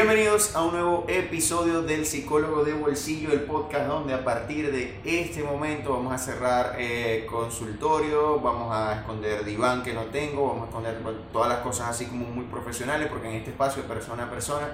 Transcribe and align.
Bienvenidos 0.00 0.54
a 0.54 0.62
un 0.62 0.74
nuevo 0.74 1.06
episodio 1.08 1.82
del 1.82 2.06
Psicólogo 2.06 2.62
de 2.62 2.72
Bolsillo, 2.72 3.32
el 3.32 3.40
podcast 3.40 3.88
donde 3.88 4.14
a 4.14 4.22
partir 4.22 4.70
de 4.70 5.00
este 5.04 5.42
momento 5.42 5.92
vamos 5.92 6.12
a 6.12 6.18
cerrar 6.18 6.76
eh, 6.78 7.26
consultorio, 7.28 8.38
vamos 8.38 8.72
a 8.72 9.00
esconder 9.00 9.44
diván 9.44 9.82
que 9.82 9.92
no 9.94 10.02
tengo, 10.02 10.46
vamos 10.46 10.62
a 10.62 10.66
esconder 10.66 11.02
todas 11.32 11.48
las 11.48 11.58
cosas 11.62 11.88
así 11.88 12.04
como 12.04 12.26
muy 12.26 12.44
profesionales, 12.44 13.08
porque 13.08 13.28
en 13.28 13.34
este 13.38 13.50
espacio 13.50 13.82
persona 13.88 14.26
a 14.26 14.30
persona 14.30 14.68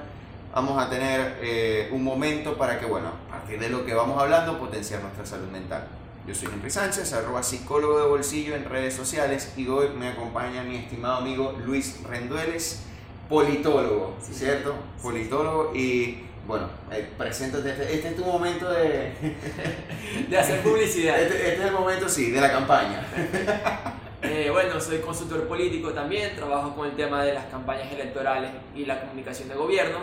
vamos 0.52 0.76
a 0.79 0.90
tener 0.90 1.38
eh, 1.41 1.88
un 1.91 2.04
momento 2.04 2.59
para 2.59 2.79
que, 2.79 2.85
bueno, 2.85 3.09
a 3.27 3.38
partir 3.38 3.59
de 3.59 3.71
lo 3.71 3.87
que 3.87 3.95
vamos 3.95 4.21
hablando, 4.21 4.59
potenciar 4.59 5.01
nuestra 5.01 5.25
salud 5.25 5.49
mental. 5.49 5.88
Yo 6.29 6.35
soy 6.35 6.51
Henry 6.53 6.71
Sánchez, 6.71 7.15
arroba 7.15 7.43
psicólogo 7.43 7.99
de 7.99 8.09
bolsillo 8.09 8.56
en 8.56 8.67
redes 8.67 8.93
sociales 8.93 9.54
y 9.56 9.69
hoy 9.69 9.88
me 9.99 10.09
acompaña 10.09 10.63
mi 10.65 10.77
estimado 10.77 11.17
amigo 11.17 11.59
Luis 11.65 12.03
Rendueles 12.03 12.83
politólogo, 13.29 14.17
¿cierto? 14.21 14.75
Politólogo 15.03 15.74
y 15.74 16.24
bueno, 16.47 16.69
eh, 16.93 17.09
preséntate, 17.16 17.70
este, 17.70 17.95
este, 17.95 18.09
es 18.09 18.16
tu 18.16 18.24
momento 18.24 18.70
de... 18.70 19.12
de 20.28 20.38
hacer 20.38 20.60
publicidad. 20.60 21.20
Este, 21.20 21.37
este, 21.37 21.55
es 21.55 21.60
el 21.60 21.73
momento, 21.73 22.09
sí, 22.09 22.30
de 22.30 22.41
la 22.41 22.51
campaña. 22.51 23.06
Eh, 24.27 24.48
bueno, 24.51 24.80
soy 24.80 25.01
consultor 25.01 25.46
político 25.46 25.92
también, 25.92 26.34
trabajo 26.34 26.74
con 26.74 26.88
el 26.88 26.96
tema 26.96 27.23
de 27.23 27.34
las 27.34 27.45
campañas 27.45 27.92
electorales 27.92 28.52
y 28.74 28.87
la 28.87 28.98
comunicación 29.02 29.51
de 29.51 29.54
gobierno 29.54 29.98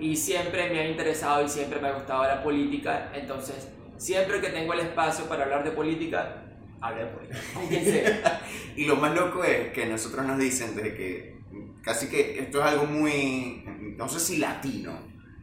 y 0.00 0.16
siempre 0.16 0.68
me 0.70 0.80
ha 0.80 0.88
interesado 0.88 1.44
y 1.44 1.48
siempre 1.48 1.78
me 1.78 1.86
ha 1.86 1.92
gustado 1.92 2.24
la 2.24 2.42
política, 2.42 3.12
entonces 3.14 3.68
siempre 3.96 4.40
que 4.40 4.48
tengo 4.48 4.72
el 4.72 4.80
espacio 4.80 5.26
para 5.26 5.44
hablar 5.44 5.62
de 5.62 5.70
política, 5.70 6.42
hablo 6.80 7.04
de 7.04 7.06
política, 7.10 7.38
con 7.54 7.68
quien 7.68 7.84
sea. 7.84 8.40
y 8.76 8.86
lo 8.86 8.96
más 8.96 9.14
loco 9.14 9.44
es 9.44 9.72
que 9.72 9.86
nosotros 9.86 10.26
nos 10.26 10.38
dicen 10.38 10.74
desde 10.74 10.96
que 10.96 11.39
casi 11.82 12.08
que 12.08 12.38
esto 12.40 12.60
es 12.60 12.64
algo 12.64 12.86
muy, 12.86 13.64
no 13.96 14.08
sé 14.08 14.20
si 14.20 14.36
latino, 14.38 14.98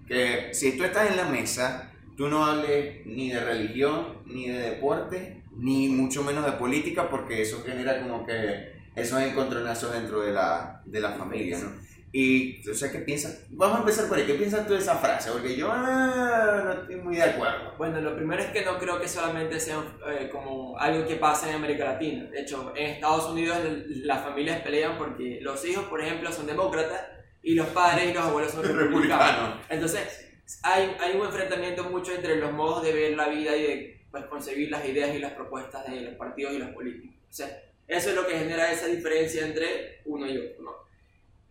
que 0.07 0.49
si 0.53 0.77
tú 0.77 0.83
estás 0.83 1.09
en 1.09 1.17
la 1.17 1.25
mesa, 1.25 1.91
tú 2.15 2.27
no 2.27 2.45
hables 2.45 3.05
ni 3.05 3.29
de 3.29 3.39
religión, 3.39 4.19
ni 4.25 4.47
de 4.47 4.59
deporte, 4.59 5.43
ni 5.57 5.89
mucho 5.89 6.23
menos 6.23 6.45
de 6.45 6.53
política, 6.53 7.09
porque 7.09 7.41
eso 7.41 7.63
genera 7.65 8.01
como 8.01 8.25
que 8.25 8.77
esos 8.95 9.21
encontronazos 9.21 9.93
dentro 9.93 10.21
de 10.21 10.31
la, 10.31 10.81
de 10.85 10.99
la 10.99 11.11
familia, 11.11 11.59
¿no? 11.59 11.86
Y, 12.11 12.67
o 12.69 12.73
sea, 12.73 12.91
¿qué 12.91 12.99
piensas? 12.99 13.45
Vamos 13.49 13.77
a 13.77 13.79
empezar 13.81 14.07
por 14.07 14.17
ahí. 14.17 14.25
¿Qué 14.25 14.35
piensas 14.35 14.65
tú 14.65 14.73
de 14.73 14.79
esa 14.79 14.95
frase? 14.95 15.29
Porque 15.31 15.55
yo 15.55 15.69
ah, 15.71 16.61
no 16.63 16.81
estoy 16.81 16.95
muy 16.95 17.15
de 17.15 17.23
acuerdo. 17.23 17.73
Bueno, 17.77 17.99
lo 17.99 18.15
primero 18.15 18.41
es 18.41 18.49
que 18.49 18.63
no 18.63 18.77
creo 18.79 18.99
que 18.99 19.07
solamente 19.07 19.59
sea 19.59 19.83
eh, 20.07 20.29
como 20.31 20.77
algo 20.79 21.05
que 21.05 21.17
pasa 21.17 21.49
en 21.49 21.55
América 21.55 21.85
Latina. 21.85 22.23
De 22.31 22.41
hecho, 22.41 22.73
en 22.75 22.91
Estados 22.91 23.29
Unidos 23.29 23.57
las 23.87 24.23
familias 24.23 24.61
pelean 24.61 24.97
porque 24.97 25.39
los 25.41 25.63
hijos, 25.65 25.85
por 25.85 26.01
ejemplo, 26.01 26.31
son 26.31 26.47
demócratas 26.47 27.01
y 27.43 27.55
los 27.55 27.67
padres 27.67 28.09
y 28.09 28.13
los 28.13 28.23
abuelos 28.23 28.51
son 28.51 28.63
republicanos. 28.77 29.59
Entonces, 29.69 30.27
hay, 30.63 30.95
hay 30.99 31.17
un 31.17 31.25
enfrentamiento 31.25 31.83
mucho 31.85 32.13
entre 32.13 32.37
los 32.37 32.53
modos 32.53 32.83
de 32.83 32.93
ver 32.93 33.17
la 33.17 33.27
vida 33.27 33.55
y 33.55 33.63
de 33.63 34.05
pues, 34.11 34.25
concebir 34.25 34.71
las 34.71 34.85
ideas 34.85 35.13
y 35.13 35.19
las 35.19 35.33
propuestas 35.33 35.85
de 35.89 36.01
los 36.01 36.15
partidos 36.15 36.53
y 36.53 36.59
los 36.59 36.69
políticos. 36.69 37.15
O 37.29 37.33
sea, 37.33 37.47
eso 37.87 38.09
es 38.09 38.15
lo 38.15 38.25
que 38.25 38.37
genera 38.37 38.71
esa 38.71 38.87
diferencia 38.87 39.45
entre 39.45 40.01
uno 40.05 40.27
y 40.27 40.37
otro, 40.37 40.63
¿no? 40.63 40.76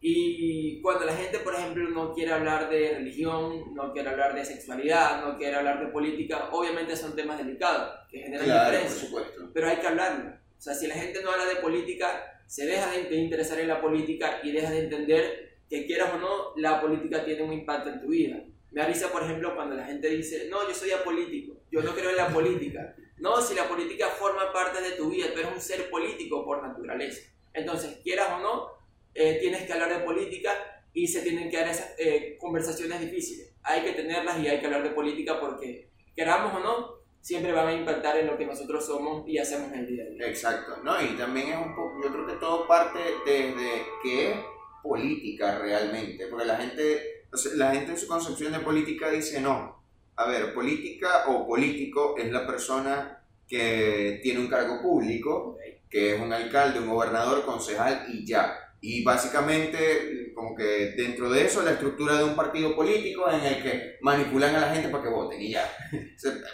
Y 0.00 0.80
cuando 0.82 1.04
la 1.04 1.14
gente, 1.14 1.38
por 1.38 1.54
ejemplo, 1.54 1.88
no 1.90 2.12
quiere 2.12 2.32
hablar 2.32 2.68
de 2.68 2.94
religión, 2.96 3.74
no 3.74 3.92
quiere 3.92 4.10
hablar 4.10 4.34
de 4.34 4.44
sexualidad, 4.44 5.24
no 5.24 5.36
quiere 5.38 5.56
hablar 5.56 5.80
de 5.80 5.90
política, 5.90 6.50
obviamente 6.52 6.96
son 6.96 7.16
temas 7.16 7.38
delicados 7.38 8.06
que 8.10 8.20
generan 8.20 8.44
claro, 8.44 8.78
Por 8.78 8.90
supuesto. 8.90 9.50
Pero 9.52 9.68
hay 9.68 9.76
que 9.78 9.86
hablarlo. 9.86 10.30
O 10.30 10.60
sea, 10.60 10.74
si 10.74 10.86
la 10.86 10.94
gente 10.94 11.22
no 11.22 11.30
habla 11.30 11.46
de 11.46 11.56
política, 11.56 12.42
se 12.46 12.66
deja 12.66 12.90
de 12.90 13.16
interesar 13.16 13.58
en 13.58 13.68
la 13.68 13.80
política 13.80 14.40
y 14.42 14.52
deja 14.52 14.70
de 14.70 14.80
entender 14.80 15.58
que 15.68 15.86
quieras 15.86 16.12
o 16.14 16.18
no, 16.18 16.52
la 16.56 16.80
política 16.80 17.24
tiene 17.24 17.42
un 17.42 17.52
impacto 17.52 17.90
en 17.90 18.00
tu 18.00 18.08
vida. 18.08 18.42
Me 18.70 18.82
avisa, 18.82 19.10
por 19.10 19.22
ejemplo, 19.22 19.54
cuando 19.54 19.74
la 19.74 19.84
gente 19.84 20.08
dice, 20.08 20.48
no, 20.48 20.68
yo 20.68 20.74
soy 20.74 20.92
apolítico, 20.92 21.56
yo 21.70 21.82
no 21.82 21.94
creo 21.94 22.10
en 22.10 22.16
la 22.16 22.28
política. 22.32 22.94
No, 23.18 23.40
si 23.40 23.54
la 23.54 23.66
política 23.66 24.08
forma 24.08 24.52
parte 24.52 24.82
de 24.82 24.92
tu 24.92 25.10
vida, 25.10 25.26
tú 25.32 25.40
eres 25.40 25.52
un 25.52 25.60
ser 25.60 25.88
político 25.90 26.44
por 26.44 26.62
naturaleza. 26.62 27.22
Entonces, 27.54 27.98
quieras 28.02 28.28
o 28.32 28.40
no, 28.40 28.75
eh, 29.16 29.38
tienes 29.40 29.62
que 29.62 29.72
hablar 29.72 29.88
de 29.88 30.04
política 30.04 30.52
y 30.92 31.06
se 31.06 31.22
tienen 31.22 31.50
que 31.50 31.58
dar 31.58 31.68
esas 31.68 31.94
eh, 31.98 32.36
conversaciones 32.40 33.00
difíciles. 33.00 33.54
Hay 33.62 33.82
que 33.82 33.92
tenerlas 33.92 34.38
y 34.40 34.48
hay 34.48 34.60
que 34.60 34.66
hablar 34.66 34.82
de 34.82 34.90
política 34.90 35.40
porque, 35.40 35.90
queramos 36.14 36.54
o 36.54 36.60
no, 36.60 36.96
siempre 37.20 37.52
van 37.52 37.68
a 37.68 37.72
impactar 37.72 38.16
en 38.18 38.28
lo 38.28 38.38
que 38.38 38.46
nosotros 38.46 38.86
somos 38.86 39.28
y 39.28 39.38
hacemos 39.38 39.72
en 39.72 39.80
el 39.80 39.86
día 39.86 40.04
a 40.04 40.08
día. 40.08 40.26
Exacto, 40.26 40.78
¿no? 40.82 41.02
Y 41.02 41.16
también 41.16 41.48
es 41.48 41.56
un 41.56 41.74
poco, 41.74 42.00
yo 42.02 42.12
creo 42.12 42.26
que 42.26 42.34
todo 42.34 42.66
parte 42.66 42.98
desde 43.26 43.82
qué 44.02 44.30
es 44.32 44.36
política 44.82 45.58
realmente, 45.58 46.28
porque 46.28 46.46
la 46.46 46.56
gente, 46.56 47.24
la 47.56 47.74
gente 47.74 47.92
en 47.92 47.98
su 47.98 48.06
concepción 48.06 48.52
de 48.52 48.60
política 48.60 49.10
dice 49.10 49.40
no. 49.40 49.82
A 50.16 50.28
ver, 50.28 50.54
política 50.54 51.24
o 51.28 51.46
político 51.46 52.16
es 52.16 52.30
la 52.30 52.46
persona 52.46 53.22
que 53.48 54.20
tiene 54.22 54.40
un 54.40 54.48
cargo 54.48 54.80
público, 54.80 55.58
que 55.90 56.14
es 56.14 56.20
un 56.20 56.32
alcalde, 56.32 56.80
un 56.80 56.88
gobernador, 56.88 57.44
concejal 57.44 58.06
y 58.08 58.24
ya 58.24 58.65
y 58.88 59.02
básicamente, 59.02 60.32
como 60.32 60.54
que 60.54 60.92
dentro 60.96 61.28
de 61.28 61.44
eso, 61.44 61.60
la 61.62 61.72
estructura 61.72 62.18
de 62.18 62.22
un 62.22 62.36
partido 62.36 62.76
político 62.76 63.28
en 63.28 63.40
el 63.44 63.60
que 63.60 63.96
manipulan 64.00 64.54
a 64.54 64.60
la 64.60 64.72
gente 64.72 64.90
para 64.90 65.02
que 65.02 65.10
voten 65.10 65.42
y 65.42 65.50
ya. 65.50 65.68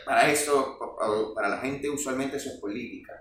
para 0.07 0.33
eso, 0.33 0.79
para 1.35 1.51
la 1.51 1.59
gente 1.59 1.91
usualmente 1.91 2.39
eso 2.39 2.49
es 2.55 2.57
política. 2.59 3.13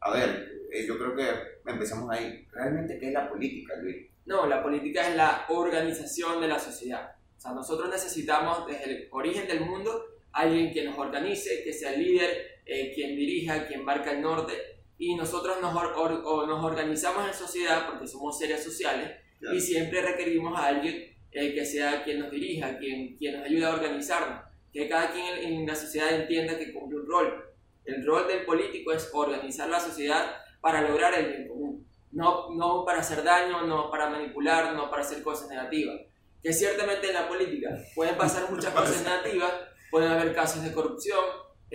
a 0.00 0.10
ver, 0.12 0.50
eh, 0.72 0.86
yo 0.86 0.96
creo 0.96 1.14
que 1.14 1.70
empezamos 1.70 2.10
ahí. 2.10 2.46
¿Realmente 2.50 2.98
qué 2.98 3.08
es 3.08 3.12
la 3.12 3.28
política, 3.28 3.74
Luis? 3.82 4.06
No, 4.24 4.46
la 4.46 4.62
política 4.62 5.10
es 5.10 5.14
la 5.14 5.44
organización 5.50 6.40
de 6.40 6.48
la 6.48 6.58
sociedad. 6.58 7.16
O 7.36 7.38
sea, 7.38 7.52
nosotros 7.52 7.90
necesitamos 7.90 8.66
desde 8.66 8.84
el 8.84 9.08
origen 9.10 9.46
del 9.46 9.60
mundo 9.60 10.06
alguien 10.32 10.72
que 10.72 10.84
nos 10.84 10.96
organice, 10.96 11.62
que 11.62 11.72
sea 11.74 11.92
el 11.92 12.02
líder, 12.02 12.60
eh, 12.64 12.92
quien 12.94 13.14
dirija, 13.14 13.66
quien 13.66 13.84
marca 13.84 14.12
el 14.12 14.22
norte 14.22 14.75
y 14.98 15.14
nosotros 15.14 15.58
nos, 15.60 15.74
nos 15.74 16.64
organizamos 16.64 17.28
en 17.28 17.34
sociedad 17.34 17.86
porque 17.90 18.06
somos 18.06 18.38
seres 18.38 18.64
sociales 18.64 19.12
y 19.52 19.60
siempre 19.60 20.00
requerimos 20.00 20.58
a 20.58 20.66
alguien 20.66 21.16
eh, 21.30 21.54
que 21.54 21.64
sea 21.66 22.02
quien 22.02 22.20
nos 22.20 22.30
dirija, 22.30 22.78
quien, 22.78 23.16
quien 23.16 23.36
nos 23.36 23.44
ayude 23.44 23.66
a 23.66 23.74
organizarnos, 23.74 24.40
que 24.72 24.88
cada 24.88 25.12
quien 25.12 25.26
en 25.38 25.66
la 25.66 25.74
sociedad 25.74 26.14
entienda 26.14 26.58
que 26.58 26.72
cumple 26.72 27.00
un 27.00 27.06
rol. 27.06 27.44
El 27.84 28.04
rol 28.06 28.26
del 28.26 28.44
político 28.44 28.92
es 28.92 29.10
organizar 29.12 29.68
la 29.68 29.78
sociedad 29.78 30.34
para 30.60 30.80
lograr 30.80 31.14
el 31.14 31.26
bien 31.26 31.48
común, 31.48 31.86
no, 32.12 32.54
no 32.54 32.84
para 32.84 33.00
hacer 33.00 33.22
daño, 33.22 33.66
no 33.66 33.90
para 33.90 34.08
manipular, 34.08 34.74
no 34.74 34.90
para 34.90 35.02
hacer 35.02 35.22
cosas 35.22 35.48
negativas. 35.48 36.00
Que 36.42 36.52
ciertamente 36.52 37.08
en 37.08 37.14
la 37.14 37.28
política 37.28 37.68
pueden 37.94 38.16
pasar 38.16 38.50
muchas 38.50 38.72
cosas 38.74 39.02
negativas, 39.02 39.52
pueden 39.90 40.10
haber 40.10 40.34
casos 40.34 40.64
de 40.64 40.72
corrupción, 40.72 41.22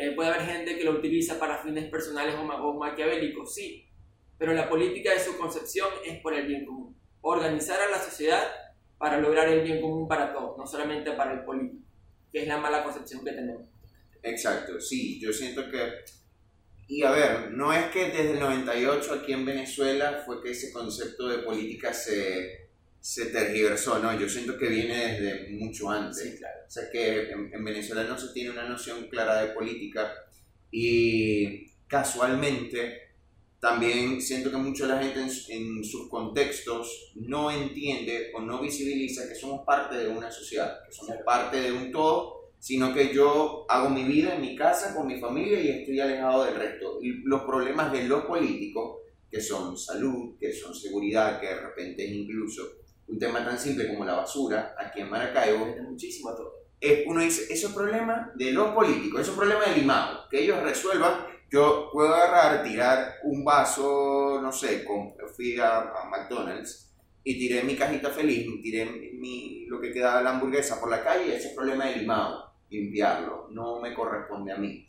eh, 0.02 0.14
puede 0.16 0.32
haber 0.32 0.48
gente 0.48 0.76
que 0.76 0.84
lo 0.84 0.94
utiliza 0.94 1.38
para 1.38 1.62
fines 1.62 1.86
personales 1.92 2.34
o, 2.36 2.74
maquiavélicos, 2.74 3.54
sí, 3.54 3.88
pero 4.36 4.52
la 4.52 4.68
política 4.68 5.14
de 5.14 5.20
su 5.20 5.38
concepción 5.38 5.90
es 6.04 6.20
por 6.22 6.34
el 6.34 6.48
bien 6.48 6.66
común. 6.66 6.98
Organizar 7.22 7.80
a 7.80 7.92
la 7.92 8.00
sociedad 8.02 8.44
para 8.98 9.20
lograr 9.20 9.48
el 9.48 9.62
bien 9.62 9.80
común 9.80 10.08
para 10.08 10.34
todos, 10.34 10.58
no 10.58 10.66
solamente 10.66 11.12
para 11.12 11.34
el 11.34 11.44
político, 11.46 11.86
que 12.32 12.42
es 12.42 12.48
la 12.48 12.58
mala 12.58 12.84
concepción 12.84 13.24
que 13.24 13.32
tenemos. 13.32 13.62
Exacto, 14.24 14.80
sí, 14.80 15.20
yo 15.20 15.32
siento 15.32 15.70
que... 15.70 15.92
Y 16.88 17.04
a 17.04 17.12
ver, 17.12 17.52
no 17.52 17.72
es 17.72 17.86
que 17.92 18.06
desde 18.06 18.32
el 18.32 18.40
98 18.40 19.14
aquí 19.14 19.34
en 19.34 19.46
Venezuela 19.46 20.24
fue 20.26 20.42
que 20.42 20.50
ese 20.50 20.74
concepto 20.74 21.28
de 21.28 21.44
política 21.44 21.94
se, 21.94 22.61
se 23.02 23.26
tergiversó, 23.26 23.98
¿no? 23.98 24.18
Yo 24.18 24.30
siento 24.30 24.58
que 24.58 24.68
viene 24.68 25.20
desde 25.20 25.50
mucho 25.50 25.90
antes. 25.90 26.38
claro. 26.38 26.60
O 26.68 26.70
sea 26.70 26.84
que 26.92 27.32
en, 27.32 27.66
Venezuela 27.66 28.04
no 28.04 28.18
se 28.18 28.32
tiene 28.32 28.52
una 28.52 28.70
noción 28.70 29.08
clara 29.10 29.42
de 29.42 29.54
política 29.54 30.14
y 30.70 31.66
casualmente 31.88 33.10
también 33.60 34.22
siento 34.22 34.52
que 34.52 34.58
mucha 34.58 34.86
la 34.86 35.02
gente 35.02 35.20
en, 35.50 35.84
sus 35.84 36.10
contextos 36.10 37.12
no 37.16 37.52
entiende 37.52 38.32
o 38.36 38.42
no 38.42 38.62
visibiliza 38.62 39.28
que 39.28 39.36
somos 39.36 39.66
parte 39.66 39.98
de 39.98 40.08
una 40.08 40.32
sociedad, 40.32 40.80
que 40.86 40.94
somos 40.94 41.18
parte 41.26 41.60
de 41.60 41.72
un 41.72 41.92
todo, 41.92 42.52
sino 42.60 42.94
que 42.94 43.12
yo 43.14 43.66
hago 43.68 43.90
mi 43.90 44.04
vida 44.04 44.36
en 44.36 44.42
mi 44.42 44.56
casa 44.56 44.96
con 44.96 45.08
mi 45.08 45.20
familia 45.20 45.60
y 45.60 45.70
estoy 45.70 46.00
alejado 46.00 46.46
del 46.46 46.56
resto. 46.56 47.00
Y 47.02 47.24
los 47.24 47.42
problemas 47.42 47.92
de 47.92 48.04
lo 48.04 48.28
político, 48.28 49.02
que 49.30 49.42
son 49.42 49.76
salud, 49.76 50.38
que 50.40 50.54
son 50.54 50.74
seguridad, 50.76 51.40
que 51.40 51.48
de 51.48 51.62
repente 51.62 52.06
incluso 52.06 52.81
un 53.08 53.20
tema 53.20 53.44
tan 53.44 53.58
simple 53.58 53.88
como 53.88 54.06
la 54.06 54.16
basura, 54.16 54.76
aquí 54.78 55.02
en 55.02 55.10
Maracaibo, 55.10 55.66
es 55.68 55.82
muchísimo 55.82 56.34
todo. 56.36 56.54
Es, 56.80 57.04
uno 57.06 57.22
dice, 57.22 57.54
eso 57.54 57.68
es 57.68 57.74
problema 57.74 58.32
de 58.36 58.52
los 58.52 58.72
políticos, 58.74 59.22
eso 59.22 59.32
es 59.32 59.38
problema 59.38 59.66
del 59.66 59.82
limado, 59.82 60.28
que 60.30 60.44
ellos 60.44 60.62
resuelvan. 60.64 61.26
Yo 61.52 61.90
puedo 61.92 62.14
agarrar, 62.16 62.64
tirar 62.64 63.16
un 63.24 63.44
vaso, 63.44 64.40
no 64.42 64.52
sé, 64.52 64.86
con, 64.86 65.14
fui 65.36 65.60
a, 65.60 65.92
McDonald's 66.10 66.94
y 67.24 67.38
tiré 67.38 67.64
mi 67.64 67.76
cajita 67.76 68.10
feliz, 68.10 68.48
tiré 68.64 68.86
mi, 68.86 69.66
lo 69.68 69.80
que 69.80 69.92
quedaba 69.92 70.20
de 70.20 70.24
la 70.24 70.30
hamburguesa 70.32 70.80
por 70.80 70.90
la 70.90 71.04
calle, 71.04 71.36
ese 71.36 71.50
es 71.50 71.54
problema 71.54 71.86
de 71.86 71.98
limado, 71.98 72.54
limpiarlo, 72.70 73.50
no 73.52 73.80
me 73.80 73.94
corresponde 73.94 74.54
a 74.54 74.58
mí. 74.58 74.88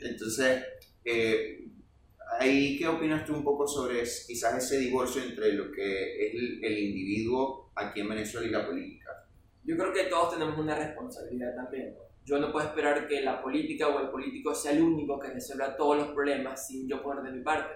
Entonces, 0.00 0.62
eh, 1.04 1.67
ahí, 2.38 2.78
¿qué 2.78 2.86
opinas 2.86 3.24
tú 3.24 3.34
un 3.34 3.44
poco 3.44 3.66
sobre 3.66 4.00
quizás 4.00 4.56
ese 4.56 4.78
divorcio 4.78 5.22
entre 5.22 5.52
lo 5.52 5.70
que 5.72 6.26
es 6.26 6.34
el, 6.34 6.78
individuo 6.78 7.70
aquí 7.74 8.00
en 8.00 8.08
Venezuela 8.08 8.46
y 8.46 8.50
la 8.50 8.66
política? 8.66 9.26
Yo 9.64 9.76
creo 9.76 9.92
que 9.92 10.04
todos 10.04 10.34
tenemos 10.34 10.58
una 10.58 10.74
responsabilidad 10.74 11.54
también. 11.54 11.94
Yo 12.24 12.38
no 12.38 12.52
puedo 12.52 12.66
esperar 12.66 13.06
que 13.06 13.22
la 13.22 13.42
política 13.42 13.88
o 13.88 14.00
el 14.00 14.08
político 14.08 14.54
sea 14.54 14.72
el 14.72 14.82
único 14.82 15.18
que 15.18 15.28
resuelva 15.28 15.76
todos 15.76 15.96
los 15.96 16.08
problemas 16.08 16.66
sin 16.66 16.88
yo 16.88 17.02
poner 17.02 17.24
de 17.24 17.38
mi 17.38 17.42
parte. 17.42 17.74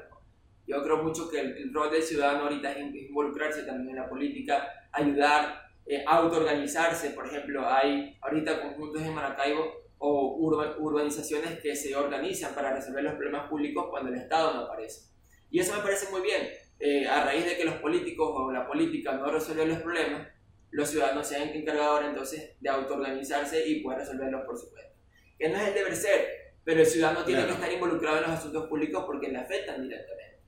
Yo 0.67 0.83
creo 0.83 1.03
mucho 1.03 1.29
que 1.29 1.41
el, 1.41 1.73
rol 1.73 1.91
del 1.91 2.03
ciudadano 2.03 2.45
ahorita 2.45 2.73
es 2.73 2.95
involucrarse 2.95 3.65
también 3.65 3.91
en 3.91 3.97
la 3.97 4.09
política, 4.09 4.69
ayudar, 4.93 5.71
eh, 5.87 6.05
autoorganizarse. 6.07 7.11
Por 7.11 7.27
ejemplo, 7.27 7.69
hay 7.69 8.17
ahorita 8.21 8.63
conjuntos 8.63 9.03
en 9.03 9.15
Maracaibo 9.15 9.82
o 10.05 10.37
urbanizaciones 10.81 11.61
que 11.61 11.77
se 11.77 11.95
organizan 11.95 12.55
para 12.57 12.75
resolver 12.75 13.05
los 13.05 13.15
problemas 13.15 13.49
públicos 13.49 13.87
cuando 13.89 14.11
el 14.11 14.17
Estado 14.17 14.53
no 14.53 14.61
aparece. 14.63 15.13
Y 15.49 15.61
eso 15.61 15.77
me 15.77 15.83
parece 15.83 16.11
muy 16.11 16.23
bien. 16.23 16.49
Eh, 16.81 17.07
a 17.07 17.25
raíz 17.25 17.45
de 17.45 17.57
que 17.57 17.65
los 17.65 17.77
políticos 17.77 18.29
o 18.35 18.51
la 18.51 18.67
política 18.67 19.13
no 19.13 19.31
resuelven 19.31 19.69
los 19.69 19.79
problemas, 19.79 20.27
los 20.73 20.91
ciudadanos 20.91 21.29
se 21.29 21.37
han 21.37 21.51
encargado 21.51 21.93
ahora 21.93 22.09
entonces 22.09 22.57
de 22.59 22.69
autoorganizarse 22.69 23.65
y 23.65 23.81
poder 23.81 24.01
resolverlos 24.01 24.45
por 24.45 24.59
supuesto. 24.59 24.93
Que 25.39 25.49
no 25.51 25.59
es 25.59 25.69
el 25.69 25.75
deber 25.75 25.95
ser, 25.95 26.29
pero 26.65 26.81
el 26.81 26.87
ciudadano 26.87 27.25
tiene 27.25 27.47
que 27.47 27.53
estar 27.53 27.71
involucrado 27.71 28.17
en 28.17 28.23
los 28.23 28.33
asuntos 28.33 28.67
públicos 28.69 29.05
porque 29.07 29.29
le 29.29 29.39
afectan 29.39 29.83
directamente. 29.83 30.41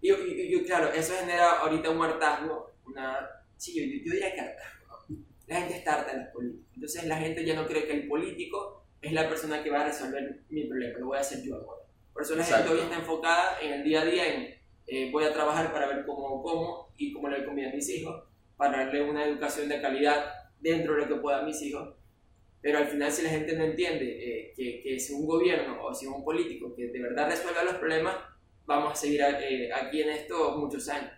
Y, 0.00 0.12
y, 0.12 0.62
claro, 0.62 0.92
eso 0.92 1.14
genera 1.18 1.58
ahorita 1.58 1.90
un 1.90 2.02
hartazgo, 2.04 2.76
una... 2.86 3.28
Sí, 3.56 3.74
yo, 3.74 4.12
diría 4.12 4.32
que 4.32 4.40
hartazgo. 4.40 5.06
La 5.48 5.60
gente 5.60 5.78
está 5.78 5.94
harta 5.94 6.12
de 6.12 6.18
los 6.18 6.28
políticos. 6.28 6.70
Entonces 6.74 7.04
la 7.06 7.16
gente 7.16 7.44
ya 7.44 7.54
no 7.54 7.66
cree 7.66 7.86
que 7.86 7.94
el 7.94 8.08
político 8.08 8.75
es 9.06 9.12
la 9.12 9.28
persona 9.28 9.62
que 9.62 9.70
va 9.70 9.82
a 9.82 9.86
resolver 9.86 10.42
mi 10.48 10.64
problema, 10.64 10.98
lo 10.98 11.06
voy 11.06 11.18
a 11.18 11.20
hacer 11.20 11.42
yo 11.42 11.56
ahora. 11.56 11.82
Por 12.12 12.22
eso 12.22 12.34
la 12.34 12.44
gente 12.44 12.70
hoy 12.70 12.80
está 12.80 12.96
enfocada 12.96 13.58
en 13.60 13.72
el 13.74 13.84
día 13.84 14.02
a 14.02 14.04
día, 14.04 14.34
en 14.34 14.56
eh, 14.86 15.10
voy 15.10 15.24
a 15.24 15.32
trabajar 15.32 15.72
para 15.72 15.88
ver 15.88 16.06
cómo 16.06 16.42
como 16.42 16.94
y 16.96 17.12
cómo 17.12 17.28
le 17.28 17.44
conviene 17.44 17.72
a 17.72 17.74
mis 17.74 17.88
hijos, 17.90 18.24
para 18.56 18.84
darle 18.84 19.02
una 19.02 19.26
educación 19.26 19.68
de 19.68 19.80
calidad 19.80 20.24
dentro 20.60 20.94
de 20.94 21.02
lo 21.02 21.08
que 21.08 21.16
pueda 21.16 21.42
mis 21.42 21.60
hijos. 21.62 21.94
Pero 22.62 22.78
al 22.78 22.86
final 22.86 23.12
si 23.12 23.22
la 23.22 23.30
gente 23.30 23.56
no 23.56 23.64
entiende 23.64 24.04
eh, 24.04 24.52
que, 24.56 24.80
que 24.82 24.98
si 24.98 25.12
un 25.12 25.26
gobierno 25.26 25.84
o 25.84 25.94
si 25.94 26.06
un 26.06 26.24
político 26.24 26.74
que 26.74 26.88
de 26.88 27.00
verdad 27.00 27.28
resuelva 27.28 27.64
los 27.64 27.74
problemas, 27.74 28.16
vamos 28.64 28.92
a 28.92 28.96
seguir 28.96 29.22
eh, 29.22 29.70
aquí 29.72 30.02
en 30.02 30.10
esto 30.10 30.56
muchos 30.56 30.88
años. 30.88 31.12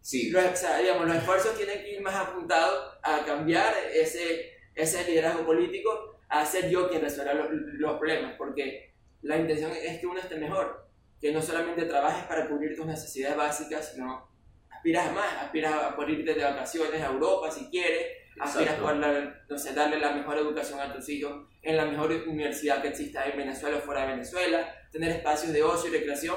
Sí. 0.00 0.30
Los, 0.30 0.44
digamos, 0.80 1.06
los 1.08 1.16
esfuerzos 1.16 1.56
tienen 1.56 1.82
que 1.82 1.94
ir 1.94 2.00
más 2.00 2.14
apuntados 2.14 2.96
a 3.02 3.24
cambiar 3.24 3.74
ese, 3.92 4.52
ese 4.74 5.04
liderazgo 5.04 5.44
político, 5.44 6.15
a 6.28 6.44
ser 6.44 6.68
yo 6.70 6.88
quien 6.88 7.02
resuelva 7.02 7.34
los, 7.34 7.50
los 7.52 7.98
problemas, 7.98 8.34
porque 8.36 8.94
la 9.22 9.36
intención 9.36 9.72
es 9.72 9.98
que 9.98 10.06
uno 10.06 10.20
esté 10.20 10.36
mejor, 10.36 10.88
que 11.20 11.32
no 11.32 11.42
solamente 11.42 11.84
trabajes 11.86 12.24
para 12.24 12.48
cubrir 12.48 12.76
tus 12.76 12.86
necesidades 12.86 13.36
básicas, 13.36 13.92
sino 13.92 14.28
aspiras 14.70 15.08
a 15.08 15.12
más, 15.12 15.42
aspiras 15.42 15.72
a 15.72 15.96
poder 15.96 16.10
irte 16.10 16.34
de 16.34 16.44
vacaciones 16.44 17.02
a 17.02 17.06
Europa 17.06 17.50
si 17.50 17.66
quieres, 17.70 18.06
aspiras 18.38 18.74
a 18.74 18.78
poder 18.78 19.42
no 19.48 19.58
sé, 19.58 19.72
darle 19.72 19.98
la 19.98 20.12
mejor 20.12 20.38
educación 20.38 20.80
a 20.80 20.92
tus 20.92 21.08
hijos 21.08 21.48
en 21.62 21.76
la 21.76 21.86
mejor 21.86 22.12
universidad 22.28 22.82
que 22.82 22.88
exista 22.88 23.26
en 23.26 23.36
Venezuela 23.36 23.78
o 23.78 23.80
fuera 23.80 24.02
de 24.02 24.12
Venezuela, 24.12 24.72
tener 24.92 25.10
espacios 25.10 25.52
de 25.52 25.62
ocio 25.62 25.90
y 25.90 25.98
recreación, 25.98 26.36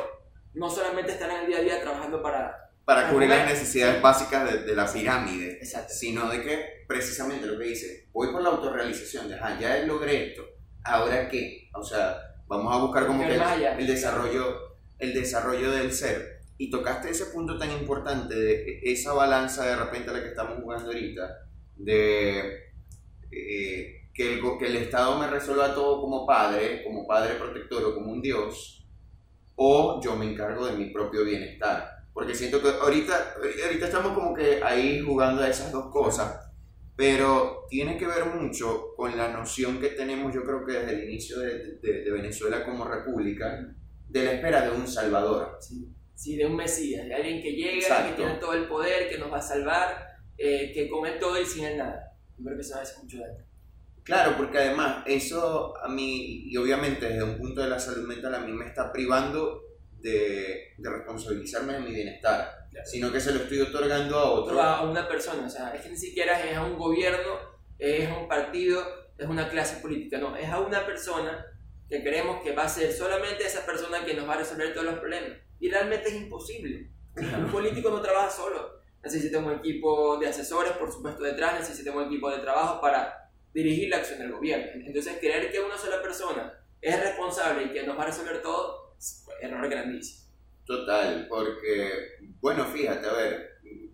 no 0.54 0.70
solamente 0.70 1.12
estar 1.12 1.30
en 1.30 1.42
el 1.42 1.48
día 1.48 1.58
a 1.58 1.62
día 1.62 1.82
trabajando 1.82 2.22
para... 2.22 2.69
Para 2.90 3.08
cubrir 3.08 3.30
las 3.30 3.48
necesidades 3.48 4.02
básicas 4.02 4.52
de, 4.52 4.64
de 4.64 4.76
la 4.76 4.92
pirámide, 4.92 5.60
sino 5.90 6.28
de 6.28 6.42
que 6.42 6.66
precisamente 6.88 7.46
lo 7.46 7.60
que 7.60 7.66
dice, 7.66 8.10
voy 8.12 8.32
por 8.32 8.42
la 8.42 8.50
autorrealización, 8.50 9.30
de, 9.30 9.36
ah, 9.36 9.60
ya 9.62 9.86
logré 9.86 10.32
esto, 10.32 10.44
ahora 10.84 11.30
qué, 11.30 11.70
o 11.76 11.84
sea, 11.84 12.18
vamos 12.48 12.76
a 12.76 12.80
buscar 12.80 13.06
como 13.06 13.22
que 13.28 13.36
el, 13.36 13.86
desarrollo, 13.86 14.80
el 14.98 15.14
desarrollo 15.14 15.70
del 15.70 15.94
ser. 15.94 16.40
Y 16.58 16.72
tocaste 16.72 17.12
ese 17.12 17.28
punto 17.28 17.60
tan 17.60 17.70
importante 17.72 18.34
de 18.34 18.80
esa 18.82 19.14
balanza 19.14 19.68
de 19.68 19.76
repente 19.76 20.10
a 20.10 20.14
la 20.14 20.24
que 20.24 20.30
estamos 20.30 20.60
jugando 20.60 20.88
ahorita, 20.88 21.48
de 21.76 22.72
eh, 23.32 24.10
que, 24.12 24.34
el, 24.34 24.42
que 24.58 24.66
el 24.66 24.78
Estado 24.78 25.20
me 25.20 25.28
resuelva 25.28 25.76
todo 25.76 26.02
como 26.02 26.26
padre, 26.26 26.84
como 26.84 27.06
padre 27.06 27.36
protector 27.36 27.84
o 27.84 27.94
como 27.94 28.14
un 28.14 28.22
Dios, 28.24 28.84
o 29.54 30.02
yo 30.04 30.16
me 30.16 30.26
encargo 30.26 30.66
de 30.66 30.76
mi 30.76 30.86
propio 30.86 31.24
bienestar. 31.24 31.99
Porque 32.14 32.36
siento 32.36 32.62
que 32.62 32.70
ahorita, 32.70 33.36
ahorita 33.66 33.86
estamos 33.86 34.14
como 34.14 34.34
que 34.34 34.62
ahí 34.64 35.00
jugando 35.02 35.42
a 35.42 35.50
esas 35.50 35.72
dos 35.72 35.92
cosas 35.92 36.50
pero 37.00 37.66
tiene 37.70 37.98
que 37.98 38.06
ver 38.06 38.26
mucho 38.26 38.94
con 38.98 39.16
la 39.16 39.30
noción 39.30 39.80
que 39.80 39.92
tenemos, 39.92 40.34
yo 40.34 40.44
creo 40.44 40.66
que 40.66 40.74
desde 40.74 40.96
el 40.96 41.10
inicio 41.10 41.40
de, 41.40 41.78
de, 41.82 42.12
Venezuela 42.12 42.66
como 42.66 42.84
república, 42.84 43.74
de 44.10 44.24
la 44.26 44.34
espera 44.34 44.64
de 44.64 44.72
un 44.72 44.86
salvador. 44.86 45.58
Sí, 46.14 46.36
de 46.36 46.46
un 46.46 46.58
Mesías, 46.58 47.08
de 47.08 47.16
alguien 47.16 47.42
que 47.42 47.54
llega, 47.54 48.06
que 48.06 48.18
tiene 48.18 48.34
todo 48.34 48.52
el 48.52 48.68
poder, 48.68 49.08
que 49.08 49.18
nos 49.18 49.32
va 49.32 49.38
a 49.38 49.42
salvar, 49.42 50.08
eh, 50.38 50.74
que 50.74 50.90
come 50.90 51.12
todo 51.12 51.42
y 51.42 51.46
sin 51.46 51.64
él 51.64 51.78
nada. 51.78 52.18
Yo 52.38 52.44
creo 52.44 52.58
que 52.58 52.64
eso 52.64 52.78
hace 52.78 53.02
mucho 53.02 53.20
daño. 53.20 53.46
Claro, 54.04 54.36
porque 54.36 54.58
además 54.58 55.06
eso 55.08 55.78
a 55.82 55.88
mí, 55.88 56.50
y 56.50 56.58
obviamente 56.58 57.08
desde 57.08 57.24
un 57.24 57.38
punto 57.38 57.62
de 57.62 57.70
la 57.70 57.80
salud 57.80 58.06
mental, 58.06 58.36
a 58.36 58.42
mí 58.42 58.52
me 58.52 58.66
está 58.66 58.92
privando 58.92 59.62
de, 60.02 60.74
de 60.78 60.90
responsabilizarme 60.90 61.74
de 61.74 61.80
mi 61.80 61.92
bienestar 61.92 62.60
sino 62.86 63.12
que 63.12 63.20
se 63.20 63.34
lo 63.34 63.42
estoy 63.42 63.62
otorgando 63.62 64.18
a 64.18 64.32
otro. 64.32 64.62
A 64.62 64.90
una 64.90 65.08
persona, 65.08 65.46
o 65.46 65.50
sea, 65.50 65.74
es 65.74 65.82
que 65.82 65.90
ni 65.90 65.98
siquiera 65.98 66.40
es 66.44 66.56
a 66.56 66.64
un 66.64 66.78
gobierno, 66.78 67.38
es 67.78 68.10
a 68.10 68.18
un 68.18 68.28
partido, 68.28 68.82
es 69.18 69.28
una 69.28 69.50
clase 69.50 69.78
política, 69.82 70.18
no, 70.18 70.36
es 70.36 70.50
a 70.50 70.60
una 70.60 70.86
persona 70.86 71.46
que 71.88 72.04
creemos 72.04 72.42
que 72.44 72.54
va 72.54 72.64
a 72.64 72.70
ser 72.70 72.92
solamente 72.94 73.46
esa 73.46 73.66
persona 73.66 74.06
que 74.06 74.14
nos 74.14 74.28
va 74.28 74.36
a 74.36 74.38
resolver 74.38 74.74
todos 74.74 74.86
los 74.86 75.00
problemas. 75.00 75.32
Y 75.60 75.70
realmente 75.70 76.10
es 76.10 76.16
imposible. 76.16 76.90
Un 77.16 77.52
político 77.52 77.90
no 77.90 78.02
trabaja 78.02 78.30
solo. 78.30 78.80
Necesita 79.04 79.40
un 79.40 79.52
equipo 79.54 80.18
de 80.18 80.28
asesores, 80.28 80.74
por 80.74 80.92
supuesto, 80.92 81.24
detrás, 81.24 81.60
necesita 81.60 81.92
un 81.92 82.06
equipo 82.06 82.30
de 82.30 82.40
trabajo 82.40 82.80
para 82.80 83.32
dirigir 83.54 83.90
la 83.90 83.98
acción 83.98 84.20
del 84.20 84.32
gobierno. 84.32 84.86
Entonces, 84.86 85.18
creer 85.20 85.52
que 85.52 85.60
una 85.60 85.78
sola 85.78 86.02
persona 86.02 86.54
es 86.80 87.00
responsable 87.00 87.64
y 87.64 87.70
que 87.74 87.84
nos 87.84 87.98
va 87.98 88.04
a 88.04 88.08
resolver 88.08 88.42
todo, 88.42 88.89
error 89.42 89.70
grandísimo. 89.70 90.30
Total, 90.66 91.26
porque, 91.28 91.92
bueno, 92.40 92.66
fíjate, 92.66 93.08
a 93.08 93.14
ver, 93.14 93.50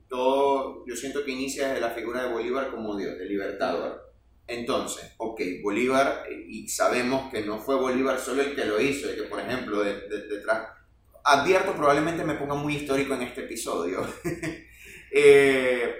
todo, 0.09 0.85
yo 0.85 0.95
siento 0.95 1.23
que 1.23 1.31
inicia 1.31 1.69
desde 1.69 1.81
la 1.81 1.91
figura 1.91 2.23
de 2.23 2.33
Bolívar 2.33 2.69
como 2.69 2.97
Dios, 2.97 3.17
de 3.17 3.25
libertador. 3.25 4.13
Entonces, 4.47 5.13
ok, 5.17 5.41
Bolívar, 5.63 6.25
y 6.29 6.67
sabemos 6.67 7.31
que 7.31 7.41
no 7.41 7.59
fue 7.59 7.75
Bolívar 7.75 8.19
solo 8.19 8.41
el 8.41 8.55
que 8.55 8.65
lo 8.65 8.79
hizo, 8.79 9.11
y 9.11 9.15
que 9.15 9.23
por 9.23 9.39
ejemplo, 9.39 9.83
detrás, 9.83 10.69
advierto, 11.23 11.73
probablemente 11.73 12.23
me 12.23 12.35
ponga 12.35 12.55
muy 12.55 12.75
histórico 12.75 13.13
en 13.15 13.23
este 13.23 13.41
episodio. 13.41 14.05
Eh, 15.17 15.95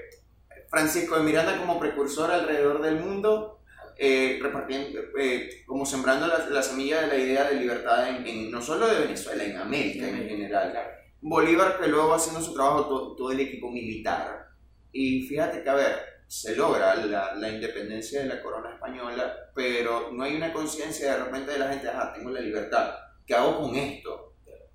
Francisco 0.70 1.16
de 1.16 1.24
Miranda 1.24 1.58
como 1.58 1.80
precursor 1.80 2.30
alrededor 2.32 2.82
del 2.82 3.00
mundo, 3.00 3.62
eh, 3.98 4.40
repartiendo, 4.42 5.00
eh, 5.18 5.64
como 5.66 5.86
sembrando 5.86 6.28
la, 6.28 6.62
semilla 6.62 7.02
de 7.02 7.08
la 7.08 7.18
idea 7.18 7.50
de 7.50 7.60
libertad 7.60 8.10
en, 8.10 8.52
no 8.52 8.62
solo 8.62 8.88
de 8.88 9.02
Venezuela, 9.02 9.44
en 9.44 9.58
América 9.58 10.08
en 10.08 10.28
general. 10.28 10.74
Bolívar 11.22 11.80
que 11.80 11.88
luego 11.88 12.14
haciendo 12.14 12.42
su 12.42 12.54
trabajo 12.54 13.16
todo, 13.16 13.32
el 13.32 13.40
equipo 13.40 13.72
militar. 13.72 14.48
Y 14.92 15.24
fíjate 15.24 15.64
que, 15.64 15.70
a 15.70 15.76
ver, 15.76 15.96
se 16.28 16.56
logra 16.56 16.96
la, 16.96 17.36
la, 17.36 17.50
independencia 17.50 18.22
de 18.22 18.28
la 18.28 18.42
corona 18.42 18.74
española, 18.74 19.52
pero 19.54 20.12
no 20.12 20.24
hay 20.24 20.36
una 20.36 20.52
conciencia 20.52 21.14
de 21.14 21.24
repente 21.24 21.52
de 21.52 21.60
la 21.60 21.70
gente, 21.70 21.88
ah, 21.88 22.12
tengo 22.14 22.32
la 22.32 22.42
libertad, 22.42 22.96
¿qué 23.26 23.34
hago 23.34 23.62
con 23.62 23.76
esto? 23.76 24.26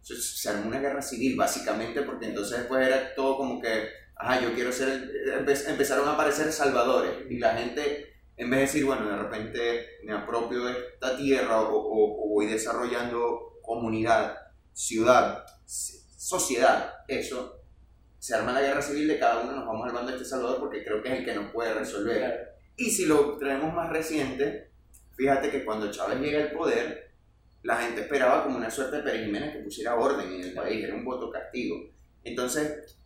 se 0.03 0.49
armó 0.49 0.69
una 0.69 0.81
guerra 0.81 1.03
civil 1.03 1.37
básicamente 1.37 2.03
porque 2.03 2.27
entonces 2.27 2.59
después 2.59 2.87
era 2.87 3.15
todo 3.15 3.37
como 3.37 3.61
que, 3.61 3.89
ajá, 4.17 4.41
yo 4.41 4.55
quiero 4.55 4.73
ser, 4.73 5.11
empezaron 5.69 6.09
a 6.09 6.13
aparecer 6.13 6.51
salvadores 6.53 7.13
y 7.29 7.39
la 7.39 7.55
gente 7.55 8.10
en 8.41 8.49
vez 8.49 8.61
de 8.61 8.67
decir, 8.67 8.85
bueno, 8.87 9.07
de 9.07 9.19
repente 9.19 9.99
me 10.03 10.15
apropio 10.15 10.65
de 10.65 10.73
esta 10.73 11.15
tierra 11.15 11.61
o, 11.61 12.27
voy 12.31 12.47
desarrollando 12.47 13.59
comunidad, 13.61 14.35
ciudad, 14.73 15.45
sociedad, 15.67 16.91
eso, 17.07 17.61
se 18.19 18.35
arma 18.35 18.53
la 18.53 18.63
guerra 18.63 18.81
civil 18.81 19.09
de 19.09 19.19
cada 19.19 19.43
uno, 19.43 19.53
nos 19.53 19.67
vamos 19.67 19.87
armando 19.87 20.13
este 20.13 20.25
Salvador 20.25 20.59
porque 20.59 20.83
creo 20.83 21.03
que 21.03 21.13
es 21.13 21.19
el 21.19 21.25
que 21.27 21.35
nos 21.35 21.53
puede 21.53 21.75
resolver. 21.75 22.55
Y 22.77 22.91
si 22.91 23.05
lo 23.05 23.37
traemos 23.37 23.75
más 23.75 23.91
reciente, 23.91 24.71
fíjate 25.17 25.51
que 25.51 25.63
cuando 25.63 25.91
Chávez 25.91 26.19
llega 26.21 26.41
al 26.41 26.53
poder, 26.53 27.11
la 27.63 27.77
gente 27.77 28.01
esperaba 28.01 28.45
como 28.45 28.57
una 28.57 28.71
suerte 28.71 28.97
de 28.97 29.03
Pérez 29.03 29.27
Jiménez 29.27 29.53
que 29.53 29.65
pusiera 29.65 29.97
orden 29.97 30.33
en 30.33 30.41
el 30.45 30.55
país, 30.55 30.83
era 30.83 30.95
un 30.95 31.05
voto 31.05 31.31
castigo. 31.31 31.77
Entonces... 32.25 32.97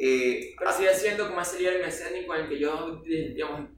Eh, 0.00 0.54
Pero 0.56 0.72
sigue 0.72 0.94
siendo 0.94 1.26
como 1.26 1.40
ese 1.40 1.58
líder 1.58 1.84
mecánico 1.84 2.32
en 2.36 2.42
el 2.42 2.48
que 2.48 2.60
yo, 2.60 3.02
digamos, 3.02 3.70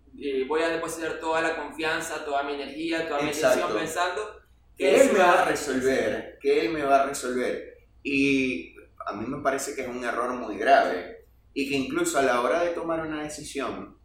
voy 0.47 0.63
a 0.63 0.69
depositar 0.69 1.19
toda 1.21 1.41
la 1.41 1.57
confianza, 1.57 2.25
toda 2.25 2.43
mi 2.43 2.55
energía, 2.55 3.09
toda 3.09 3.23
mi 3.23 3.31
atención 3.31 3.73
pensando 3.73 4.41
que 4.77 5.01
él 5.03 5.13
me 5.13 5.19
va 5.19 5.43
a 5.43 5.45
resolver, 5.45 6.39
que 6.41 6.61
él 6.61 6.73
me 6.73 6.83
va 6.83 7.03
a 7.03 7.07
resolver. 7.07 7.79
Y 8.03 8.75
a 9.07 9.13
mí 9.13 9.27
me 9.27 9.43
parece 9.43 9.75
que 9.75 9.83
es 9.83 9.89
un 9.89 10.03
error 10.05 10.33
muy 10.35 10.57
grave 10.57 11.27
y 11.53 11.69
que 11.69 11.77
incluso 11.77 12.19
a 12.19 12.23
la 12.23 12.41
hora 12.41 12.63
de 12.63 12.71
tomar 12.71 13.07
una 13.07 13.23
decisión, 13.23 13.97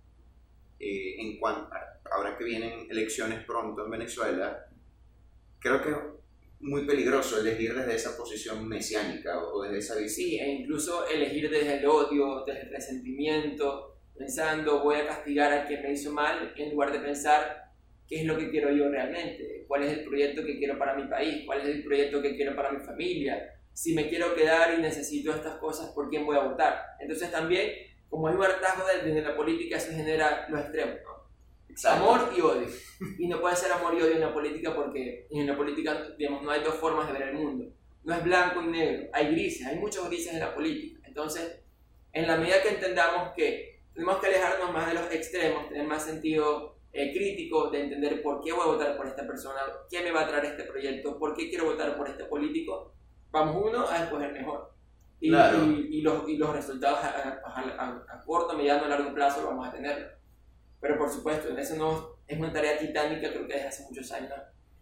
eh, 0.79 1.15
en 1.19 1.37
cuanto, 1.39 1.69
ahora 2.11 2.37
que 2.37 2.43
vienen 2.43 2.87
elecciones 2.89 3.43
pronto 3.45 3.85
en 3.85 3.91
Venezuela, 3.91 4.65
creo 5.59 5.81
que 5.81 5.91
es 5.91 5.97
muy 6.59 6.85
peligroso 6.85 7.39
elegir 7.39 7.73
desde 7.73 7.95
esa 7.95 8.17
posición 8.17 8.67
mesiánica 8.67 9.39
o 9.39 9.63
desde 9.63 9.77
esa 9.77 9.95
visión. 9.95 10.09
Sí, 10.09 10.39
e 10.39 10.49
incluso 10.49 11.07
elegir 11.07 11.49
desde 11.49 11.79
el 11.79 11.85
odio, 11.85 12.43
desde 12.45 12.63
el 12.63 12.69
resentimiento, 12.71 13.94
pensando 14.17 14.83
voy 14.83 14.95
a 14.95 15.07
castigar 15.07 15.53
a 15.53 15.65
quien 15.65 15.81
me 15.81 15.91
hizo 15.91 16.11
mal, 16.11 16.53
en 16.55 16.71
lugar 16.71 16.91
de 16.91 16.99
pensar 16.99 17.71
qué 18.07 18.21
es 18.21 18.25
lo 18.25 18.37
que 18.37 18.49
quiero 18.49 18.71
yo 18.71 18.89
realmente, 18.89 19.65
cuál 19.67 19.83
es 19.83 19.97
el 19.97 20.05
proyecto 20.05 20.45
que 20.45 20.57
quiero 20.57 20.77
para 20.77 20.95
mi 20.95 21.07
país, 21.07 21.43
cuál 21.45 21.61
es 21.61 21.67
el 21.67 21.83
proyecto 21.83 22.21
que 22.21 22.35
quiero 22.35 22.55
para 22.55 22.71
mi 22.71 22.83
familia, 22.83 23.51
si 23.73 23.93
me 23.93 24.07
quiero 24.07 24.33
quedar 24.35 24.73
y 24.77 24.81
necesito 24.81 25.33
estas 25.33 25.55
cosas, 25.57 25.91
¿por 25.91 26.09
quién 26.09 26.25
voy 26.25 26.37
a 26.37 26.43
votar? 26.43 26.81
Entonces 26.99 27.29
también, 27.31 27.71
como 28.09 28.27
hay 28.27 28.35
un 28.35 28.43
hartazgo 28.43 28.83
desde 28.87 29.21
la 29.21 29.35
política, 29.35 29.79
se 29.79 29.93
genera 29.93 30.47
los 30.49 30.61
extremos, 30.61 30.99
Amor 31.83 32.31
y 32.37 32.39
odio. 32.39 32.67
Y 33.19 33.27
no 33.27 33.41
puede 33.41 33.55
ser 33.57 33.69
amor 33.73 33.93
y 33.95 34.01
odio 34.01 34.13
en 34.13 34.21
la 34.21 34.33
política 34.33 34.73
porque 34.73 35.27
en 35.29 35.45
la 35.45 35.57
política, 35.57 36.07
digamos, 36.17 36.41
no 36.41 36.51
hay 36.51 36.63
dos 36.63 36.75
formas 36.75 37.07
de 37.07 37.19
ver 37.19 37.29
el 37.29 37.35
mundo. 37.35 37.65
No 38.03 38.15
es 38.15 38.23
blanco 38.23 38.61
y 38.61 38.67
negro, 38.67 39.09
hay 39.11 39.31
grises, 39.31 39.67
hay 39.67 39.77
muchos 39.77 40.07
grises 40.07 40.33
en 40.33 40.39
la 40.39 40.55
política. 40.55 41.01
Entonces, 41.05 41.59
en 42.13 42.27
la 42.27 42.37
medida 42.37 42.61
que 42.61 42.69
entendamos 42.69 43.33
que 43.35 43.74
tenemos 43.95 44.17
que 44.17 44.27
alejarnos 44.27 44.73
más 44.73 44.87
de 44.87 44.93
los 44.93 45.11
extremos, 45.11 45.69
tener 45.69 45.87
más 45.87 46.03
sentido 46.03 46.75
eh, 46.91 47.13
crítico 47.13 47.69
de 47.71 47.83
entender 47.83 48.21
por 48.21 48.43
qué 48.43 48.51
voy 48.51 48.63
a 48.63 48.73
votar 48.73 48.97
por 48.97 49.07
esta 49.07 49.25
persona, 49.25 49.59
qué 49.89 50.01
me 50.03 50.11
va 50.11 50.21
a 50.21 50.27
traer 50.27 50.45
este 50.45 50.63
proyecto, 50.63 51.17
por 51.17 51.33
qué 51.33 51.49
quiero 51.49 51.65
votar 51.65 51.97
por 51.97 52.07
este 52.09 52.25
político, 52.25 52.93
vamos 53.31 53.63
uno 53.65 53.87
a 53.87 54.03
escoger 54.03 54.33
mejor. 54.33 54.73
Y, 55.21 55.29
y, 55.29 56.01
los, 56.01 56.29
y 56.29 56.37
los, 56.37 56.53
resultados 56.53 56.99
a, 56.99 57.41
a, 57.45 58.23
corto, 58.25 58.55
mediano, 58.55 58.87
largo 58.87 59.13
plazo 59.13 59.41
lo 59.41 59.47
vamos 59.47 59.69
a 59.69 59.71
tener. 59.71 60.17
Pero 60.81 60.97
por 60.97 61.09
supuesto, 61.09 61.57
eso 61.57 61.75
no 61.77 62.17
es 62.27 62.37
una 62.37 62.51
tarea 62.51 62.77
titánica, 62.77 63.29
creo 63.29 63.47
que 63.47 63.53
desde 63.53 63.67
hace 63.67 63.83
muchos 63.83 64.11
años, 64.11 64.33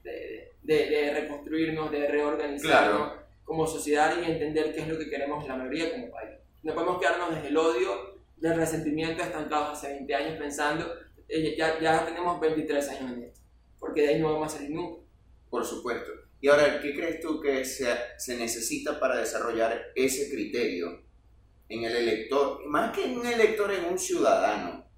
de, 0.01 0.53
de, 0.63 0.89
de 0.89 1.13
reconstruirnos, 1.13 1.91
de 1.91 2.07
reorganizarnos 2.07 3.13
como 3.45 3.67
sociedad 3.67 4.17
y 4.19 4.31
entender 4.31 4.73
qué 4.73 4.81
es 4.81 4.87
lo 4.87 4.97
que 4.97 5.09
queremos 5.09 5.47
la 5.47 5.55
mayoría 5.55 5.91
como 5.91 6.09
país. 6.09 6.31
No 6.63 6.73
podemos 6.73 6.99
quedarnos 6.99 7.35
desde 7.35 7.49
el 7.49 7.57
odio, 7.57 8.12
del 8.43 8.57
resentimiento 8.57 9.23
estancados 9.23 9.77
hace 9.77 9.93
20 9.93 10.15
años 10.15 10.37
pensando, 10.37 10.85
eh, 11.29 11.55
ya, 11.57 11.79
ya 11.79 12.05
tenemos 12.05 12.41
23 12.41 12.89
años 12.89 13.11
en 13.13 13.23
esto, 13.23 13.39
porque 13.79 14.01
de 14.01 14.07
ahí 14.09 14.19
no 14.19 14.33
vamos 14.33 14.53
a 14.53 14.57
salir 14.57 14.71
nunca. 14.71 15.01
Por 15.49 15.63
supuesto. 15.63 16.11
Y 16.41 16.49
ahora, 16.49 16.81
¿qué 16.81 16.93
crees 16.93 17.21
tú 17.21 17.39
que 17.39 17.63
se, 17.63 17.87
se 18.17 18.35
necesita 18.35 18.99
para 18.99 19.15
desarrollar 19.15 19.81
ese 19.95 20.29
criterio 20.29 21.03
en 21.69 21.85
el 21.85 21.95
elector? 21.95 22.67
Más 22.67 22.91
que 22.91 23.05
en 23.05 23.17
un 23.17 23.25
elector, 23.25 23.71
en 23.71 23.85
un 23.85 23.97
ciudadano. 23.97 24.89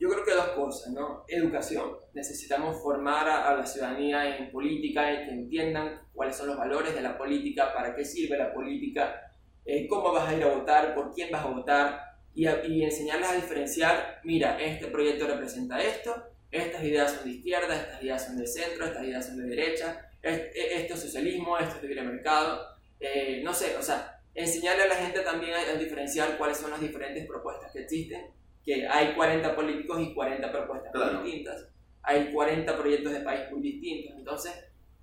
Yo 0.00 0.08
creo 0.08 0.24
que 0.24 0.34
dos 0.34 0.48
cosas, 0.48 0.92
¿no? 0.92 1.24
Educación. 1.28 1.98
Necesitamos 2.14 2.82
formar 2.82 3.28
a, 3.28 3.56
la 3.56 3.64
ciudadanía 3.64 4.38
en 4.38 4.50
política, 4.50 5.12
y 5.12 5.26
que 5.26 5.30
entiendan 5.30 6.00
cuáles 6.12 6.36
son 6.36 6.48
los 6.48 6.56
valores 6.56 6.96
de 6.96 7.00
la 7.00 7.16
política, 7.16 7.72
para 7.72 7.94
qué 7.94 8.04
sirve 8.04 8.36
la 8.36 8.52
política, 8.52 9.32
eh, 9.64 9.86
cómo 9.86 10.12
vas 10.12 10.28
a 10.28 10.34
ir 10.34 10.42
a 10.42 10.52
votar, 10.52 10.96
por 10.96 11.14
quién 11.14 11.30
vas 11.30 11.44
a 11.44 11.48
votar, 11.48 12.05
y, 12.36 12.46
y 12.46 12.84
enseñarles 12.84 13.30
a 13.30 13.34
diferenciar, 13.34 14.20
mira, 14.22 14.60
este 14.60 14.88
proyecto 14.88 15.26
representa 15.26 15.82
esto, 15.82 16.14
estas 16.50 16.84
ideas 16.84 17.12
son 17.12 17.24
de 17.24 17.30
izquierda, 17.30 17.74
estas 17.74 18.02
ideas 18.02 18.26
son 18.26 18.36
de 18.36 18.46
centro, 18.46 18.84
estas 18.84 19.04
ideas 19.04 19.26
son 19.26 19.38
de 19.38 19.56
derecha, 19.56 20.10
e, 20.22 20.52
esto 20.54 20.94
es 20.94 21.00
socialismo, 21.00 21.58
esto 21.58 21.76
es 21.76 21.82
libre 21.82 22.02
mercado, 22.02 22.60
eh, 23.00 23.40
no 23.42 23.54
sé, 23.54 23.74
o 23.76 23.82
sea, 23.82 24.20
enseñarle 24.34 24.82
a 24.82 24.88
la 24.88 24.96
gente 24.96 25.20
también 25.20 25.54
a, 25.54 25.74
diferenciar 25.78 26.36
cuáles 26.36 26.58
son 26.58 26.70
las 26.70 26.80
diferentes 26.80 27.26
propuestas 27.26 27.72
que 27.72 27.80
existen, 27.80 28.26
que 28.62 28.86
hay 28.86 29.14
40 29.14 29.56
políticos 29.56 29.98
y 30.02 30.12
40 30.12 30.52
propuestas 30.52 30.92
muy 30.94 31.24
distintas, 31.24 31.68
hay 32.02 32.32
40 32.34 32.76
proyectos 32.76 33.12
de 33.12 33.20
país 33.20 33.50
muy 33.50 33.62
distintos, 33.62 34.14
entonces, 34.18 34.52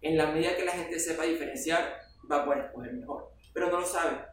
en 0.02 0.18
la 0.18 0.28
medida 0.28 0.56
que 0.56 0.66
la 0.66 0.74
gente 0.74 1.00
sepa 1.00 1.24
diferenciar, 1.24 1.98
va 2.32 2.44
a 2.44 2.46
poder 2.46 2.66
escoger 2.66 2.94
mejor, 2.94 3.32
pero 3.54 3.72
no 3.72 3.80
lo 3.80 3.86
sabe. 3.88 4.33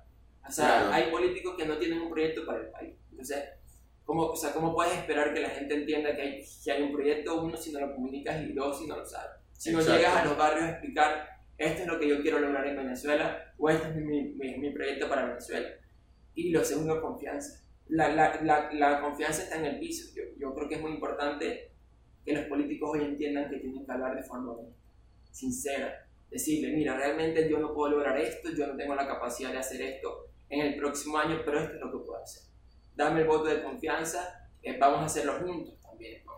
O 0.51 0.53
sea, 0.53 0.93
hay 0.93 1.13
políticos 1.13 1.55
que 1.57 1.65
no 1.65 1.79
tienen 1.79 2.01
un 2.01 2.11
proyecto 2.11 2.45
para 2.45 2.59
el 2.59 2.71
país. 2.71 2.97
Entonces, 3.09 3.39
¿cómo, 4.05 4.27
o 4.27 4.37
sea, 4.37 4.53
¿cómo 4.53 4.75
puedes 4.75 4.95
esperar 4.95 5.33
que 5.33 5.43
la 5.43 5.51
gente 5.51 5.75
entienda 5.75 6.17
que 6.17 6.23
hay, 6.23 6.45
que 6.65 6.73
hay 6.73 6.83
un 6.83 6.93
proyecto, 6.93 7.41
uno, 7.41 7.57
si 7.57 7.71
no 7.71 7.79
lo 7.79 7.95
comunicas 7.95 8.43
y 8.43 8.53
dos, 8.53 8.81
si 8.81 8.89
no 8.89 8.97
lo 8.97 9.07
sabes? 9.07 9.31
Si 9.53 9.71
no 9.71 9.81
llegas 9.81 10.17
a 10.17 10.25
los 10.25 10.37
barrios 10.37 10.65
a 10.65 10.71
explicar, 10.71 11.39
esto 11.57 11.83
es 11.83 11.87
lo 11.87 12.01
que 12.01 12.09
yo 12.09 12.21
quiero 12.21 12.41
lograr 12.41 12.67
en 12.67 12.79
Venezuela 12.79 13.55
o 13.59 13.71
este 13.71 13.91
es 13.91 13.95
mi, 13.95 14.23
mi, 14.33 14.71
proyecto 14.71 15.09
para 15.09 15.27
Venezuela. 15.27 15.69
Y 16.35 16.51
lo 16.51 16.65
segundo, 16.65 17.01
confianza. 17.01 17.63
La, 17.87 18.09
la, 18.09 18.43
la, 18.43 18.73
la 18.73 19.01
confianza 19.01 19.45
está 19.45 19.57
en 19.57 19.67
el 19.67 19.79
piso. 19.79 20.13
Yo, 20.17 20.25
yo, 20.37 20.53
creo 20.53 20.69
que 20.69 20.75
es 20.75 20.81
muy 20.81 20.91
importante 20.91 21.71
que 22.25 22.33
los 22.33 22.47
políticos 22.47 22.91
hoy 22.95 23.05
entiendan 23.05 23.49
que 23.49 23.59
tienen 23.59 23.87
que 23.87 23.93
hablar 23.93 24.17
de 24.17 24.25
forma 24.25 24.57
sincera. 25.31 26.09
Decirle, 26.29 26.75
mira, 26.75 26.97
realmente 26.97 27.49
yo 27.49 27.61
no 27.61 27.73
puedo 27.73 27.93
lograr 27.93 28.19
esto, 28.19 28.51
yo 28.51 28.67
no 28.67 28.77
tengo 28.77 28.97
la 28.97 29.07
capacidad 29.07 29.53
de 29.53 29.59
hacer 29.59 29.81
esto 29.83 30.30
en 30.51 30.61
el 30.61 30.77
próximo 30.77 31.17
año, 31.17 31.41
pero 31.45 31.61
esto 31.61 31.75
es 31.77 31.81
lo 31.81 31.91
que 31.91 31.99
puedo 31.99 32.23
hacer. 32.23 32.43
Dame 32.95 33.23
el 33.23 33.27
voto 33.27 33.45
de 33.45 33.63
confianza, 33.63 34.51
eh, 34.63 34.77
vamos 34.79 35.01
a 35.01 35.05
hacerlo 35.07 35.39
juntos 35.41 35.81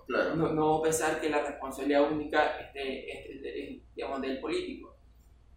no, 0.09 0.53
no, 0.53 0.83
pensar 0.83 1.21
que 1.21 1.31
la 1.31 1.43
responsabilidad 1.43 2.11
única 2.11 2.71
es, 2.75 3.83
digamos, 3.95 4.21
del 4.21 4.41
político. 4.41 4.97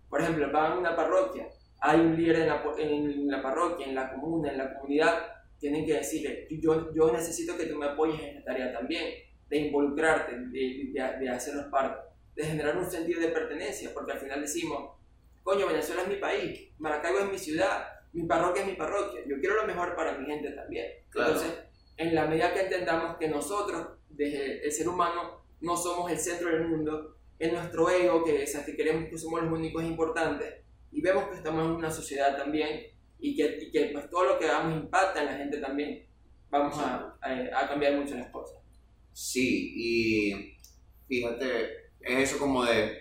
Por 0.09 0.21
ejemplo, 0.21 0.51
van 0.51 0.73
a 0.73 0.77
una 0.77 0.95
parroquia, 0.95 1.47
hay 1.79 1.99
un 1.99 2.15
líder 2.15 2.41
en 2.41 2.47
la, 2.47 2.63
en 2.77 3.27
la 3.27 3.41
parroquia, 3.41 3.87
en 3.87 3.95
la 3.95 4.13
comuna, 4.13 4.51
en 4.51 4.57
la 4.57 4.73
comunidad, 4.73 5.25
tienen 5.59 5.85
que 5.85 5.95
decirle, 5.95 6.47
yo, 6.49 6.93
yo 6.93 7.11
necesito 7.11 7.57
que 7.57 7.65
tú 7.65 7.77
me 7.77 7.87
apoyes 7.87 8.19
en 8.21 8.37
esta 8.37 8.51
tarea 8.51 8.73
también, 8.73 9.13
de 9.49 9.57
involucrarte, 9.57 10.37
de, 10.37 10.91
de, 10.93 11.17
de 11.19 11.29
hacernos 11.29 11.65
parte, 11.65 11.99
de 12.35 12.45
generar 12.45 12.77
un 12.77 12.89
sentido 12.89 13.21
de 13.21 13.29
pertenencia, 13.29 13.91
porque 13.93 14.13
al 14.13 14.19
final 14.19 14.41
decimos, 14.41 14.95
coño, 15.43 15.67
Venezuela 15.67 16.03
es 16.03 16.07
mi 16.07 16.15
país, 16.15 16.69
Maracaibo 16.77 17.19
es 17.19 17.31
mi 17.31 17.37
ciudad, 17.37 17.87
mi 18.15 18.25
parroquia 18.25 18.61
es 18.61 18.69
mi 18.69 18.75
parroquia, 18.75 19.21
yo 19.27 19.39
quiero 19.39 19.55
lo 19.55 19.67
mejor 19.67 19.93
para 19.93 20.17
mi 20.17 20.25
gente 20.25 20.51
también. 20.51 20.85
Entonces, 21.13 21.53
en 21.97 22.15
la 22.15 22.25
medida 22.25 22.53
que 22.53 22.61
entendamos 22.61 23.17
que 23.17 23.27
nosotros 23.27 23.87
desde 24.09 24.65
el 24.65 24.71
ser 24.71 24.87
humano 24.87 25.43
no 25.59 25.75
somos 25.75 26.09
el 26.09 26.17
centro 26.17 26.49
del 26.49 26.69
mundo, 26.69 27.17
es 27.37 27.51
nuestro 27.51 27.89
ego 27.89 28.23
que, 28.23 28.43
es 28.43 28.57
que 28.57 28.75
queremos 28.77 29.09
que 29.09 29.17
somos 29.17 29.43
los 29.43 29.51
únicos 29.51 29.83
importantes 29.83 30.63
y 30.93 31.01
vemos 31.01 31.25
que 31.25 31.35
estamos 31.35 31.65
en 31.65 31.71
una 31.71 31.91
sociedad 31.91 32.37
también 32.37 32.85
y 33.19 33.35
que, 33.35 33.69
que 33.69 33.89
pues 33.91 34.09
todo 34.09 34.23
lo 34.23 34.39
que 34.39 34.45
hagamos 34.45 34.81
impacta 34.81 35.19
en 35.19 35.25
la 35.25 35.37
gente 35.37 35.57
también, 35.57 36.05
vamos 36.49 36.77
a, 36.79 37.17
a, 37.21 37.67
cambiar 37.67 37.95
mucho 37.95 38.15
las 38.15 38.29
cosas. 38.29 38.59
Sí, 39.11 39.73
y 39.75 40.57
fíjate, 41.05 41.89
es 41.99 42.29
eso 42.29 42.39
como 42.39 42.63
de, 42.63 42.97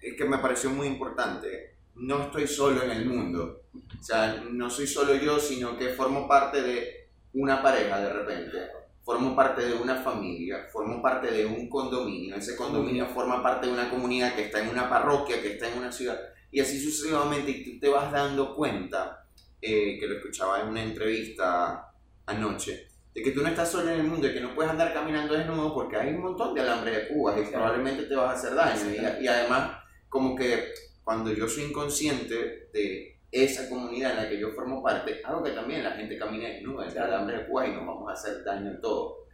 es 0.00 0.14
que 0.16 0.24
me 0.24 0.38
pareció 0.38 0.70
muy 0.70 0.86
importante, 0.86 1.76
no 1.96 2.22
estoy 2.24 2.46
solo 2.46 2.82
en 2.82 2.92
el 2.92 3.04
mundo, 3.04 3.59
o 3.74 4.02
sea, 4.02 4.42
no 4.50 4.70
soy 4.70 4.86
solo 4.86 5.14
yo, 5.14 5.38
sino 5.38 5.76
que 5.76 5.90
formo 5.90 6.26
parte 6.26 6.62
de 6.62 7.10
una 7.34 7.62
pareja 7.62 8.00
de 8.00 8.12
repente. 8.12 8.58
Formo 9.02 9.34
parte 9.34 9.64
de 9.64 9.74
una 9.74 9.96
familia, 9.96 10.68
formo 10.70 11.02
parte 11.02 11.30
de 11.30 11.46
un 11.46 11.68
condominio, 11.68 12.36
ese 12.36 12.54
condominio 12.54 13.06
forma 13.06 13.42
parte 13.42 13.66
de 13.66 13.72
una 13.72 13.90
comunidad 13.90 14.34
que 14.34 14.44
está 14.44 14.60
en 14.60 14.68
una 14.68 14.88
parroquia, 14.88 15.40
que 15.40 15.54
está 15.54 15.68
en 15.68 15.78
una 15.78 15.90
ciudad, 15.90 16.20
y 16.50 16.60
así 16.60 16.78
sucesivamente, 16.78 17.50
y 17.50 17.64
tú 17.64 17.80
te 17.80 17.88
vas 17.88 18.12
dando 18.12 18.54
cuenta, 18.54 19.26
eh, 19.60 19.98
que 19.98 20.06
lo 20.06 20.16
escuchaba 20.16 20.60
en 20.60 20.68
una 20.68 20.82
entrevista 20.82 21.92
anoche, 22.26 22.88
de 23.14 23.22
que 23.22 23.32
tú 23.32 23.42
no 23.42 23.48
estás 23.48 23.70
solo 23.70 23.90
en 23.90 24.00
el 24.00 24.06
mundo 24.06 24.28
y 24.28 24.34
que 24.34 24.40
no 24.40 24.54
puedes 24.54 24.70
andar 24.70 24.92
caminando 24.92 25.34
desnudo 25.34 25.74
porque 25.74 25.96
hay 25.96 26.14
un 26.14 26.22
montón 26.22 26.54
de 26.54 26.60
alambre 26.60 26.90
de 26.92 27.00
púas 27.06 27.36
y 27.38 27.50
probablemente 27.50 28.04
te 28.04 28.14
vas 28.14 28.28
a 28.28 28.38
hacer 28.38 28.54
daño. 28.54 29.18
Y, 29.20 29.24
y 29.24 29.28
además, 29.28 29.78
como 30.08 30.36
que 30.36 30.72
cuando 31.02 31.32
yo 31.32 31.48
soy 31.48 31.64
inconsciente 31.64 32.68
de 32.72 33.19
esa 33.32 33.68
comunidad 33.68 34.12
en 34.12 34.16
la 34.16 34.28
que 34.28 34.40
yo 34.40 34.50
formo 34.50 34.82
parte, 34.82 35.20
algo 35.24 35.42
que 35.42 35.52
también 35.52 35.84
la 35.84 35.92
gente 35.92 36.18
camina 36.18 36.48
desnuda, 36.48 36.86
el 36.86 36.98
alambre 36.98 37.38
de 37.38 37.44
púas 37.44 37.68
y 37.68 37.72
nos 37.72 37.86
vamos 37.86 38.10
a 38.10 38.14
hacer 38.14 38.42
daño 38.44 38.70
en 38.70 38.80
todo. 38.80 39.26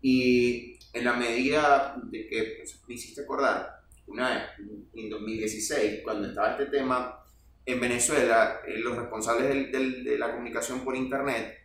Y 0.00 0.78
en 0.92 1.04
la 1.04 1.12
medida 1.12 1.96
de 2.02 2.26
que 2.26 2.54
pues, 2.58 2.82
me 2.86 2.94
hiciste 2.94 3.22
acordar, 3.22 3.82
una 4.06 4.30
vez, 4.30 4.42
en 4.94 5.10
2016, 5.10 6.00
cuando 6.02 6.28
estaba 6.28 6.52
este 6.52 6.66
tema 6.66 7.24
en 7.64 7.80
Venezuela, 7.80 8.60
eh, 8.66 8.78
los 8.78 8.96
responsables 8.96 9.70
de 9.70 10.18
la 10.18 10.32
comunicación 10.32 10.84
por 10.84 10.96
Internet 10.96 11.58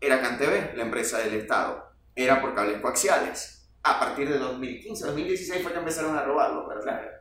era 0.00 0.20
CanTV, 0.20 0.76
la 0.76 0.82
empresa 0.82 1.18
del 1.18 1.34
Estado, 1.34 1.84
era 2.14 2.40
por 2.40 2.54
cables 2.54 2.80
coaxiales. 2.80 3.68
A 3.82 4.00
partir 4.00 4.28
de 4.28 4.38
2015, 4.38 5.06
2016 5.06 5.62
fue 5.62 5.72
que 5.72 5.78
empezaron 5.78 6.16
a 6.16 6.24
robarlo, 6.24 6.66
¿verdad? 6.66 7.19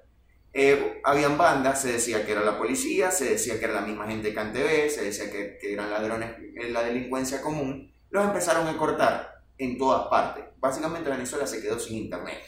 Eh, 0.53 0.99
habían 1.03 1.37
bandas, 1.37 1.81
se 1.81 1.93
decía 1.93 2.25
que 2.25 2.31
era 2.31 2.41
la 2.41 2.57
policía, 2.57 3.11
se 3.11 3.29
decía 3.29 3.59
que 3.59 3.65
era 3.65 3.75
la 3.75 3.81
misma 3.81 4.07
gente 4.07 4.33
que 4.33 4.41
TV, 4.41 4.89
se 4.89 5.03
decía 5.03 5.31
que, 5.31 5.57
que 5.59 5.73
eran 5.73 5.91
ladrones 5.91 6.31
en 6.55 6.73
la 6.73 6.83
delincuencia 6.83 7.41
común, 7.41 7.93
los 8.09 8.25
empezaron 8.25 8.67
a 8.67 8.77
cortar 8.77 9.43
en 9.57 9.77
todas 9.77 10.07
partes. 10.07 10.45
Básicamente 10.57 11.09
Venezuela 11.09 11.45
se 11.45 11.61
quedó 11.61 11.77
sin 11.79 11.97
internet. 11.97 12.39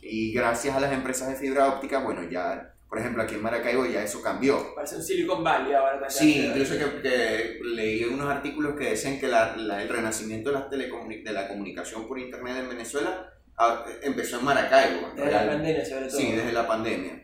Y 0.00 0.32
gracias 0.32 0.74
a 0.74 0.80
las 0.80 0.92
empresas 0.92 1.28
de 1.28 1.36
fibra 1.36 1.68
óptica, 1.68 1.98
bueno, 1.98 2.22
ya, 2.28 2.74
por 2.88 2.98
ejemplo, 2.98 3.22
aquí 3.22 3.34
en 3.34 3.42
Maracaibo 3.42 3.86
ya 3.86 4.02
eso 4.02 4.20
cambió. 4.22 4.74
Parece 4.74 4.96
un 4.96 5.02
Silicon 5.02 5.44
Valley 5.44 5.74
ahora. 5.74 6.10
Sí, 6.10 6.46
incluso 6.46 6.74
que, 6.76 7.02
que, 7.02 7.60
leí 7.62 8.04
unos 8.04 8.28
artículos 8.28 8.76
que 8.76 8.90
decían 8.90 9.20
que 9.20 9.28
la, 9.28 9.54
el 9.54 9.88
renacimiento 9.88 10.50
de 10.50 10.58
la, 10.58 10.68
de 10.68 11.32
la 11.32 11.48
comunicación 11.48 12.08
por 12.08 12.18
internet 12.18 12.56
en 12.58 12.68
Venezuela 12.68 13.32
ah, 13.58 13.84
empezó 14.02 14.38
en 14.38 14.44
Maracaibo. 14.44 15.12
Desde 15.14 15.30
la 15.30 15.46
pandemia, 15.46 15.84
sobre 15.84 16.06
todo. 16.08 16.18
Sí, 16.18 16.32
desde 16.32 16.52
la 16.52 16.66
pandemia. 16.66 17.22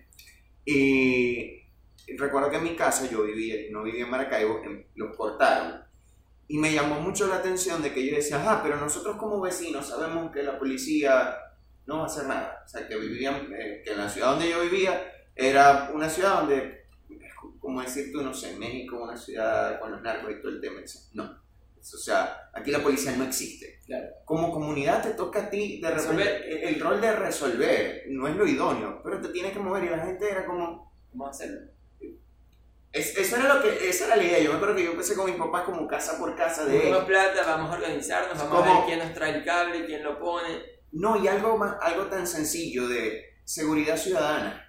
Y 0.70 1.62
recuerdo 2.18 2.50
que 2.50 2.58
en 2.58 2.64
mi 2.64 2.76
casa 2.76 3.08
yo 3.10 3.22
vivía, 3.22 3.56
no 3.70 3.82
vivía 3.84 4.04
en 4.04 4.10
Maracaibo, 4.10 4.60
los 4.96 5.16
cortaron. 5.16 5.82
Y 6.46 6.58
me 6.58 6.74
llamó 6.74 7.00
mucho 7.00 7.26
la 7.26 7.36
atención 7.36 7.80
de 7.80 7.90
que 7.90 8.04
yo 8.06 8.14
decía, 8.14 8.44
ah, 8.46 8.60
pero 8.62 8.76
nosotros 8.76 9.16
como 9.16 9.40
vecinos 9.40 9.88
sabemos 9.88 10.30
que 10.30 10.42
la 10.42 10.58
policía 10.58 11.38
no 11.86 11.96
va 11.96 12.02
a 12.02 12.06
hacer 12.06 12.26
nada. 12.26 12.62
O 12.66 12.68
sea, 12.68 12.86
que 12.86 12.98
vivían, 12.98 13.50
eh, 13.58 13.80
que 13.82 13.96
la 13.96 14.10
ciudad 14.10 14.32
donde 14.32 14.50
yo 14.50 14.60
vivía 14.60 15.10
era 15.34 15.90
una 15.94 16.10
ciudad 16.10 16.40
donde, 16.40 16.84
como 17.60 17.80
decir 17.80 18.12
tú, 18.12 18.20
no 18.20 18.34
sé, 18.34 18.54
México, 18.58 19.02
una 19.02 19.16
ciudad 19.16 19.80
con 19.80 19.92
los 19.92 20.02
narcos 20.02 20.32
y 20.32 20.42
todo 20.42 20.50
el 20.50 20.60
tema. 20.60 20.82
No. 21.14 21.47
O 21.94 21.98
sea, 21.98 22.50
aquí 22.52 22.70
la 22.70 22.82
policía 22.82 23.12
no 23.16 23.24
existe. 23.24 23.80
Como 24.24 24.52
comunidad 24.52 25.02
te 25.02 25.10
toca 25.10 25.44
a 25.44 25.50
ti 25.50 25.80
de 25.80 25.90
resolver 25.90 26.44
el 26.46 26.80
rol 26.80 27.00
de 27.00 27.12
resolver, 27.16 28.04
no 28.08 28.28
es 28.28 28.36
lo 28.36 28.46
idóneo, 28.46 29.00
pero 29.02 29.20
te 29.20 29.28
tienes 29.28 29.52
que 29.52 29.58
mover 29.58 29.84
y 29.84 29.90
la 29.90 29.98
gente 29.98 30.30
era 30.30 30.44
como, 30.44 30.92
¿cómo 31.10 31.26
hacerlo? 31.26 31.70
eso 32.92 33.36
era 33.36 33.54
lo 33.54 33.62
que, 33.62 33.88
esa 33.88 34.06
era 34.06 34.16
la 34.16 34.24
idea. 34.24 34.40
Yo 34.40 34.50
me 34.50 34.56
acuerdo 34.56 34.76
que 34.76 34.84
yo 34.84 34.92
empecé 34.92 35.14
con 35.14 35.26
mis 35.26 35.36
papás 35.36 35.64
como 35.64 35.86
casa 35.86 36.18
por 36.18 36.34
casa 36.34 36.64
de. 36.64 36.78
Tenemos 36.78 37.04
plata, 37.04 37.42
vamos 37.46 37.70
a 37.70 37.74
organizarnos, 37.74 38.38
vamos 38.38 38.66
a 38.66 38.74
ver 38.74 38.84
quién 38.86 38.98
nos 38.98 39.14
trae 39.14 39.36
el 39.36 39.44
cable, 39.44 39.84
quién 39.86 40.02
lo 40.02 40.18
pone. 40.18 40.62
No, 40.92 41.22
y 41.22 41.28
algo, 41.28 41.58
más, 41.58 41.76
algo 41.82 42.06
tan 42.06 42.26
sencillo 42.26 42.88
de 42.88 43.24
seguridad 43.44 43.96
ciudadana. 43.96 44.64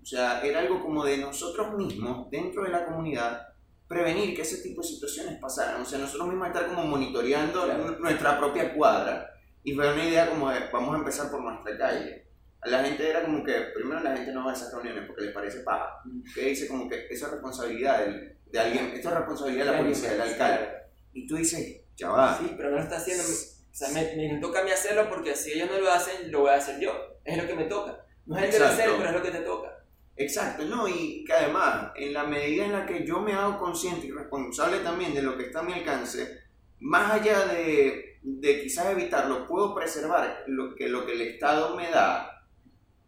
O 0.00 0.06
sea, 0.06 0.40
era 0.42 0.60
algo 0.60 0.80
como 0.80 1.04
de 1.04 1.18
nosotros 1.18 1.74
mismos, 1.74 2.30
dentro 2.30 2.62
de 2.62 2.70
la 2.70 2.84
comunidad, 2.84 3.48
prevenir 3.88 4.36
que 4.36 4.42
ese 4.42 4.58
tipo 4.58 4.82
de 4.82 4.88
situaciones 4.88 5.40
pasaran. 5.40 5.80
O 5.80 5.84
sea, 5.84 5.98
nosotros 5.98 6.28
mismos 6.28 6.48
estar 6.48 6.66
como 6.66 6.84
monitoreando 6.84 7.66
nuestra 7.98 8.38
propia 8.38 8.74
cuadra. 8.74 9.34
Y 9.64 9.74
fue 9.74 9.92
una 9.92 10.04
idea 10.04 10.28
como 10.28 10.50
de, 10.50 10.60
vamos 10.72 10.94
a 10.94 10.98
empezar 10.98 11.30
por 11.30 11.42
nuestra 11.42 11.76
calle. 11.76 12.26
La 12.64 12.84
gente 12.84 13.08
era 13.08 13.24
como 13.24 13.44
que, 13.44 13.52
primero 13.74 14.00
la 14.00 14.16
gente 14.16 14.32
no 14.32 14.44
va 14.44 14.52
a 14.52 14.54
esas 14.54 14.72
reuniones 14.72 15.04
porque 15.06 15.22
les 15.22 15.32
parece 15.32 15.60
paja. 15.60 16.02
Que 16.34 16.42
dice 16.42 16.68
como 16.68 16.88
que 16.88 17.06
esa 17.08 17.26
es 17.26 17.32
responsabilidad 17.32 18.04
de, 18.04 18.36
de 18.46 18.58
alguien, 18.58 18.86
esto 18.86 19.08
es 19.08 19.14
responsabilidad 19.14 19.64
de 19.66 19.72
la 19.72 19.78
policía, 19.78 20.10
del 20.10 20.20
alcalde. 20.20 20.68
Y 21.12 21.26
tú 21.26 21.36
dices, 21.36 21.80
ya 21.96 22.10
va. 22.10 22.38
Sí, 22.38 22.54
pero 22.56 22.70
no 22.70 22.76
lo 22.76 22.82
está 22.82 22.96
haciendo 22.96 23.24
o 23.70 23.76
sea, 23.78 23.90
me, 23.90 24.16
me, 24.16 24.40
toca 24.40 24.60
a 24.60 24.64
mí 24.64 24.72
hacerlo 24.72 25.08
porque 25.08 25.36
si 25.36 25.52
ellos 25.52 25.70
no 25.70 25.78
lo 25.78 25.92
hacen, 25.92 26.32
lo 26.32 26.40
voy 26.40 26.50
a 26.50 26.56
hacer 26.56 26.80
yo. 26.80 26.92
Es 27.24 27.36
lo 27.36 27.46
que 27.46 27.54
me 27.54 27.64
toca. 27.66 28.04
No 28.26 28.36
es 28.36 28.44
el 28.44 28.50
que 28.50 28.58
lo 28.58 28.64
hacer, 28.66 28.90
pero 28.96 29.08
es 29.08 29.14
lo 29.14 29.22
que 29.22 29.30
te 29.30 29.38
toca. 29.38 29.77
Exacto, 30.18 30.64
no, 30.64 30.88
y 30.88 31.24
que 31.24 31.32
además, 31.32 31.92
en 31.96 32.12
la 32.12 32.24
medida 32.24 32.64
en 32.64 32.72
la 32.72 32.86
que 32.86 33.06
yo 33.06 33.20
me 33.20 33.32
hago 33.32 33.58
consciente 33.58 34.08
y 34.08 34.10
responsable 34.10 34.80
también 34.80 35.14
de 35.14 35.22
lo 35.22 35.36
que 35.36 35.44
está 35.44 35.60
a 35.60 35.62
mi 35.62 35.72
alcance, 35.72 36.40
más 36.80 37.12
allá 37.12 37.46
de, 37.46 38.18
de 38.22 38.62
quizás 38.62 38.86
evitarlo, 38.90 39.46
puedo 39.46 39.74
preservar 39.74 40.44
lo 40.48 40.74
que, 40.74 40.88
lo 40.88 41.06
que 41.06 41.12
el 41.12 41.22
Estado 41.22 41.76
me 41.76 41.90
da, 41.90 42.44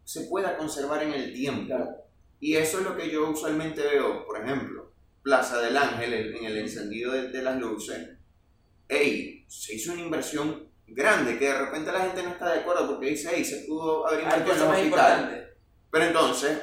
se 0.03 0.21
pueda 0.21 0.57
conservar 0.57 1.03
en 1.03 1.13
el 1.13 1.33
tiempo. 1.33 1.75
Y 2.39 2.55
eso 2.55 2.79
es 2.79 2.85
lo 2.85 2.97
que 2.97 3.09
yo 3.09 3.29
usualmente 3.29 3.81
veo, 3.81 4.25
por 4.25 4.41
ejemplo, 4.41 4.91
Plaza 5.21 5.59
del 5.59 5.77
Ángel, 5.77 6.13
en 6.35 6.45
el 6.45 6.57
encendido 6.57 7.11
de, 7.11 7.27
de 7.27 7.41
las 7.43 7.59
luces 7.59 8.17
hey, 8.91 9.45
se 9.47 9.75
hizo 9.75 9.93
una 9.93 10.01
inversión 10.01 10.67
grande, 10.85 11.39
que 11.39 11.45
de 11.45 11.57
repente 11.57 11.91
la 11.91 12.01
gente 12.01 12.23
no 12.23 12.29
está 12.31 12.51
de 12.51 12.59
acuerdo 12.59 12.87
porque 12.87 13.07
dice, 13.07 13.29
hey, 13.33 13.43
se 13.43 13.65
pudo 13.65 14.05
haber 14.05 14.23
invertido 14.23 14.75
en. 14.75 14.91
Pero 15.89 16.05
entonces, 16.05 16.59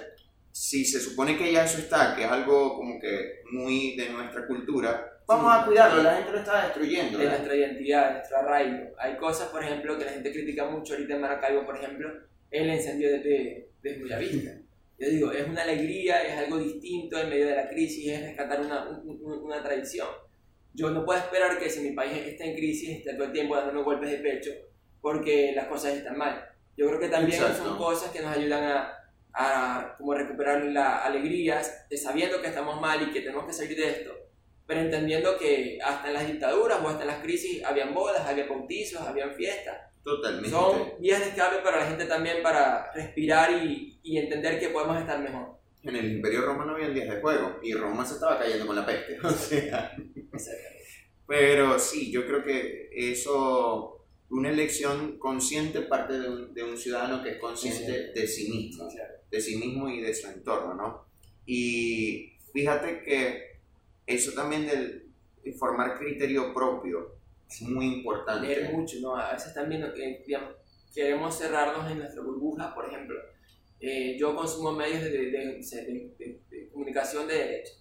si 0.59 0.85
se 0.85 0.99
supone 0.99 1.39
que 1.39 1.53
ya 1.53 1.65
eso 1.65 1.79
está, 1.79 2.17
que 2.17 2.25
es 2.25 2.31
algo 2.31 2.77
como 2.77 2.99
que 2.99 3.43
muy 3.53 3.95
de 3.97 4.09
nuestra 4.11 4.45
cultura, 4.45 5.21
vamos 5.25 5.53
a 5.55 5.65
cuidarlo, 5.65 6.03
la 6.03 6.17
gente 6.17 6.33
lo 6.33 6.39
está 6.39 6.65
destruyendo. 6.65 7.17
De 7.17 7.27
nuestra 7.27 7.55
identidad, 7.55 8.09
de 8.09 8.15
nuestro 8.15 8.39
arraigo. 8.39 8.97
Hay 8.99 9.17
cosas, 9.17 9.49
por 9.51 9.63
ejemplo, 9.63 9.97
que 9.97 10.05
la 10.05 10.13
gente 10.13 10.33
critica 10.33 10.69
mucho 10.69 10.95
ahorita 10.95 11.15
en 11.15 11.21
Maracaibo, 11.21 11.65
por 11.65 11.77
ejemplo, 11.77 12.11
el 12.51 12.71
encendido 12.71 13.13
de, 13.13 13.19
de, 13.21 13.71
de 13.83 14.65
Yo 14.99 15.09
digo, 15.09 15.31
es 15.31 15.47
una 15.47 15.63
alegría, 15.63 16.23
es 16.25 16.37
algo 16.37 16.59
distinto 16.59 17.21
en 17.21 17.31
medio 17.31 17.47
de 17.47 17.55
la 17.55 17.69
crisis, 17.69 18.09
es 18.09 18.23
rescatar 18.23 18.61
una, 18.61 18.89
una 18.89 19.63
tradición 19.63 20.09
yo 20.75 20.91
no 20.91 21.05
puedo 21.05 21.19
esperar 21.19 21.59
que 21.59 21.71
si 21.71 21.81
mi 21.81 21.91
país 21.91 22.13
está 22.25 22.45
en 22.45 22.55
crisis 22.55 22.99
esté 22.99 23.15
todo 23.15 23.25
el 23.25 23.33
tiempo 23.33 23.57
dando 23.57 23.83
golpes 23.83 24.11
de 24.11 24.19
pecho 24.19 24.51
porque 25.01 25.53
las 25.55 25.67
cosas 25.67 25.95
están 25.95 26.17
mal. 26.17 26.45
Yo 26.77 26.87
creo 26.87 27.01
que 27.01 27.09
también 27.09 27.41
son 27.41 27.77
cosas 27.77 28.13
que 28.13 28.21
nos 28.21 28.37
ayudan 28.37 28.63
a, 28.63 28.98
a 29.39 29.95
como 29.97 30.15
recuperar 30.15 30.65
la 30.65 30.99
alegría 30.99 31.63
de 31.89 31.97
sabiendo 31.97 32.43
que 32.43 32.49
estamos 32.49 32.81
mal 32.81 33.03
y 33.03 33.13
que 33.13 33.21
tenemos 33.21 33.47
que 33.47 33.53
salir 33.53 33.77
de 33.77 33.89
esto, 33.89 34.13
pero 34.67 34.81
entendiendo 34.81 35.39
que 35.39 35.79
hasta 35.83 36.09
en 36.09 36.15
las 36.15 36.27
dictaduras 36.27 36.81
o 36.83 36.89
hasta 36.89 37.03
en 37.03 37.09
las 37.09 37.23
crisis 37.23 37.65
habían 37.65 37.95
bodas, 37.95 38.27
había 38.27 38.47
bautizos, 38.47 39.01
habían 39.01 39.33
fiestas. 39.35 39.77
Totalmente. 40.03 40.51
Son 40.51 40.93
vías 41.01 41.21
de 41.21 41.29
escape 41.29 41.59
para 41.63 41.81
la 41.81 41.87
gente 41.87 42.07
también 42.07 42.43
para 42.43 42.93
respirar 42.93 43.65
y, 43.65 44.01
y 44.03 44.19
entender 44.19 44.59
que 44.59 44.71
podemos 44.71 44.99
estar 44.99 45.19
mejor 45.21 45.59
en 45.83 45.97
el 45.97 46.13
Imperio 46.13 46.43
Romano 46.43 46.73
habían 46.73 46.95
días 46.95 47.09
de 47.09 47.21
fuego 47.21 47.59
y 47.63 47.73
Roma 47.73 48.05
se 48.05 48.15
estaba 48.15 48.39
cayendo 48.39 48.67
con 48.67 48.77
la 48.77 48.87
peste. 48.87 49.19
O 49.23 49.31
sea, 49.31 49.97
pero 51.27 51.79
sí, 51.79 52.11
yo 52.11 52.27
creo 52.27 52.43
que 52.43 52.89
eso, 52.93 54.07
una 54.31 54.51
elección 54.51 55.19
consciente 55.19 55.83
parte 55.83 56.19
de 56.19 56.29
un, 56.29 56.55
de 56.55 56.63
un 56.63 56.77
ciudadano 56.77 57.23
que 57.23 57.33
es 57.33 57.39
consciente 57.39 58.13
de 58.13 58.27
sí 58.27 58.51
mismo, 58.51 58.89
de 59.31 59.41
sí 59.41 59.57
mismo 59.57 59.89
y 59.89 60.01
de 60.01 60.15
su 60.15 60.29
entorno, 60.29 60.75
¿no? 60.75 61.07
Y 61.47 62.33
fíjate 62.53 63.03
que 63.03 63.61
eso 64.07 64.33
también 64.33 64.67
del 64.67 65.13
formar 65.59 65.99
criterio 65.99 66.53
propio 66.53 67.17
es 67.49 67.63
muy 67.63 67.87
importante. 67.87 68.53
Es 68.53 68.73
mucho, 68.73 68.97
¿no? 69.01 69.17
A 69.17 69.33
veces 69.33 69.55
también 69.55 69.83
eh, 69.97 70.25
queremos 70.95 71.39
cerrarnos 71.39 71.91
en 71.91 71.99
nuestra 71.99 72.23
burbuja, 72.23 72.75
por 72.75 72.87
ejemplo 72.87 73.15
eh, 73.81 74.17
yo 74.19 74.35
consumo 74.35 74.73
medios 74.73 75.05
de, 75.05 75.61
comunicación 76.73 77.29
de 77.29 77.35
derecha. 77.35 77.73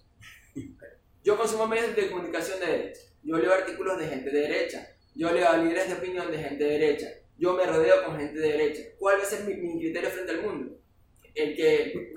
Yo 1.24 1.36
consumo 1.36 1.66
medios 1.66 1.94
de 1.94 2.08
comunicación 2.10 2.60
de 2.60 2.66
derecha. 2.66 3.00
Yo 3.22 3.36
leo 3.36 3.52
artículos 3.52 3.98
de 3.98 4.06
gente 4.06 4.30
de 4.30 4.40
derecha. 4.40 4.88
Yo 5.14 5.32
leo 5.32 5.56
líderes 5.58 5.88
de 5.88 5.94
opinión 5.94 6.30
de 6.30 6.38
gente 6.38 6.64
de 6.64 6.70
derecha. 6.70 7.08
Yo 7.36 7.52
me 7.54 7.66
rodeo 7.66 8.04
con 8.04 8.16
gente 8.16 8.38
de 8.38 8.52
derecha. 8.52 8.82
¿Cuál 8.98 9.18
va 9.18 9.24
a 9.24 9.44
mi, 9.44 9.78
criterio 9.78 10.10
frente 10.10 10.32
al 10.32 10.42
mundo? 10.42 10.77
El 11.38 11.54
que... 11.54 12.14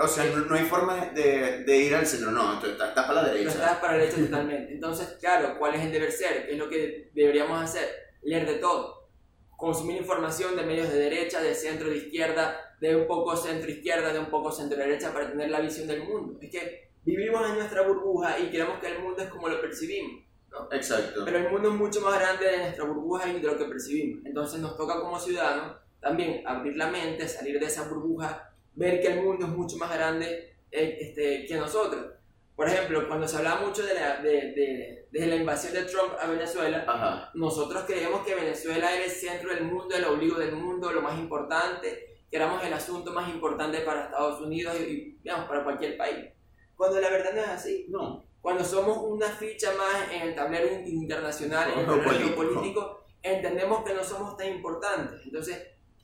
O 0.00 0.06
sea, 0.06 0.24
no, 0.26 0.54
hay 0.54 0.64
forma 0.64 1.06
de, 1.06 1.64
de, 1.64 1.76
ir 1.78 1.94
al 1.94 2.06
centro, 2.06 2.30
no, 2.30 2.62
estás 2.62 2.92
para 2.92 3.22
la 3.22 3.28
derecha. 3.28 3.48
estás 3.48 3.78
para 3.78 3.94
la 3.94 4.04
derecha 4.04 4.20
totalmente. 4.20 4.74
Entonces, 4.74 5.16
claro, 5.18 5.58
¿cuál 5.58 5.74
es 5.74 5.80
el 5.82 5.92
deber 5.92 6.12
ser? 6.12 6.46
¿Qué 6.46 6.52
es 6.52 6.58
lo 6.58 6.68
que 6.68 7.10
deberíamos 7.14 7.62
hacer? 7.62 7.88
Leer 8.22 8.46
de 8.46 8.54
todo. 8.56 9.08
Consumir 9.56 9.96
información 9.96 10.54
de 10.54 10.64
medios 10.64 10.92
de 10.92 10.98
derecha, 10.98 11.40
de 11.40 11.54
centro, 11.54 11.88
de 11.88 11.96
izquierda, 11.96 12.76
de 12.80 12.94
un 12.94 13.06
poco 13.06 13.34
centro-izquierda, 13.36 14.12
de 14.12 14.18
un 14.18 14.30
poco 14.30 14.52
centro-derecha 14.52 15.12
para 15.12 15.30
tener 15.30 15.50
la 15.50 15.60
visión 15.60 15.86
del 15.88 16.04
mundo. 16.04 16.38
Es 16.40 16.50
que 16.50 16.90
vivimos 17.04 17.48
en 17.48 17.56
nuestra 17.56 17.82
burbuja 17.82 18.38
y 18.38 18.50
creemos 18.50 18.78
que 18.80 18.88
el 18.88 18.98
mundo 18.98 19.22
es 19.22 19.30
como 19.30 19.48
lo 19.48 19.60
percibimos. 19.62 20.24
¿no? 20.50 20.68
Exacto. 20.72 21.22
Pero 21.24 21.38
el 21.38 21.50
mundo 21.50 21.70
es 21.70 21.74
mucho 21.74 22.02
más 22.02 22.18
grande 22.18 22.46
de 22.46 22.58
nuestra 22.58 22.84
burbuja 22.84 23.28
y 23.30 23.40
de 23.40 23.46
lo 23.46 23.56
que 23.56 23.64
percibimos. 23.64 24.26
Entonces 24.26 24.60
nos 24.60 24.76
toca 24.76 25.00
como 25.00 25.18
ciudadanos 25.18 25.76
también 26.00 26.46
abrir 26.46 26.76
la 26.76 26.88
mente, 26.88 27.26
salir 27.28 27.58
de 27.58 27.66
esa 27.66 27.88
burbuja, 27.88 28.47
ver 28.78 29.00
que 29.00 29.08
el 29.08 29.22
mundo 29.22 29.46
es 29.46 29.52
mucho 29.52 29.76
más 29.76 29.92
grande 29.92 30.54
eh, 30.70 30.98
este, 31.00 31.46
que 31.46 31.56
nosotros. 31.56 32.12
Por 32.54 32.68
ejemplo, 32.68 33.06
cuando 33.06 33.28
se 33.28 33.36
hablaba 33.36 33.60
mucho 33.60 33.84
de 33.84 33.94
la, 33.94 34.20
de, 34.20 35.06
de, 35.10 35.26
la 35.26 35.36
invasión 35.36 35.72
de 35.74 35.82
Trump 35.82 36.14
a 36.20 36.26
Venezuela, 36.26 37.30
nosotros 37.34 37.84
creemos 37.86 38.26
que 38.26 38.34
Venezuela 38.34 38.92
era 38.94 39.04
el 39.04 39.10
centro 39.10 39.54
del 39.54 39.64
mundo, 39.64 39.94
el 39.94 40.04
obligo 40.04 40.38
del 40.38 40.56
mundo, 40.56 40.92
lo 40.92 41.02
más 41.02 41.18
importante, 41.18 42.18
que 42.28 42.36
éramos 42.36 42.64
el 42.64 42.72
asunto 42.72 43.12
más 43.12 43.28
importante 43.32 43.80
para 43.80 44.06
Estados 44.06 44.40
Unidos 44.40 44.74
y, 44.80 45.18
digamos, 45.22 45.46
para 45.46 45.62
cualquier 45.62 45.96
país. 45.96 46.30
Cuando 46.76 47.00
la 47.00 47.10
verdad 47.10 47.32
no 47.32 47.40
es 47.42 47.48
así. 47.48 47.86
No. 47.88 48.24
Cuando 48.40 48.64
somos 48.64 48.98
una 48.98 49.28
ficha 49.28 49.72
más 49.76 50.12
en 50.12 50.22
el 50.22 50.34
tablero 50.34 50.68
internacional, 50.84 51.72
en 51.72 51.78
el 51.80 51.86
tablero 51.86 52.34
político, 52.34 53.04
entendemos 53.22 53.84
que 53.84 53.94
no 53.94 54.02
somos 54.02 54.36
tan 54.36 54.48
importantes. 54.48 55.20
Entonces, 55.24 55.62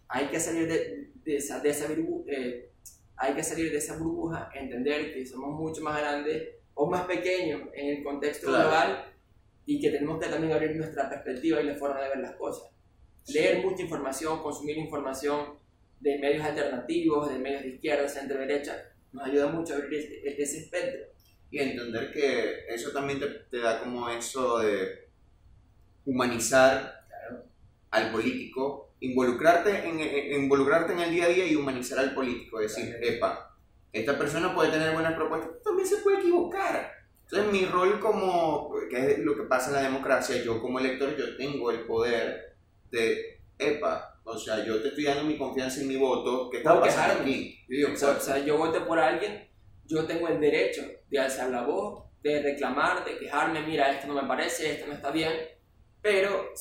hay 0.09 0.27
que 0.27 0.39
salir 0.39 0.69
de, 0.69 1.14
de 1.25 1.37
esa, 1.37 1.61
de 1.61 1.71
esa 1.71 1.87
eh, 2.27 2.71
hay 3.17 3.35
que 3.35 3.43
salir 3.43 3.71
de 3.71 3.79
esa 3.79 3.97
burbuja, 3.97 4.51
entender 4.55 5.15
que 5.15 5.25
somos 5.25 5.59
mucho 5.59 5.83
más 5.83 5.99
grandes 5.99 6.49
o 6.75 6.87
más 6.91 7.07
pequeños 7.07 7.63
en 7.75 7.97
el 7.97 8.05
contexto 8.05 8.49
global 8.49 9.13
y 9.67 9.81
que 9.81 9.91
tenemos 9.91 10.21
que 10.21 10.29
también 10.29 10.53
abrir 10.53 10.77
nuestra 10.77 11.09
perspectiva 11.09 11.61
y 11.63 11.67
la 11.67 11.75
forma 11.75 12.01
de 12.03 12.09
ver 12.09 12.19
las 12.19 12.37
cosas. 12.37 12.71
Leer 13.29 13.65
mucha 13.65 13.83
información, 13.83 14.43
consumir 14.43 14.77
información, 14.77 15.59
de 16.01 16.19
medios 16.19 16.45
alternativos, 16.45 17.31
de 17.31 17.39
medios 17.39 17.63
de 17.63 17.69
izquierda, 17.71 18.07
centro 18.07 18.39
derecha, 18.39 18.93
nos 19.13 19.25
ayuda 19.27 19.47
mucho 19.47 19.73
a 19.73 19.77
abrir 19.79 20.01
ese, 20.01 20.43
ese 20.43 20.59
espectro. 20.59 21.01
Y 21.51 21.59
entender 21.59 22.13
que 22.13 22.67
eso 22.69 22.91
también 22.91 23.21
te, 23.51 23.59
da 23.59 23.81
como 23.81 24.09
eso 24.11 24.59
de 24.59 25.09
humanizar 26.05 27.07
al 27.91 28.11
político, 28.13 28.84
involucrarte 29.05 29.89
en, 29.89 30.43
involucrarte 30.43 30.93
en 30.93 31.01
el 31.01 31.11
día 31.11 31.25
a 31.27 31.29
día 31.29 31.47
y 31.47 31.57
humanizar 31.57 31.99
al 31.99 32.15
político, 32.15 32.59
decir, 32.59 32.97
epa, 33.01 33.57
esta 33.93 34.19
persona 34.19 34.55
puede 34.55 34.71
tener 34.71 34.93
buenas 34.93 35.15
propuestas, 35.15 35.63
también 35.63 35.87
se 35.87 35.99
puede 35.99 36.19
equivocar. 36.19 36.93
Entonces 37.23 37.53
mi 37.53 37.65
rol 37.67 38.01
como, 38.01 38.75
que 38.91 39.13
es 39.13 39.19
lo 39.19 39.35
que 39.37 39.45
pasa 39.45 39.69
en 39.69 39.77
la 39.77 39.83
democracia, 39.83 40.43
yo 40.43 40.61
como 40.61 40.79
elector, 40.79 41.17
yo 41.17 41.37
tengo 41.37 41.71
el 41.71 41.81
poder 41.81 42.57
de, 42.91 43.41
epa, 43.59 44.21
o 44.25 44.39
sea, 44.39 44.65
yo 44.65 44.81
te 44.81 44.89
estoy 44.89 45.05
dando 45.05 45.25
mi 45.25 45.37
confianza 45.37 45.83
y 45.83 45.87
mi 45.87 45.97
voto. 45.97 46.49
¿Qué 46.51 46.59
está 46.59 46.81
pasando 46.81 47.23
aquí? 47.23 47.59
o 47.85 47.97
sea, 47.97 48.39
yo 48.39 48.57
voté 48.57 48.81
por 48.81 48.99
alguien, 48.99 49.49
yo 49.85 50.07
tengo 50.07 50.29
el 50.29 50.41
derecho 50.41 50.83
de 51.11 51.19
alzar 51.19 51.51
la 51.51 51.63
voz, 51.63 52.05
de 52.23 52.43
reclamar, 52.43 53.05
de 53.05 53.19
quejarme, 53.19 53.63
mira, 53.67 53.91
esto 53.91 54.07
no 54.07 54.15
me 54.15 54.27
parece, 54.27 54.73
esto 54.73 54.87
no 54.87 54.95
está 54.95 55.11
bien, 55.11 55.33
pero 56.01 56.53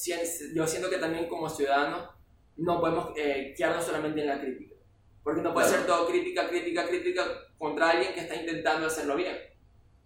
yo 0.53 0.67
siento 0.67 0.89
que 0.89 0.97
también 0.97 1.27
como 1.27 1.49
ciudadanos 1.49 2.09
no 2.57 2.79
podemos 2.79 3.09
eh, 3.15 3.53
quedarnos 3.57 3.85
solamente 3.85 4.21
en 4.21 4.27
la 4.27 4.39
crítica, 4.39 4.75
porque 5.23 5.41
no 5.41 5.53
puede 5.53 5.67
ser 5.67 5.85
todo 5.85 6.07
crítica, 6.07 6.47
crítica, 6.47 6.87
crítica 6.87 7.23
contra 7.57 7.91
alguien 7.91 8.13
que 8.13 8.21
está 8.21 8.35
intentando 8.35 8.87
hacerlo 8.87 9.15
bien, 9.15 9.35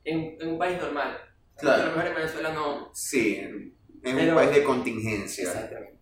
en, 0.03 0.37
un 0.47 0.57
país 0.57 0.79
normal. 0.81 1.17
Claro. 1.57 1.83
A 1.83 1.85
lo 1.85 1.91
mejor 1.91 2.07
en 2.07 2.15
Venezuela 2.15 2.53
no... 2.53 2.91
Sí, 2.93 3.35
en 3.37 3.75
un 4.03 4.35
país 4.35 4.51
de 4.51 4.63
contingencia. 4.63 5.43
Exactamente. 5.43 5.97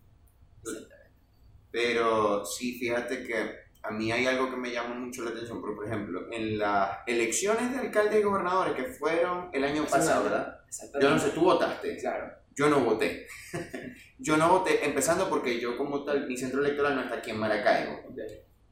Pero 1.70 2.44
sí, 2.44 2.78
fíjate 2.78 3.22
que 3.24 3.66
a 3.82 3.90
mí 3.90 4.10
hay 4.10 4.26
algo 4.26 4.50
que 4.50 4.56
me 4.56 4.70
llama 4.70 4.94
mucho 4.94 5.22
la 5.22 5.30
atención, 5.30 5.60
por 5.60 5.86
ejemplo, 5.86 6.32
en 6.32 6.58
las 6.58 6.98
elecciones 7.06 7.72
de 7.72 7.78
alcalde 7.78 8.18
y 8.18 8.22
gobernadores 8.22 8.74
que 8.74 8.84
fueron 8.84 9.50
el 9.52 9.64
año 9.64 9.84
pasado, 9.84 10.24
¿verdad? 10.24 10.60
Yo 11.00 11.10
no 11.10 11.18
sé, 11.18 11.30
tú 11.30 11.42
votaste. 11.42 11.96
Claro. 11.98 12.32
Yo 12.56 12.70
no 12.70 12.80
voté. 12.80 13.26
yo 14.18 14.36
no 14.38 14.48
voté, 14.48 14.84
empezando 14.84 15.28
porque 15.28 15.60
yo 15.60 15.76
como 15.76 16.04
tal, 16.04 16.26
mi 16.26 16.36
centro 16.36 16.60
electoral 16.60 16.96
no 16.96 17.02
está 17.02 17.16
aquí 17.16 17.30
en 17.30 17.38
Maracaibo. 17.38 18.00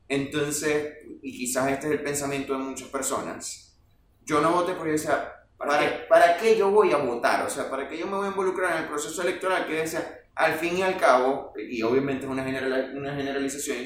Entonces, 0.09 0.95
y 1.23 1.37
quizás 1.37 1.71
este 1.71 1.87
es 1.87 1.93
el 1.93 2.03
pensamiento 2.03 2.55
de 2.55 2.61
muchas 2.61 2.89
personas, 2.89 3.79
yo 4.25 4.41
no 4.41 4.53
voté 4.53 4.73
porque 4.73 4.91
yo 4.91 4.99
decía, 4.99 5.33
¿para, 5.59 5.79
qué? 5.79 6.07
¿para 6.09 6.37
qué 6.39 6.57
yo 6.57 6.71
voy 6.71 6.93
a 6.93 6.97
votar? 6.97 7.45
O 7.47 7.51
sea, 7.51 7.69
¿para 7.69 7.87
qué 7.87 7.99
yo 7.99 8.07
me 8.07 8.17
voy 8.17 8.27
a 8.27 8.31
involucrar 8.31 8.73
en 8.73 8.83
el 8.85 8.89
proceso 8.89 9.21
electoral? 9.21 9.67
Que 9.67 9.75
decía, 9.75 10.23
al 10.35 10.55
fin 10.55 10.79
y 10.79 10.83
al 10.83 10.97
cabo, 10.97 11.53
y 11.57 11.83
obviamente 11.83 12.25
es 12.25 12.31
una, 12.31 12.43
general, 12.43 12.95
una 12.97 13.15
generalización, 13.15 13.85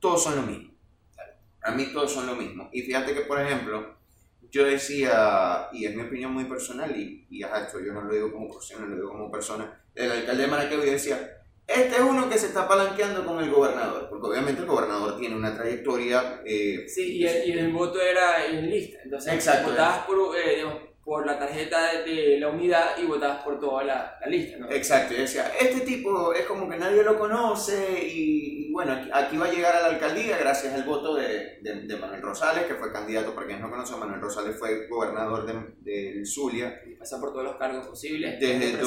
todos 0.00 0.22
son 0.22 0.36
lo 0.36 0.42
mismo. 0.42 0.72
A 1.62 1.72
mí 1.72 1.92
todos 1.92 2.12
son 2.12 2.26
lo 2.26 2.34
mismo. 2.34 2.70
Y 2.72 2.82
fíjate 2.82 3.12
que, 3.12 3.22
por 3.22 3.40
ejemplo, 3.40 3.97
yo 4.50 4.64
decía, 4.64 5.68
y 5.72 5.86
es 5.86 5.94
mi 5.94 6.02
opinión 6.02 6.32
muy 6.32 6.44
personal, 6.44 6.94
y, 6.98 7.26
y 7.30 7.42
esto 7.42 7.80
yo 7.80 7.92
no 7.92 8.02
lo 8.02 8.12
digo 8.12 8.32
como 8.32 8.48
profesional, 8.48 8.90
lo 8.90 8.96
digo 8.96 9.10
como 9.10 9.30
persona, 9.30 9.82
el 9.94 10.10
alcalde 10.10 10.42
de 10.42 10.48
Maracaibo 10.48 10.82
decía, 10.82 11.38
este 11.66 11.96
es 11.96 12.00
uno 12.00 12.30
que 12.30 12.38
se 12.38 12.46
está 12.46 12.66
palanqueando 12.66 13.26
con 13.26 13.42
el 13.44 13.50
gobernador, 13.50 14.08
porque 14.08 14.28
obviamente 14.28 14.62
el 14.62 14.66
gobernador 14.66 15.18
tiene 15.18 15.36
una 15.36 15.54
trayectoria... 15.54 16.40
Eh, 16.44 16.86
sí, 16.88 17.18
y 17.18 17.26
el, 17.26 17.48
y 17.48 17.52
el, 17.58 17.72
voto 17.72 18.00
era 18.00 18.46
en 18.46 18.70
lista, 18.70 18.98
entonces 19.04 19.34
Exacto, 19.34 19.70
votabas 19.70 20.06
por, 20.06 20.34
eh, 20.36 20.64
por 21.08 21.24
la 21.24 21.38
tarjeta 21.38 22.02
de 22.04 22.38
la 22.38 22.48
unidad 22.48 22.98
y 23.02 23.06
votabas 23.06 23.42
por 23.42 23.58
toda 23.58 23.82
la, 23.82 24.18
la 24.20 24.26
lista, 24.26 24.58
¿no? 24.58 24.70
Exacto, 24.70 25.14
y 25.14 25.16
decía, 25.16 25.50
este 25.58 25.80
tipo 25.80 26.34
es 26.34 26.44
como 26.44 26.68
que 26.68 26.76
nadie 26.76 27.02
lo 27.02 27.18
conoce 27.18 28.06
y, 28.06 28.70
bueno, 28.70 28.92
aquí, 29.14 29.38
va 29.38 29.46
a 29.46 29.50
llegar 29.50 29.74
a 29.74 29.80
la 29.80 29.86
alcaldía 29.86 30.36
gracias 30.36 30.74
al 30.74 30.84
voto 30.84 31.14
de, 31.14 31.60
de, 31.62 31.96
Manuel 31.96 32.20
Rosales, 32.20 32.66
que 32.66 32.74
fue 32.74 32.92
candidato, 32.92 33.34
para 33.34 33.46
quienes 33.46 33.64
no 33.64 33.70
conocen, 33.70 33.98
Manuel 33.98 34.20
Rosales 34.20 34.58
fue 34.58 34.86
gobernador 34.86 35.46
de, 35.46 36.12
de 36.12 36.26
Zulia. 36.26 36.82
Y 36.86 36.96
pasa 36.96 37.18
por 37.18 37.32
todos 37.32 37.44
los 37.44 37.56
cargos 37.56 37.86
posibles. 37.86 38.38
Desde, 38.38 38.78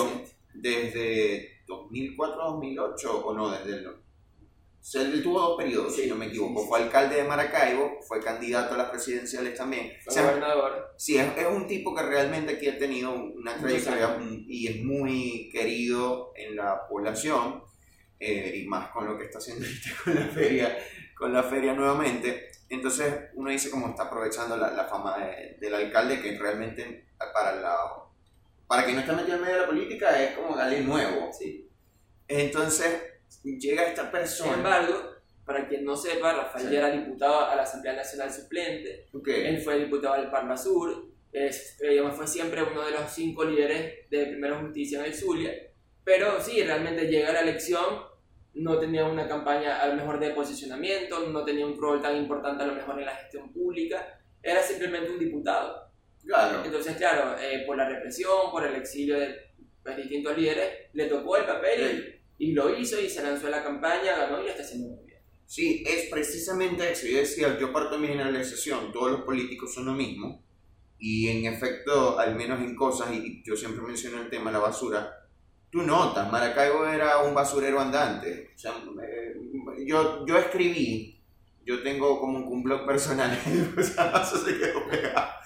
desde 0.54 1.64
2004 1.66 2.40
a 2.40 2.46
2008, 2.52 3.26
o 3.26 3.34
no, 3.34 3.50
desde 3.50 3.78
el 3.78 3.84
él 4.94 5.22
tuvo 5.22 5.40
dos 5.40 5.58
periodos, 5.58 5.96
si 5.96 6.08
no 6.08 6.16
me 6.16 6.28
equivoco. 6.28 6.66
Fue 6.68 6.80
alcalde 6.80 7.18
de 7.18 7.24
Maracaibo, 7.24 8.00
fue 8.02 8.20
candidato 8.20 8.74
a 8.74 8.78
las 8.78 8.90
presidenciales 8.90 9.56
también. 9.56 9.94
Fue 10.04 10.22
gobernador. 10.22 10.94
Sí, 10.98 11.18
es, 11.18 11.38
es, 11.38 11.46
un 11.46 11.68
tipo 11.68 11.96
que 11.96 12.04
realmente 12.04 12.54
aquí 12.54 12.68
ha 12.68 12.78
tenido 12.78 13.14
una 13.14 13.58
trayectoria 13.58 14.18
y 14.48 14.68
es 14.68 14.84
muy 14.84 15.50
querido 15.52 16.34
en 16.36 16.56
la 16.56 16.88
población, 16.88 17.64
eh, 18.20 18.62
y 18.64 18.68
más 18.68 18.90
con 18.90 19.08
lo 19.08 19.18
que 19.18 19.26
está 19.26 19.40
haciendo 19.40 19.66
con 20.04 20.16
la 20.16 20.28
feria, 20.28 20.78
con 21.18 21.34
la 21.34 21.44
feria 21.44 21.74
nuevamente. 21.74 22.52
Entonces 22.70 23.14
uno 23.34 23.50
dice 23.50 23.72
como 23.72 23.90
está 23.90 24.04
aprovechando 24.04 24.56
la, 24.56 24.72
la 24.72 24.86
fama 24.86 25.18
del 25.60 25.74
alcalde 25.74 26.22
que 26.22 26.38
realmente 26.38 27.08
para 27.34 27.56
la 27.56 27.76
para 28.68 28.84
quien 28.86 28.96
no 28.96 29.02
está 29.02 29.14
metido 29.14 29.36
en 29.36 29.42
medio 29.42 29.56
de 29.56 29.62
la 29.62 29.68
política 29.68 30.24
es 30.24 30.38
como 30.38 30.56
alguien 30.56 30.88
nuevo. 30.88 31.30
Sí. 31.34 31.68
Entonces 32.28 33.11
llega 33.44 33.88
esta 33.88 34.12
persona. 34.12 34.52
Sin 34.52 34.60
embargo, 34.60 35.12
para 35.46 35.68
quien 35.68 35.84
no 35.84 35.96
sepa, 35.96 36.34
Rafael 36.34 36.70
ya 36.70 36.80
era 36.80 36.92
diputado 36.92 37.46
a 37.46 37.56
la 37.56 37.64
Asamblea 37.64 37.94
Nacional 37.94 38.32
Suplente. 38.32 39.08
Él 39.26 39.62
fue 39.62 39.80
diputado 39.80 40.16
del 40.16 40.30
Parma 40.30 40.56
Sur. 40.56 41.10
Es, 41.32 41.78
eh, 41.82 42.02
fue 42.14 42.28
siempre 42.28 42.62
uno 42.62 42.86
de 42.86 42.92
los 42.92 43.10
cinco 43.12 43.46
líderes 43.46 44.10
de 44.10 44.26
Primera 44.28 44.60
Justicia 44.60 45.00
en 45.00 45.06
el 45.06 45.14
Zulia. 45.14 45.52
Pero 46.04 46.42
sí, 46.42 46.62
realmente 46.64 47.08
llega 47.08 47.30
a 47.30 47.34
la 47.34 47.42
elección, 47.42 47.86
no 48.56 48.80
tenía 48.80 49.06
una 49.06 49.28
campaña 49.28 49.82
a 49.82 49.88
lo 49.88 49.96
mejor 49.96 50.20
de 50.20 50.32
posicionamiento, 50.32 51.28
no 51.28 51.46
tenía 51.46 51.66
un 51.66 51.80
rol 51.80 52.02
tan 52.02 52.18
importante 52.18 52.64
a 52.64 52.68
lo 52.68 52.76
mejor 52.76 53.00
en 53.00 53.06
la 53.06 53.16
gestión 53.16 53.52
pública, 53.54 54.20
era 54.42 54.62
simplemente 54.62 55.12
un 55.12 55.20
diputado. 55.20 55.92
Claro. 56.26 56.64
Entonces, 56.64 56.98
claro, 56.98 57.36
eh, 57.40 57.64
por 57.66 57.78
la 57.78 57.88
represión, 57.88 58.52
por 58.52 58.66
el 58.66 58.76
exilio 58.76 59.20
de 59.20 59.36
pues, 59.84 59.98
distintos 59.98 60.38
líderes, 60.38 60.90
le 60.94 61.06
tocó 61.06 61.38
el 61.38 61.46
papel 61.46 62.21
y 62.42 62.54
lo 62.54 62.76
hizo 62.76 63.00
y 63.00 63.08
se 63.08 63.22
lanzó 63.22 63.46
a 63.46 63.52
la 63.52 63.64
campaña, 63.64 64.18
ganó 64.18 64.42
y 64.42 64.46
lo 64.46 64.50
está 64.50 64.64
haciendo 64.64 64.88
muy 64.88 65.06
bien. 65.06 65.20
Sí, 65.46 65.84
es 65.86 66.10
precisamente 66.10 66.92
eso. 66.92 67.06
Yo 67.06 67.20
decía, 67.20 67.56
yo 67.60 67.72
parto 67.72 67.94
de 67.94 68.02
mi 68.02 68.08
generalización, 68.08 68.92
todos 68.92 69.12
los 69.12 69.22
políticos 69.22 69.72
son 69.72 69.86
lo 69.86 69.94
mismo. 69.94 70.44
Y 70.98 71.28
en 71.28 71.54
efecto, 71.54 72.18
al 72.18 72.36
menos 72.36 72.60
en 72.62 72.76
cosas, 72.76 73.14
y 73.14 73.44
yo 73.46 73.56
siempre 73.56 73.84
menciono 73.84 74.20
el 74.24 74.32
tema 74.32 74.50
de 74.50 74.54
la 74.54 74.64
basura, 74.64 75.30
tú 75.70 75.84
notas, 75.84 76.32
Maracaibo 76.32 76.88
era 76.88 77.20
un 77.20 77.36
basurero 77.36 77.80
andante. 77.80 78.50
O 78.56 78.58
sea, 78.58 78.72
eh, 78.72 79.36
yo, 79.86 80.26
yo 80.26 80.36
escribí, 80.40 81.21
yo 81.66 81.84
tengo 81.84 82.20
como 82.20 82.40
un 82.40 82.64
blog 82.64 82.86
personal, 82.86 83.38
o 83.78 83.84
sea, 83.84 84.22
eso 84.24 84.44
se 84.44 84.58
quedó 84.58 84.88
pegado 84.90 85.42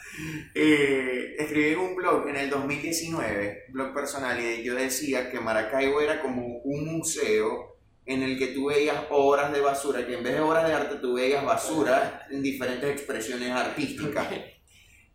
eh, 0.54 1.36
escribí 1.38 1.76
un 1.76 1.96
blog 1.96 2.28
en 2.28 2.38
el 2.38 2.50
2019, 2.50 3.66
blog 3.70 3.94
personal, 3.94 4.40
y 4.40 4.64
yo 4.64 4.76
decía 4.76 5.30
que 5.30 5.40
Maracaibo 5.40 6.02
era 6.02 6.22
como 6.22 6.60
un 6.60 6.98
museo 6.98 7.78
en 8.06 8.22
el 8.22 8.38
que 8.38 8.48
tú 8.48 8.68
veías 8.68 9.06
obras 9.10 9.52
de 9.52 9.62
basura, 9.62 10.06
que 10.06 10.14
en 10.14 10.24
vez 10.24 10.34
de 10.34 10.40
obras 10.40 10.68
de 10.68 10.74
arte 10.74 10.96
tú 10.96 11.16
veías 11.16 11.44
basura 11.44 12.28
en 12.30 12.42
diferentes 12.42 12.90
expresiones 12.90 13.50
artísticas. 13.50 14.28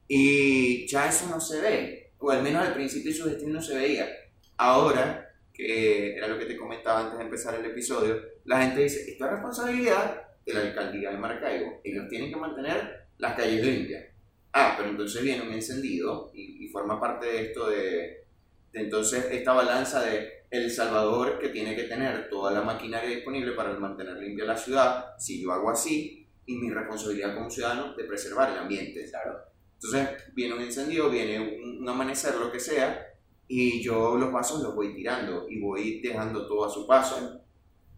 Y 0.08 0.88
ya 0.88 1.08
eso 1.08 1.28
no 1.28 1.40
se 1.40 1.60
ve, 1.60 2.12
o 2.18 2.30
al 2.30 2.42
menos 2.42 2.66
al 2.66 2.74
principio 2.74 3.12
su 3.12 3.28
destino 3.28 3.54
no 3.54 3.62
se 3.62 3.76
veía. 3.76 4.08
Ahora, 4.56 5.32
que 5.52 6.16
era 6.16 6.26
lo 6.26 6.38
que 6.38 6.46
te 6.46 6.56
comentaba 6.56 7.00
antes 7.00 7.18
de 7.18 7.24
empezar 7.24 7.54
el 7.54 7.64
episodio, 7.64 8.20
la 8.44 8.62
gente 8.62 8.82
dice, 8.82 9.08
esto 9.08 9.24
es 9.24 9.30
responsabilidad 9.30 10.29
de 10.52 10.60
la 10.60 10.68
alcaldía 10.68 11.10
de 11.10 11.18
Maracaibo, 11.18 11.80
ellos 11.84 12.08
tienen 12.08 12.30
que 12.30 12.36
mantener 12.36 13.06
las 13.18 13.34
calles 13.34 13.64
limpias 13.64 14.10
Ah, 14.52 14.74
pero 14.76 14.90
entonces 14.90 15.22
viene 15.22 15.42
un 15.42 15.52
encendido 15.52 16.30
y, 16.34 16.66
forma 16.68 17.00
parte 17.00 17.26
de 17.26 17.42
esto 17.42 17.68
de, 17.68 18.24
entonces 18.72 19.26
esta 19.32 19.52
balanza 19.52 20.02
de 20.02 20.44
El 20.50 20.70
Salvador 20.70 21.38
que 21.40 21.48
tiene 21.48 21.74
que 21.74 21.84
tener 21.84 22.28
toda 22.28 22.52
la 22.52 22.62
maquinaria 22.62 23.10
disponible 23.10 23.52
para 23.52 23.76
mantener 23.76 24.16
limpia 24.18 24.44
la 24.44 24.56
ciudad, 24.56 25.16
si 25.18 25.42
yo 25.42 25.52
hago 25.52 25.70
así, 25.70 26.28
y 26.46 26.54
mi 26.56 26.70
responsabilidad 26.70 27.34
como 27.34 27.50
ciudadano 27.50 27.94
de 27.94 28.04
preservar 28.04 28.50
el 28.50 28.58
ambiente. 28.58 29.04
Claro. 29.10 29.38
Entonces 29.74 30.32
viene 30.32 30.54
un 30.54 30.62
encendido, 30.62 31.10
viene 31.10 31.40
un, 31.40 31.88
amanecer, 31.88 32.36
lo 32.36 32.52
que 32.52 32.60
sea, 32.60 33.14
y 33.48 33.82
yo 33.82 34.16
los 34.16 34.32
vasos 34.32 34.62
los 34.62 34.74
voy 34.74 34.94
tirando 34.94 35.48
y 35.48 35.60
voy 35.60 36.00
dejando 36.00 36.46
todo 36.46 36.66
a 36.66 36.70
su 36.70 36.86
paso. 36.86 37.42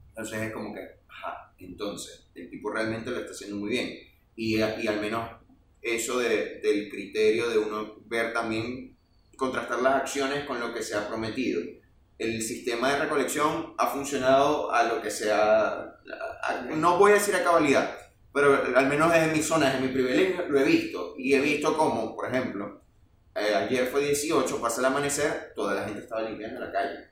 Entonces 0.09 0.43
es 0.43 0.53
como 0.53 0.75
que, 0.75 0.81
entonces 1.65 2.27
el 2.35 2.51
tipo 2.51 2.71
realmente 2.71 3.11
lo 3.11 3.19
está 3.19 3.33
haciendo 3.33 3.57
muy 3.57 3.71
bien. 3.71 3.99
Y, 4.37 4.57
y 4.57 4.87
al 4.87 5.01
menos 5.01 5.29
eso 5.83 6.21
de, 6.21 6.61
del 6.63 6.89
criterio 6.89 7.51
de 7.51 7.59
uno 7.59 7.97
ver 8.07 8.33
también, 8.33 8.97
contrastar 9.37 9.83
las 9.83 10.03
acciones 10.03 10.45
con 10.45 10.61
lo 10.61 10.73
que 10.73 10.83
se 10.83 10.97
ha 10.97 11.09
prometido. 11.09 11.61
El 12.19 12.41
sistema 12.41 12.93
de 12.93 13.01
recolección 13.01 13.75
ha 13.79 13.89
funcionado 13.89 14.71
a 14.71 14.85
lo 14.85 15.03
que 15.03 15.11
sea, 15.11 15.97
no 16.77 16.99
voy 16.99 17.13
a 17.13 17.15
decir 17.15 17.35
a 17.35 17.43
cabalidad, 17.43 17.99
pero 18.33 18.77
al 18.77 18.87
menos 18.87 19.13
desde 19.13 19.33
mi 19.33 19.43
zona, 19.43 19.67
desde 19.67 19.87
mi 19.87 19.93
privilegio, 19.93 20.47
lo 20.49 20.61
he 20.61 20.65
visto. 20.65 21.15
Y 21.19 21.35
he 21.35 21.41
visto 21.41 21.77
cómo, 21.77 22.15
por 22.15 22.29
ejemplo, 22.29 22.81
eh, 23.35 23.55
ayer 23.55 23.87
fue 23.87 24.05
18, 24.05 24.61
pasa 24.61 24.81
el 24.81 24.87
amanecer, 24.87 25.53
toda 25.57 25.75
la 25.75 25.85
gente 25.85 26.01
estaba 26.01 26.23
limpiando 26.23 26.61
la 26.61 26.71
calle. 26.71 27.12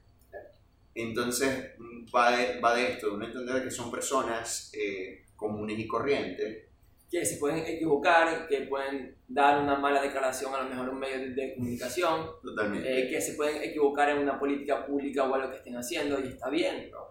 Entonces, 0.95 1.73
va 2.15 2.37
de, 2.37 2.61
va 2.61 2.75
de 2.75 2.93
esto, 2.93 3.09
de 3.09 3.15
uno 3.15 3.27
entender 3.27 3.63
que 3.63 3.71
son 3.71 3.91
personas 3.91 4.73
eh, 4.75 5.25
comunes 5.37 5.79
y 5.79 5.87
corrientes 5.87 6.71
que 7.11 7.25
se 7.25 7.39
pueden 7.39 7.59
equivocar, 7.67 8.47
que 8.47 8.63
pueden 8.63 9.17
dar 9.27 9.61
una 9.61 9.77
mala 9.77 10.01
declaración 10.01 10.55
a 10.55 10.63
lo 10.63 10.69
mejor 10.69 10.87
en 10.87 10.95
un 10.95 11.01
medio 11.01 11.35
de, 11.35 11.55
comunicación, 11.55 12.27
Totalmente. 12.41 13.03
Eh, 13.03 13.11
que 13.11 13.21
se 13.21 13.35
pueden 13.35 13.61
equivocar 13.63 14.11
en 14.11 14.19
una 14.19 14.39
política 14.39 14.87
pública 14.87 15.29
o 15.29 15.35
algo 15.35 15.51
que 15.51 15.57
estén 15.57 15.77
haciendo 15.77 16.21
y 16.21 16.29
está 16.29 16.49
bien, 16.49 16.91
¿no? 16.91 17.11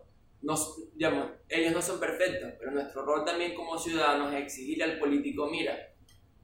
digamos, 0.96 1.32
ellos 1.50 1.74
no 1.74 1.82
son 1.82 2.00
perfectos, 2.00 2.54
pero 2.58 2.72
nuestro 2.72 3.04
rol 3.04 3.26
también 3.26 3.54
como 3.54 3.78
ciudadanos 3.78 4.34
es 4.34 4.44
exigirle 4.44 4.86
al 4.86 4.98
político, 4.98 5.50
mira, 5.50 5.76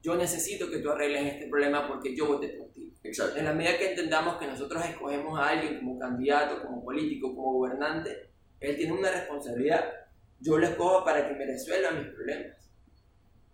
yo 0.02 0.14
necesito 0.16 0.68
que 0.70 0.80
tú 0.80 0.90
arregles 0.90 1.32
este 1.32 1.48
problema 1.48 1.88
porque 1.88 2.14
yo 2.14 2.26
voté 2.26 2.48
por 2.48 2.68
ti. 2.74 2.92
Exacto. 3.06 3.38
En 3.38 3.44
la 3.44 3.52
medida 3.52 3.78
que 3.78 3.90
entendamos 3.90 4.36
que 4.36 4.46
nosotros 4.46 4.84
escogemos 4.84 5.38
a 5.38 5.48
alguien 5.48 5.78
como 5.78 5.98
candidato, 5.98 6.62
como 6.62 6.84
político, 6.84 7.34
como 7.34 7.52
gobernante, 7.54 8.30
él 8.60 8.76
tiene 8.76 8.92
una 8.92 9.10
responsabilidad. 9.10 9.84
Yo 10.40 10.58
lo 10.58 10.66
escojo 10.66 11.04
para 11.04 11.26
que 11.26 11.34
me 11.34 11.46
resuelva 11.46 11.92
mis 11.92 12.08
problemas 12.08 12.70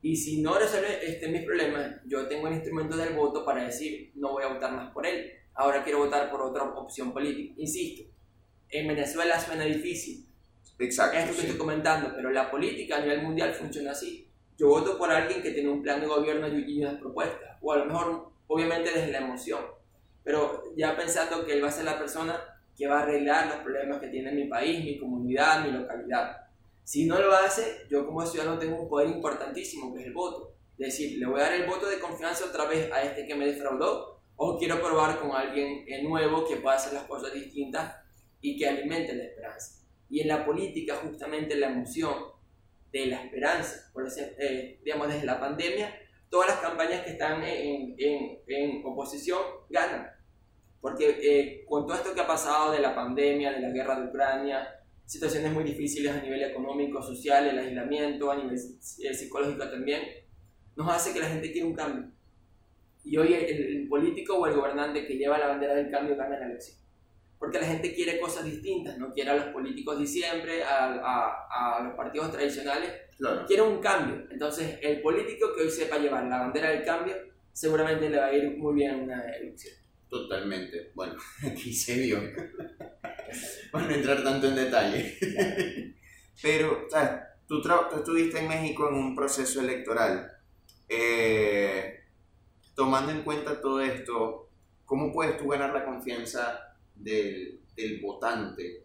Y 0.00 0.16
si 0.16 0.42
no 0.42 0.58
resuelve 0.58 0.98
este, 1.08 1.28
mis 1.28 1.44
problemas, 1.44 2.00
yo 2.06 2.26
tengo 2.26 2.48
el 2.48 2.54
instrumento 2.54 2.96
del 2.96 3.14
voto 3.14 3.44
para 3.44 3.64
decir, 3.64 4.10
no 4.16 4.32
voy 4.32 4.44
a 4.44 4.48
votar 4.48 4.72
más 4.72 4.92
por 4.92 5.06
él, 5.06 5.32
ahora 5.54 5.84
quiero 5.84 5.98
votar 6.00 6.30
por 6.30 6.42
otra 6.42 6.64
opción 6.64 7.12
política. 7.12 7.54
Insisto, 7.56 8.10
en 8.68 8.88
Venezuela 8.88 9.38
suena 9.38 9.64
difícil. 9.64 10.26
Exacto. 10.78 11.16
Esto 11.16 11.34
que 11.34 11.42
estoy 11.42 11.58
comentando, 11.58 12.12
pero 12.16 12.30
la 12.30 12.50
política 12.50 12.96
a 12.96 13.00
nivel 13.00 13.22
mundial 13.22 13.54
funciona 13.54 13.92
así. 13.92 14.28
Yo 14.58 14.68
voto 14.68 14.98
por 14.98 15.10
alguien 15.10 15.40
que 15.42 15.52
tiene 15.52 15.68
un 15.68 15.82
plan 15.82 16.00
de 16.00 16.06
gobierno 16.06 16.48
y 16.48 16.82
unas 16.82 16.98
propuestas, 16.98 17.58
o 17.60 17.72
a 17.72 17.78
lo 17.78 17.86
mejor, 17.86 18.31
obviamente, 18.52 18.90
desde 18.90 19.12
la 19.12 19.18
emoción, 19.18 19.60
pero 20.22 20.62
ya 20.76 20.96
pensando 20.96 21.44
que 21.44 21.54
él 21.54 21.64
va 21.64 21.68
a 21.68 21.72
ser 21.72 21.84
la 21.84 21.98
persona 21.98 22.38
que 22.76 22.86
va 22.86 23.00
a 23.00 23.02
arreglar 23.02 23.48
los 23.48 23.56
problemas 23.56 23.98
que 23.98 24.08
tiene 24.08 24.32
mi 24.32 24.44
país, 24.44 24.84
mi 24.84 24.98
comunidad, 24.98 25.64
mi 25.64 25.72
localidad. 25.72 26.36
Si 26.84 27.06
no 27.06 27.20
lo 27.20 27.32
hace, 27.32 27.86
yo 27.90 28.06
como 28.06 28.24
ciudadano 28.26 28.58
tengo 28.58 28.82
un 28.82 28.88
poder 28.88 29.08
importantísimo, 29.08 29.92
que 29.94 30.00
es 30.00 30.06
el 30.06 30.12
voto. 30.12 30.54
Es 30.78 30.86
decir, 30.88 31.18
le 31.18 31.26
voy 31.26 31.40
a 31.40 31.44
dar 31.44 31.54
el 31.54 31.66
voto 31.66 31.88
de 31.88 31.98
confianza 31.98 32.46
otra 32.46 32.66
vez 32.66 32.90
a 32.92 33.02
este 33.02 33.26
que 33.26 33.34
me 33.34 33.46
defraudó, 33.46 34.20
o 34.36 34.58
quiero 34.58 34.80
probar 34.80 35.20
con 35.20 35.32
alguien 35.32 35.84
nuevo 36.02 36.46
que 36.46 36.56
pueda 36.56 36.76
hacer 36.76 36.94
las 36.94 37.04
cosas 37.04 37.32
distintas 37.32 37.96
y 38.40 38.56
que 38.56 38.66
alimente 38.66 39.14
la 39.14 39.24
esperanza. 39.24 39.84
Y 40.08 40.20
en 40.20 40.28
la 40.28 40.44
política, 40.44 40.96
justamente 40.96 41.54
la 41.54 41.68
emoción 41.68 42.14
de 42.92 43.06
la 43.06 43.22
esperanza, 43.22 43.90
por 43.92 44.06
ejemplo, 44.06 44.34
eh, 44.38 44.80
digamos, 44.84 45.08
desde 45.08 45.24
la 45.24 45.40
pandemia, 45.40 45.94
todas 46.32 46.48
las 46.48 46.60
campañas 46.60 47.02
que 47.02 47.10
están 47.10 47.44
en, 47.44 47.94
en, 47.98 48.38
en 48.46 48.82
oposición 48.86 49.38
ganan. 49.68 50.10
Porque 50.80 51.18
eh, 51.22 51.64
con 51.68 51.86
todo 51.86 51.94
esto 51.94 52.14
que 52.14 52.22
ha 52.22 52.26
pasado 52.26 52.72
de 52.72 52.80
la 52.80 52.94
pandemia, 52.94 53.52
de 53.52 53.60
la 53.60 53.68
guerra 53.68 54.00
de 54.00 54.06
Ucrania, 54.06 54.66
situaciones 55.04 55.52
muy 55.52 55.62
difíciles 55.62 56.10
a 56.10 56.22
nivel 56.22 56.42
económico, 56.42 57.02
social, 57.02 57.46
el 57.46 57.58
aislamiento, 57.58 58.30
a 58.30 58.36
nivel 58.36 58.54
eh, 58.54 59.14
psicológico 59.14 59.68
también, 59.68 60.00
nos 60.74 60.90
hace 60.90 61.12
que 61.12 61.20
la 61.20 61.28
gente 61.28 61.52
quiera 61.52 61.68
un 61.68 61.74
cambio. 61.74 62.10
Y 63.04 63.14
hoy 63.18 63.34
el, 63.34 63.86
político 63.88 64.38
o 64.38 64.46
el 64.46 64.54
gobernante 64.54 65.06
que 65.06 65.18
lleva 65.18 65.36
la 65.36 65.48
bandera 65.48 65.74
del 65.74 65.90
cambio 65.90 66.16
gana 66.16 66.38
la 66.38 66.46
elección. 66.46 66.78
Porque 67.42 67.58
la 67.58 67.66
gente 67.66 67.92
quiere 67.92 68.20
cosas 68.20 68.44
distintas, 68.44 68.96
no 68.98 69.12
quiere 69.12 69.30
a 69.30 69.34
los 69.34 69.46
políticos 69.46 69.98
de 69.98 70.06
siempre, 70.06 70.62
a, 70.62 70.94
a, 70.94 71.76
a 71.76 71.82
los 71.82 71.94
partidos 71.96 72.30
tradicionales, 72.30 72.92
quiere 73.48 73.62
un 73.62 73.80
cambio. 73.80 74.28
Entonces, 74.30 74.78
el 74.80 75.02
político 75.02 75.52
que 75.52 75.62
hoy 75.62 75.70
sepa 75.70 75.98
llevar 75.98 76.24
la 76.26 76.38
bandera 76.38 76.70
del 76.70 76.84
cambio, 76.84 77.16
seguramente 77.52 78.08
le 78.08 78.18
va 78.18 78.26
a 78.26 78.32
ir 78.32 78.56
muy 78.56 78.74
bien 78.74 78.92
en 78.92 79.00
una 79.00 79.22
elección. 79.34 79.74
Totalmente. 80.08 80.92
Bueno, 80.94 81.16
aquí 81.50 81.74
se 81.74 81.98
vio. 81.98 82.20
Para 83.72 83.86
no 83.88 83.92
entrar 83.92 84.22
tanto 84.22 84.46
en 84.46 84.54
detalle. 84.54 85.16
Pero, 86.42 86.86
¿sabes? 86.88 87.22
Tú, 87.48 87.60
tú, 87.60 87.70
estuviste 87.96 88.38
en 88.38 88.46
México 88.46 88.88
en 88.88 88.94
un 88.94 89.16
proceso 89.16 89.60
electoral. 89.60 90.30
Eh, 90.88 92.04
tomando 92.76 93.10
en 93.10 93.24
cuenta 93.24 93.60
todo 93.60 93.80
esto, 93.80 94.48
¿cómo 94.84 95.12
puedes 95.12 95.36
tú 95.38 95.48
ganar 95.48 95.74
la 95.74 95.84
confianza 95.84 96.68
del, 97.02 97.60
del 97.74 98.00
votante? 98.00 98.84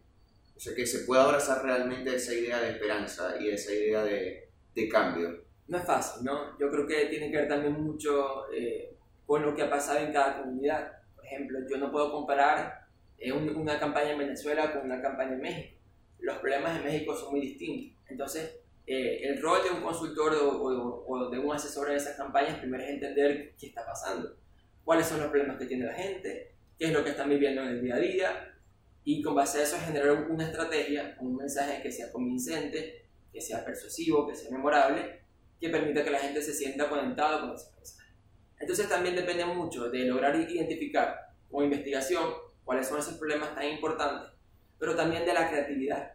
O 0.56 0.60
sea, 0.60 0.73
que 0.73 0.86
se 0.86 0.99
pueda 0.99 1.23
abrazar 1.23 1.63
realmente 1.63 2.15
esa 2.15 2.34
idea 2.34 2.60
de 2.60 2.71
esperanza 2.71 3.36
y 3.39 3.49
esa 3.49 3.71
idea 3.71 4.03
de, 4.03 4.49
de 4.73 4.89
cambio. 4.89 5.43
No 5.67 5.77
es 5.77 5.86
fácil, 5.86 6.23
¿no? 6.23 6.58
Yo 6.60 6.71
creo 6.71 6.88
que 6.88 7.06
tiene 7.06 7.30
que 7.30 7.38
ver 7.38 7.47
también 7.47 7.73
mucho 7.73 8.51
eh, 8.51 8.95
con 9.25 9.41
lo 9.43 9.56
que 9.56 9.63
ha 9.63 9.69
pasado 9.69 9.99
en 9.99 10.13
cada 10.13 10.41
comunidad 10.41 10.97
ejemplo, 11.27 11.60
yo 11.69 11.77
no 11.77 11.91
puedo 11.91 12.12
comparar 12.12 12.88
eh, 13.19 13.32
una 13.32 13.80
campaña 13.80 14.12
en 14.12 14.19
Venezuela 14.19 14.71
con 14.73 14.86
una 14.86 15.01
campaña 15.01 15.34
en 15.34 15.41
México. 15.41 15.77
Los 16.19 16.38
problemas 16.38 16.77
en 16.77 16.86
México 16.86 17.15
son 17.15 17.32
muy 17.32 17.41
distintos. 17.41 17.97
Entonces, 18.08 18.60
eh, 18.86 19.21
el 19.23 19.41
rol 19.41 19.62
de 19.63 19.71
un 19.71 19.82
consultor 19.82 20.34
o, 20.34 21.30
de 21.30 21.39
un 21.39 21.53
asesor 21.53 21.89
en 21.89 21.97
esas 21.97 22.15
campañas 22.15 22.60
primero 22.60 22.84
es 22.84 22.89
entender 22.89 23.53
qué 23.60 23.67
está 23.67 23.86
pasando, 23.86 24.36
cuáles 24.84 25.06
son 25.06 25.19
los 25.19 25.30
problemas 25.30 25.58
que 25.58 25.65
tiene 25.65 25.86
la 25.86 25.93
gente, 25.93 26.53
qué 26.77 26.85
es 26.85 26.93
lo 26.93 27.03
que 27.03 27.11
están 27.11 27.29
viviendo 27.29 27.61
en 27.61 27.69
el 27.69 27.81
día 27.81 27.95
a 27.95 27.99
día, 27.99 28.53
y 29.03 29.21
con 29.21 29.35
base 29.35 29.59
a 29.59 29.63
eso 29.63 29.77
generar 29.79 30.27
una 30.29 30.45
estrategia, 30.45 31.15
un 31.21 31.37
mensaje 31.37 31.81
que 31.81 31.91
sea 31.91 32.11
convincente, 32.11 33.05
que 33.31 33.39
sea 33.39 33.63
persuasivo, 33.63 34.27
que 34.27 34.35
sea 34.35 34.51
memorable, 34.51 35.21
que 35.59 35.69
permita 35.69 36.03
que 36.03 36.11
la 36.11 36.19
gente 36.19 36.41
se 36.41 36.53
sienta 36.53 36.89
conectado 36.89 37.41
con 37.41 37.55
ese 37.55 37.71
mensaje. 37.75 38.09
Entonces 38.59 38.89
también 38.89 39.15
depende 39.15 39.45
mucho 39.45 39.89
de 39.89 40.05
lograr 40.05 40.35
identificar 40.35 41.15
con 41.49 41.63
investigación 41.63 42.33
cuáles 42.63 42.87
son 42.87 42.99
esos 42.99 43.15
problemas 43.15 43.55
tan 43.55 43.65
importantes, 43.69 44.31
pero 44.77 44.95
también 44.95 45.25
de 45.25 45.33
la 45.33 45.49
creatividad. 45.49 46.11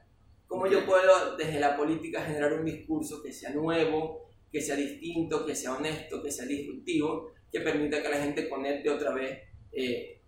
¿Cómo 0.46 0.66
yo 0.66 0.85
puedo 0.85 1.37
desde 1.37 1.59
la 1.61 1.77
política 1.77 2.22
generar 2.22 2.53
un 2.53 2.66
discurso 2.66 3.22
que 3.22 3.33
sea 3.33 3.51
nuevo, 3.51 4.29
que 4.51 4.61
sea 4.61 4.77
distinto, 4.77 5.46
que 5.46 5.55
sea 5.55 5.72
honesto, 5.72 6.22
que 6.22 6.31
sea 6.31 6.44
disruptivo, 6.44 7.33
que 7.51 7.61
permita 7.61 8.03
que 8.03 8.09
la 8.11 8.18
gente 8.18 8.51
conecte 8.51 8.90
otra 8.90 9.14
vez 9.14 9.38
eh, 9.72 10.20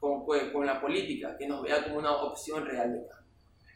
con, 0.00 0.24
con, 0.24 0.66
la 0.66 0.80
política, 0.80 1.36
que 1.38 1.46
nos 1.46 1.62
vea 1.62 1.84
como 1.84 1.98
una 1.98 2.12
opción 2.12 2.64
real 2.64 2.92
de 2.92 3.06
cambio? 3.06 3.32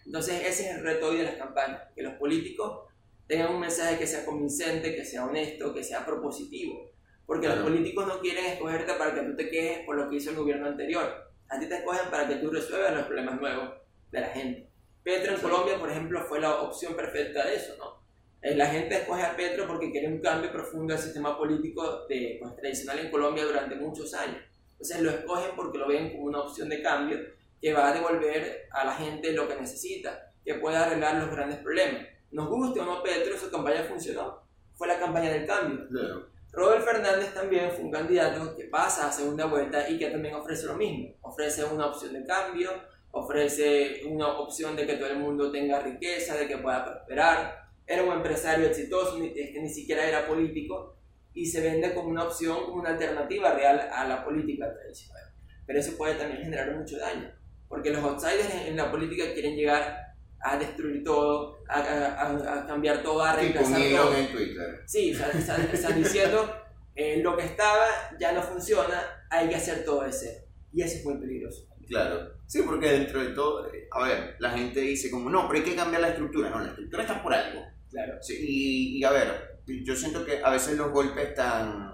Entonces 0.06 0.42
ese 0.46 0.70
es 0.70 0.76
el 0.76 0.82
reto 0.82 1.08
hoy 1.08 1.18
de 1.18 1.24
las 1.24 1.34
campañas, 1.36 1.82
que 1.94 2.02
los 2.02 2.14
políticos 2.14 2.88
tengan 3.26 3.54
un 3.54 3.60
mensaje 3.60 3.98
que 3.98 4.06
sea 4.06 4.24
convincente, 4.24 4.94
que 4.94 5.04
sea 5.04 5.24
honesto, 5.24 5.72
que 5.72 5.84
sea 5.84 6.04
propositivo, 6.04 6.90
porque 7.26 7.48
los 7.48 7.58
políticos 7.58 8.06
no 8.06 8.20
quieren 8.20 8.44
escogerte 8.46 8.94
para 8.94 9.14
que 9.14 9.22
tú 9.22 9.36
te 9.36 9.48
quejes 9.48 9.84
por 9.86 9.96
lo 9.96 10.08
que 10.08 10.16
hizo 10.16 10.30
el 10.30 10.36
gobierno 10.36 10.66
anterior. 10.66 11.30
A 11.48 11.58
ti 11.58 11.68
te 11.68 11.76
escogen 11.76 12.10
para 12.10 12.26
que 12.26 12.36
tú 12.36 12.50
resuelvas 12.50 12.94
los 12.94 13.06
problemas 13.06 13.40
nuevos 13.40 13.70
de 14.10 14.20
la 14.20 14.28
gente. 14.28 14.68
Petro 15.02 15.34
en 15.34 15.40
Colombia, 15.40 15.78
por 15.78 15.90
ejemplo, 15.90 16.24
fue 16.24 16.40
la 16.40 16.60
opción 16.60 16.94
perfecta 16.94 17.46
de 17.46 17.56
eso, 17.56 17.76
¿no? 17.78 18.00
Eh, 18.42 18.54
la 18.54 18.66
gente 18.66 18.96
escoge 18.96 19.22
a 19.22 19.36
Petro 19.36 19.66
porque 19.66 19.90
quiere 19.90 20.08
un 20.08 20.20
cambio 20.20 20.50
profundo 20.50 20.94
del 20.94 21.02
sistema 21.02 21.36
político 21.36 22.06
de, 22.06 22.38
pues, 22.40 22.56
tradicional 22.56 22.98
en 22.98 23.10
Colombia 23.10 23.44
durante 23.44 23.76
muchos 23.76 24.14
años. 24.14 24.42
Entonces 24.80 25.02
lo 25.02 25.10
escogen 25.10 25.50
porque 25.56 25.76
lo 25.76 25.86
ven 25.86 26.12
como 26.12 26.24
una 26.24 26.40
opción 26.40 26.70
de 26.70 26.80
cambio 26.80 27.18
que 27.60 27.74
va 27.74 27.88
a 27.88 27.92
devolver 27.92 28.66
a 28.70 28.86
la 28.86 28.94
gente 28.94 29.32
lo 29.32 29.46
que 29.46 29.56
necesita, 29.56 30.32
que 30.42 30.54
pueda 30.54 30.86
arreglar 30.86 31.16
los 31.16 31.30
grandes 31.30 31.58
problemas. 31.58 32.06
Nos 32.30 32.48
guste 32.48 32.80
o 32.80 32.86
no 32.86 33.02
Petro, 33.02 33.36
su 33.36 33.50
campaña 33.50 33.84
funcionó. 33.84 34.42
Fue 34.72 34.88
la 34.88 34.98
campaña 34.98 35.30
del 35.30 35.46
cambio. 35.46 35.86
Robert 36.52 36.82
Fernández 36.82 37.34
también 37.34 37.70
fue 37.72 37.84
un 37.84 37.90
candidato 37.90 38.56
que 38.56 38.64
pasa 38.64 39.08
a 39.08 39.12
segunda 39.12 39.44
vuelta 39.44 39.86
y 39.90 39.98
que 39.98 40.08
también 40.08 40.34
ofrece 40.34 40.64
lo 40.64 40.76
mismo. 40.76 41.14
Ofrece 41.20 41.62
una 41.64 41.86
opción 41.86 42.14
de 42.14 42.24
cambio, 42.24 42.70
ofrece 43.10 44.00
una 44.06 44.38
opción 44.38 44.74
de 44.76 44.86
que 44.86 44.94
todo 44.94 45.10
el 45.10 45.18
mundo 45.18 45.52
tenga 45.52 45.80
riqueza, 45.80 46.36
de 46.36 46.48
que 46.48 46.56
pueda 46.56 46.86
prosperar. 46.86 47.68
Era 47.86 48.02
un 48.02 48.14
empresario 48.14 48.66
exitoso, 48.66 49.22
es 49.22 49.50
que 49.50 49.60
ni 49.60 49.68
siquiera 49.68 50.08
era 50.08 50.26
político 50.26 50.96
y 51.34 51.46
se 51.46 51.60
vende 51.60 51.94
como 51.94 52.08
una 52.08 52.24
opción, 52.24 52.64
como 52.64 52.80
una 52.80 52.90
alternativa 52.90 53.52
real 53.54 53.88
a 53.92 54.06
la 54.06 54.24
política 54.24 54.72
tradicional. 54.72 55.22
Pero 55.66 55.78
eso 55.78 55.96
puede 55.96 56.14
también 56.14 56.42
generar 56.42 56.74
mucho 56.76 56.98
daño, 56.98 57.30
porque 57.68 57.90
los 57.90 58.02
outsiders 58.02 58.52
en 58.66 58.76
la 58.76 58.90
política 58.90 59.32
quieren 59.32 59.54
llegar 59.56 59.98
a 60.42 60.56
destruir 60.56 61.04
todo, 61.04 61.58
a, 61.68 61.78
a, 61.80 62.60
a 62.60 62.66
cambiar 62.66 63.02
todo, 63.02 63.22
a 63.22 63.36
reemplazar 63.36 63.80
todo. 63.80 64.16
en 64.16 64.32
Twitter. 64.32 64.82
Sí, 64.86 65.10
están 65.12 66.02
diciendo 66.02 66.50
eh, 66.94 67.20
lo 67.22 67.36
que 67.36 67.44
estaba 67.44 67.86
ya 68.18 68.32
no 68.32 68.42
funciona, 68.42 69.26
hay 69.30 69.48
que 69.48 69.56
hacer 69.56 69.84
todo 69.84 70.02
de 70.02 70.12
cero. 70.12 70.40
Y 70.72 70.82
eso 70.82 70.96
es 70.96 71.04
muy 71.04 71.18
peligroso. 71.18 71.66
Claro, 71.86 72.34
sí, 72.46 72.62
porque 72.62 72.88
dentro 72.88 73.20
de 73.20 73.30
todo, 73.30 73.66
eh, 73.72 73.88
a 73.90 74.06
ver, 74.06 74.36
la 74.38 74.50
gente 74.50 74.80
dice 74.80 75.10
como, 75.10 75.28
no, 75.28 75.48
pero 75.48 75.58
hay 75.58 75.70
que 75.70 75.76
cambiar 75.76 76.02
la 76.02 76.10
estructura. 76.10 76.48
No, 76.48 76.60
la 76.60 76.68
estructura 76.68 77.02
está 77.02 77.22
por 77.22 77.34
algo. 77.34 77.62
Claro. 77.90 78.14
Sí, 78.22 78.36
y, 78.40 78.98
y 78.98 79.04
a 79.04 79.10
ver, 79.10 79.49
yo 79.84 79.94
siento 79.96 80.24
que 80.24 80.42
a 80.42 80.50
veces 80.50 80.76
los 80.76 80.90
golpes 80.90 81.28
están 81.28 81.90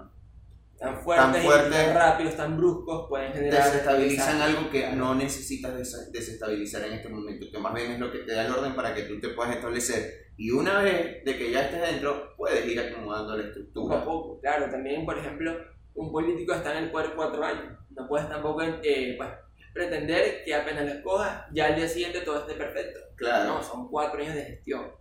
tan 0.77 1.01
fuertes, 1.01 1.43
tan, 1.43 1.95
rápidos, 1.95 2.35
tan 2.35 2.57
bruscos, 2.57 3.07
pueden 3.09 3.33
generar... 3.33 3.63
Desestabilizan 3.63 4.41
algo 4.41 4.69
que 4.69 4.91
no 4.91 5.15
necesitas 5.15 5.75
desestabilizar 6.11 6.83
en 6.83 6.93
este 6.93 7.09
momento, 7.09 7.47
que 7.51 7.57
más 7.57 7.73
bien 7.73 7.93
es 7.93 7.99
lo 7.99 8.11
que 8.11 8.19
te 8.19 8.33
da 8.33 8.45
el 8.45 8.51
orden 8.51 8.75
para 8.75 8.93
que 8.93 9.03
tú 9.03 9.19
te 9.19 9.29
puedas 9.29 9.55
establecer. 9.55 10.27
Y 10.37 10.51
una 10.51 10.81
vez 10.81 11.23
de 11.25 11.37
que 11.37 11.51
ya 11.51 11.63
estés 11.63 11.81
dentro, 11.81 12.35
puedes 12.37 12.65
ir 12.67 12.79
acomodando 12.79 13.35
la 13.35 13.47
estructura. 13.47 13.95
Poco 13.95 13.95
a 13.95 14.05
poco, 14.05 14.39
claro. 14.39 14.69
También, 14.69 15.03
por 15.03 15.17
ejemplo, 15.17 15.57
un 15.95 16.11
político 16.11 16.53
está 16.53 16.77
en 16.77 16.85
el 16.85 16.91
poder 16.91 17.13
cuatro 17.15 17.43
años. 17.43 17.75
No 17.89 18.07
puedes 18.07 18.29
tampoco 18.29 18.61
eh, 18.61 19.15
pues, 19.17 19.29
pretender 19.73 20.43
que 20.45 20.53
apenas 20.53 20.85
lo 20.85 20.91
escojas, 20.91 21.45
ya 21.53 21.67
al 21.67 21.75
día 21.75 21.87
siguiente 21.87 22.21
todo 22.21 22.41
esté 22.41 22.53
perfecto. 22.53 22.99
Claro. 23.15 23.55
No, 23.55 23.63
son 23.63 23.89
cuatro 23.89 24.21
años 24.21 24.35
de 24.35 24.43
gestión. 24.43 24.91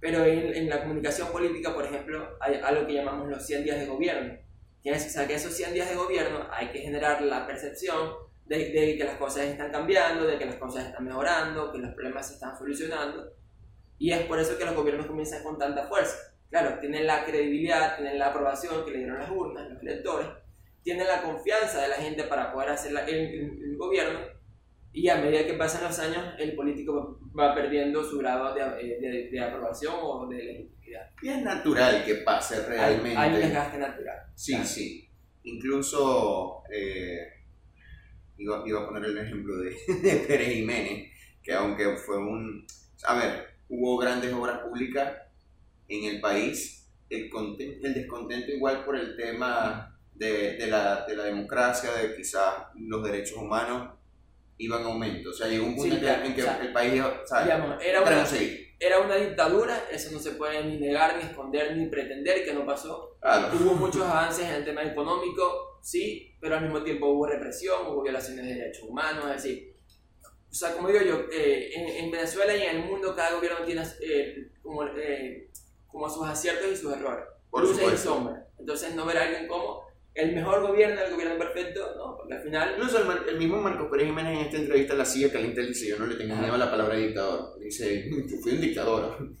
Pero 0.00 0.24
en, 0.24 0.54
en 0.54 0.68
la 0.68 0.80
comunicación 0.80 1.28
política, 1.32 1.74
por 1.74 1.84
ejemplo, 1.84 2.36
hay 2.40 2.60
algo 2.62 2.86
que 2.86 2.94
llamamos 2.94 3.28
los 3.28 3.44
100 3.44 3.64
días 3.64 3.80
de 3.80 3.86
gobierno 3.86 4.38
o 4.94 4.98
sea, 4.98 5.26
que 5.26 5.34
esos 5.34 5.54
100 5.54 5.74
días 5.74 5.88
de 5.88 5.96
gobierno 5.96 6.46
hay 6.50 6.68
que 6.68 6.80
generar 6.80 7.20
la 7.22 7.46
percepción 7.46 8.12
de, 8.46 8.70
de, 8.70 8.96
que 8.96 9.04
las 9.04 9.16
cosas 9.16 9.44
están 9.44 9.70
cambiando, 9.70 10.26
de 10.26 10.38
que 10.38 10.46
las 10.46 10.56
cosas 10.56 10.86
están 10.86 11.04
mejorando, 11.04 11.72
que 11.72 11.78
los 11.78 11.94
problemas 11.94 12.28
se 12.28 12.34
están 12.34 12.56
solucionando. 12.56 13.32
Y 13.98 14.12
es 14.12 14.22
por 14.26 14.38
eso 14.38 14.56
que 14.56 14.64
los 14.64 14.74
gobiernos 14.74 15.06
comienzan 15.06 15.42
con 15.42 15.58
tanta 15.58 15.86
fuerza. 15.86 16.16
Claro, 16.48 16.78
tienen 16.80 17.06
la 17.06 17.24
credibilidad, 17.24 17.96
tienen 17.96 18.18
la 18.18 18.28
aprobación 18.28 18.84
que 18.84 18.92
le 18.92 18.98
dieron 18.98 19.18
las 19.18 19.30
urnas, 19.30 19.68
los 19.68 19.82
electores, 19.82 20.28
tienen 20.82 21.06
la 21.06 21.20
confianza 21.20 21.82
de 21.82 21.88
la 21.88 21.96
gente 21.96 22.24
para 22.24 22.52
poder 22.52 22.70
hacer 22.70 22.92
el, 22.92 23.08
el, 23.08 23.76
gobierno. 23.76 24.20
Y 24.98 25.08
a 25.08 25.16
medida 25.16 25.46
que 25.46 25.54
pasan 25.54 25.84
los 25.84 25.96
años 26.00 26.34
el 26.38 26.56
político 26.56 27.20
va 27.38 27.54
perdiendo 27.54 28.02
su 28.02 28.18
grado 28.18 28.52
de, 28.52 28.62
eh, 28.62 28.98
de, 29.00 29.28
de 29.30 29.40
aprobación 29.40 29.94
o 30.02 30.26
de 30.26 30.36
legitimidad. 30.36 31.08
Y 31.22 31.28
es 31.28 31.42
natural 31.42 32.04
que 32.04 32.16
pase 32.16 32.66
realmente. 32.66 33.16
Hay, 33.16 33.30
hay 33.30 33.34
un 33.36 33.40
desgaste 33.40 33.78
natural. 33.78 34.18
Sí, 34.34 34.52
claro. 34.54 34.66
sí. 34.66 35.08
Incluso, 35.44 36.64
eh, 36.74 37.28
iba, 38.38 38.64
iba, 38.66 38.82
a 38.82 38.86
poner 38.88 39.04
el 39.04 39.18
ejemplo 39.18 39.56
de, 39.58 39.70
de 40.02 40.16
Pérez 40.26 40.54
Jiménez, 40.54 41.12
que 41.44 41.52
aunque 41.52 41.96
fue 41.96 42.18
un... 42.18 42.66
A 43.04 43.14
ver, 43.14 43.46
hubo 43.68 43.98
grandes 43.98 44.32
obras 44.34 44.58
públicas 44.58 45.12
en 45.86 46.12
el 46.12 46.20
país, 46.20 46.90
el, 47.08 47.30
el 47.84 47.94
descontento 47.94 48.50
igual 48.50 48.84
por 48.84 48.96
el 48.96 49.16
tema 49.16 49.96
de, 50.12 50.56
de, 50.56 50.66
la, 50.66 51.06
de 51.06 51.14
la 51.14 51.22
democracia, 51.22 51.92
de 51.92 52.16
quizás 52.16 52.66
los 52.74 53.04
derechos 53.04 53.38
humanos, 53.38 53.97
iban 54.58 54.80
en 54.80 54.86
aumento. 54.86 55.30
O 55.30 55.32
sea, 55.32 55.48
llegó 55.48 55.66
un 55.66 55.76
punto 55.76 55.96
sí, 55.96 56.04
en, 56.06 56.34
que, 56.34 56.42
o 56.42 56.44
sea, 56.44 56.60
el 56.60 56.72
país, 56.72 57.02
¿sabes? 57.24 57.46
Digamos, 57.46 57.82
era, 57.82 58.02
una, 58.02 58.26
era 58.78 59.00
una 59.00 59.16
dictadura, 59.16 59.84
eso 59.90 60.10
no 60.12 60.18
se 60.18 60.32
puede 60.32 60.62
ni 60.64 60.78
negar, 60.78 61.16
ni 61.16 61.22
esconder, 61.22 61.76
ni 61.76 61.86
pretender 61.86 62.44
que 62.44 62.52
no 62.52 62.66
pasó. 62.66 63.16
Claro. 63.20 63.48
Hubo 63.60 63.74
muchos 63.74 64.02
avances 64.02 64.46
en 64.46 64.54
el 64.54 64.64
tema 64.64 64.82
económico, 64.82 65.78
sí, 65.82 66.36
pero 66.40 66.56
al 66.56 66.62
mismo 66.62 66.82
tiempo 66.82 67.08
hubo 67.08 67.26
represión, 67.26 67.86
hubo 67.86 68.02
violaciones 68.02 68.44
de 68.46 68.54
derechos 68.54 68.84
humanos, 68.88 69.24
es 69.26 69.42
decir, 69.42 69.78
o 70.50 70.54
sea, 70.54 70.72
como 70.74 70.88
digo 70.88 71.00
yo, 71.04 71.20
eh, 71.30 71.70
en, 71.74 72.04
en, 72.04 72.10
Venezuela 72.10 72.56
y 72.56 72.62
en 72.62 72.76
el 72.76 72.84
mundo 72.84 73.14
cada 73.14 73.34
gobierno 73.34 73.64
tiene 73.66 73.82
eh, 74.00 74.50
como, 74.62 74.82
eh, 74.84 75.50
como 75.86 76.08
sus 76.08 76.26
aciertos 76.26 76.72
y 76.72 76.76
sus 76.76 76.92
errores, 76.92 77.26
Por 77.50 77.62
luces 77.62 77.76
y 77.76 77.80
supuesto. 77.80 78.14
sombras. 78.14 78.44
Entonces 78.58 78.94
no 78.94 79.04
ver 79.04 79.18
a 79.18 79.24
alguien 79.24 79.46
como 79.46 79.87
el 80.18 80.34
mejor 80.34 80.66
gobierno, 80.66 81.00
el 81.00 81.12
gobierno 81.12 81.38
perfecto, 81.38 81.94
no, 81.96 82.16
porque 82.16 82.34
al 82.34 82.42
final... 82.42 82.74
Incluso 82.76 82.98
el, 82.98 83.28
el 83.28 83.38
mismo 83.38 83.60
Marcos 83.60 83.88
Pérez 83.88 84.08
Jiménez 84.08 84.32
en 84.36 84.44
esta 84.46 84.56
entrevista 84.56 84.92
en 84.94 84.98
la 84.98 85.04
silla 85.04 85.32
caliente 85.32 85.64
dice, 85.64 85.88
yo 85.88 85.98
no 85.98 86.06
le 86.06 86.16
tengo 86.16 86.34
miedo 86.34 86.54
a 86.54 86.58
la 86.58 86.70
palabra 86.70 86.96
dictador. 86.96 87.58
Dice, 87.60 88.10
yo 88.10 88.36
fui 88.42 88.52
un 88.52 88.60
dictador. 88.60 89.36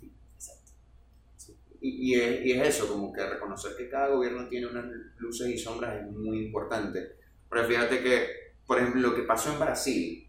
Y, 1.80 2.12
y, 2.12 2.20
es, 2.20 2.46
y 2.46 2.52
es 2.52 2.68
eso, 2.68 2.88
como 2.88 3.12
que 3.12 3.26
reconocer 3.26 3.72
que 3.76 3.88
cada 3.88 4.08
gobierno 4.08 4.48
tiene 4.48 4.66
unas 4.66 4.86
luces 5.18 5.48
y 5.48 5.58
sombras 5.58 6.00
es 6.00 6.12
muy 6.12 6.46
importante. 6.46 7.16
Pero 7.50 7.64
fíjate 7.66 8.00
que, 8.00 8.28
por 8.66 8.78
ejemplo, 8.78 9.00
lo 9.00 9.16
que 9.16 9.22
pasó 9.22 9.52
en 9.52 9.58
Brasil, 9.58 10.28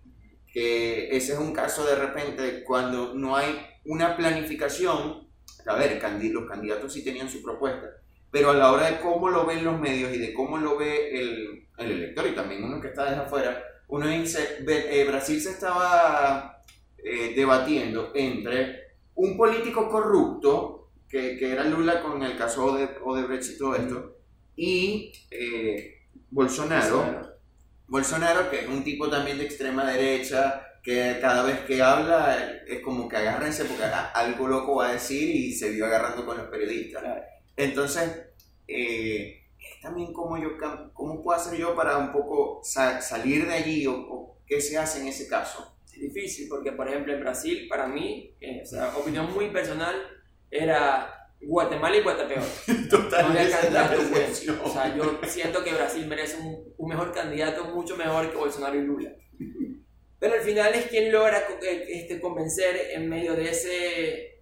que 0.51 1.15
ese 1.15 1.33
es 1.33 1.39
un 1.39 1.53
caso 1.53 1.85
de 1.85 1.95
repente 1.95 2.63
cuando 2.63 3.13
no 3.13 3.35
hay 3.35 3.55
una 3.85 4.17
planificación, 4.17 5.27
a 5.65 5.75
ver, 5.75 6.01
los 6.31 6.49
candidatos 6.49 6.91
sí 6.93 7.03
tenían 7.03 7.29
su 7.29 7.43
propuesta, 7.43 7.87
pero 8.31 8.51
a 8.51 8.53
la 8.53 8.71
hora 8.71 8.91
de 8.91 8.99
cómo 8.99 9.29
lo 9.29 9.45
ven 9.45 9.63
los 9.63 9.79
medios 9.79 10.13
y 10.13 10.19
de 10.19 10.33
cómo 10.33 10.57
lo 10.57 10.77
ve 10.77 11.19
el, 11.19 11.67
el 11.77 11.91
elector 11.91 12.27
y 12.27 12.35
también 12.35 12.63
uno 12.63 12.79
que 12.79 12.89
está 12.89 13.05
desde 13.05 13.21
afuera, 13.21 13.63
uno 13.87 14.07
dice, 14.07 14.63
eh, 14.67 15.05
Brasil 15.05 15.41
se 15.41 15.51
estaba 15.51 16.63
eh, 16.97 17.33
debatiendo 17.35 18.11
entre 18.13 18.89
un 19.15 19.35
político 19.35 19.89
corrupto, 19.89 20.91
que, 21.09 21.37
que 21.37 21.51
era 21.51 21.63
Lula 21.63 22.01
con 22.01 22.21
el 22.21 22.37
caso 22.37 22.75
de 22.75 22.87
Odebrecht 23.03 23.55
y 23.55 23.57
todo 23.57 23.75
esto, 23.75 24.17
y 24.55 25.11
eh, 25.31 26.03
Bolsonaro, 26.29 27.39
Bolsonaro, 27.87 28.49
que 28.51 28.59
es 28.59 28.67
un 28.67 28.83
tipo 28.83 29.09
también 29.09 29.39
de 29.39 29.45
extrema 29.45 29.91
derecha, 29.91 30.65
que 30.83 31.17
cada 31.19 31.43
vez 31.43 31.61
que 31.61 31.81
habla 31.81 32.61
es 32.67 32.81
como 32.81 33.09
que 33.09 33.17
agárrense 33.17 33.65
porque 33.65 33.83
algo 33.83 34.47
loco 34.47 34.75
va 34.75 34.89
a 34.89 34.93
decir 34.93 35.35
y 35.35 35.51
se 35.51 35.71
vio 35.71 35.85
agarrando 35.85 36.25
con 36.25 36.37
los 36.37 36.47
periodistas. 36.47 37.01
Claro. 37.01 37.21
Entonces, 37.59 38.09
eh, 38.67 39.41
es 39.59 39.81
también 39.81 40.13
cómo, 40.13 40.37
yo, 40.37 40.51
cómo 40.93 41.21
puedo 41.23 41.37
hacer 41.39 41.57
yo 41.59 41.75
para 41.75 41.97
un 41.97 42.11
poco 42.11 42.61
sa- 42.63 43.01
salir 43.01 43.45
de 43.47 43.53
allí 43.53 43.85
o, 43.87 43.93
o 43.93 44.37
qué 44.47 44.61
se 44.61 44.77
hace 44.77 45.01
en 45.01 45.07
ese 45.07 45.27
caso. 45.27 45.75
Es 45.87 45.99
difícil 45.99 46.47
porque, 46.49 46.71
por 46.71 46.87
ejemplo, 46.87 47.13
en 47.13 47.19
Brasil, 47.19 47.67
para 47.69 47.87
mí, 47.87 48.33
eh, 48.39 48.61
o 48.63 48.65
sea, 48.65 48.95
opinión 48.97 49.31
muy 49.33 49.49
personal, 49.51 49.95
era 50.49 51.13
Guatemala 51.41 51.97
y 51.97 52.01
Guatepeor. 52.01 52.43
No 52.89 53.17
había 53.27 53.49
candidato 53.51 54.01
bueno. 54.09 54.63
O 54.63 54.69
sea, 54.71 54.95
yo 54.95 55.19
siento 55.27 55.63
que 55.63 55.73
Brasil 55.73 56.07
merece 56.07 56.37
un, 56.37 56.73
un 56.77 56.89
mejor 56.89 57.13
candidato, 57.13 57.65
mucho 57.65 57.97
mejor 57.97 58.31
que 58.31 58.37
Bolsonaro 58.37 58.75
y 58.77 58.81
Lula. 58.83 59.11
Pero 60.19 60.33
al 60.33 60.41
final 60.41 60.73
es 60.73 60.87
quien 60.87 61.11
logra 61.11 61.37
eh, 61.61 61.85
este, 61.89 62.19
convencer 62.19 62.75
en 62.93 63.07
medio 63.09 63.35
de 63.35 63.49
ese, 63.49 64.38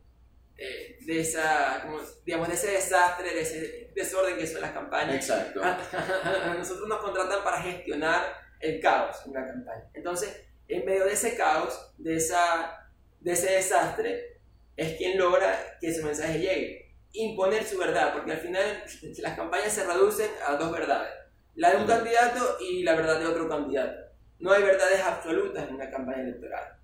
eh, 0.57 0.97
de 1.01 1.19
esa, 1.19 1.81
como, 1.83 1.99
digamos, 2.25 2.47
de 2.47 2.55
ese 2.55 2.71
desastre, 2.71 3.33
de 3.33 3.41
ese 3.41 3.91
desorden 3.93 4.37
que 4.37 4.47
son 4.47 4.61
las 4.61 4.71
campañas. 4.71 5.15
Exacto. 5.15 5.61
A 5.63 6.55
nosotros 6.57 6.87
nos 6.87 6.99
contratan 6.99 7.43
para 7.43 7.61
gestionar 7.61 8.23
el 8.59 8.79
caos 8.79 9.17
en 9.25 9.31
una 9.31 9.47
campaña. 9.47 9.89
Entonces, 9.93 10.35
en 10.67 10.85
medio 10.85 11.05
de 11.05 11.13
ese 11.13 11.35
caos, 11.35 11.93
de, 11.97 12.15
esa, 12.15 12.89
de 13.19 13.33
ese 13.33 13.51
desastre, 13.51 14.41
es 14.75 14.97
quien 14.97 15.17
logra 15.17 15.77
que 15.79 15.89
ese 15.89 16.03
mensaje 16.03 16.39
llegue. 16.39 16.95
Imponer 17.13 17.63
su 17.63 17.77
verdad, 17.77 18.13
porque 18.13 18.31
al 18.31 18.39
final 18.39 18.83
las 19.19 19.35
campañas 19.35 19.73
se 19.73 19.85
reducen 19.85 20.29
a 20.45 20.55
dos 20.55 20.71
verdades. 20.71 21.13
La 21.55 21.71
de 21.71 21.77
un 21.77 21.87
candidato 21.87 22.57
y 22.59 22.83
la 22.83 22.95
verdad 22.95 23.19
de 23.19 23.27
otro 23.27 23.47
candidato. 23.47 24.07
No 24.39 24.51
hay 24.51 24.61
verdades 24.61 25.01
absolutas 25.01 25.67
en 25.67 25.75
una 25.75 25.89
campaña 25.89 26.21
electoral. 26.21 26.76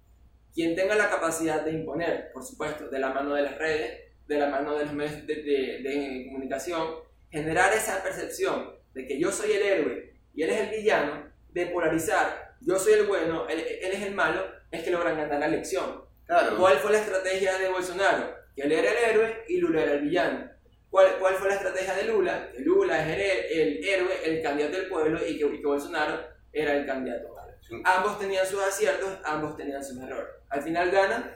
Quien 0.54 0.76
tenga 0.76 0.96
la 0.96 1.10
capacidad 1.10 1.62
de 1.62 1.72
imponer, 1.72 2.32
por 2.32 2.44
supuesto, 2.44 2.88
de 2.90 3.00
la 3.00 3.10
mano 3.10 3.34
de 3.34 3.42
las 3.42 3.58
redes, 3.58 4.02
de 4.28 4.38
la 4.38 4.48
mano 4.48 4.78
de 4.78 4.86
los 4.86 4.94
medios 4.94 5.26
de, 5.26 5.36
de- 5.36 5.80
de 5.82 6.26
comunicación, 6.28 6.96
generar 7.32 7.74
esa 7.74 8.04
percepción 8.04 8.76
de 8.94 9.08
que 9.08 9.20
yo 9.20 9.32
soy 9.32 9.52
el 9.54 9.62
héroe 9.64 10.14
y 10.34 10.44
él 10.44 10.50
es 10.52 10.60
el 10.62 10.70
villano, 10.70 11.32
de 11.50 11.66
polarizar, 11.68 12.56
yo 12.62 12.78
soy 12.78 12.94
el 12.94 13.06
bueno, 13.06 13.48
él, 13.50 13.60
él 13.60 13.92
es 13.92 14.02
el 14.04 14.14
malo, 14.16 14.44
es 14.72 14.84
que 14.84 14.92
logran 14.92 15.18
ganar 15.18 15.40
la 15.40 15.46
elección. 15.48 16.04
Claro. 16.26 16.58
¿Cuál 16.58 16.78
fue 16.78 16.92
la 16.92 17.00
estrategia 17.00 17.58
de 17.58 17.70
Bolsonaro? 17.70 18.34
Que 18.56 18.64
él 18.64 18.72
era 18.72 18.92
el 18.92 18.98
héroe 19.12 19.44
y 19.48 19.58
Lula 19.58 19.84
era 19.84 19.94
el 19.94 20.02
villano. 20.02 20.50
¿Cuál, 20.90 21.18
cuál 21.20 21.34
fue 21.36 21.50
la 21.50 21.56
estrategia 21.56 21.96
de 21.96 22.06
Lula? 22.06 22.50
Que 22.54 22.62
Lula 22.62 23.02
es 23.06 23.18
el, 23.52 23.60
el 23.60 23.84
héroe, 23.86 24.14
el 24.26 24.42
candidato 24.42 24.78
del 24.78 24.88
pueblo 24.88 25.20
y 25.28 25.38
que, 25.38 25.46
y 25.46 25.60
que 25.60 25.66
Bolsonaro 25.68 26.20
era 26.52 26.76
el 26.76 26.86
candidato. 26.86 27.36
Sí. 27.62 27.82
Ambos 27.86 28.20
tenían 28.20 28.46
sus 28.46 28.62
aciertos, 28.62 29.10
ambos 29.24 29.56
tenían 29.56 29.84
sus 29.84 29.98
errores. 30.02 30.34
Al 30.54 30.62
final 30.62 30.92
gana 30.92 31.36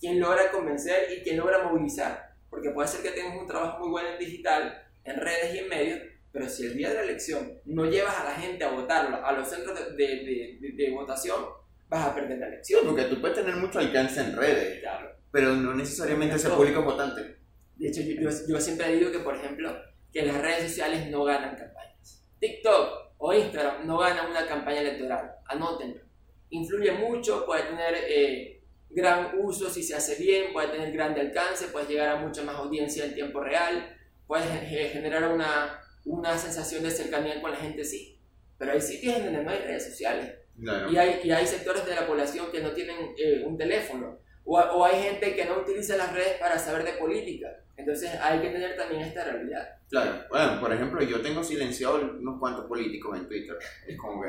quien 0.00 0.18
logra 0.20 0.50
convencer 0.50 1.08
y 1.16 1.22
quien 1.22 1.36
logra 1.38 1.62
movilizar. 1.62 2.34
Porque 2.50 2.70
puede 2.70 2.88
ser 2.88 3.02
que 3.02 3.10
tengas 3.10 3.38
un 3.40 3.46
trabajo 3.46 3.78
muy 3.80 3.90
bueno 3.90 4.08
en 4.10 4.18
digital, 4.18 4.82
en 5.04 5.16
redes 5.20 5.54
y 5.54 5.58
en 5.58 5.68
medios, 5.68 6.00
pero 6.32 6.48
si 6.48 6.66
el 6.66 6.76
día 6.76 6.88
de 6.90 6.94
la 6.96 7.02
elección 7.02 7.60
no 7.64 7.84
llevas 7.86 8.16
a 8.16 8.24
la 8.24 8.32
gente 8.34 8.64
a 8.64 8.70
votarlo, 8.72 9.24
a 9.24 9.32
los 9.32 9.48
centros 9.48 9.78
de, 9.78 9.94
de- 9.96 10.58
de- 10.60 10.72
de- 10.76 10.90
votación, 10.90 11.44
vas 11.88 12.06
a 12.08 12.14
perder 12.14 12.38
la 12.38 12.46
Sí, 12.46 12.52
elección. 12.74 12.86
porque 12.86 13.04
tú 13.04 13.20
puedes 13.20 13.36
tener 13.36 13.54
mucho 13.56 13.78
alcance 13.78 14.20
en 14.20 14.36
redes, 14.36 14.80
Claro. 14.80 15.10
pero 15.30 15.54
no 15.54 15.74
necesariamente 15.74 16.36
ese 16.36 16.50
público 16.50 16.82
votante. 16.82 17.36
De 17.76 17.88
hecho, 17.88 18.00
yo, 18.02 18.20
yo- 18.22 18.46
yo 18.48 18.60
siempre 18.60 18.94
digo 18.96 19.10
que, 19.12 19.20
por 19.20 19.36
ejemplo, 19.36 19.74
que 20.12 20.22
las 20.22 20.40
redes 20.40 20.64
sociales 20.70 21.08
no 21.10 21.24
ganan 21.24 21.56
campañas. 21.56 22.22
TikTok 22.40 23.12
o 23.18 23.32
Instagram 23.32 23.86
no 23.86 23.98
ganan 23.98 24.30
una 24.30 24.46
campaña 24.46 24.80
electoral. 24.80 25.32
Anótenlo. 25.46 26.02
Influye 26.50 26.92
mucho, 26.92 27.44
puede 27.46 27.62
tener 27.64 27.94
eh, 28.08 28.55
gran 28.90 29.38
uso 29.38 29.68
si 29.70 29.82
se 29.82 29.94
hace 29.94 30.16
bien, 30.16 30.52
puede 30.52 30.68
tener 30.68 30.92
grande 30.92 31.20
alcance, 31.20 31.68
puede 31.68 31.86
llegar 31.86 32.08
a 32.08 32.16
mucha 32.16 32.42
más 32.42 32.56
audiencia 32.56 33.04
en 33.04 33.14
tiempo 33.14 33.40
real, 33.40 33.96
puede 34.26 34.44
ge- 34.66 34.88
generar 34.88 35.28
una, 35.32 35.80
una 36.04 36.38
sensación 36.38 36.82
de 36.82 36.90
cercanía 36.90 37.40
con 37.40 37.50
la 37.50 37.58
gente, 37.58 37.84
sí. 37.84 38.18
Pero 38.58 38.72
hay 38.72 38.80
sitios 38.80 39.16
en 39.16 39.24
donde 39.26 39.42
no 39.44 39.50
hay 39.50 39.58
redes 39.58 39.86
sociales. 39.86 40.34
Claro. 40.60 40.90
Y 40.90 40.96
hay, 40.96 41.20
y 41.24 41.30
hay 41.30 41.46
sectores 41.46 41.84
de 41.84 41.94
la 41.94 42.06
población 42.06 42.50
que 42.50 42.60
no 42.62 42.70
tienen 42.70 42.96
eh, 43.18 43.42
un 43.44 43.58
teléfono. 43.58 44.18
O, 44.44 44.58
o 44.58 44.84
hay 44.86 45.02
gente 45.02 45.34
que 45.34 45.44
no 45.44 45.58
utiliza 45.58 45.96
las 45.96 46.12
redes 46.14 46.34
para 46.40 46.58
saber 46.58 46.84
de 46.84 46.92
política. 46.92 47.48
Entonces 47.76 48.10
hay 48.22 48.40
que 48.40 48.48
tener 48.48 48.76
también 48.76 49.02
esta 49.02 49.24
realidad. 49.24 49.68
Claro. 49.90 50.24
Bueno, 50.30 50.58
por 50.60 50.72
ejemplo, 50.72 51.02
yo 51.02 51.20
tengo 51.20 51.44
silenciado 51.44 51.96
unos 52.18 52.38
cuantos 52.40 52.64
políticos 52.64 53.18
en 53.18 53.28
Twitter. 53.28 53.56
Es 53.86 53.98
como 53.98 54.22
que. 54.22 54.28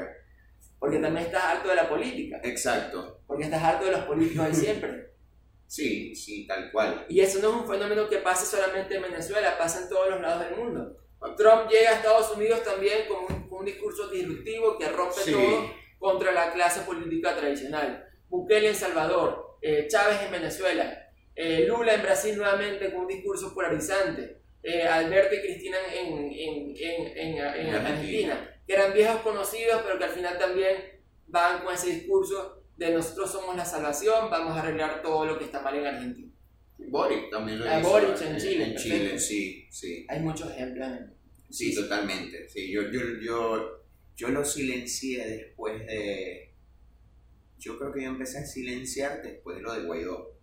Porque 0.80 1.00
también 1.00 1.26
estás 1.28 1.44
harto 1.44 1.70
de 1.70 1.76
la 1.76 1.90
política. 1.90 2.40
Exacto. 2.44 3.22
Porque 3.26 3.46
estás 3.46 3.64
harto 3.64 3.86
de 3.86 3.92
los 3.92 4.02
políticos 4.02 4.48
de 4.48 4.54
siempre. 4.54 5.08
Sí, 5.70 6.16
sí, 6.16 6.48
tal 6.48 6.72
cual. 6.72 7.06
Y 7.10 7.20
eso 7.20 7.40
no 7.42 7.50
es 7.50 7.56
un 7.64 7.68
fenómeno 7.68 8.08
que 8.08 8.20
pase 8.20 8.46
solamente 8.46 8.96
en 8.96 9.02
Venezuela, 9.02 9.58
pasa 9.58 9.82
en 9.84 9.90
todos 9.90 10.10
los 10.12 10.22
lados 10.22 10.46
del 10.46 10.56
mundo. 10.58 10.96
Trump 11.36 11.70
llega 11.70 11.90
a 11.90 11.96
Estados 11.96 12.32
Unidos 12.38 12.64
también 12.64 13.00
con 13.10 13.18
un, 13.36 13.50
con 13.50 13.60
un 13.60 13.66
discurso 13.66 14.08
disruptivo 14.10 14.78
que 14.78 14.88
rompe 14.88 15.20
Sí. 15.26 15.34
todo 15.34 15.70
contra 16.00 16.32
la 16.32 16.54
clase 16.54 16.82
política 16.84 17.36
tradicional. 17.36 18.06
Bukele 18.30 18.70
en 18.70 18.76
Salvador, 18.76 19.58
eh, 19.62 19.88
Chávez 19.90 20.22
en 20.26 20.32
Venezuela, 20.32 21.10
eh, 21.36 21.66
Lula 21.68 21.96
en 21.96 22.02
Brasil 22.02 22.38
nuevamente 22.38 22.90
con 22.94 23.02
un 23.02 23.08
discurso 23.08 23.54
polarizante, 23.54 24.38
eh, 24.64 24.84
Alberto 24.84 25.36
y 25.36 25.42
Cristina 25.42 25.78
en, 25.94 26.18
en, 26.18 26.32
en, 26.32 26.78
en, 26.78 27.18
en- 27.18 27.18
en 27.18 27.38
En 27.38 27.76
Argentina, 27.76 27.78
Argentina. 27.90 28.57
Que 28.68 28.74
eran 28.74 28.94
viejos 28.94 29.22
conocidos, 29.22 29.82
pero 29.84 29.98
que 29.98 30.04
al 30.04 30.12
final 30.12 30.38
también 30.38 30.76
van 31.28 31.64
con 31.64 31.74
ese 31.74 31.90
discurso 31.92 32.64
de 32.76 32.92
nosotros 32.92 33.32
somos 33.32 33.56
la 33.56 33.66
salvación, 33.66 34.30
vamos 34.30 34.56
a 34.56 34.62
arreglar 34.62 35.02
todo 35.02 35.26
lo 35.26 35.40
que 35.40 35.46
está 35.46 35.62
mal 35.62 35.76
en 35.76 35.88
Argentina. 35.88 36.32
Boric 36.78 37.32
también 37.32 37.60
lo 37.60 37.66
Ah, 37.68 37.80
hizo. 37.80 37.90
Boric 37.90 38.22
en 38.22 38.38
Chile, 38.38 38.64
En 38.66 38.74
perfecto. 38.74 38.98
Chile, 38.98 39.20
sí, 39.20 39.68
sí. 39.72 40.06
Hay 40.10 40.20
muchos 40.20 40.52
ejemplos. 40.52 40.90
Sí, 41.50 41.74
totalmente. 41.74 42.48
Sí, 42.50 42.72
yo, 42.72 42.84
yo, 42.92 43.00
yo, 43.20 43.84
yo 44.16 44.30
lo 44.30 44.46
silencié 44.46 45.26
después 45.28 45.80
de, 45.88 46.54
yo 47.58 47.80
creo 47.80 47.92
que 47.92 48.04
yo 48.04 48.10
empecé 48.10 48.40
a 48.40 48.46
silenciar 48.46 49.22
después 49.24 49.58
de 49.58 49.64
lo 49.64 49.74
de 49.74 49.84
Guaidó. 49.86 50.38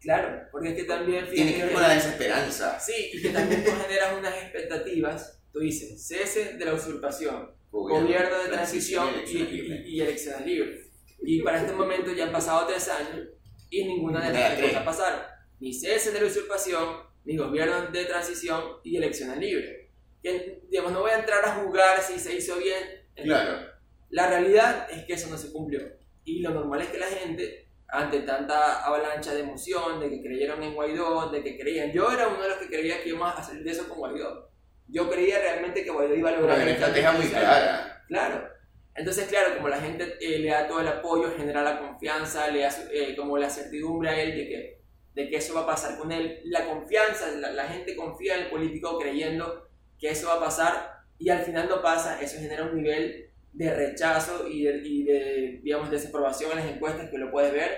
Claro, 0.00 0.48
porque 0.52 0.70
es 0.70 0.74
que 0.76 0.84
también... 0.84 1.28
Tiene 1.28 1.54
que 1.54 1.64
ver 1.64 1.72
con 1.72 1.82
la 1.82 1.94
desesperanza. 1.94 2.78
Sí, 2.78 3.10
y 3.12 3.20
que 3.22 3.30
también 3.30 3.64
tú 3.64 3.70
generas 3.82 4.16
unas 4.16 4.34
expectativas, 4.34 5.42
tú 5.52 5.58
dices, 5.58 6.06
cese 6.06 6.54
de 6.54 6.64
la 6.64 6.74
usurpación, 6.74 7.50
gobierno, 7.70 8.38
de 8.42 8.48
transición, 8.48 9.08
y, 9.26 9.36
y, 9.36 9.82
y, 9.86 10.00
elecciones 10.00 10.46
libres. 10.46 10.90
Y 11.22 11.42
para 11.42 11.60
este 11.60 11.72
momento 11.72 12.12
ya 12.12 12.24
han 12.24 12.32
pasado 12.32 12.66
tres 12.66 12.88
años 12.88 13.28
y 13.68 13.84
ninguna 13.84 14.26
de 14.26 14.32
las 14.32 14.56
tres 14.56 14.70
cosas 14.70 14.84
pasaron. 14.84 15.20
Ni 15.60 15.72
cese 15.72 16.12
de 16.12 16.20
la 16.20 16.26
usurpación, 16.26 17.10
ni 17.24 17.36
gobierno 17.36 17.90
de 17.90 18.04
transición 18.04 18.62
y 18.82 18.96
elecciones 18.96 19.38
libres. 19.38 19.88
Que, 20.22 20.62
digamos, 20.68 20.92
no 20.92 21.00
voy 21.00 21.10
a 21.12 21.20
entrar 21.20 21.44
a 21.44 21.62
jugar 21.62 22.02
si 22.02 22.18
se 22.18 22.34
hizo 22.34 22.56
bien. 22.58 22.82
Claro. 23.14 23.70
La 24.10 24.28
realidad 24.28 24.88
es 24.90 25.04
que 25.04 25.12
eso 25.12 25.30
no 25.30 25.38
se 25.38 25.52
cumplió. 25.52 25.80
Y 26.24 26.40
lo 26.40 26.50
normal 26.50 26.82
es 26.82 26.88
que 26.88 26.98
la 26.98 27.06
gente, 27.06 27.68
ante 27.88 28.20
tanta 28.20 28.84
avalancha 28.84 29.32
de 29.34 29.40
emoción, 29.40 30.00
de 30.00 30.10
que 30.10 30.22
creyeron 30.22 30.62
en 30.62 30.74
Guaidó, 30.74 31.30
de 31.30 31.42
que 31.42 31.58
creían. 31.58 31.92
Yo 31.92 32.10
era 32.10 32.28
uno 32.28 32.42
de 32.42 32.48
los 32.48 32.58
que 32.58 32.66
creía 32.66 33.02
que 33.02 33.10
íbamos 33.10 33.38
a 33.38 33.42
salir 33.42 33.62
de 33.62 33.70
eso 33.70 33.88
con 33.88 33.98
Guaidó. 33.98 34.50
Yo 34.90 35.10
creía 35.10 35.38
realmente 35.38 35.84
que 35.84 35.90
Guaidó 35.90 36.14
iba 36.14 36.30
a 36.30 36.32
lograr. 36.32 36.60
Una 36.60 36.70
estrategia 36.70 37.12
muy 37.12 37.26
clara. 37.26 38.04
Claro. 38.08 38.48
Entonces, 38.94 39.28
claro, 39.28 39.56
como 39.56 39.68
la 39.68 39.80
gente 39.80 40.16
eh, 40.20 40.38
le 40.40 40.50
da 40.50 40.66
todo 40.66 40.80
el 40.80 40.88
apoyo, 40.88 41.32
genera 41.36 41.62
la 41.62 41.78
confianza, 41.78 42.48
le 42.48 42.60
da 42.60 42.70
eh, 42.92 43.14
como 43.16 43.38
la 43.38 43.48
certidumbre 43.48 44.10
a 44.10 44.20
él 44.20 44.36
de 44.36 44.48
que, 44.48 44.80
de 45.14 45.30
que 45.30 45.36
eso 45.36 45.54
va 45.54 45.62
a 45.62 45.66
pasar 45.66 45.96
con 45.96 46.10
él, 46.12 46.40
la 46.44 46.66
confianza, 46.66 47.30
la, 47.36 47.52
la 47.52 47.64
gente 47.64 47.94
confía 47.94 48.34
en 48.34 48.42
el 48.42 48.50
político 48.50 48.98
creyendo 48.98 49.70
que 49.98 50.10
eso 50.10 50.28
va 50.28 50.34
a 50.34 50.40
pasar 50.40 51.00
y 51.18 51.28
al 51.28 51.40
final 51.40 51.68
no 51.68 51.82
pasa, 51.82 52.20
eso 52.20 52.38
genera 52.38 52.64
un 52.64 52.74
nivel 52.74 53.30
de 53.52 53.74
rechazo 53.74 54.48
y 54.48 54.64
de, 54.64 54.78
y 54.78 55.04
de, 55.04 55.60
digamos, 55.62 55.90
desaprobación 55.90 56.52
en 56.52 56.58
las 56.58 56.66
encuestas, 56.66 57.10
que 57.10 57.18
lo 57.18 57.30
puedes 57.30 57.52
ver, 57.52 57.70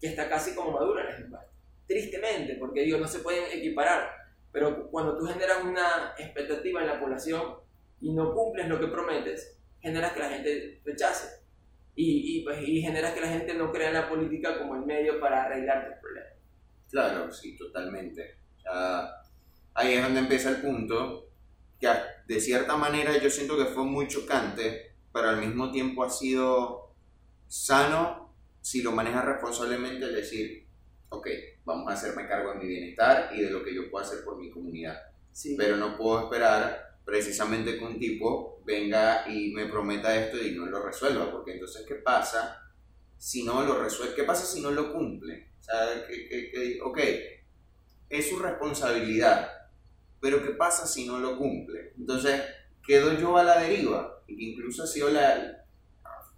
que 0.00 0.08
está 0.08 0.28
casi 0.28 0.54
como 0.54 0.72
madura 0.72 1.02
en 1.02 1.08
las 1.08 1.20
encuestas. 1.20 1.50
Tristemente, 1.86 2.56
porque 2.56 2.82
digo, 2.82 2.98
no 2.98 3.06
se 3.06 3.20
pueden 3.20 3.44
equiparar, 3.52 4.10
pero 4.56 4.88
cuando 4.90 5.18
tú 5.18 5.26
generas 5.26 5.62
una 5.62 6.14
expectativa 6.16 6.80
en 6.80 6.86
la 6.86 6.98
población 6.98 7.56
y 8.00 8.14
no 8.14 8.32
cumples 8.32 8.66
lo 8.68 8.80
que 8.80 8.86
prometes, 8.86 9.58
generas 9.82 10.14
que 10.14 10.20
la 10.20 10.30
gente 10.30 10.80
rechace. 10.82 11.42
Y, 11.94 12.38
y, 12.38 12.42
pues, 12.42 12.66
y 12.66 12.80
generas 12.80 13.12
que 13.12 13.20
la 13.20 13.28
gente 13.28 13.52
no 13.52 13.70
crea 13.70 13.88
en 13.88 13.94
la 13.96 14.08
política 14.08 14.58
como 14.58 14.76
el 14.76 14.86
medio 14.86 15.20
para 15.20 15.44
arreglar 15.44 15.86
tus 15.86 16.00
problemas. 16.00 16.32
Claro, 16.90 17.30
sí, 17.30 17.54
totalmente. 17.54 18.38
ahí 19.74 19.92
es 19.92 20.02
donde 20.02 20.20
empieza 20.20 20.48
el 20.48 20.62
punto, 20.62 21.28
que 21.78 21.88
de 22.26 22.40
cierta 22.40 22.78
manera 22.78 23.14
yo 23.18 23.28
siento 23.28 23.58
que 23.58 23.66
fue 23.66 23.84
muy 23.84 24.08
chocante 24.08 24.94
pero 25.12 25.28
al 25.28 25.38
mismo 25.38 25.70
tiempo 25.70 26.02
ha 26.02 26.08
sido 26.08 26.94
sano 27.46 28.34
si 28.62 28.80
lo 28.80 28.92
manejas 28.92 29.26
responsablemente, 29.26 30.06
es 30.06 30.14
decir, 30.14 30.66
ok, 31.10 31.26
vamos 31.66 31.90
a 31.90 31.94
hacerme 31.94 32.26
cargo 32.26 32.52
de 32.52 32.60
mi 32.60 32.66
bienestar 32.66 33.30
y 33.34 33.42
de 33.42 33.50
lo 33.50 33.62
que 33.62 33.74
yo 33.74 33.90
puedo 33.90 34.02
hacer 34.02 34.24
por 34.24 34.38
mi 34.38 34.50
comunidad. 34.50 34.98
Sí. 35.32 35.54
Pero 35.58 35.76
no 35.76 35.98
puedo 35.98 36.24
esperar 36.24 36.96
precisamente 37.04 37.78
que 37.78 37.84
un 37.84 37.98
tipo 37.98 38.62
venga 38.64 39.28
y 39.28 39.52
me 39.52 39.66
prometa 39.66 40.16
esto 40.16 40.38
y 40.38 40.52
no 40.52 40.64
lo 40.64 40.82
resuelva, 40.82 41.30
porque 41.30 41.52
entonces, 41.52 41.84
¿qué 41.86 41.96
pasa 41.96 42.62
si 43.18 43.44
no 43.44 43.62
lo 43.62 43.82
resuelve? 43.82 44.14
¿Qué 44.14 44.24
pasa 44.24 44.46
si 44.46 44.62
no 44.62 44.70
lo 44.70 44.92
cumple? 44.92 45.50
O 45.60 45.62
sea, 45.62 46.06
que, 46.08 46.28
que, 46.28 46.50
que, 46.50 46.80
ok, 46.82 46.98
es 48.08 48.30
su 48.30 48.38
responsabilidad, 48.38 49.50
pero 50.20 50.42
¿qué 50.42 50.52
pasa 50.52 50.86
si 50.86 51.06
no 51.06 51.18
lo 51.18 51.36
cumple? 51.36 51.92
Entonces, 51.98 52.40
quedo 52.86 53.12
yo 53.18 53.36
a 53.36 53.44
la 53.44 53.60
deriva 53.60 54.16
incluso 54.28 54.82
ha 54.82 54.86
sido 54.86 55.10
la, 55.10 55.64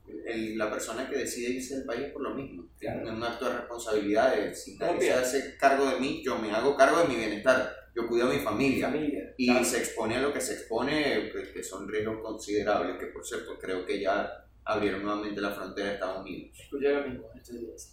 la 0.06 0.70
persona 0.70 1.08
que 1.08 1.18
decide 1.18 1.50
irse 1.50 1.76
del 1.76 1.86
país 1.86 2.08
por 2.12 2.22
lo 2.22 2.34
mismo. 2.34 2.67
Tiene 2.78 3.10
un 3.10 3.22
acto 3.22 3.48
de 3.48 3.58
responsabilidad 3.58 4.36
de 4.36 4.54
si 4.54 4.76
nadie 4.76 5.00
se 5.00 5.12
hace 5.12 5.56
cargo 5.56 5.86
de 5.90 5.98
mí, 5.98 6.22
yo 6.24 6.38
me 6.38 6.52
hago 6.52 6.76
cargo 6.76 7.02
de 7.02 7.08
mi 7.08 7.16
bienestar, 7.16 7.74
yo 7.94 8.06
cuido 8.06 8.28
a 8.28 8.32
mi 8.32 8.38
familia. 8.38 8.92
y 9.36 9.64
se 9.64 9.78
expone 9.78 10.16
a 10.16 10.20
lo 10.20 10.32
que 10.32 10.40
se 10.40 10.54
expone, 10.54 11.30
pues, 11.32 11.48
que 11.48 11.62
son 11.62 11.88
riesgos 11.88 12.18
considerables, 12.22 12.98
que 12.98 13.06
por 13.06 13.24
cierto 13.26 13.58
creo 13.58 13.84
que 13.84 14.00
ya 14.00 14.44
abrieron 14.64 15.02
nuevamente 15.02 15.40
la 15.40 15.50
frontera 15.50 15.88
de 15.88 15.94
Estados 15.94 16.20
Unidos. 16.20 16.58
Escuché 16.60 16.92
lo 16.92 17.08
mismo, 17.08 17.30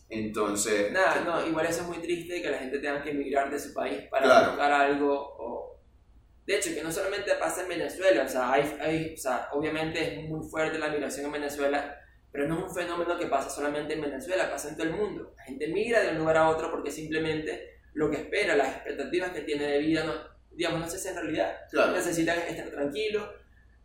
Entonces... 0.10 0.92
Nada, 0.92 1.22
no, 1.22 1.48
igual 1.48 1.66
eso 1.66 1.82
es 1.82 1.88
muy 1.88 1.98
triste 2.00 2.42
que 2.42 2.52
la 2.52 2.58
gente 2.58 2.80
tenga 2.80 3.02
que 3.02 3.12
emigrar 3.12 3.50
de 3.50 3.60
su 3.60 3.74
país 3.74 4.04
para 4.12 4.50
buscar 4.50 4.72
algo 4.72 5.36
o 5.40 5.76
de 6.46 6.58
hecho, 6.58 6.76
que 6.76 6.84
no 6.84 6.92
solamente 6.92 7.32
pasa 7.40 7.64
en 7.64 7.70
Venezuela, 7.70 8.24
o 8.24 8.30
sea, 8.30 8.52
hay, 8.52 8.78
hay, 8.80 9.14
o 9.16 9.18
sea, 9.18 9.50
obviamente 9.52 10.22
es 10.22 10.30
muy 10.30 10.48
fuerte 10.48 10.78
la 10.78 10.90
migración 10.90 11.26
en 11.26 11.32
Venezuela, 11.32 12.00
pero 12.36 12.48
no 12.48 12.60
es 12.60 12.64
un 12.66 12.76
fenómeno 12.76 13.18
que 13.18 13.28
pasa 13.28 13.50
solamente 13.50 13.94
en 13.94 14.02
Venezuela, 14.02 14.52
pasa 14.52 14.68
en 14.68 14.76
todo 14.76 14.88
el 14.88 14.94
mundo. 14.94 15.34
La 15.38 15.44
gente 15.44 15.68
migra 15.68 16.02
de 16.02 16.10
un 16.10 16.18
lugar 16.18 16.36
a 16.38 16.50
otro 16.50 16.70
porque 16.70 16.92
simplemente 16.92 17.80
lo 17.94 18.12
que 18.12 18.18
espera, 18.18 18.58
las 18.58 18.76
expectativas 18.76 19.32
que 19.32 19.42
tiene 19.42 19.66
de 19.66 19.80
vida, 19.80 20.04
no, 20.04 20.14
digamos, 20.52 20.82
no 20.82 20.90
se 20.90 20.98
hace 20.98 21.10
en 21.10 21.16
realidad. 21.16 21.56
Necesitan 21.94 22.40
estar 22.40 22.70
tranquilos, 22.70 23.30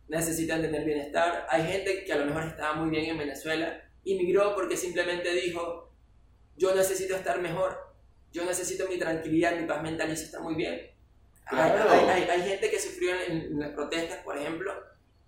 necesitan 0.09 0.61
tener 0.61 0.83
bienestar. 0.83 1.47
Hay 1.49 1.63
gente 1.63 2.03
que 2.03 2.11
a 2.11 2.17
lo 2.17 2.25
mejor 2.25 2.43
estaba 2.43 2.73
muy 2.73 2.89
bien 2.89 3.05
en 3.05 3.17
Venezuela 3.19 3.81
y 4.03 4.17
migró 4.17 4.53
porque 4.53 4.75
simplemente 4.75 5.31
dijo, 5.33 5.93
yo 6.57 6.75
necesito 6.75 7.15
estar 7.15 7.39
mejor, 7.39 7.77
yo 8.33 8.43
necesito 8.43 8.87
mi 8.89 8.97
tranquilidad, 8.97 9.55
mi 9.55 9.65
paz 9.65 9.81
mental 9.81 10.09
y 10.09 10.13
eso 10.13 10.25
está 10.25 10.41
muy 10.41 10.55
bien 10.55 10.91
hay, 11.57 12.23
hay, 12.23 12.41
gente 12.41 12.69
que 12.69 12.79
sufrió 12.79 13.13
en, 13.27 13.59
las 13.59 13.71
protestas, 13.71 14.19
por 14.23 14.37
ejemplo, 14.37 14.73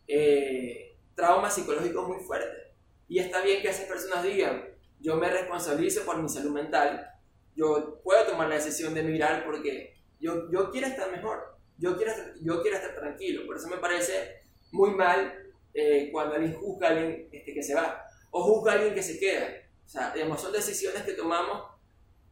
eh, 0.07 0.95
traumas 1.15 1.53
psicológicos 1.53 2.07
muy 2.07 2.19
fuertes. 2.19 2.72
Y 3.13 3.19
está 3.19 3.41
bien 3.41 3.61
que 3.61 3.69
esas 3.69 3.85
personas 3.85 4.23
digan, 4.23 4.69
yo 4.99 5.17
me 5.17 5.29
responsabilizo 5.29 6.03
por 6.03 6.19
mi 6.19 6.27
salud 6.27 6.49
mental, 6.49 7.11
yo 7.55 8.01
puedo 8.03 8.25
tomar 8.25 8.49
la 8.49 8.55
decisión 8.55 8.95
de 8.95 9.01
emigrar 9.01 9.45
porque 9.45 9.93
yo, 10.19 10.49
yo 10.51 10.71
quiero 10.71 10.87
estar 10.87 11.11
mejor, 11.11 11.59
yo 11.77 11.95
quiero, 11.95 12.11
yo 12.41 12.59
quiero 12.63 12.77
estar 12.77 12.95
tranquilo. 12.95 13.45
Por 13.45 13.57
eso 13.57 13.67
me 13.67 13.77
parece 13.77 14.41
muy 14.71 14.95
mal 14.95 15.31
eh, 15.75 16.09
cuando 16.11 16.33
alguien 16.33 16.55
juzga 16.55 16.87
a 16.87 16.89
alguien 16.89 17.29
este, 17.31 17.53
que 17.53 17.61
se 17.61 17.75
va 17.75 18.03
o 18.31 18.41
juzga 18.41 18.71
a 18.71 18.75
alguien 18.77 18.95
que 18.95 19.03
se 19.03 19.19
queda. 19.19 19.47
O 19.85 19.87
sea, 19.87 20.11
digamos, 20.11 20.41
son 20.41 20.51
decisiones 20.51 21.03
que 21.03 21.13
tomamos 21.13 21.69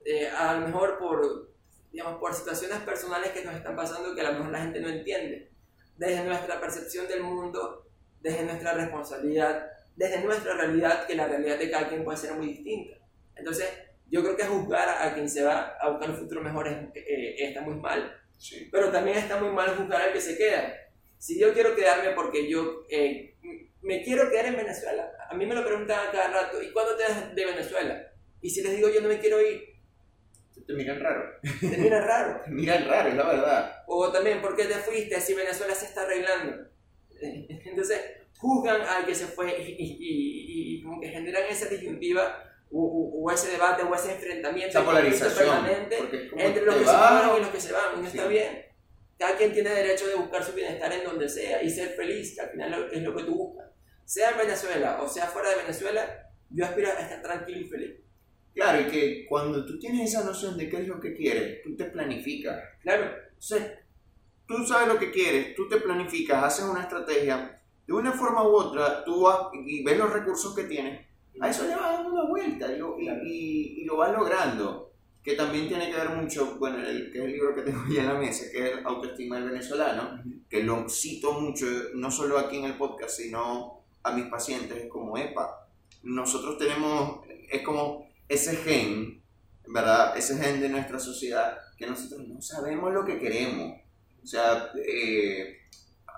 eh, 0.04 0.30
a 0.30 0.56
lo 0.56 0.66
mejor 0.66 0.98
por, 0.98 1.54
digamos, 1.92 2.20
por 2.20 2.34
situaciones 2.34 2.80
personales 2.80 3.34
que 3.34 3.46
nos 3.46 3.54
están 3.54 3.76
pasando 3.76 4.16
que 4.16 4.22
a 4.22 4.32
lo 4.32 4.40
mejor 4.40 4.52
la 4.52 4.64
gente 4.64 4.80
no 4.80 4.90
entiende. 4.90 5.52
Desde 5.96 6.24
nuestra 6.24 6.60
percepción 6.60 7.08
del 7.08 7.22
mundo, 7.22 7.86
desde 8.20 8.46
nuestra 8.46 8.74
responsabilidad, 8.74 9.68
desde 9.96 10.22
nuestra 10.22 10.56
realidad, 10.56 11.06
que 11.06 11.16
la 11.16 11.28
realidad 11.28 11.60
de 11.60 11.70
cada 11.70 11.88
quien 11.90 12.04
puede 12.04 12.18
ser 12.18 12.34
muy 12.34 12.48
distinta. 12.48 12.98
Entonces, 13.36 13.68
yo 14.10 14.22
creo 14.22 14.36
que 14.36 14.44
juzgar 14.44 14.90
a 14.90 15.14
quien 15.14 15.30
se 15.30 15.44
va 15.44 15.78
a 15.80 15.90
buscar 15.90 16.10
un 16.10 16.18
futuro 16.18 16.42
mejor 16.42 16.68
eh, 16.68 17.36
está 17.38 17.62
muy 17.62 17.76
mal. 17.76 18.18
Sí. 18.38 18.68
Pero 18.72 18.92
también 18.92 19.18
está 19.18 19.40
muy 19.40 19.52
mal 19.52 19.76
juzgar 19.76 20.02
al 20.02 20.14
que 20.14 20.22
se 20.22 20.38
queda. 20.38 20.74
Si 21.18 21.40
yo 21.40 21.54
quiero 21.54 21.76
quedarme 21.76 22.12
porque 22.12 22.50
yo 22.50 22.86
eh, 22.90 23.36
me 23.82 24.04
quiero 24.04 24.30
quedar 24.30 24.48
en 24.48 24.58
Venezuela, 24.58 25.12
a 25.30 25.36
mí 25.36 25.46
me 25.46 25.56
lo 25.56 25.64
preguntan 25.64 26.10
cada 26.12 26.30
rato, 26.30 26.62
¿y 26.62 26.72
cuándo 26.72 26.96
te 26.98 27.04
vas 27.04 27.36
de 27.36 27.46
Venezuela? 27.46 28.12
Y 28.42 28.50
si 28.50 28.64
les 28.64 28.76
digo 28.76 28.90
yo 28.90 29.02
no 29.02 29.08
me 29.08 29.20
quiero 29.20 29.40
ir, 29.40 29.72
te 30.66 30.74
miran 30.74 31.00
raro. 31.00 31.24
Te 31.60 31.78
miran 31.78 32.04
raro. 32.06 32.42
te 32.46 32.52
miran 32.52 32.88
raro, 32.88 33.10
es 33.10 33.16
la 33.16 33.26
verdad. 33.26 33.84
O 33.88 34.12
también, 34.12 34.42
¿por 34.42 34.56
qué 34.56 34.66
te 34.66 34.76
fuiste 34.76 35.20
si 35.20 35.34
Venezuela 35.34 35.74
se 35.76 35.86
está 35.86 36.04
arreglando? 36.04 36.68
Entonces, 37.22 38.00
juzgan 38.42 38.82
al 38.82 39.06
que 39.06 39.14
se 39.14 39.28
fue 39.28 39.56
y, 39.62 39.84
y, 39.84 40.78
y, 40.78 40.84
como 40.84 41.00
que 41.00 41.10
generan 41.10 41.44
esa 41.48 41.68
disyuntiva 41.68 42.44
o, 42.72 43.22
o, 43.24 43.32
ese 43.32 43.52
debate 43.52 43.84
o 43.84 43.94
ese 43.94 44.14
enfrentamiento 44.14 44.70
esa 44.70 44.86
polarización 44.86 45.68
entre 45.68 46.66
los 46.66 46.76
que 46.76 46.86
se 46.86 46.92
van 46.92 47.38
y 47.38 47.40
los 47.42 47.50
que 47.50 47.62
se 47.62 47.72
van. 47.72 47.98
Y 47.98 48.02
no 48.02 48.08
está 48.08 48.28
bien. 48.28 48.66
Cada 49.20 49.38
quien 49.38 49.54
tiene 49.54 49.70
derecho 49.70 50.08
de 50.08 50.16
buscar 50.16 50.44
su 50.44 50.54
bienestar 50.54 50.92
en 50.92 51.04
donde 51.04 51.30
sea 51.30 51.62
y 51.62 51.70
ser 51.70 51.90
feliz, 51.90 52.34
que 52.34 52.42
al 52.42 52.50
final 52.50 52.90
es 52.92 53.04
lo 53.04 53.16
que 53.16 53.24
tú 53.24 53.36
buscas. 53.36 53.70
Sea 54.04 54.32
en 54.32 54.38
Venezuela 54.40 55.00
o 55.02 55.08
sea 55.08 55.28
fuera 55.28 55.52
de 55.52 55.58
Venezuela, 55.58 56.32
yo 56.50 56.66
aspiro 56.66 56.90
a 56.90 57.00
estar 57.00 57.22
tranquilo 57.22 57.60
y 57.60 57.70
feliz. 57.70 57.92
Claro, 58.54 58.82
y 58.82 58.86
que 58.86 59.26
cuando 59.30 59.66
tú 59.66 59.80
tienes 59.80 60.10
esa 60.10 60.24
noción 60.24 60.58
de 60.58 60.68
qué 60.68 60.78
es 60.78 60.88
lo 60.88 61.00
que 61.00 61.14
quieres, 61.14 61.62
tú 61.62 61.76
te 61.76 61.86
planificas. 61.86 62.62
Claro. 62.82 63.12
Entonces, 63.30 63.72
tú 64.48 64.66
sabes 64.66 64.88
lo 64.88 65.00
que 65.00 65.12
quieres, 65.12 65.56
tú 65.56 65.70
te 65.70 65.78
planificas, 65.78 66.44
haces 66.44 66.66
una 66.66 66.82
estrategia, 66.82 67.61
de 67.92 68.02
una 68.02 68.12
forma 68.14 68.44
u 68.44 68.56
otra, 68.56 69.04
tú 69.04 69.24
vas 69.24 69.48
y 69.66 69.84
ves 69.84 69.98
los 69.98 70.14
recursos 70.14 70.56
que 70.56 70.64
tienes, 70.64 71.06
a 71.40 71.50
eso 71.50 71.64
le 71.68 71.76
vas 71.76 71.98
dando 71.98 72.14
una 72.14 72.24
vuelta 72.24 72.72
y 72.72 72.78
lo, 72.78 72.98
y, 73.00 73.84
lo 73.86 73.98
vas 73.98 74.12
logrando. 74.14 74.92
Que 75.24 75.36
también 75.36 75.68
tiene 75.68 75.92
que 75.92 75.98
ver 75.98 76.10
mucho, 76.10 76.56
bueno, 76.58 76.80
el, 76.80 77.12
que 77.12 77.20
es 77.20 77.26
el 77.26 77.32
libro 77.32 77.54
que 77.54 77.62
tengo 77.62 77.84
ahí 77.88 77.98
en 77.98 78.08
la 78.08 78.16
mesa, 78.16 78.46
que 78.52 78.66
es 78.66 78.86
Autoestima 78.86 79.36
del 79.36 79.52
Venezolano, 79.52 80.20
que 80.50 80.64
lo 80.64 80.90
cito 80.90 81.34
mucho, 81.34 81.66
no 81.94 82.10
solo 82.10 82.40
aquí 82.40 82.58
en 82.58 82.66
el 82.66 82.78
podcast, 82.78 83.18
sino 83.18 83.84
a 84.02 84.14
mis 84.14 84.26
pacientes, 84.26 84.76
es 84.76 84.90
como, 84.90 85.16
epa, 85.18 85.68
nosotros 86.02 86.58
tenemos, 86.58 87.20
es 87.52 87.62
como 87.62 88.10
ese 88.28 88.56
gen, 88.56 89.22
¿verdad? 89.68 90.18
Ese 90.18 90.38
gen 90.38 90.60
de 90.60 90.70
nuestra 90.70 90.98
sociedad 90.98 91.56
que 91.78 91.86
nosotros 91.86 92.28
no 92.28 92.42
sabemos 92.42 92.92
lo 92.92 93.06
que 93.06 93.20
queremos. 93.20 93.80
O 94.24 94.26
sea, 94.26 94.72
eh, 94.76 95.61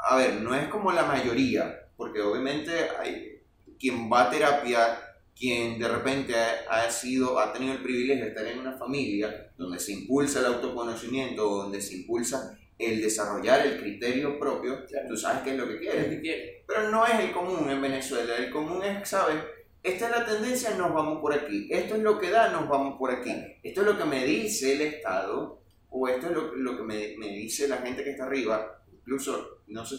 a 0.04 0.18
ver, 0.18 0.42
no 0.42 0.54
es 0.56 0.68
como 0.68 0.92
la 0.92 1.04
mayoría, 1.04 1.88
porque 1.96 2.22
obviamente 2.22 2.72
hay 3.00 3.42
quien 3.80 4.12
va 4.12 4.24
a 4.24 4.30
terapia 4.30 5.00
quien 5.36 5.80
de 5.80 5.88
repente 5.88 6.34
ha, 6.70 6.90
sido, 6.90 7.40
ha 7.40 7.52
tenido 7.52 7.74
el 7.74 7.82
privilegio 7.82 8.24
de 8.24 8.30
estar 8.30 8.46
en 8.46 8.60
una 8.60 8.78
familia 8.78 9.52
donde 9.58 9.80
se 9.80 9.94
impulsa 9.94 10.40
el 10.40 10.46
autoconocimiento, 10.46 11.44
donde 11.44 11.82
se 11.82 11.96
impulsa 11.96 12.58
el 12.78 13.02
desarrollar 13.02 13.66
el 13.66 13.80
criterio 13.80 14.40
propio, 14.40 14.86
tú 15.08 15.18
sabes 15.18 15.42
qué 15.44 15.52
es 15.52 15.58
lo 15.58 15.68
que 15.68 15.80
quieres. 15.80 16.64
Pero 16.68 16.90
no 16.90 17.06
es 17.06 17.20
el 17.20 17.32
común 17.32 17.70
en 17.70 17.82
Venezuela. 17.82 18.36
El 18.38 18.50
común 18.52 18.84
es, 18.84 19.08
¿sabes? 19.08 19.38
Esta 19.82 20.06
es 20.06 20.12
la 20.12 20.26
tendencia, 20.26 20.76
nos 20.76 20.94
vamos 20.94 21.20
por 21.20 21.34
aquí. 21.34 21.68
Esto 21.70 21.96
es 21.96 22.02
lo 22.02 22.20
que 22.20 22.30
da, 22.30 22.50
nos 22.50 22.68
vamos 22.68 22.98
por 22.98 23.12
aquí. 23.12 23.34
Esto 23.62 23.82
es 23.82 23.88
lo 23.88 23.98
que 23.98 24.06
me 24.06 24.26
dice 24.26 24.74
el 24.74 24.82
Estado, 24.82 25.62
o 25.90 26.08
esto 26.08 26.28
es 26.28 26.34
lo, 26.56 26.78
que 26.78 26.84
me, 26.84 27.16
me, 27.18 27.28
dice 27.30 27.68
la 27.68 27.78
gente 27.78 28.04
que 28.04 28.12
está 28.12 28.26
arriba. 28.26 28.82
Incluso, 28.92 29.53
no 29.68 29.86
sé 29.86 29.96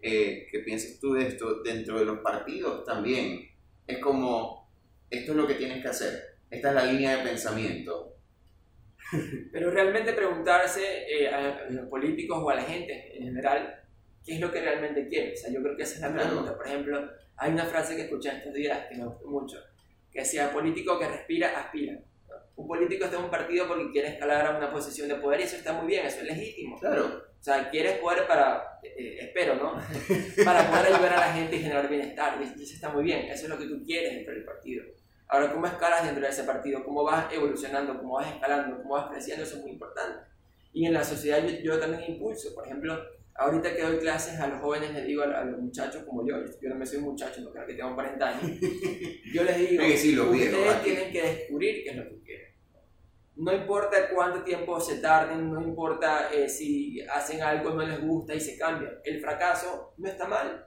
eh, 0.00 0.46
qué 0.50 0.60
piensas 0.60 0.98
tú 1.00 1.14
de 1.14 1.28
esto, 1.28 1.62
dentro 1.62 1.98
de 1.98 2.04
los 2.04 2.18
partidos 2.20 2.84
también. 2.84 3.48
Es 3.86 3.98
como, 3.98 4.70
esto 5.10 5.32
es 5.32 5.36
lo 5.36 5.46
que 5.46 5.54
tienes 5.54 5.82
que 5.82 5.88
hacer. 5.88 6.38
Esta 6.50 6.68
es 6.68 6.74
la 6.74 6.84
línea 6.86 7.16
de 7.16 7.24
pensamiento 7.24 8.14
pero 9.52 9.70
realmente 9.70 10.12
preguntarse 10.12 10.82
eh, 11.08 11.28
a 11.28 11.66
los 11.70 11.88
políticos 11.88 12.38
o 12.42 12.50
a 12.50 12.56
la 12.56 12.62
gente 12.62 13.16
en 13.16 13.24
general 13.24 13.82
qué 14.24 14.34
es 14.34 14.40
lo 14.40 14.50
que 14.50 14.60
realmente 14.60 15.06
quiere. 15.06 15.34
O 15.34 15.36
sea, 15.36 15.52
yo 15.52 15.62
creo 15.62 15.76
que 15.76 15.82
esa 15.82 15.94
es 15.96 16.00
la 16.00 16.12
pregunta. 16.14 16.56
Por 16.56 16.66
ejemplo, 16.66 17.10
hay 17.36 17.52
una 17.52 17.64
frase 17.64 17.96
que 17.96 18.02
escuché 18.02 18.30
estos 18.30 18.54
días 18.54 18.86
que 18.88 18.96
me 18.96 19.06
gustó 19.06 19.26
mucho, 19.28 19.58
que 20.10 20.20
decía, 20.20 20.52
político 20.52 20.98
que 20.98 21.08
respira, 21.08 21.58
aspira. 21.58 21.98
Un 22.56 22.68
político 22.68 23.04
está 23.04 23.18
en 23.18 23.24
un 23.24 23.30
partido 23.30 23.66
porque 23.66 23.90
quiere 23.90 24.08
escalar 24.08 24.46
a 24.46 24.56
una 24.56 24.72
posición 24.72 25.08
de 25.08 25.16
poder 25.16 25.40
y 25.40 25.42
eso 25.42 25.56
está 25.56 25.72
muy 25.72 25.88
bien, 25.88 26.06
eso 26.06 26.20
es 26.20 26.28
legítimo. 26.28 26.78
Claro. 26.78 27.24
O 27.44 27.46
sea, 27.46 27.68
quieres 27.68 27.98
poder 27.98 28.26
para, 28.26 28.80
eh, 28.82 29.18
espero, 29.20 29.56
¿no? 29.56 29.72
para 30.46 30.66
poder 30.66 30.94
ayudar 30.94 31.12
a 31.12 31.26
la 31.28 31.32
gente 31.34 31.56
y 31.56 31.58
generar 31.58 31.90
bienestar. 31.90 32.40
Y 32.40 32.62
eso 32.62 32.72
está 32.72 32.88
muy 32.88 33.04
bien, 33.04 33.26
eso 33.26 33.42
es 33.42 33.50
lo 33.50 33.58
que 33.58 33.66
tú 33.66 33.84
quieres 33.84 34.14
dentro 34.14 34.32
del 34.32 34.46
partido. 34.46 34.82
Ahora, 35.28 35.52
¿cómo 35.52 35.66
escalas 35.66 36.06
dentro 36.06 36.24
de 36.24 36.30
ese 36.30 36.44
partido? 36.44 36.82
¿Cómo 36.82 37.04
vas 37.04 37.30
evolucionando? 37.30 37.98
¿Cómo 37.98 38.14
vas 38.14 38.32
escalando? 38.32 38.78
¿Cómo 38.78 38.94
vas 38.94 39.10
creciendo? 39.10 39.44
Eso 39.44 39.56
es 39.56 39.60
muy 39.60 39.72
importante. 39.72 40.26
Y 40.72 40.86
en 40.86 40.94
la 40.94 41.04
sociedad 41.04 41.46
yo, 41.62 41.78
también 41.78 42.12
impulso. 42.12 42.54
Por 42.54 42.64
ejemplo, 42.64 42.98
ahorita 43.34 43.76
que 43.76 43.82
doy 43.82 43.98
clases 43.98 44.40
a 44.40 44.46
los 44.46 44.62
jóvenes, 44.62 44.94
les 44.94 45.06
digo 45.06 45.24
a, 45.24 45.44
los 45.44 45.60
muchachos 45.60 46.02
como 46.04 46.26
yo, 46.26 46.36
yo 46.62 46.70
no 46.70 46.76
me 46.76 46.86
soy 46.86 47.00
muchacho, 47.00 47.42
no 47.42 47.52
creo 47.52 47.66
que 47.66 47.74
tengo 47.74 47.94
40 47.94 48.26
años, 48.26 48.58
yo 49.34 49.44
les 49.44 49.58
digo, 49.58 49.84
ustedes 50.30 50.82
tienen 50.82 51.12
que 51.12 51.22
descubrir 51.22 51.84
qué 51.84 51.90
es 51.90 51.96
lo 51.96 52.04
que 52.04 52.22
quieren. 52.22 52.53
No 53.36 53.52
importa 53.52 54.08
cuánto 54.14 54.44
tiempo 54.44 54.80
se 54.80 54.98
tarden, 54.98 55.52
no 55.52 55.60
importa 55.60 56.32
eh, 56.32 56.48
si 56.48 57.00
hacen 57.02 57.42
algo 57.42 57.70
no 57.70 57.82
les 57.82 58.00
gusta 58.00 58.34
y 58.34 58.40
se 58.40 58.56
cambian. 58.56 58.92
El 59.04 59.20
fracaso 59.20 59.94
no 59.96 60.08
está 60.08 60.26
mal. 60.26 60.66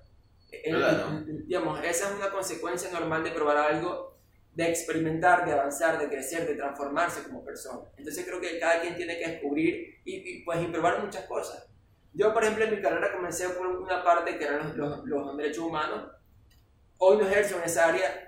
digamos, 1.45 1.83
esa 1.83 2.09
es 2.09 2.15
una 2.15 2.29
consecuencia 2.29 2.91
normal 2.91 3.23
de 3.23 3.31
probar 3.31 3.57
algo 3.57 4.17
de 4.57 4.67
experimentar, 4.69 5.45
de 5.45 5.53
avanzar, 5.53 5.99
de 5.99 6.07
crecer, 6.07 6.47
de 6.47 6.55
transformarse 6.55 7.21
como 7.21 7.45
persona. 7.45 7.87
Entonces 7.95 8.25
creo 8.25 8.41
que 8.41 8.57
cada 8.57 8.81
quien 8.81 8.95
tiene 8.95 9.19
que 9.19 9.27
descubrir 9.27 10.01
y, 10.03 10.43
pues, 10.43 10.59
y 10.63 10.65
probar 10.65 11.03
muchas 11.03 11.25
cosas. 11.25 11.69
Yo, 12.11 12.33
por 12.33 12.43
ejemplo, 12.43 12.65
en 12.65 12.71
mi 12.71 12.81
carrera 12.81 13.13
comencé 13.13 13.47
por 13.49 13.67
una 13.67 14.03
parte 14.03 14.35
que 14.35 14.45
eran 14.45 14.75
los, 14.75 15.05
los, 15.05 15.37
derechos 15.37 15.63
humanos. 15.63 16.11
Hoy 16.97 17.17
no 17.17 17.27
ejerzo 17.27 17.57
en 17.57 17.65
esa 17.65 17.87
área. 17.87 18.26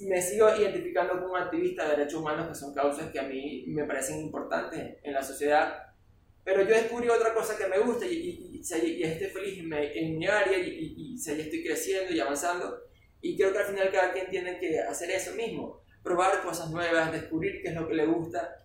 Me 0.00 0.20
sigo 0.20 0.54
identificando 0.54 1.20
como 1.20 1.36
activista 1.36 1.84
de 1.84 1.96
derechos 1.96 2.20
humanos, 2.20 2.48
que 2.48 2.54
son 2.54 2.74
causas 2.74 3.10
que 3.10 3.18
a 3.18 3.22
mí 3.22 3.64
me 3.68 3.84
parecen 3.84 4.20
importantes 4.20 4.98
en 5.02 5.12
la 5.12 5.22
sociedad. 5.22 5.86
Pero 6.44 6.62
yo 6.62 6.74
descubrí 6.74 7.08
otra 7.08 7.32
cosa 7.32 7.56
que 7.56 7.66
me 7.66 7.78
gusta 7.78 8.06
y, 8.06 8.60
estoy 8.60 9.02
feliz 9.32 9.58
en 9.58 10.18
mi, 10.18 10.26
área 10.26 10.58
y, 10.58 11.14
estoy 11.16 11.64
creciendo 11.64 12.12
y 12.12 12.20
avanzando 12.20 12.90
y 13.22 13.36
creo 13.36 13.52
que 13.52 13.58
al 13.58 13.66
final 13.66 13.90
cada 13.92 14.12
quien 14.12 14.28
tiene 14.28 14.58
que 14.58 14.80
hacer 14.80 15.10
eso 15.10 15.34
mismo, 15.34 15.82
probar 16.02 16.42
cosas 16.42 16.70
nuevas, 16.70 17.12
descubrir 17.12 17.60
qué 17.62 17.68
es 17.68 17.74
lo 17.74 17.86
que 17.86 17.94
le 17.94 18.06
gusta 18.06 18.56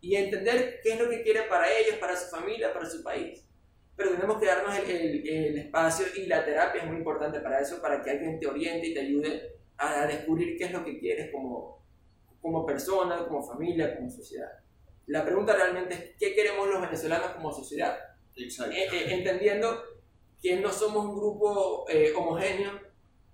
y 0.00 0.16
entender 0.16 0.80
qué 0.82 0.94
es 0.94 1.00
lo 1.00 1.08
que 1.08 1.22
quiere 1.22 1.42
para 1.42 1.70
ellos, 1.70 1.96
para 1.96 2.16
su 2.16 2.28
familia, 2.28 2.72
para 2.72 2.88
su 2.88 3.02
país. 3.02 3.44
Pero 3.94 4.12
tenemos 4.12 4.40
que 4.40 4.46
darnos 4.46 4.76
el, 4.78 5.58
espacio 5.58 6.06
y 6.16 6.26
la 6.26 6.44
terapia 6.44 6.82
es 6.82 6.88
muy 6.88 6.96
importante 6.96 7.40
para 7.40 7.60
eso, 7.60 7.80
para 7.80 8.02
que 8.02 8.10
alguien 8.10 8.40
te 8.40 8.46
oriente 8.46 8.88
y 8.88 8.94
te 8.94 9.00
ayude 9.00 9.56
a, 9.82 10.06
descubrir 10.06 10.56
qué 10.56 10.64
es 10.64 10.72
lo 10.72 10.84
que 10.84 10.98
quieres 10.98 11.30
como, 11.32 11.84
como 12.40 12.64
persona, 12.64 13.26
como 13.26 13.42
familia, 13.42 13.96
como 13.96 14.10
sociedad. 14.10 14.50
La 15.06 15.24
pregunta 15.24 15.54
realmente 15.54 15.94
es, 15.94 16.04
¿qué 16.18 16.34
queremos 16.34 16.68
los 16.68 16.80
venezolanos 16.80 17.32
como 17.32 17.52
sociedad? 17.52 17.98
Exacto. 18.36 18.74
Eh, 18.74 18.86
eh, 18.92 19.14
entendiendo 19.14 19.82
que 20.40 20.56
no 20.56 20.70
somos 20.72 21.06
un 21.06 21.16
grupo 21.16 21.86
eh, 21.88 22.12
homogéneo, 22.16 22.72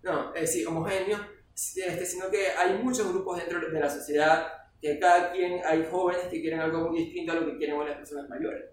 no, 0.03 0.35
es 0.35 0.43
decir, 0.43 0.67
homogéneo, 0.67 1.19
este, 1.55 2.07
sino 2.07 2.31
que 2.31 2.49
hay 2.57 2.83
muchos 2.83 3.09
grupos 3.13 3.39
dentro 3.39 3.61
de 3.61 3.81
la 3.81 3.91
sociedad, 3.91 4.47
que 4.81 4.99
cada 4.99 5.33
quien, 5.33 5.61
hay 5.65 5.87
jóvenes 5.91 6.27
que 6.27 6.41
quieren 6.41 6.61
algo 6.61 6.89
muy 6.89 7.01
distinto 7.01 7.33
a 7.33 7.37
lo 7.37 7.47
que 7.47 7.57
quieren 7.57 7.79
las 7.85 7.97
personas 7.97 8.29
mayores. 8.29 8.65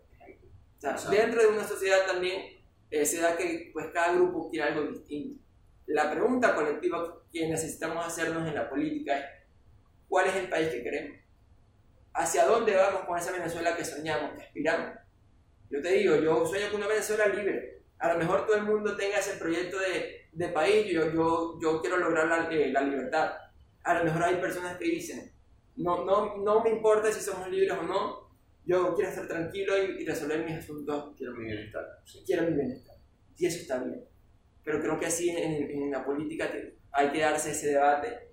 O 0.77 0.81
sea, 0.81 1.09
dentro 1.09 1.41
de 1.41 1.47
una 1.47 1.65
sociedad 1.65 2.05
también 2.05 2.55
eh, 2.91 3.05
se 3.05 3.19
da 3.19 3.35
que 3.35 3.71
pues, 3.73 3.87
cada 3.93 4.13
grupo 4.13 4.49
quiere 4.49 4.69
algo 4.69 4.91
distinto. 4.91 5.43
La 5.87 6.11
pregunta 6.11 6.53
colectiva 6.53 7.23
que 7.39 7.47
necesitamos 7.47 8.05
hacernos 8.05 8.47
en 8.47 8.55
la 8.55 8.69
política 8.69 9.17
es, 9.17 9.25
¿cuál 10.07 10.27
es 10.27 10.35
el 10.35 10.49
país 10.49 10.69
que 10.69 10.83
queremos? 10.83 11.17
¿Hacia 12.13 12.45
dónde 12.45 12.75
vamos 12.75 13.05
con 13.05 13.17
esa 13.17 13.31
Venezuela 13.31 13.75
que 13.75 13.83
soñamos, 13.83 14.35
que 14.35 14.43
aspiramos? 14.43 14.97
Yo 15.69 15.81
te 15.81 15.89
digo, 15.89 16.15
yo 16.15 16.45
sueño 16.45 16.67
con 16.67 16.77
una 16.77 16.87
Venezuela 16.87 17.27
libre. 17.27 17.83
A 17.99 18.13
lo 18.13 18.19
mejor 18.19 18.45
todo 18.45 18.55
el 18.55 18.63
mundo 18.63 18.95
tenga 18.95 19.19
ese 19.19 19.33
proyecto 19.37 19.79
de 19.79 20.25
de 20.35 20.49
país, 20.49 20.85
yo, 20.91 21.11
yo, 21.13 21.57
yo 21.61 21.81
quiero 21.81 21.97
lograr 21.97 22.27
la, 22.27 22.49
eh, 22.53 22.71
la, 22.71 22.81
libertad. 22.81 23.31
A 23.83 23.93
lo 23.95 24.03
mejor 24.03 24.23
hay 24.23 24.35
personas 24.35 24.77
que 24.77 24.85
dicen, 24.85 25.31
no, 25.77 26.03
no, 26.03 26.37
no 26.37 26.61
me 26.61 26.71
importa 26.71 27.11
si 27.11 27.21
somos 27.21 27.49
libres 27.49 27.71
o 27.71 27.83
no, 27.83 28.29
yo 28.65 28.93
quiero 28.95 29.09
estar 29.09 29.27
tranquilo 29.27 29.73
y, 29.81 30.05
resolver 30.05 30.43
mis 30.43 30.57
asuntos. 30.57 31.15
Quiero 31.15 31.33
mi 31.35 31.45
bienestar. 31.45 31.85
Quiero 32.25 32.43
mi 32.43 32.53
bienestar. 32.53 32.97
Y 33.37 33.45
eso 33.45 33.59
está 33.59 33.81
bien. 33.81 34.03
Pero 34.63 34.81
creo 34.81 34.99
que 34.99 35.05
así 35.05 35.29
en, 35.29 35.71
en 35.71 35.91
la 35.91 36.03
política 36.03 36.51
hay 36.95 37.11
que 37.11 37.19
darse 37.19 37.51
ese 37.51 37.67
debate. 37.67 38.29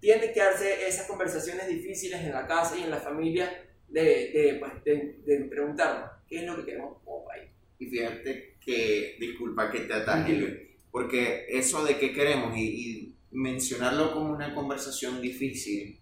Tiene 0.00 0.32
que 0.32 0.40
darse 0.40 0.86
esas 0.86 1.06
conversaciones 1.06 1.68
difíciles 1.68 2.20
en 2.20 2.32
la 2.32 2.46
casa 2.46 2.76
y 2.78 2.82
en 2.82 2.90
la 2.90 2.98
familia 2.98 3.50
de, 3.88 4.02
de, 4.02 4.56
pues, 4.60 4.84
de, 4.84 5.18
de 5.24 5.44
preguntarnos 5.46 6.10
qué 6.28 6.38
es 6.38 6.44
lo 6.44 6.56
que 6.56 6.64
queremos 6.64 6.98
como 7.04 7.24
país. 7.24 7.50
Y 7.78 7.86
fíjate 7.86 8.56
que, 8.60 9.16
disculpa 9.18 9.70
que 9.70 9.80
te 9.80 9.94
ataje, 9.94 10.76
porque 10.90 11.46
eso 11.48 11.84
de 11.84 11.98
qué 11.98 12.12
queremos 12.12 12.56
y, 12.56 13.12
mencionarlo 13.32 14.14
como 14.14 14.32
una 14.32 14.54
conversación 14.54 15.20
difícil 15.20 16.00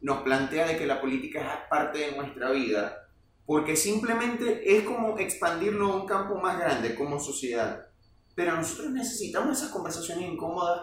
nos 0.00 0.22
plantea 0.22 0.66
de 0.66 0.76
que 0.76 0.86
la 0.86 1.00
política 1.00 1.40
es 1.40 1.68
parte 1.68 1.98
de 1.98 2.16
nuestra 2.16 2.50
vida, 2.50 3.08
porque 3.46 3.76
simplemente 3.76 4.76
es 4.76 4.82
como 4.82 5.18
expandirlo 5.18 5.92
a 5.92 5.96
un 5.96 6.06
campo 6.06 6.40
más 6.40 6.58
grande 6.58 6.94
como 6.96 7.20
sociedad. 7.20 7.86
Pero 8.34 8.56
nosotros 8.56 8.90
necesitamos 8.90 9.58
esas 9.58 9.70
conversaciones 9.70 10.28
incómodas, 10.28 10.82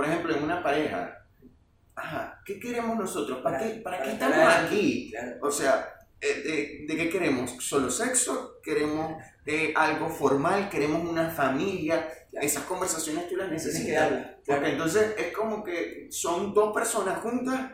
por 0.00 0.08
ejemplo, 0.08 0.34
en 0.34 0.44
una 0.44 0.62
pareja. 0.62 1.26
Ajá, 1.94 2.40
¿qué 2.46 2.58
queremos 2.58 2.96
nosotros? 2.96 3.40
¿Para, 3.42 3.58
qué, 3.58 3.80
para 3.80 4.02
qué 4.02 4.12
estamos 4.12 4.38
aquí? 4.38 5.12
O 5.42 5.50
sea, 5.50 5.92
eh, 6.18 6.86
de, 6.88 6.96
qué 6.96 7.10
queremos? 7.10 7.54
¿Solo 7.60 7.90
sexo? 7.90 8.60
¿Queremos 8.62 9.22
eh, 9.44 9.74
algo 9.76 10.08
formal? 10.08 10.70
¿Queremos 10.70 11.06
una 11.06 11.28
familia? 11.28 12.08
Esas 12.32 12.62
conversaciones 12.62 13.28
tú 13.28 13.36
las 13.36 13.50
necesitas. 13.50 14.10
Porque 14.46 14.70
entonces 14.70 15.14
es 15.18 15.36
como 15.36 15.62
que 15.62 16.08
son 16.10 16.54
dos 16.54 16.72
personas 16.72 17.18
juntas 17.18 17.70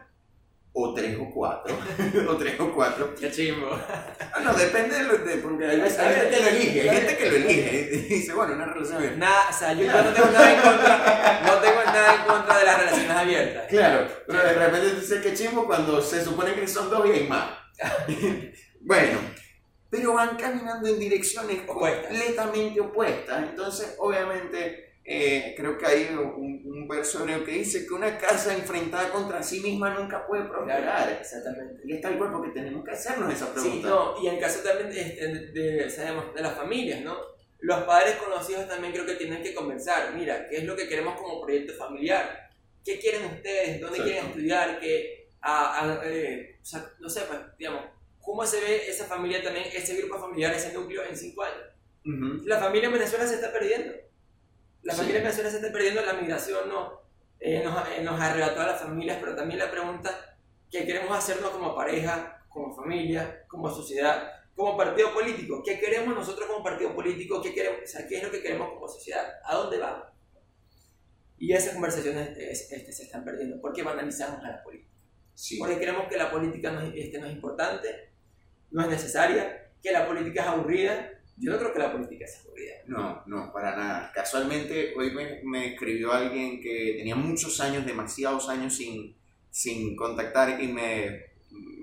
o 0.78 0.92
tres 0.92 1.16
o 1.18 1.30
cuatro, 1.32 1.74
o 2.28 2.36
tres 2.36 2.60
o 2.60 2.70
cuatro. 2.70 3.14
Qué 3.18 3.30
chimbo. 3.30 3.66
Ah, 3.70 4.40
no, 4.44 4.52
depende 4.52 4.94
de, 4.98 5.04
lo, 5.04 5.16
de 5.16 5.36
porque 5.38 5.64
hay, 5.64 5.80
gente 5.80 6.30
que 6.30 6.42
lo 6.42 6.48
elige, 6.48 6.80
hay 6.82 6.96
gente 6.96 7.16
que 7.16 7.30
lo 7.30 7.36
elige 7.36 7.90
y 7.92 7.96
dice, 8.14 8.34
bueno, 8.34 8.52
una 8.52 8.66
relación 8.66 8.98
abierta. 8.98 9.18
Nada, 9.18 9.48
o 9.48 9.52
sea, 9.54 9.72
yo, 9.72 9.86
no 9.86 10.12
tengo 10.12 10.30
nada 10.30 10.52
en 10.52 10.60
contra, 10.60 11.40
no 11.46 11.54
tengo 11.60 11.82
nada 11.82 12.14
en 12.14 12.22
contra 12.26 12.58
de 12.58 12.64
las 12.66 12.78
relaciones 12.78 13.10
abiertas. 13.10 13.66
Claro, 13.70 14.08
pero 14.26 14.38
de 14.38 14.52
repente 14.52 14.94
dices 15.00 15.22
que 15.22 15.34
chimbo 15.34 15.66
cuando 15.66 16.02
se 16.02 16.22
supone 16.22 16.52
que 16.54 16.68
son 16.68 16.90
dos 16.90 17.06
y 17.06 17.12
hay 17.12 17.26
más. 17.26 17.52
bueno, 18.82 19.18
pero 19.88 20.12
van 20.12 20.36
caminando 20.36 20.88
en 20.88 20.98
direcciones 20.98 21.62
completamente 21.62 22.78
opuestas. 22.82 23.44
Entonces, 23.44 23.96
obviamente, 23.98 24.85
eh, 25.08 25.54
creo 25.56 25.78
que 25.78 25.86
hay 25.86 26.08
un, 26.10 26.62
un, 26.64 26.88
verso 26.88 27.20
hebreo 27.20 27.44
que 27.44 27.52
dice 27.52 27.86
que 27.86 27.94
una 27.94 28.18
casa 28.18 28.52
enfrentada 28.52 29.10
contra 29.10 29.40
sí 29.40 29.60
misma 29.60 29.94
nunca 29.94 30.26
puede 30.26 30.44
prosperar. 30.46 31.18
exactamente. 31.20 31.80
Y 31.84 31.94
está 31.94 32.08
el 32.08 32.18
cuerpo 32.18 32.42
que 32.42 32.50
tenemos 32.50 32.84
que 32.84 32.90
hacernos 32.90 33.32
esa 33.32 33.52
pregunta. 33.52 33.76
Sí, 33.76 33.82
no, 33.84 34.20
y 34.20 34.26
en 34.26 34.40
caso 34.40 34.64
también 34.64 34.90
de, 34.90 35.52
de, 35.52 35.90
sabemos, 35.90 36.34
de 36.34 36.42
las 36.42 36.54
familias, 36.54 37.02
¿no? 37.02 37.16
Los 37.60 37.84
padres 37.84 38.16
con 38.16 38.30
los 38.30 38.50
hijos 38.50 38.68
también 38.68 38.92
creo 38.92 39.06
que 39.06 39.14
tienen 39.14 39.44
que 39.44 39.54
conversar. 39.54 40.12
Mira, 40.12 40.48
¿qué 40.48 40.56
es 40.56 40.64
lo 40.64 40.74
que 40.74 40.88
queremos 40.88 41.14
como 41.20 41.40
proyecto 41.40 41.74
familiar? 41.74 42.50
¿Qué 42.84 42.98
quieren 42.98 43.26
ustedes? 43.26 43.80
¿Dónde 43.80 44.02
quieren 44.02 44.26
estudiar? 44.26 44.80
¿Qué, 44.80 45.28
a, 45.40 46.00
eh, 46.04 46.58
o 46.60 46.64
sea, 46.64 46.84
no 46.98 47.08
sé, 47.08 47.22
pues, 47.28 47.38
digamos, 47.56 47.84
¿cómo 48.20 48.44
se 48.44 48.60
ve 48.60 48.88
esa 48.88 49.04
familia 49.04 49.40
también, 49.40 49.66
ese 49.72 49.96
grupo 49.96 50.18
familiar, 50.18 50.52
ese 50.52 50.72
núcleo 50.72 51.04
en 51.04 51.16
cinco 51.16 51.44
años? 51.44 52.44
La 52.44 52.58
familia 52.58 52.86
en 52.86 52.92
Venezuela 52.92 53.26
se 53.26 53.36
está 53.36 53.52
perdiendo. 53.52 53.92
La 54.86 54.94
familia 54.94 55.20
Venezuela 55.20 55.50
se 55.50 55.56
está 55.56 55.72
perdiendo, 55.72 56.00
la 56.00 56.12
migración 56.12 56.68
no. 56.68 57.00
eh, 57.40 57.60
nos, 57.64 57.88
eh, 57.88 58.02
nos 58.04 58.20
arrebató 58.20 58.60
a 58.60 58.66
las 58.68 58.80
familias, 58.80 59.18
pero 59.20 59.34
también 59.34 59.58
la 59.58 59.68
pregunta 59.68 60.38
que 60.70 60.86
queremos 60.86 61.18
hacernos 61.18 61.50
como 61.50 61.74
pareja, 61.74 62.46
como 62.48 62.72
familia, 62.72 63.44
como 63.48 63.68
sociedad, 63.68 64.30
como 64.54 64.76
partido 64.76 65.12
político. 65.12 65.60
¿Qué 65.64 65.80
queremos 65.80 66.14
nosotros 66.14 66.48
como 66.48 66.62
partido 66.62 66.94
político? 66.94 67.42
¿Qué, 67.42 67.52
queremos, 67.52 67.80
o 67.82 67.86
sea, 67.88 68.06
¿qué 68.06 68.18
es 68.18 68.22
lo 68.22 68.30
que 68.30 68.40
queremos 68.40 68.68
como 68.74 68.86
sociedad? 68.86 69.26
¿A 69.44 69.56
dónde 69.56 69.78
vamos? 69.78 70.06
Y 71.36 71.52
esas 71.52 71.72
conversaciones 71.72 72.38
este, 72.38 72.92
se 72.92 73.02
están 73.02 73.24
perdiendo 73.24 73.60
porque 73.60 73.82
banalizamos 73.82 74.38
a 74.44 74.50
la 74.50 74.62
política. 74.62 74.92
Sí. 75.34 75.58
Porque 75.58 75.78
creemos 75.78 76.06
que 76.08 76.16
la 76.16 76.30
política 76.30 76.70
no, 76.70 76.80
este, 76.94 77.18
no 77.18 77.26
es 77.26 77.32
importante, 77.32 78.12
no 78.70 78.82
es 78.82 78.88
necesaria, 78.88 79.68
que 79.82 79.90
la 79.90 80.06
política 80.06 80.42
es 80.42 80.46
aburrida. 80.46 81.10
Yo 81.38 81.52
no 81.52 81.58
creo 81.58 81.72
que 81.72 81.78
la 81.78 81.92
política 81.92 82.26
sea 82.26 82.40
aburrida. 82.42 82.74
No, 82.86 83.22
no, 83.26 83.52
para 83.52 83.76
nada. 83.76 84.12
Casualmente 84.14 84.94
hoy 84.96 85.10
me, 85.10 85.40
me 85.44 85.74
escribió 85.74 86.12
alguien 86.12 86.60
que 86.60 86.94
tenía 86.96 87.14
muchos 87.14 87.60
años, 87.60 87.84
demasiados 87.84 88.48
años 88.48 88.74
sin, 88.74 89.14
sin 89.50 89.94
contactar 89.96 90.62
y 90.62 90.68
me 90.68 91.36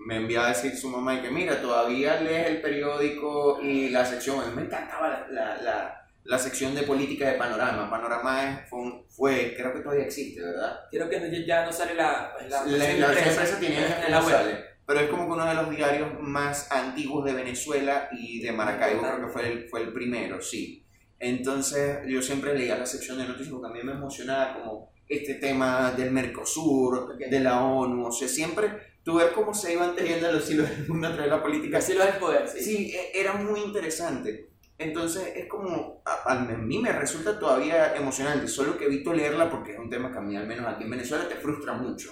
me 0.06 0.18
enviaba 0.18 0.48
a 0.48 0.50
decir 0.50 0.76
su 0.76 0.90
mamá 0.90 1.16
y 1.16 1.22
que 1.22 1.30
mira, 1.30 1.62
todavía 1.62 2.20
lees 2.20 2.48
el 2.48 2.62
periódico 2.62 3.60
y 3.62 3.90
la 3.90 4.06
sección, 4.06 4.42
a 4.42 4.48
mí 4.48 4.56
me 4.56 4.64
encantaba 4.64 5.26
la, 5.30 5.58
la, 5.62 6.08
la, 6.24 6.40
sección 6.40 6.76
de 6.76 6.84
política 6.84 7.30
de 7.30 7.38
Panorama. 7.38 7.90
Panorama 7.90 8.66
fue, 8.70 9.06
fue, 9.08 9.54
creo 9.56 9.74
que 9.74 9.80
todavía 9.80 10.06
existe, 10.06 10.42
¿verdad? 10.42 10.80
Creo 10.92 11.10
que 11.10 11.46
ya 11.46 11.66
no 11.66 11.72
sale 11.72 11.96
la... 11.96 12.34
La, 12.50 12.66
la, 12.66 12.92
empresa 12.92 13.60
tiene 13.60 13.78
en 14.06 14.12
la 14.12 14.22
web. 14.22 14.73
Pero 14.86 15.00
es 15.00 15.10
como 15.10 15.26
que 15.26 15.32
uno 15.34 15.46
de 15.46 15.54
los 15.54 15.70
diarios 15.70 16.20
más 16.20 16.72
antiguos 16.72 17.26
de 17.26 17.34
Venezuela 17.34 18.10
y 18.12 18.42
de 18.42 18.52
Maracaibo, 18.52 19.02
creo 19.02 19.26
que 19.26 19.32
fue 19.32 19.48
el, 19.48 19.70
fue 19.70 19.82
el 19.82 19.94
primero, 19.94 20.42
sí. 20.42 20.86
Entonces 21.20 22.00
yo 22.08 22.22
siempre 22.22 22.58
leía 22.58 22.78
la 22.78 22.86
sección 22.86 23.18
de 23.18 23.28
noticias 23.28 23.54
porque 23.54 23.68
a 23.68 23.74
mí 23.74 23.80
me 23.84 23.94
emocionaba 23.94 24.56
como 24.56 24.92
este 25.08 25.36
tema 25.36 25.92
del 25.92 26.12
Mercosur, 26.12 27.18
de 27.18 27.40
la 27.40 27.64
ONU, 27.64 28.08
o 28.08 28.12
sea, 28.12 28.28
siempre 28.28 28.94
tú 29.04 29.16
ver 29.16 29.32
cómo 29.34 29.54
se 29.54 29.74
iban 29.74 29.96
teniendo 29.96 30.32
los 30.32 30.50
hilos 30.50 30.70
del 30.70 30.88
mundo 30.88 31.08
a 31.08 31.12
través 31.12 31.30
de 31.30 31.38
la 31.38 31.44
política. 31.44 31.78
Los 31.78 31.90
hilos 31.90 32.06
del 32.06 32.18
poder, 32.18 32.48
sí. 32.48 32.62
Sí, 32.62 32.92
e, 32.94 33.20
era 33.20 33.34
muy 33.34 33.62
interesante. 33.62 34.50
Entonces 34.78 35.34
es 35.36 35.48
como, 35.48 36.02
a, 36.06 36.36
mí 36.36 36.80
me 36.80 36.92
resulta 36.92 37.40
todavía 37.40 37.96
emocionante, 37.96 38.48
solo 38.48 38.78
que 38.78 38.86
evito 38.86 39.14
leerla 39.14 39.50
porque 39.50 39.74
es 39.74 39.80
un 39.80 39.90
tema 39.90 40.12
que 40.12 40.18
a 40.18 40.22
mí, 40.22 40.36
al 40.36 40.48
menos 40.48 40.68
aquí 40.68 40.84
en 40.84 40.90
Venezuela, 40.90 41.28
te 41.28 41.36
frustra 41.36 41.74
mucho. 41.74 42.12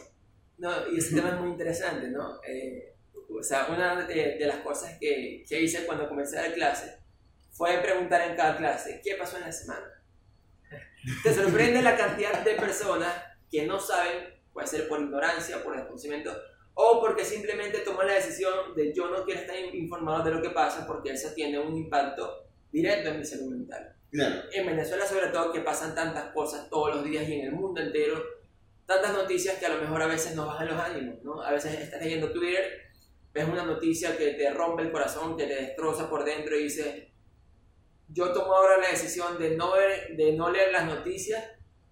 No, 0.61 0.69
y 0.93 0.99
ese 0.99 1.15
tema 1.15 1.29
es 1.29 1.39
muy 1.39 1.49
interesante, 1.49 2.07
¿no? 2.09 2.39
Eh, 2.47 2.93
o 3.35 3.41
sea, 3.41 3.65
una 3.71 4.05
de, 4.05 4.37
de 4.37 4.45
las 4.45 4.57
cosas 4.57 4.95
que, 4.99 5.43
que, 5.49 5.59
hice 5.59 5.87
cuando 5.87 6.07
comencé 6.07 6.37
a 6.37 6.43
dar 6.43 6.53
clase 6.53 6.99
fue 7.49 7.79
preguntar 7.79 8.21
en 8.29 8.35
cada 8.35 8.57
clase, 8.57 9.01
¿qué 9.03 9.15
pasó 9.15 9.37
en 9.37 9.43
la 9.45 9.51
semana? 9.51 10.03
Te 11.23 11.33
sorprende 11.33 11.81
la 11.81 11.97
cantidad 11.97 12.43
de 12.43 12.53
personas 12.53 13.11
que 13.49 13.65
no 13.65 13.79
saben, 13.79 14.39
puede 14.53 14.67
ser 14.67 14.87
por 14.87 15.01
ignorancia, 15.01 15.63
por 15.63 15.75
desconocimiento, 15.75 16.31
o 16.75 17.01
porque 17.01 17.25
simplemente 17.25 17.79
toma 17.79 18.03
la 18.03 18.13
decisión 18.13 18.75
de 18.75 18.93
yo 18.93 19.09
no 19.09 19.25
quiero 19.25 19.41
estar 19.41 19.55
informado 19.73 20.23
de 20.23 20.31
lo 20.31 20.43
que 20.43 20.51
pasa 20.51 20.85
porque 20.85 21.13
eso 21.13 21.33
tiene 21.33 21.57
un 21.57 21.75
impacto 21.75 22.45
directo 22.71 23.09
en 23.09 23.17
mi 23.17 23.25
salud 23.25 23.49
mental. 23.49 23.95
En 24.11 24.67
Venezuela 24.67 25.07
sobre 25.07 25.29
todo 25.29 25.51
que 25.51 25.61
pasan 25.61 25.95
tantas 25.95 26.31
cosas 26.33 26.69
todos 26.69 26.97
los 26.97 27.03
días 27.03 27.27
y 27.27 27.39
en 27.39 27.47
el 27.47 27.51
mundo 27.53 27.81
entero, 27.81 28.40
tantas 28.91 29.13
noticias 29.13 29.57
que 29.57 29.65
a 29.65 29.69
lo 29.69 29.81
mejor 29.81 30.01
a 30.01 30.07
veces 30.07 30.35
nos 30.35 30.47
bajan 30.47 30.67
los 30.67 30.79
ánimos, 30.79 31.23
¿no? 31.23 31.41
A 31.41 31.51
veces 31.51 31.79
estás 31.79 32.01
leyendo 32.01 32.31
Twitter, 32.31 32.91
ves 33.33 33.47
una 33.47 33.63
noticia 33.63 34.17
que 34.17 34.31
te 34.31 34.49
rompe 34.51 34.83
el 34.83 34.91
corazón, 34.91 35.37
que 35.37 35.45
te 35.45 35.55
destroza 35.55 36.09
por 36.09 36.25
dentro 36.25 36.57
y 36.57 36.63
dices, 36.63 37.07
yo 38.09 38.31
tomo 38.33 38.53
ahora 38.53 38.77
la 38.77 38.89
decisión 38.89 39.37
de 39.39 39.55
no, 39.55 39.73
ver, 39.73 40.15
de 40.15 40.33
no 40.33 40.51
leer 40.51 40.71
las 40.71 40.85
noticias 40.85 41.43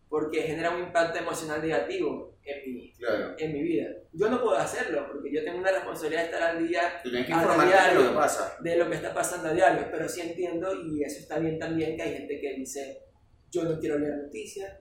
porque 0.10 0.42
genera 0.42 0.72
un 0.72 0.84
impacto 0.84 1.20
emocional 1.20 1.62
negativo 1.62 2.38
en 2.44 2.74
mi, 2.74 2.94
en 3.38 3.54
mi 3.54 3.62
vida. 3.62 3.90
Yo 4.12 4.30
no 4.30 4.42
puedo 4.42 4.58
hacerlo 4.58 5.08
porque 5.08 5.32
yo 5.32 5.44
tengo 5.44 5.60
una 5.60 5.72
responsabilidad 5.72 6.22
de 6.22 6.26
estar 6.26 6.44
al 6.44 6.68
día, 6.68 7.00
que 7.04 7.10
de 7.10 7.96
lo 7.96 8.10
que 8.10 8.16
pasa. 8.16 8.58
De 8.60 8.76
lo 8.76 8.90
que 8.90 8.96
está 8.96 9.14
pasando 9.14 9.50
a 9.50 9.54
diario, 9.54 9.88
pero 9.92 10.10
sí 10.10 10.22
entiendo 10.22 10.74
y 10.84 11.04
eso 11.04 11.20
está 11.20 11.38
bien 11.40 11.60
también 11.60 11.96
que 11.96 12.02
hay 12.02 12.14
gente 12.18 12.40
que 12.40 12.56
dice, 12.56 13.04
yo 13.52 13.64
no 13.64 13.80
quiero 13.80 14.00
leer 14.00 14.18
noticias, 14.18 14.80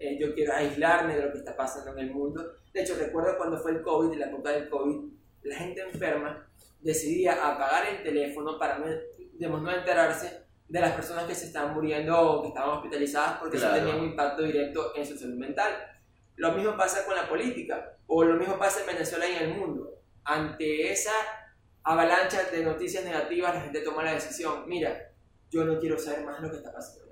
eh, 0.00 0.18
yo 0.18 0.34
quiero 0.34 0.54
aislarme 0.54 1.14
de 1.14 1.22
lo 1.22 1.32
que 1.32 1.38
está 1.38 1.54
pasando 1.54 1.92
en 1.92 1.98
el 1.98 2.10
mundo. 2.10 2.54
De 2.72 2.80
hecho, 2.80 2.96
recuerdo 2.98 3.36
cuando 3.36 3.58
fue 3.58 3.72
el 3.72 3.82
COVID, 3.82 4.16
la 4.18 4.26
época 4.26 4.50
del 4.50 4.68
COVID, 4.68 5.12
la 5.42 5.56
gente 5.56 5.82
enferma 5.82 6.46
decidía 6.80 7.34
apagar 7.34 7.86
el 7.86 8.02
teléfono 8.02 8.58
para 8.58 8.78
no, 8.78 9.60
no 9.60 9.70
enterarse 9.70 10.46
de 10.66 10.80
las 10.80 10.92
personas 10.92 11.24
que 11.24 11.34
se 11.34 11.46
estaban 11.46 11.74
muriendo 11.74 12.18
o 12.18 12.42
que 12.42 12.48
estaban 12.48 12.70
hospitalizadas 12.70 13.38
porque 13.38 13.58
eso 13.58 13.70
tenía 13.70 13.94
un 13.94 14.04
impacto 14.04 14.42
directo 14.42 14.92
en 14.96 15.04
su 15.04 15.18
salud 15.18 15.36
mental. 15.36 15.70
Lo 16.36 16.52
mismo 16.52 16.76
pasa 16.76 17.04
con 17.04 17.14
la 17.14 17.28
política, 17.28 17.98
o 18.06 18.24
lo 18.24 18.36
mismo 18.36 18.58
pasa 18.58 18.80
en 18.80 18.86
Venezuela 18.86 19.28
y 19.28 19.36
en 19.36 19.50
el 19.50 19.58
mundo. 19.58 19.98
Ante 20.24 20.90
esa 20.90 21.12
avalancha 21.82 22.44
de 22.44 22.64
noticias 22.64 23.04
negativas, 23.04 23.54
la 23.54 23.60
gente 23.60 23.80
toma 23.82 24.02
la 24.02 24.14
decisión, 24.14 24.64
mira, 24.66 25.12
yo 25.50 25.64
no 25.64 25.78
quiero 25.78 25.98
saber 25.98 26.24
más 26.24 26.40
de 26.40 26.46
lo 26.46 26.50
que 26.50 26.58
está 26.58 26.72
pasando. 26.72 27.09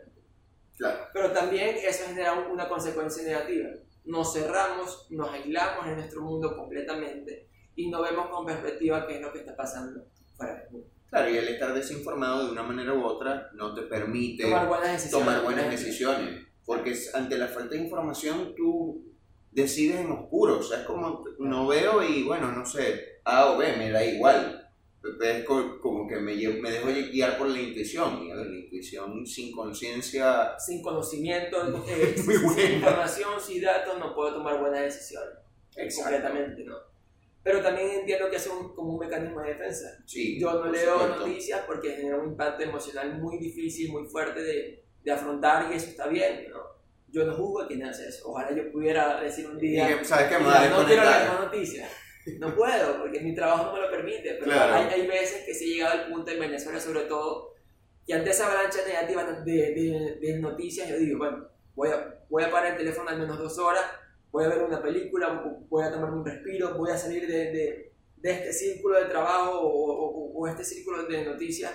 Claro. 0.78 0.98
Pero 1.12 1.32
también 1.32 1.76
eso 1.76 2.04
genera 2.06 2.34
una 2.34 2.68
consecuencia 2.68 3.22
negativa. 3.22 3.68
Nos 4.04 4.32
cerramos, 4.32 5.06
nos 5.10 5.30
aislamos 5.30 5.86
en 5.86 5.96
nuestro 5.96 6.22
mundo 6.22 6.56
completamente 6.56 7.48
y 7.74 7.90
no 7.90 8.00
vemos 8.00 8.28
con 8.30 8.46
perspectiva 8.46 9.06
qué 9.06 9.16
es 9.16 9.20
lo 9.20 9.32
que 9.32 9.40
está 9.40 9.54
pasando 9.54 10.06
fuera 10.36 10.54
del 10.54 10.70
mundo. 10.70 10.88
Claro, 11.10 11.30
y 11.30 11.36
el 11.36 11.48
estar 11.48 11.74
desinformado 11.74 12.46
de 12.46 12.52
una 12.52 12.62
manera 12.62 12.94
u 12.94 13.04
otra 13.04 13.50
no 13.54 13.74
te 13.74 13.82
permite 13.82 14.44
tomar 14.44 14.68
buenas 14.68 14.92
decisiones. 14.92 15.26
Tomar 15.26 15.42
buenas 15.42 15.70
decisiones 15.70 16.48
porque 16.68 16.94
ante 17.14 17.38
la 17.38 17.48
falta 17.48 17.76
de 17.76 17.80
información 17.80 18.54
tú 18.54 19.02
decides 19.50 20.00
en 20.00 20.12
oscuro, 20.12 20.58
o 20.58 20.62
sea, 20.62 20.80
es 20.80 20.84
como 20.86 21.24
no 21.38 21.66
veo 21.66 22.02
y 22.02 22.24
bueno, 22.24 22.52
no 22.52 22.66
sé, 22.66 23.22
A 23.24 23.46
o 23.46 23.56
B, 23.56 23.74
me 23.78 23.90
da 23.90 24.04
igual. 24.04 24.67
Es 25.20 25.44
como 25.44 26.08
que 26.08 26.16
me, 26.16 26.34
me 26.34 26.70
dejo 26.70 26.88
guiar 26.88 27.38
por 27.38 27.48
la 27.48 27.60
intuición, 27.60 28.28
ver, 28.28 28.46
la 28.46 28.58
intuición 28.58 29.26
sin 29.26 29.52
conciencia... 29.54 30.58
Sin 30.58 30.82
conocimiento, 30.82 31.84
eh, 31.86 32.14
sin 32.16 32.74
información, 32.74 33.40
sin 33.40 33.62
datos, 33.62 33.98
no 33.98 34.14
puedo 34.14 34.34
tomar 34.34 34.60
buenas 34.60 34.82
decisiones. 34.82 35.38
Completamente, 35.96 36.64
¿no? 36.64 36.76
Pero 37.42 37.62
también 37.62 37.90
entiendo 37.90 38.28
que 38.28 38.36
es 38.36 38.46
un, 38.48 38.74
como 38.74 38.94
un 38.94 38.98
mecanismo 38.98 39.40
de 39.40 39.50
defensa. 39.50 40.02
Sí, 40.04 40.38
Yo 40.40 40.52
no 40.52 40.70
leo 40.70 41.06
noticias 41.06 41.62
porque 41.66 41.92
genera 41.92 42.18
un 42.18 42.30
impacto 42.30 42.64
emocional 42.64 43.18
muy 43.20 43.38
difícil, 43.38 43.92
muy 43.92 44.04
fuerte 44.06 44.42
de, 44.42 44.84
de 45.04 45.10
afrontar 45.12 45.72
y 45.72 45.76
eso 45.76 45.86
está 45.86 46.08
bien, 46.08 46.50
¿no? 46.50 46.78
yo 47.10 47.24
no 47.24 47.34
juzgo 47.34 47.62
a 47.62 47.66
quien 47.66 47.84
hace 47.84 48.08
eso. 48.08 48.30
Ojalá 48.30 48.54
yo 48.54 48.70
pudiera 48.70 49.20
decir 49.20 49.46
un 49.46 49.58
día, 49.58 50.04
¿sabes 50.04 50.28
qué? 50.28 50.42
no 50.42 50.86
quiero 50.86 51.04
leer 51.04 51.32
noticias. 51.40 51.90
No 52.38 52.54
puedo, 52.54 53.00
porque 53.00 53.20
mi 53.20 53.34
trabajo 53.34 53.66
no 53.66 53.72
me 53.74 53.80
lo 53.80 53.90
permite. 53.90 54.38
Pero 54.40 54.52
hay, 54.52 54.86
hay, 54.86 55.06
veces 55.06 55.44
que 55.44 55.54
se 55.54 55.64
ha 55.64 55.68
llegado 55.68 55.92
al 55.92 56.08
punto 56.08 56.30
en 56.30 56.40
Venezuela, 56.40 56.80
sobre 56.80 57.02
todo, 57.02 57.54
que 58.06 58.14
ante 58.14 58.30
esa 58.30 58.46
avalancha 58.46 58.78
negativa 58.86 59.24
de, 59.24 59.52
de, 59.52 60.18
de, 60.20 60.38
noticias, 60.38 60.88
yo 60.88 60.98
digo, 60.98 61.18
bueno, 61.18 61.48
voy 61.74 61.90
a, 61.90 62.24
voy 62.28 62.44
a 62.44 62.50
parar 62.50 62.72
el 62.72 62.78
teléfono 62.78 63.10
al 63.10 63.18
menos 63.18 63.38
dos 63.38 63.58
horas, 63.58 63.84
voy 64.30 64.44
a 64.44 64.48
ver 64.48 64.62
una 64.62 64.82
película, 64.82 65.42
voy 65.68 65.84
a 65.84 65.92
tomar 65.92 66.10
un 66.10 66.24
respiro, 66.24 66.76
voy 66.76 66.90
a 66.90 66.96
salir 66.96 67.26
de, 67.26 67.52
de, 67.52 67.92
de 68.16 68.30
este 68.30 68.52
círculo 68.52 68.98
de 68.98 69.06
trabajo 69.06 69.60
o, 69.60 69.92
o, 69.92 70.32
o 70.34 70.48
este 70.48 70.64
círculo 70.64 71.04
de 71.04 71.24
noticias 71.24 71.72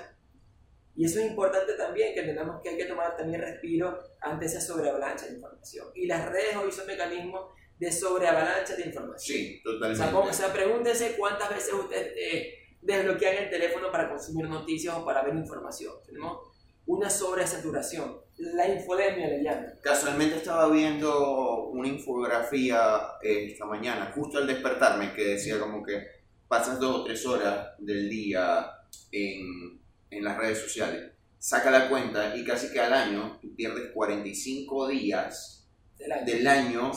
y 0.96 1.06
eso 1.06 1.20
es 1.20 1.26
importante 1.28 1.74
también, 1.74 2.14
que 2.14 2.20
entendamos 2.20 2.62
que 2.62 2.70
hay 2.70 2.78
que 2.78 2.86
tomar 2.86 3.18
también 3.18 3.42
respiro 3.42 4.00
ante 4.22 4.46
esa 4.46 4.62
sobreavalancha 4.62 5.26
de 5.26 5.34
información. 5.34 5.88
Y 5.96 6.06
las 6.06 6.30
redes 6.30 6.56
hoy 6.56 6.72
son 6.72 6.86
mecanismos 6.86 7.52
de 7.80 7.92
sobreavalancha 7.92 8.76
de 8.76 8.86
información. 8.86 9.38
Sí, 9.38 9.62
totalmente. 9.64 10.16
O 10.16 10.34
sea, 10.34 10.54
pregúntese 10.54 11.16
cuántas 11.18 11.50
veces 11.50 11.74
usted 11.74 12.14
eh, 12.16 12.54
desbloquea 12.82 13.44
el 13.44 13.50
teléfono 13.50 13.92
para 13.92 14.10
consumir 14.10 14.48
noticias 14.48 14.96
o 14.96 15.06
para 15.06 15.24
ver 15.24 15.36
información. 15.36 15.94
Tenemos 16.06 16.40
una 16.86 17.10
sobresaturación. 17.10 18.18
La 18.38 18.68
infodemia 18.68 19.28
le 19.28 19.44
llaman. 19.44 19.74
Casualmente 19.82 20.38
estaba 20.38 20.70
viendo 20.70 21.68
una 21.70 21.88
infografía 21.88 23.02
eh, 23.22 23.52
esta 23.52 23.66
mañana, 23.66 24.12
justo 24.16 24.38
al 24.38 24.48
despertarme, 24.48 25.14
que 25.14 25.24
decía 25.24 25.60
como 25.60 25.84
que 25.84 26.04
pasas 26.48 26.80
dos 26.80 27.02
o 27.02 27.04
tres 27.04 27.26
horas 27.26 27.70
del 27.80 28.10
día 28.10 28.66
en 29.12 29.84
en 30.18 30.24
las 30.24 30.38
redes 30.38 30.60
sociales, 30.60 31.12
saca 31.40 31.72
la 31.72 31.90
cuenta 31.90 32.36
y 32.36 32.44
casi 32.44 32.72
que 32.72 32.80
al 32.80 32.94
año 32.94 33.40
tú 33.42 33.56
pierdes 33.56 33.92
45 33.94 34.88
días 34.88 35.68
del 35.98 36.48
año, 36.48 36.92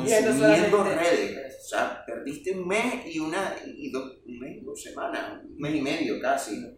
consumiendo 0.00 0.84
redes. 0.84 1.58
O 1.64 1.68
sea, 1.68 2.04
perdiste 2.06 2.52
un 2.52 2.66
mes 2.66 3.06
y 3.06 3.18
una 3.18 3.54
y 3.64 3.90
dos, 3.90 4.18
un 4.26 4.38
mes, 4.38 4.64
dos 4.64 4.82
semanas, 4.82 5.42
un 5.44 5.58
mes 5.58 5.74
y 5.74 5.82
medio 5.82 6.20
casi, 6.20 6.76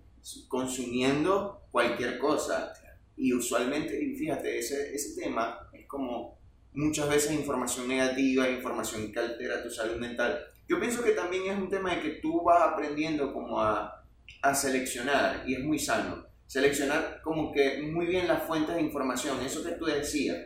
consumiendo 0.49 1.63
cualquier 1.71 2.19
cosa. 2.19 2.73
Y 3.17 3.33
usualmente, 3.33 3.97
fíjate, 4.19 4.59
ese, 4.59 4.95
ese 4.95 5.21
tema 5.21 5.71
es 5.73 5.87
como 5.87 6.39
muchas 6.73 7.09
veces 7.09 7.33
información 7.33 7.89
negativa, 7.89 8.49
información 8.49 9.13
que 9.13 9.21
altera 9.21 9.63
tu 9.63 9.71
salud 9.71 9.97
mental. 9.97 10.39
Yo 10.69 10.81
pienso 10.81 11.03
que 11.03 11.13
también 11.13 11.53
es 11.53 11.59
un 11.59 11.69
tema 11.69 11.95
de 11.95 12.03
que 12.03 12.11
tú 12.21 12.43
vas 12.43 12.63
aprendiendo 12.63 13.33
como 13.33 13.61
a 13.61 14.05
a 14.43 14.55
seleccionar, 14.55 15.43
y 15.47 15.55
es 15.55 15.65
muy 15.65 15.79
sano, 15.79 16.27
seleccionar 16.47 17.21
como 17.23 17.53
que 17.53 17.81
muy 17.83 18.07
bien 18.07 18.29
las 18.29 18.43
fuentes 18.43 18.75
de 18.75 18.83
información, 18.83 19.41
eso 19.41 19.65
que 19.65 19.73
tú 19.73 19.87
decías. 19.87 20.37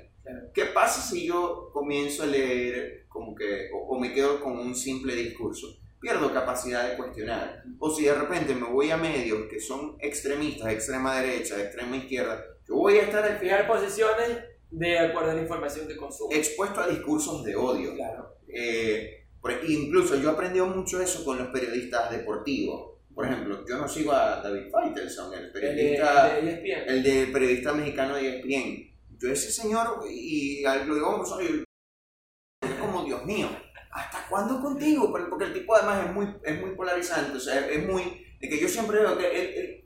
¿Qué 0.55 0.67
pasa 0.67 1.01
si 1.03 1.27
yo 1.27 1.71
comienzo 1.73 2.23
a 2.23 2.27
leer 2.27 3.07
como 3.09 3.35
que, 3.35 3.71
o, 3.73 3.79
o 3.97 3.99
me 4.01 4.13
quedo 4.13 4.41
con 4.41 4.59
un 4.59 4.75
simple 4.75 5.15
discurso? 5.15 5.67
Pierdo 6.01 6.33
capacidad 6.33 6.89
de 6.91 6.97
cuestionar. 6.97 7.63
O 7.81 7.91
si 7.91 8.05
de 8.05 8.15
repente 8.15 8.55
me 8.55 8.67
voy 8.69 8.91
a 8.91 8.97
medios 8.97 9.49
que 9.51 9.59
son 9.61 9.97
extremistas, 10.01 10.73
extrema 10.73 11.21
derecha, 11.21 11.61
extrema 11.61 11.97
izquierda, 11.97 12.43
yo 12.69 12.77
voy 12.77 12.99
a 12.99 13.03
estar 13.03 13.25
al 13.25 13.39
Fijar 13.39 13.67
posiciones 13.67 14.39
de 14.71 14.99
acuerdo 14.99 15.31
a 15.31 15.35
la 15.35 15.43
información 15.43 15.89
que 15.89 15.97
consumo. 15.97 16.31
expuesto 16.33 16.81
a 16.81 16.89
discursos 16.89 17.43
de 17.45 17.57
odio. 17.57 17.95
Claro. 17.95 18.37
Eh, 18.47 19.25
por- 19.41 19.53
incluso 19.67 20.17
yo 20.17 20.29
he 20.31 20.33
aprendido 20.33 20.67
mucho 20.67 21.01
eso 21.01 21.25
con 21.25 21.39
los 21.39 21.49
periodistas 21.49 22.11
deportivos. 22.11 22.93
Por 23.15 23.27
ejemplo, 23.27 23.65
yo 23.69 23.79
no 23.79 23.89
sigo 23.89 24.13
a 24.13 24.41
David 24.41 24.71
Faitelson, 24.71 25.33
el 25.35 25.41
El 25.47 25.53
de, 25.53 25.61
periodista, 25.61 26.39
el 26.39 26.45
de 26.47 26.53
ESPN. 26.53 26.89
el 26.91 27.03
de 27.03 27.27
periodista 27.33 27.73
mexicano 27.73 28.15
de 28.15 28.29
E 28.29 28.39
ESPN. 28.39 28.88
Yo 29.19 29.31
ese 29.33 29.51
señor, 29.53 30.05
y 30.11 30.65
al- 30.65 30.87
lo 30.89 30.95
digo 30.95 31.13
como 31.13 31.27
soy, 31.27 31.65
es 32.61 32.75
como 32.75 33.05
Dios 33.05 33.25
mío, 33.25 33.49
¿hasta 33.93 34.27
cuándo 34.29 34.61
contigo? 34.61 35.11
Porque 35.11 35.45
el 35.47 35.53
tipo 35.55 35.75
además 35.75 36.07
es 36.07 36.13
muy, 36.15 36.27
es 36.45 36.61
muy 36.61 36.71
polarizante, 36.77 37.37
o 37.37 37.41
sea, 37.41 37.67
es 37.69 37.87
muy, 37.87 38.03
de 38.41 38.49
que 38.49 38.61
yo 38.61 38.69
siempre 38.69 39.01
veo 39.01 39.17
que 39.19 39.27
él, 39.27 39.55
él- 39.57 39.85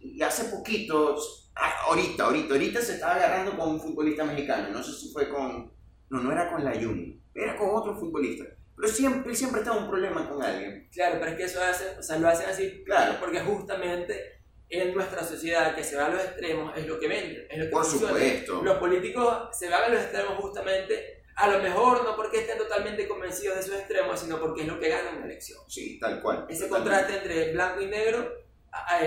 y 0.00 0.22
hace 0.22 0.44
poquito, 0.46 1.16
ah, 1.56 1.72
ahorita, 1.88 2.24
ahorita, 2.24 2.54
ahorita 2.54 2.82
se 2.82 2.94
estaba 2.94 3.16
agarrando 3.16 3.56
con 3.58 3.70
un 3.70 3.80
futbolista 3.80 4.24
mexicano, 4.24 4.70
no 4.70 4.82
sé 4.82 4.92
si 4.94 5.12
fue 5.12 5.28
con, 5.30 5.72
no, 6.10 6.20
no 6.22 6.32
era 6.32 6.50
con 6.52 6.64
la 6.64 6.74
Jun, 6.74 7.22
era 7.34 7.56
con 7.58 7.70
otro 7.74 7.96
futbolista, 7.98 8.44
pero 8.76 8.88
siempre, 8.88 9.30
él 9.32 9.36
siempre 9.36 9.62
en 9.62 9.70
un 9.70 9.88
problema 9.90 10.28
con 10.28 10.42
alguien, 10.42 10.88
Claro, 10.92 11.16
pero 11.20 11.32
es 11.32 11.36
que 11.38 11.44
eso 11.44 11.62
hace, 11.62 11.98
o 11.98 12.02
sea, 12.02 12.18
lo 12.18 12.28
hacen 12.28 12.48
así 12.50 12.84
claro, 12.84 13.16
porque 13.20 13.40
justamente 13.40 14.35
en 14.68 14.94
nuestra 14.94 15.22
sociedad 15.24 15.74
que 15.74 15.84
se 15.84 15.96
va 15.96 16.06
a 16.06 16.08
los 16.10 16.22
extremos 16.24 16.76
es 16.76 16.86
lo 16.86 16.98
que 16.98 17.08
vende, 17.08 17.46
es 17.50 17.58
lo 17.58 17.64
que 17.66 17.70
por 17.70 17.84
funciona. 17.84 18.12
supuesto, 18.14 18.62
Los 18.62 18.78
políticos 18.78 19.48
se 19.56 19.68
van 19.68 19.84
a 19.84 19.88
los 19.88 20.00
extremos 20.02 20.34
justamente, 20.38 21.22
a 21.36 21.48
lo 21.50 21.62
mejor 21.62 22.02
no 22.04 22.16
porque 22.16 22.40
estén 22.40 22.58
totalmente 22.58 23.06
convencidos 23.06 23.56
de 23.56 23.60
esos 23.62 23.74
extremos, 23.78 24.18
sino 24.18 24.40
porque 24.40 24.62
es 24.62 24.68
lo 24.68 24.80
que 24.80 24.88
gana 24.88 25.10
una 25.16 25.24
elección. 25.26 25.60
sí, 25.68 25.98
tal 26.00 26.20
cual. 26.22 26.46
Ese 26.48 26.66
totalmente. 26.66 26.90
contraste 27.06 27.16
entre 27.28 27.52
blanco 27.52 27.80
y 27.82 27.86
negro, 27.86 28.32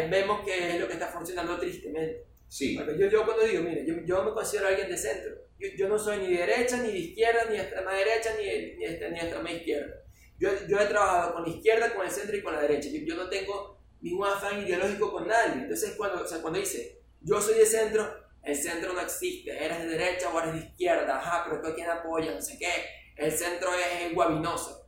vemos 0.10 0.46
que 0.46 0.70
es 0.76 0.80
lo 0.80 0.88
que 0.88 0.94
está 0.94 1.08
funcionando 1.08 1.58
tristemente. 1.60 2.26
Sí, 2.48 2.76
Porque 2.78 2.98
yo, 2.98 3.08
yo 3.08 3.26
cuando 3.26 3.44
digo, 3.44 3.62
mire, 3.64 3.86
yo, 3.86 3.94
yo 4.06 4.24
me 4.24 4.32
considero 4.32 4.68
alguien 4.70 4.90
de 4.90 4.98
centro. 4.98 5.36
Yo, 5.60 5.68
yo 5.78 5.88
no 5.88 6.00
soy 6.00 6.18
ni 6.18 6.32
de 6.34 6.38
derecha, 6.48 6.78
ni 6.78 6.92
de 6.92 6.98
izquierda, 6.98 7.46
ni 7.50 7.58
de 7.58 7.62
extrema 7.64 7.94
derecha, 7.94 8.32
ni 8.40 8.46
de, 8.46 8.76
ni 8.78 8.86
de- 8.88 9.10
ni 9.12 9.20
de 9.20 9.26
extrema 9.26 9.52
izquierda. 9.52 9.96
Yo, 10.40 10.50
yo 10.68 10.80
he 10.80 10.86
trabajado 10.86 11.34
con 11.34 11.44
la 11.44 11.50
izquierda, 11.50 11.94
con 11.94 12.06
el 12.06 12.12
centro 12.12 12.36
y 12.38 12.42
con 12.42 12.54
la 12.54 12.62
derecha. 12.62 12.90
Yo, 12.92 13.00
yo 13.06 13.16
no 13.16 13.30
tengo 13.30 13.79
ningún 14.02 14.28
afán 14.28 14.62
ideológico 14.62 15.12
con 15.12 15.28
nadie. 15.28 15.62
Entonces, 15.64 15.96
cuando, 15.98 16.24
o 16.24 16.28
sea, 16.28 16.42
cuando 16.42 16.60
dice, 16.60 17.02
yo 17.22 17.42
soy 17.42 17.56
de 17.56 17.66
centro, 17.66 18.08
el 18.44 18.56
centro 18.56 18.94
no 18.94 19.02
existe. 19.02 19.52
Eres 19.52 19.80
de 19.80 19.88
derecha 19.88 20.30
o 20.34 20.40
eres 20.40 20.54
de 20.54 20.60
izquierda. 20.70 21.18
Ajá, 21.18 21.44
pero 21.48 21.62
tú 21.62 21.68
a 21.68 21.76
quién 21.76 21.90
apoyas, 21.90 22.36
no 22.36 22.42
sé 22.42 22.58
qué. 22.58 22.72
El 23.16 23.32
centro 23.32 23.70
es 23.74 24.14
guabinoso. 24.14 24.86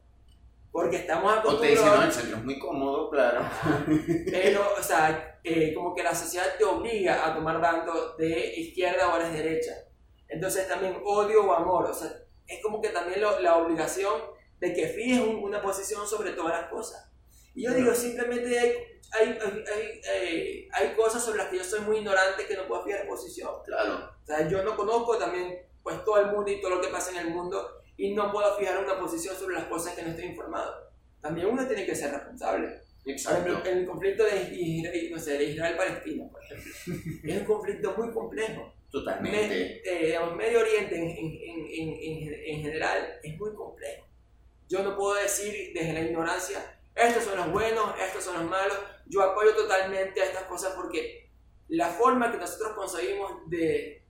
Porque 0.72 0.96
estamos 0.98 1.34
o 1.44 1.60
te 1.60 1.68
dicen, 1.68 1.86
no, 1.86 1.92
acostumbrados... 1.92 2.06
el 2.06 2.22
centro 2.22 2.38
es 2.38 2.44
muy 2.46 2.58
cómodo, 2.60 3.10
claro. 3.10 3.42
Pero, 4.32 4.74
o 4.80 4.82
sea, 4.84 5.40
eh, 5.44 5.74
como 5.74 5.94
que 5.94 6.02
la 6.04 6.16
sociedad 6.16 6.46
te 6.58 6.64
obliga 6.64 7.26
a 7.28 7.36
tomar 7.36 7.60
bando 7.60 8.16
de 8.18 8.54
izquierda 8.56 9.14
o 9.14 9.18
eres 9.18 9.34
derecha. 9.34 9.72
Entonces 10.30 10.70
también 10.70 10.98
odio 11.04 11.46
o 11.46 11.52
amor, 11.54 11.88
o 11.88 11.94
sea, 11.94 12.10
es 12.48 12.62
como 12.64 12.80
que 12.82 12.88
también 12.90 13.20
lo- 13.20 13.40
la 13.42 13.58
obligación 13.58 14.14
de 14.62 14.74
que 14.74 14.88
fijes 14.88 15.20
un- 15.20 15.44
una 15.44 15.62
posición 15.62 16.08
sobre 16.08 16.32
todas 16.32 16.62
las 16.62 16.70
cosas. 16.70 17.11
Y 17.56 17.64
yo 17.64 17.74
digo, 17.74 17.94
simplemente 17.94 18.58
hay, 18.58 18.74
hay, 19.12 19.28
hay, 19.42 19.64
hay, 19.74 20.02
eh, 20.10 20.68
hay 20.72 20.94
cosas 20.96 21.24
sobre 21.24 21.40
las 21.40 21.48
que 21.50 21.58
yo 21.58 21.64
soy 21.64 21.82
muy 21.82 21.98
ignorante 21.98 22.46
que 22.46 22.56
no 22.56 22.68
puedo 22.68 22.84
fijar 22.84 23.08
posición. 23.08 23.52
Claro, 23.66 24.10
O 24.22 24.26
sea, 24.26 24.48
yo 24.48 24.64
no 24.64 24.76
conozco 24.78 25.18
también 25.18 25.58
pues 25.84 26.04
todo 26.06 26.20
el 26.22 26.28
mundo 26.32 26.52
y 26.52 26.62
todo 26.62 26.76
lo 26.76 26.82
que 26.82 26.88
pasa 26.90 27.12
en 27.12 27.28
el 27.28 27.34
mundo 27.34 27.82
y 27.98 28.14
no 28.14 28.32
puedo 28.32 28.56
fijar 28.58 28.78
una 28.84 29.00
posición 29.00 29.36
sobre 29.36 29.56
las 29.56 29.66
cosas 29.66 29.96
que 29.96 30.04
no 30.04 30.10
estoy 30.10 30.26
informado. 30.26 30.90
También 31.22 31.48
uno 31.48 31.68
tiene 31.68 31.86
que 31.86 31.96
ser 31.96 32.12
responsable. 32.12 32.68
Por 33.04 33.12
ejemplo, 33.14 33.54
exacto. 33.54 33.70
el 33.70 33.86
conflicto 33.88 34.24
de 34.24 34.56
Israel, 34.56 35.12
no 35.12 35.20
sé, 35.20 35.38
de 35.38 35.44
Israel-Palestina, 35.46 36.30
por 36.32 36.44
ejemplo, 36.44 36.72
es 37.24 37.38
un 37.40 37.46
conflicto 37.46 37.94
muy 37.98 38.12
complejo. 38.12 38.74
Totalmente. 38.92 39.48
Me- 39.48 39.92
eh, 39.92 40.06
digamos, 40.08 40.36
Medio 40.36 40.60
Oriente 40.60 40.96
en, 40.96 41.10
en, 41.10 41.68
en, 41.72 41.90
en, 42.00 42.34
en 42.46 42.62
general 42.62 43.20
es 43.24 43.38
muy 43.40 43.54
complejo. 43.56 44.06
Yo 44.70 44.84
no 44.84 44.96
puedo 44.96 45.16
decir 45.16 45.72
desde 45.74 45.94
la 45.94 46.02
ignorancia, 46.02 46.80
estos 46.96 47.24
son 47.24 47.38
los 47.38 47.52
buenos, 47.52 47.94
estos 48.00 48.24
son 48.24 48.36
los 48.36 48.50
malos. 48.50 48.78
Yo 49.08 49.22
apoyo 49.22 49.56
totalmente 49.56 50.22
a 50.22 50.26
estas 50.26 50.44
cosas 50.44 50.74
porque 50.76 51.30
la 51.70 51.88
forma 51.90 52.32
que 52.32 52.38
nosotros 52.38 52.74
conseguimos 52.76 53.50
de 53.50 54.04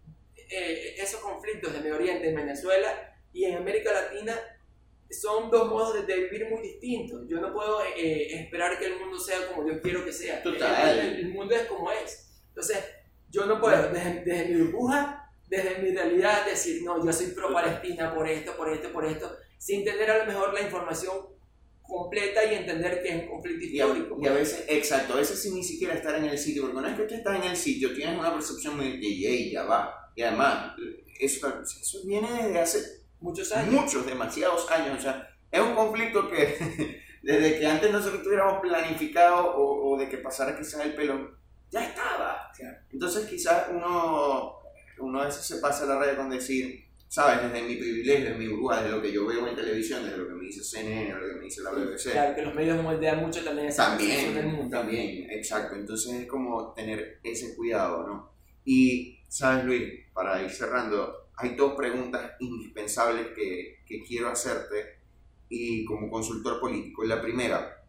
eh, 0.50 0.96
esos 0.98 1.22
conflictos 1.22 1.74
de 1.74 1.80
Medio 1.80 1.96
Oriente 1.96 2.30
en 2.30 2.36
Venezuela 2.36 3.16
y 3.32 3.46
en 3.46 3.58
América 3.58 3.92
Latina 3.94 4.38
son 5.10 5.52
dos 5.52 5.70
modos 5.70 6.06
de, 6.06 6.16
vivir 6.16 6.50
muy 6.50 6.62
distintos. 6.62 7.28
Yo 7.28 7.40
no 7.40 7.54
puedo 7.54 7.84
eh, 7.84 8.34
esperar 8.42 8.80
que 8.80 8.86
el 8.86 9.00
mundo 9.00 9.20
sea 9.20 9.48
como 9.48 9.68
yo 9.68 9.82
quiero 9.82 10.04
que 10.06 10.14
sea. 10.14 10.42
Total. 10.42 11.00
El, 11.00 11.16
el- 11.18 11.30
mundo 11.30 11.54
es 11.54 11.66
como 11.66 11.92
es. 11.92 12.42
Entonces, 12.50 12.84
yo 13.30 13.46
no 13.46 13.60
puedo, 13.60 13.92
desde, 13.92 14.24
desde 14.24 14.46
mi 14.46 14.62
burbuja, 14.62 15.30
desde 15.48 15.80
mi 15.80 15.94
realidad, 15.96 16.46
decir, 16.46 16.82
no, 16.84 17.04
yo 17.06 17.12
soy 17.12 17.28
pro-Palestina 17.28 18.14
por 18.16 18.28
esto, 18.28 18.56
por 18.56 18.70
esto, 18.70 18.92
por 18.92 19.06
esto, 19.06 19.38
sin 19.58 19.84
tener 19.84 20.10
a 20.10 20.20
lo 20.20 20.26
mejor 20.26 20.54
la 20.54 20.62
información 20.62 21.28
completa 21.92 22.44
y 22.46 22.56
entender 22.56 23.02
que 23.04 23.10
es 23.10 23.24
un 23.24 23.30
conflicto 23.30 23.66
Y 23.66 23.80
a, 23.80 23.86
histórico. 23.86 24.18
y 24.22 24.28
a 24.28 24.32
veces, 24.34 24.66
exacto, 24.68 25.14
a 25.14 25.18
veces 25.18 25.42
sin 25.42 25.56
ni 25.56 25.64
siquiera 25.64 25.94
estar 25.94 26.16
en 26.16 26.26
el 26.26 26.38
sitio, 26.38 26.62
porque 26.64 26.78
una 26.78 26.88
vez 26.90 26.98
que 26.98 27.04
tú 27.06 27.14
estás 27.16 27.36
en 27.44 27.52
el 27.52 27.58
sitio, 27.58 27.94
tienes 27.94 28.18
una 28.18 28.34
percepción 28.34 28.78
muy 28.78 28.98
de, 28.98 29.08
"Ey, 29.08 29.52
ya 29.52 29.64
va. 29.64 30.12
Y 30.16 30.22
además, 30.22 30.74
eso, 31.20 31.54
eso 31.62 32.00
viene 32.06 32.28
desde 32.44 32.60
hace 32.60 32.80
Muchos 33.20 33.52
años. 33.52 33.74
muchos, 33.74 34.06
demasiados 34.06 34.70
años. 34.72 34.98
O 35.00 35.02
sea, 35.02 35.30
es 35.52 35.60
un 35.62 35.76
conflicto 35.76 36.30
que 36.30 36.58
desde 37.22 37.60
que 37.60 37.66
antes 37.68 37.92
nosotros 37.92 38.24
tuviéramos 38.24 38.62
planificado 38.62 39.56
o, 39.56 39.92
o 39.94 39.98
de 40.00 40.10
que 40.10 40.18
pasara 40.18 40.58
quizás 40.58 40.84
el 40.86 40.96
pelo, 40.96 41.38
ya 41.70 41.86
estaba. 41.86 42.52
Entonces 42.92 43.26
quizás 43.28 43.68
uno, 43.72 44.60
uno 45.00 45.22
a 45.22 45.26
veces 45.26 45.44
se 45.46 45.58
pasa 45.58 45.86
la 45.86 45.98
raya 46.00 46.16
con 46.18 46.30
decir, 46.30 46.84
sabes, 47.12 47.42
desde 47.52 47.68
mi 47.68 47.76
privilegio, 47.76 48.24
desde 48.24 48.38
mi 48.38 48.48
burbuja, 48.48 48.78
desde 48.78 48.96
lo 48.96 49.02
que 49.02 49.12
yo 49.12 49.28
veo 49.28 49.46
en 49.46 49.54
televisión, 49.54 50.02
desde 50.02 50.16
lo 50.18 50.28
que 50.30 50.34
me 50.34 50.46
dice 50.46 50.64
CNN, 50.64 51.08
desde 51.14 51.20
lo 51.20 51.28
que 51.28 51.40
me 51.40 51.44
dice 51.44 51.62
la 51.62 51.72
BBC. 51.72 52.12
Claro, 52.14 52.36
que 52.36 52.42
los 52.42 52.56
medios 52.56 52.82
moldean 52.82 53.20
mucho 53.20 53.44
también 53.44 53.68
esa 53.68 53.98
percepción 53.98 54.34
del 54.34 54.44
También, 54.44 54.56
mundo. 54.56 54.78
también, 54.78 55.30
exacto. 55.30 55.76
Entonces 55.76 56.14
es 56.22 56.26
como 56.26 56.72
tener 56.74 57.20
ese 57.22 57.54
cuidado, 57.58 58.08
¿no? 58.08 58.32
Y, 58.64 59.20
¿sabes, 59.28 59.66
Luis? 59.66 59.92
Para 60.14 60.42
ir 60.42 60.50
cerrando, 60.52 61.28
hay 61.36 61.56
dos 61.56 61.74
preguntas 61.76 62.32
indispensables 62.40 63.28
que, 63.36 63.80
que 63.86 64.04
quiero 64.04 64.30
hacerte 64.30 65.00
y 65.50 65.84
como 65.84 66.10
consultor 66.10 66.62
político. 66.62 67.04
La 67.04 67.22
primera, 67.22 67.84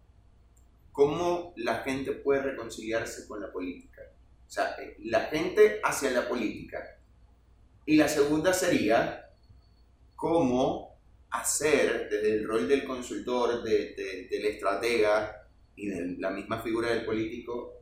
¿cómo 0.90 1.54
la 1.58 1.76
gente 1.76 2.10
puede 2.10 2.42
reconciliarse 2.42 3.28
con 3.28 3.40
la 3.40 3.52
política? 3.52 4.02
O 4.48 4.50
sea, 4.50 4.74
eh, 4.80 4.96
la 5.04 5.20
gente 5.26 5.80
hacia 5.84 6.10
la 6.10 6.28
política. 6.28 6.98
Y 7.86 7.96
la 7.96 8.08
segunda 8.08 8.52
sería, 8.52 9.30
¿cómo 10.16 10.98
hacer 11.30 12.08
desde 12.10 12.34
el 12.36 12.46
rol 12.46 12.68
del 12.68 12.84
consultor, 12.84 13.62
de- 13.62 13.94
de- 13.94 14.28
del 14.30 14.44
estratega 14.46 15.48
y 15.76 15.88
de 15.88 16.16
la 16.18 16.30
misma 16.30 16.60
figura 16.62 16.90
del 16.90 17.04
político, 17.04 17.80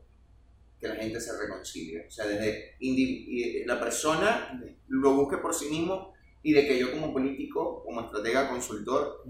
que 0.79 0.87
la 0.87 0.95
gente 0.95 1.19
se 1.21 1.37
reconcilie? 1.37 2.07
O 2.07 2.11
sea, 2.11 2.25
desde 2.25 2.75
y 2.79 3.63
la 3.65 3.79
persona 3.79 4.59
lo 4.87 5.13
busque 5.15 5.37
por 5.37 5.53
sí 5.53 5.69
mismo 5.69 6.13
y 6.43 6.53
de 6.53 6.65
que 6.65 6.79
yo 6.79 6.91
como 6.91 7.13
político, 7.13 7.83
como 7.83 8.01
estratega, 8.01 8.49
consultor, 8.49 9.23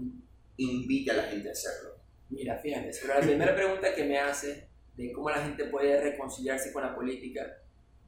invite 0.56 1.10
a 1.10 1.14
la 1.14 1.22
gente 1.24 1.48
a 1.48 1.52
hacerlo. 1.52 1.96
Mira, 2.30 2.58
fíjate, 2.58 2.92
sobre 2.92 3.14
la 3.14 3.20
primera 3.20 3.54
pregunta 3.54 3.94
que 3.94 4.04
me 4.04 4.18
hace 4.18 4.68
de 4.96 5.12
cómo 5.12 5.28
la 5.28 5.42
gente 5.44 5.66
puede 5.66 6.00
reconciliarse 6.00 6.72
con 6.72 6.82
la 6.82 6.94
política, 6.94 7.58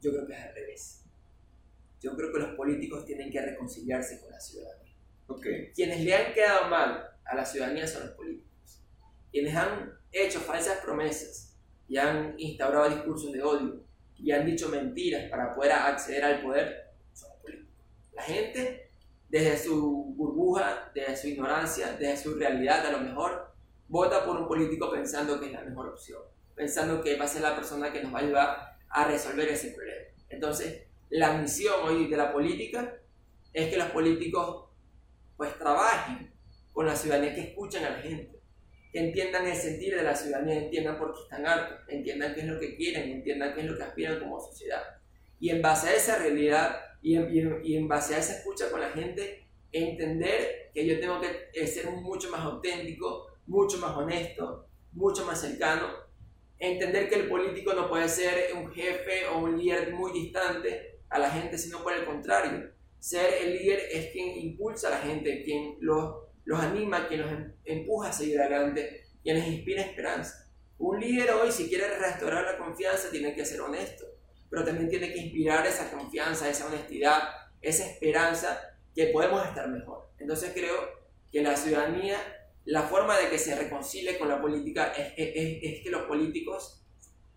yo 0.01 0.13
creo 0.13 0.27
que 0.27 0.33
es 0.33 0.41
al 0.41 0.55
revés. 0.55 1.04
Yo 2.05 2.15
creo 2.15 2.31
que 2.31 2.39
los 2.39 2.55
políticos 2.55 3.07
tienen 3.07 3.31
que 3.31 3.41
reconciliarse 3.41 4.21
con 4.21 4.31
la 4.31 4.39
ciudadanía. 4.39 4.93
Ok, 5.27 5.47
Quienes 5.75 6.01
le 6.05 6.15
han 6.15 6.35
quedado 6.35 6.69
mal 6.69 7.03
a 7.25 7.35
la 7.35 7.47
ciudadanía 7.47 7.87
son 7.87 8.09
los 8.09 8.11
políticos. 8.11 8.83
Quienes 9.33 9.57
han 9.57 9.91
hecho 10.13 10.39
falsas 10.41 10.81
promesas 10.85 11.57
y 11.89 11.97
han 11.97 12.35
instaurado 12.37 12.91
discursos 12.91 13.33
de 13.33 13.43
odio 13.43 13.85
y 14.19 14.33
han 14.33 14.45
dicho 14.45 14.69
mentiras 14.69 15.31
para 15.31 15.55
poder 15.55 15.73
acceder 15.73 16.25
al 16.25 16.43
poder 16.43 16.93
son 17.15 17.31
los 17.31 17.39
políticos. 17.39 17.75
La 18.13 18.23
gente, 18.23 18.91
desde 19.31 19.57
su 19.57 20.13
burbuja, 20.15 20.93
desde 20.95 21.17
su 21.17 21.29
ignorancia, 21.29 21.97
desde 21.99 22.23
su 22.23 22.35
realidad 22.35 22.85
a 22.85 22.93
lo 22.93 23.01
mejor, 23.01 23.51
vota 23.89 24.27
por 24.27 24.37
un 24.37 24.47
político 24.47 24.91
pensando 24.91 25.41
que 25.41 25.47
es 25.47 25.53
la 25.53 25.63
mejor 25.63 25.89
opción, 25.89 26.21
pensando 26.55 27.03
que 27.03 27.17
va 27.17 27.25
a 27.25 27.29
ser 27.29 27.41
la 27.41 27.57
persona 27.57 27.91
que 27.91 28.03
nos 28.03 28.13
va 28.13 28.19
a 28.19 28.23
ayudar 28.23 28.77
a 28.91 29.09
resolver 29.09 29.49
ese 29.49 29.71
problema. 29.71 30.05
Entonces, 30.29 30.85
la 31.15 31.33
misión 31.35 31.75
hoy 31.85 32.09
de 32.09 32.17
la 32.17 32.33
política 32.33 33.01
es 33.53 33.71
que 33.71 33.77
los 33.77 33.91
políticos 33.91 34.69
pues 35.37 35.57
trabajen 35.57 36.33
con 36.73 36.87
la 36.87 36.97
ciudadanía, 36.97 37.33
que 37.33 37.41
escuchen 37.43 37.85
a 37.85 37.91
la 37.91 37.99
gente, 37.99 38.41
que 38.93 38.99
entiendan 38.99 39.47
el 39.47 39.55
sentir 39.55 39.95
de 39.95 40.03
la 40.03 40.17
ciudadanía, 40.17 40.65
entiendan 40.65 40.99
por 40.99 41.15
qué 41.15 41.23
están 41.23 41.47
hartos, 41.47 41.89
entiendan 41.89 42.35
qué 42.35 42.41
es 42.41 42.47
lo 42.49 42.59
que 42.59 42.75
quieren, 42.75 43.13
entiendan 43.13 43.55
qué 43.55 43.61
es 43.61 43.67
lo 43.69 43.77
que 43.77 43.85
aspiran 43.85 44.19
como 44.19 44.41
sociedad. 44.41 44.83
y 45.39 45.51
en 45.51 45.63
base 45.63 45.91
a 45.91 45.95
esa 45.95 46.19
realidad 46.19 46.81
y 47.01 47.15
en, 47.15 47.61
y 47.63 47.77
en 47.77 47.87
base 47.87 48.17
a 48.17 48.19
esa 48.19 48.39
escucha 48.39 48.69
con 48.73 48.81
la 48.81 48.91
gente, 48.91 49.47
entender 49.71 50.73
que 50.75 50.85
yo 50.85 50.99
tengo 50.99 51.21
que 51.21 51.51
eh, 51.53 51.67
ser 51.69 51.91
mucho 51.93 52.29
más 52.31 52.41
auténtico, 52.41 53.29
mucho 53.47 53.79
más 53.79 53.97
honesto, 53.97 54.67
mucho 54.91 55.25
más 55.25 55.41
cercano, 55.41 55.91
entender 56.59 57.09
que 57.09 57.15
el 57.17 57.29
político 57.29 57.73
no 57.73 57.89
puede 57.89 58.09
ser 58.09 58.53
un 58.57 58.73
jefe 58.73 59.29
o 59.29 59.39
un 59.39 59.57
líder 59.57 59.93
muy 59.93 60.13
distante 60.13 60.94
a 61.09 61.19
la 61.19 61.31
gente, 61.31 61.59
sino 61.59 61.83
por 61.83 61.93
el 61.93 62.05
contrario, 62.05 62.71
ser 62.99 63.35
el 63.43 63.53
líder 63.53 63.81
es 63.93 64.13
quien 64.13 64.39
impulsa 64.39 64.89
a 64.89 64.93
la 64.93 64.99
gente, 64.99 65.43
quien 65.45 65.77
los, 65.81 66.23
los 66.45 66.59
anima, 66.59 67.07
quien 67.07 67.21
los 67.21 67.31
em, 67.31 67.53
empuja 67.65 68.09
a 68.09 68.13
seguir 68.13 68.41
adelante, 68.41 69.05
quien 69.23 69.37
les 69.37 69.47
inspira 69.47 69.83
esperanza. 69.83 70.51
Un 70.79 71.01
líder 71.01 71.31
hoy, 71.33 71.53
si 71.53 71.69
quiere 71.69 71.87
restaurar 71.99 72.45
la 72.45 72.57
confianza, 72.57 73.11
tiene 73.11 73.35
que 73.35 73.45
ser 73.45 73.61
honesto, 73.61 74.07
pero 74.49 74.65
también 74.65 74.89
tiene 74.89 75.13
que 75.13 75.19
inspirar 75.19 75.67
esa 75.67 75.91
confianza, 75.91 76.49
esa 76.49 76.67
honestidad, 76.67 77.29
esa 77.61 77.85
esperanza 77.87 78.59
que 78.95 79.09
podemos 79.09 79.47
estar 79.47 79.69
mejor. 79.69 80.09
Entonces 80.19 80.53
creo 80.55 80.75
que 81.31 81.43
la 81.43 81.57
ciudadanía, 81.57 82.17
la 82.65 82.85
forma 82.85 83.19
de 83.19 83.29
que 83.29 83.39
se 83.39 83.55
reconcilie 83.55 84.19
con 84.19 84.29
la 84.29 84.41
política 84.41 84.93
es, 84.93 85.13
es, 85.17 85.59
es 85.63 85.83
que 85.83 85.91
los 85.91 86.05
políticos, 86.05 86.84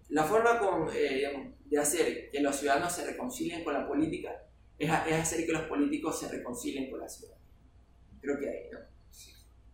la 0.09 0.23
forma 0.23 0.59
con, 0.59 0.89
eh, 0.93 1.53
de 1.65 1.79
hacer 1.79 2.29
que 2.31 2.39
los 2.39 2.55
ciudadanos 2.55 2.93
se 2.93 3.05
reconcilien 3.05 3.63
con 3.63 3.73
la 3.73 3.87
política 3.87 4.43
es, 4.77 4.89
es, 5.07 5.13
hacer 5.13 5.45
que 5.45 5.51
los 5.51 5.63
políticos 5.63 6.19
se 6.19 6.29
reconcilien 6.29 6.89
con 6.89 6.99
la 6.99 7.09
ciudadanía. 7.09 7.45
Creo 8.21 8.39
que 8.39 8.49
ahí, 8.49 8.69
¿no? 8.71 8.79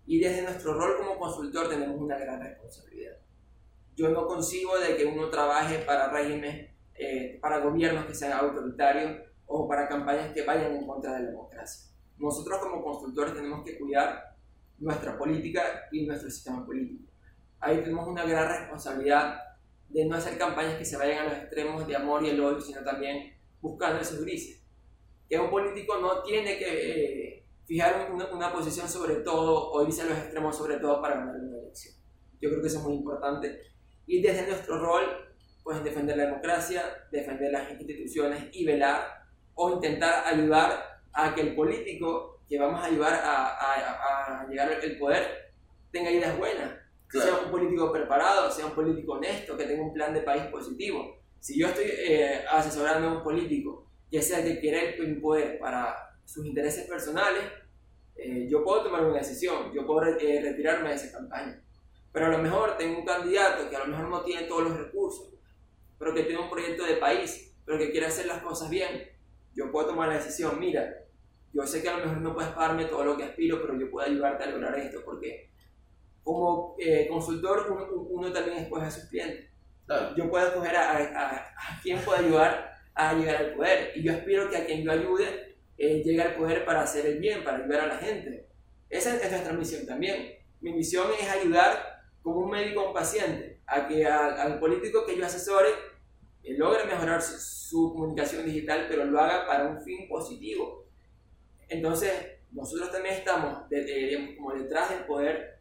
Y 0.05 0.19
desde 0.19 0.41
nuestro 0.41 0.73
rol 0.73 0.97
como 0.97 1.17
consultor 1.17 1.69
tenemos 1.69 1.99
una 1.99 2.17
gran 2.17 2.41
responsabilidad. 2.41 3.17
Yo 3.95 4.09
no 4.09 4.25
concibo 4.25 4.77
de 4.79 4.97
que 4.97 5.05
uno 5.05 5.29
trabaje 5.29 5.79
para 5.79 6.09
regímenes, 6.09 6.71
eh, 6.95 7.37
para 7.41 7.59
gobiernos 7.59 8.05
que 8.05 8.15
sean 8.15 8.33
autoritarios 8.33 9.21
o 9.45 9.67
para 9.67 9.87
campañas 9.87 10.33
que 10.33 10.43
vayan 10.43 10.75
en 10.75 10.87
contra 10.87 11.13
de 11.13 11.19
la 11.19 11.29
democracia. 11.29 11.91
Nosotros 12.17 12.59
como 12.59 12.83
consultores 12.83 13.33
tenemos 13.33 13.63
que 13.63 13.77
cuidar 13.77 14.35
nuestra 14.79 15.17
política 15.17 15.61
y 15.91 16.05
nuestro 16.05 16.29
sistema 16.29 16.65
político. 16.65 17.11
Ahí 17.59 17.77
tenemos 17.77 18.07
una 18.07 18.25
gran 18.25 18.49
responsabilidad 18.49 19.39
de 19.93 20.05
no 20.05 20.15
hacer 20.15 20.37
campañas 20.37 20.75
que 20.75 20.85
se 20.85 20.97
vayan 20.97 21.19
a 21.19 21.29
los 21.29 21.37
extremos 21.37 21.87
de 21.87 21.95
amor 21.95 22.23
y 22.23 22.29
el 22.29 22.41
odio, 22.41 22.59
sino 22.59 22.83
también 22.83 23.37
buscando 23.61 24.01
esos 24.01 24.21
grises. 24.21 24.63
Que 25.29 25.39
un 25.39 25.49
político 25.49 25.97
no 25.99 26.23
tiene 26.23 26.57
que 26.57 26.65
eh, 27.37 27.45
fijar 27.65 28.11
una, 28.11 28.25
una, 28.33 28.51
posición 28.51 28.89
sobre 28.89 29.17
todo 29.17 29.71
o 29.71 29.85
irse 29.85 30.01
a 30.01 30.05
los 30.05 30.17
extremos 30.17 30.57
sobre 30.57 30.77
todo 30.77 30.99
para 30.99 31.15
ganar 31.15 31.35
una 31.35 31.59
elección. 31.59 31.95
Yo 32.41 32.49
creo 32.49 32.61
que 32.61 32.67
eso 32.67 32.79
es 32.79 32.83
muy 32.83 32.95
importante. 32.95 33.61
Y 34.07 34.21
desde 34.21 34.47
nuestro 34.47 34.79
rol, 34.79 35.03
pues 35.63 35.83
defender 35.83 36.17
la 36.17 36.25
democracia, 36.25 36.83
defender 37.11 37.51
las 37.51 37.71
instituciones 37.71 38.47
y 38.51 38.65
velar 38.65 39.23
o 39.53 39.73
intentar 39.73 40.25
ayudar 40.25 41.01
a 41.13 41.35
que 41.35 41.41
el 41.41 41.55
político 41.55 42.41
que 42.49 42.59
vamos 42.59 42.81
a 42.81 42.85
ayudar 42.85 43.13
a, 43.13 43.47
a, 43.47 44.41
a 44.41 44.47
llegar 44.47 44.71
al 44.71 44.97
poder 44.97 45.53
tenga 45.91 46.11
ideas 46.11 46.37
buenas, 46.37 46.71
claro. 47.13 47.37
sea 47.37 47.45
un 47.45 47.51
político 47.51 47.91
preparado, 47.91 48.51
sea 48.51 48.65
un 48.65 48.73
político 48.73 49.13
honesto, 49.13 49.55
que 49.55 49.65
tenga 49.65 49.83
un 49.83 49.93
plan 49.93 50.13
de 50.13 50.21
país 50.21 50.43
positivo. 50.45 51.17
Si 51.39 51.59
yo 51.59 51.67
estoy 51.67 51.85
eh, 51.87 52.43
asesorando 52.49 53.07
a 53.07 53.11
un 53.17 53.23
político 53.23 53.87
que 54.09 54.21
sea 54.21 54.43
que 54.43 54.59
quiere 54.59 54.95
el 54.97 55.21
poder 55.21 55.59
para 55.59 56.17
sus 56.25 56.45
intereses 56.45 56.87
personales, 56.87 57.43
eh, 58.15 58.47
yo 58.49 58.63
puedo 58.63 58.83
tomar 58.83 59.03
una 59.05 59.17
decisión, 59.17 59.73
yo 59.73 59.85
puedo 59.85 60.03
eh, 60.05 60.41
retirarme 60.41 60.89
de 60.89 60.95
esa 60.95 61.11
campaña. 61.11 61.61
Pero 62.11 62.27
a 62.27 62.29
lo 62.29 62.37
mejor 62.37 62.77
tengo 62.77 62.99
un 62.99 63.05
candidato 63.05 63.69
que 63.69 63.75
a 63.75 63.79
lo 63.79 63.87
mejor 63.87 64.09
no 64.09 64.23
tiene 64.23 64.43
todos 64.43 64.63
los 64.63 64.77
recursos, 64.77 65.29
pero 65.97 66.13
que 66.13 66.23
tiene 66.23 66.41
un 66.41 66.49
proyecto 66.49 66.85
de 66.85 66.97
país, 66.97 67.55
pero 67.65 67.79
que 67.79 67.91
quiere 67.91 68.05
hacer 68.05 68.27
las 68.27 68.43
cosas 68.43 68.69
bien. 68.69 69.09
Yo 69.55 69.71
puedo 69.71 69.87
tomar 69.87 70.09
la 70.09 70.15
decisión, 70.15 70.59
mira, 70.59 71.05
yo 71.53 71.65
sé 71.65 71.81
que 71.81 71.89
a 71.89 71.97
lo 71.97 72.05
mejor 72.05 72.21
no 72.21 72.33
puedes 72.33 72.51
pagarme 72.51 72.85
todo 72.85 73.03
lo 73.03 73.17
que 73.17 73.23
aspiro, 73.23 73.61
pero 73.61 73.79
yo 73.79 73.89
puedo 73.89 74.07
ayudarte 74.07 74.43
a 74.43 74.47
lograr 74.47 74.77
esto, 74.77 75.01
porque 75.03 75.52
como 76.23 76.75
eh, 76.79 77.07
consultor 77.09 77.67
uno, 77.69 78.01
uno, 78.09 78.31
también 78.31 78.57
escoge 78.57 78.85
a 78.85 78.91
sus 78.91 79.05
clientes. 79.05 79.49
Claro. 79.85 80.15
Yo 80.15 80.29
puedo 80.29 80.47
escoger 80.47 80.75
a, 80.75 80.91
a, 80.91 81.35
a, 81.35 81.81
quién 81.81 81.99
puede 81.99 82.25
ayudar 82.25 82.73
a 82.95 83.13
llegar 83.13 83.35
al 83.37 83.53
poder, 83.53 83.91
y 83.95 84.03
yo 84.03 84.13
aspiro 84.13 84.49
que 84.49 84.57
a 84.57 84.65
quien 84.65 84.83
yo 84.83 84.91
ayude 84.91 85.55
eh, 85.77 86.01
llegue 86.03 86.21
al 86.21 86.35
poder 86.35 86.63
para 86.63 86.81
hacer 86.81 87.05
el 87.05 87.19
bien, 87.19 87.43
para 87.43 87.57
ayudar 87.57 87.81
a 87.81 87.87
la 87.87 87.97
gente. 87.97 88.47
Esa 88.89 89.15
es 89.15 89.31
nuestra 89.31 89.53
misión 89.53 89.85
también. 89.85 90.35
Mi 90.61 90.71
misión 90.71 91.07
es 91.19 91.27
ayudar 91.27 92.03
como 92.21 92.37
un 92.37 92.51
médico 92.51 92.81
a 92.81 92.87
un 92.89 92.93
paciente, 92.93 93.59
a 93.65 93.87
que 93.87 94.05
a, 94.05 94.41
al 94.43 94.59
político 94.59 95.05
que 95.05 95.17
yo 95.17 95.25
asesore 95.25 95.69
eh, 96.43 96.55
logre 96.57 96.85
mejorar 96.85 97.21
su, 97.21 97.37
su 97.37 97.93
comunicación 97.93 98.45
digital, 98.45 98.85
pero 98.87 99.05
lo 99.05 99.19
haga 99.19 99.45
para 99.47 99.67
un 99.67 99.81
fin 99.81 100.07
positivo 100.07 100.83
entonces, 101.73 102.11
nosotros 102.51 102.91
también 102.91 103.15
estamos 103.15 103.67
de, 103.69 103.83
de, 103.83 104.35
como 104.35 104.53
detrás 104.53 104.89
del 104.91 105.05
poder, 105.05 105.52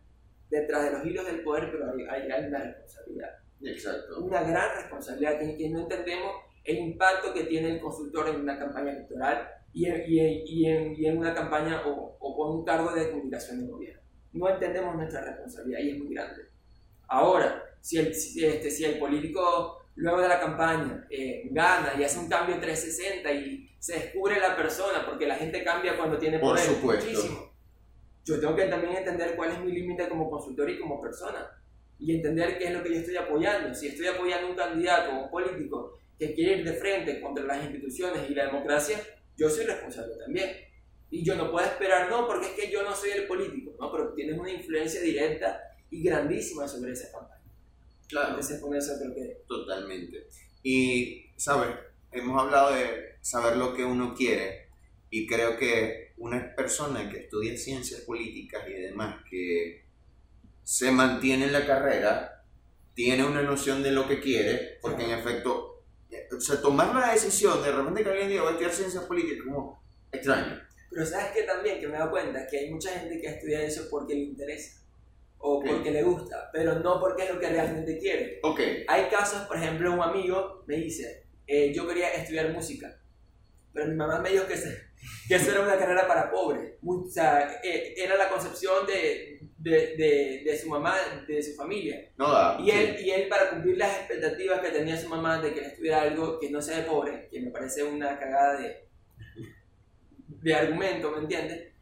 detrás 0.52 0.84
de 0.84 0.90
los 0.92 1.06
hilos 1.06 1.26
del 1.26 1.42
poder, 1.42 1.70
pero 1.72 1.90
hay, 1.90 2.02
hay, 2.02 2.30
hay 2.30 2.44
una 2.46 2.58
responsabilidad. 2.58 3.30
Exacto. 3.62 4.20
Una 4.20 4.42
gran 4.42 4.76
responsabilidad 4.76 5.38
que, 5.38 5.56
que, 5.56 5.70
no 5.70 5.80
entendemos 5.80 6.32
el 6.64 6.78
impacto 6.78 7.32
que 7.32 7.44
tiene 7.44 7.70
el 7.70 7.80
consultor 7.80 8.28
en 8.28 8.42
una 8.42 8.58
campaña 8.58 8.92
electoral 8.92 9.48
y 9.72 9.86
en, 9.86 10.04
y 10.06 10.20
en, 10.20 10.42
y 10.46 10.66
en, 10.66 10.94
y 10.96 11.06
en 11.06 11.18
una 11.18 11.34
campaña 11.34 11.82
o, 11.86 12.16
o, 12.20 12.36
con 12.36 12.58
un 12.58 12.64
cargo 12.64 12.92
de 12.92 13.10
comunicación 13.10 13.60
de 13.60 13.72
gobierno. 13.72 14.02
No 14.34 14.48
entendemos 14.48 14.94
nuestra 14.94 15.24
responsabilidad 15.24 15.80
y 15.80 15.90
es 15.90 15.98
muy 15.98 16.14
grande. 16.14 16.42
Ahora, 17.08 17.64
si 17.80 17.98
el, 17.98 18.14
si, 18.14 18.44
este, 18.44 18.70
si 18.70 18.84
el 18.84 18.98
político 18.98 19.78
luego 19.94 20.20
de 20.20 20.28
la 20.28 20.40
campaña 20.40 21.06
eh, 21.10 21.48
gana 21.50 21.94
y 21.98 22.04
hace 22.04 22.18
un 22.18 22.28
cambio 22.28 22.58
360 22.58 23.32
y 23.32 23.70
se 23.78 23.94
descubre 23.94 24.38
la 24.38 24.54
persona, 24.54 25.04
porque 25.06 25.26
la 25.26 25.36
gente 25.36 25.64
cambia 25.64 25.96
cuando 25.96 26.18
tiene 26.18 26.38
poder. 26.38 26.64
Por 26.66 26.74
supuesto. 26.74 27.10
Muchísimo. 27.10 27.51
Yo 28.24 28.38
tengo 28.38 28.54
que 28.54 28.66
también 28.66 28.96
entender 28.96 29.34
cuál 29.36 29.52
es 29.52 29.60
mi 29.60 29.72
límite 29.72 30.08
como 30.08 30.30
consultor 30.30 30.70
y 30.70 30.78
como 30.78 31.00
persona. 31.00 31.50
Y 31.98 32.16
entender 32.16 32.58
qué 32.58 32.66
es 32.66 32.72
lo 32.72 32.82
que 32.82 32.90
yo 32.90 33.00
estoy 33.00 33.16
apoyando. 33.16 33.74
Si 33.74 33.88
estoy 33.88 34.06
apoyando 34.06 34.46
a 34.46 34.50
un 34.50 34.56
candidato 34.56 35.12
un 35.12 35.30
político 35.30 35.98
que 36.18 36.34
quiere 36.34 36.58
ir 36.58 36.64
de 36.64 36.74
frente 36.74 37.20
contra 37.20 37.44
las 37.44 37.64
instituciones 37.64 38.28
y 38.30 38.34
la 38.34 38.46
democracia, 38.46 39.00
yo 39.36 39.48
soy 39.48 39.64
responsable 39.64 40.14
también. 40.16 40.50
Y 41.10 41.24
yo 41.24 41.34
no 41.34 41.50
puedo 41.50 41.66
esperar, 41.66 42.08
no, 42.08 42.26
porque 42.26 42.46
es 42.46 42.52
que 42.52 42.70
yo 42.70 42.82
no 42.82 42.94
soy 42.94 43.10
el 43.10 43.26
político, 43.26 43.72
no, 43.78 43.92
pero 43.92 44.14
tienes 44.14 44.38
una 44.38 44.50
influencia 44.50 45.00
directa 45.00 45.60
y 45.90 46.02
grandísima 46.02 46.66
sobre 46.66 46.92
esa 46.92 47.10
campaña. 47.12 47.42
Claro. 48.08 48.28
Entonces, 48.28 48.60
con 48.60 48.74
eso 48.74 48.92
creo 48.98 49.14
que... 49.14 49.42
Totalmente. 49.46 50.26
Y, 50.62 51.26
¿sabes? 51.36 51.76
Hemos 52.12 52.40
hablado 52.40 52.74
de 52.74 53.16
saber 53.20 53.56
lo 53.56 53.74
que 53.74 53.84
uno 53.84 54.14
quiere 54.14 54.68
y 55.10 55.26
creo 55.26 55.58
que 55.58 56.11
una 56.22 56.54
persona 56.54 57.10
que 57.10 57.18
estudia 57.18 57.58
ciencias 57.58 58.02
políticas 58.02 58.62
y 58.68 58.74
demás, 58.74 59.24
que 59.28 59.84
se 60.62 60.92
mantiene 60.92 61.46
en 61.46 61.52
la 61.52 61.66
carrera, 61.66 62.44
tiene 62.94 63.24
una 63.24 63.42
noción 63.42 63.82
de 63.82 63.90
lo 63.90 64.06
que 64.06 64.20
quiere, 64.20 64.78
porque 64.80 65.02
en 65.04 65.18
efecto, 65.18 65.82
o 66.30 66.40
sea, 66.40 66.60
tomar 66.60 66.94
la 66.94 67.12
decisión 67.12 67.60
de 67.60 67.72
repente 67.72 68.04
que 68.04 68.10
alguien 68.10 68.28
diga 68.28 68.42
voy 68.42 68.50
a 68.50 68.52
estudiar 68.52 68.72
ciencias 68.72 69.04
políticas, 69.04 69.44
como 69.44 69.82
extraño. 70.12 70.62
Pero 70.90 71.04
sabes 71.04 71.32
que 71.32 71.42
también, 71.42 71.80
que 71.80 71.88
me 71.88 71.98
da 71.98 72.08
cuenta 72.08 72.46
que 72.46 72.58
hay 72.58 72.70
mucha 72.70 72.90
gente 72.90 73.20
que 73.20 73.26
estudia 73.26 73.64
eso 73.64 73.88
porque 73.90 74.14
le 74.14 74.20
interesa 74.20 74.80
o 75.38 75.56
okay. 75.56 75.72
porque 75.72 75.90
le 75.90 76.04
gusta, 76.04 76.50
pero 76.52 76.78
no 76.78 77.00
porque 77.00 77.24
es 77.24 77.34
lo 77.34 77.40
que 77.40 77.48
realmente 77.48 77.98
quiere. 77.98 78.38
Okay. 78.44 78.84
Hay 78.86 79.08
casos, 79.08 79.42
por 79.48 79.56
ejemplo, 79.56 79.92
un 79.92 80.00
amigo 80.00 80.62
me 80.68 80.76
dice, 80.76 81.26
eh, 81.48 81.72
yo 81.74 81.88
quería 81.88 82.10
estudiar 82.10 82.52
música, 82.52 83.01
pero 83.72 83.86
mi 83.86 83.94
mamá 83.94 84.18
me 84.20 84.30
dijo 84.30 84.46
que, 84.46 84.56
se, 84.56 84.92
que 85.28 85.34
eso 85.34 85.50
era 85.50 85.62
una 85.62 85.78
carrera 85.78 86.06
para 86.06 86.30
pobres. 86.30 86.74
O 86.84 87.06
sea, 87.08 87.60
eh, 87.62 87.94
era 87.96 88.16
la 88.16 88.28
concepción 88.28 88.86
de, 88.86 89.40
de, 89.58 89.96
de, 89.96 90.42
de, 90.44 90.58
su 90.58 90.68
mamá, 90.68 90.96
de 91.26 91.42
su 91.42 91.54
familia. 91.54 92.10
No. 92.16 92.60
Y 92.60 92.70
él, 92.70 92.96
sí. 92.98 93.04
y 93.06 93.10
él, 93.10 93.28
para 93.28 93.50
cumplir 93.50 93.78
las 93.78 93.98
expectativas 93.98 94.60
que 94.60 94.70
tenía 94.70 94.96
su 94.96 95.08
mamá 95.08 95.40
de 95.40 95.52
que 95.52 95.60
él 95.60 95.66
estudiara 95.66 96.02
algo 96.02 96.38
que 96.38 96.50
no 96.50 96.60
sea 96.60 96.78
de 96.78 96.84
pobre, 96.84 97.28
que 97.30 97.40
me 97.40 97.50
parece 97.50 97.82
una 97.82 98.18
cagada 98.18 98.60
de, 98.60 98.88
de 100.26 100.54
argumento, 100.54 101.10
¿me 101.12 101.18
entiendes? 101.18 101.72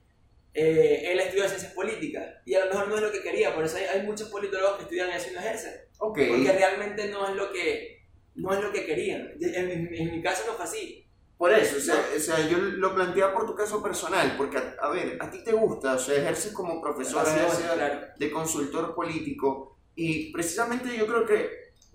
Eh, 0.52 1.12
él 1.12 1.20
estudió 1.20 1.46
ciencias 1.48 1.72
políticas 1.72 2.28
y 2.44 2.54
a 2.54 2.64
lo 2.64 2.72
mejor 2.72 2.88
no 2.88 2.96
es 2.96 3.02
lo 3.02 3.12
que 3.12 3.22
quería, 3.22 3.54
por 3.54 3.64
eso 3.64 3.76
hay, 3.76 3.84
hay 3.84 4.02
muchos 4.04 4.28
politólogos 4.30 4.78
que 4.78 4.82
estudian 4.82 5.10
eso 5.10 5.30
y 5.30 5.34
no 5.34 5.40
ejercen. 5.40 5.74
Okay. 5.98 6.28
Porque 6.28 6.52
realmente 6.52 7.08
no 7.08 7.28
es 7.28 7.36
lo 7.36 7.52
que, 7.52 8.02
no 8.34 8.52
es 8.52 8.60
lo 8.60 8.72
que 8.72 8.84
querían. 8.84 9.32
En, 9.40 9.70
en, 9.70 9.94
en 9.94 10.10
mi 10.10 10.22
caso 10.22 10.44
no 10.46 10.54
fue 10.54 10.64
así. 10.64 11.06
Por 11.40 11.54
eso, 11.54 11.78
o 11.78 11.80
sea, 11.80 11.94
no. 11.94 12.16
o 12.18 12.20
sea, 12.20 12.46
yo 12.50 12.58
lo 12.58 12.94
planteaba 12.94 13.32
por 13.32 13.46
tu 13.46 13.54
caso 13.54 13.82
personal, 13.82 14.34
porque, 14.36 14.58
a, 14.58 14.76
a, 14.82 14.90
ver, 14.90 15.16
a 15.18 15.30
ti 15.30 15.42
te 15.42 15.52
gusta, 15.52 15.94
o 15.94 15.98
sea, 15.98 16.20
ejerces 16.20 16.52
como 16.52 16.82
profesor, 16.82 17.24
claro. 17.24 18.08
de 18.14 18.30
consultor 18.30 18.94
político, 18.94 19.78
y 19.94 20.30
precisamente 20.32 20.94
yo 20.94 21.06
creo 21.06 21.24
que, 21.24 21.48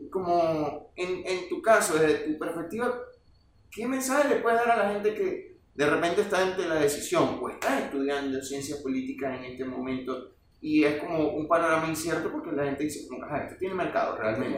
como 0.10 0.91
en, 0.96 1.22
en 1.28 1.48
tu 1.48 1.62
caso, 1.62 1.93
desde 1.93 2.32
tu 2.34 2.39
perspectiva, 2.39 3.00
¿qué 3.70 3.88
mensaje 3.88 4.30
le 4.30 4.38
puedes 4.38 4.58
dar 4.58 4.72
a 4.72 4.84
la 4.84 4.93
gente 4.93 5.14
que 5.14 5.60
de 5.76 5.89
repente 5.91 6.22
está 6.22 6.41
ante 6.41 6.68
la 6.68 6.80
decisión 6.80 7.38
o 7.39 7.48
está 7.48 7.86
estudiando 7.86 8.41
ciencias 8.41 8.80
políticas 8.80 9.38
en 9.38 9.46
este 9.46 9.64
momento 9.64 10.32
y 10.60 10.86
es 10.86 11.00
como 11.00 11.36
un 11.36 11.48
panorama 11.48 11.88
incierto 11.88 12.32
porque 12.32 12.52
la 12.52 12.64
gente 12.64 12.86
dice, 12.86 13.08
ah, 13.30 13.43
esto 13.43 13.58
tiene 13.60 13.76
mercado 13.76 14.18
realmente. 14.18 14.58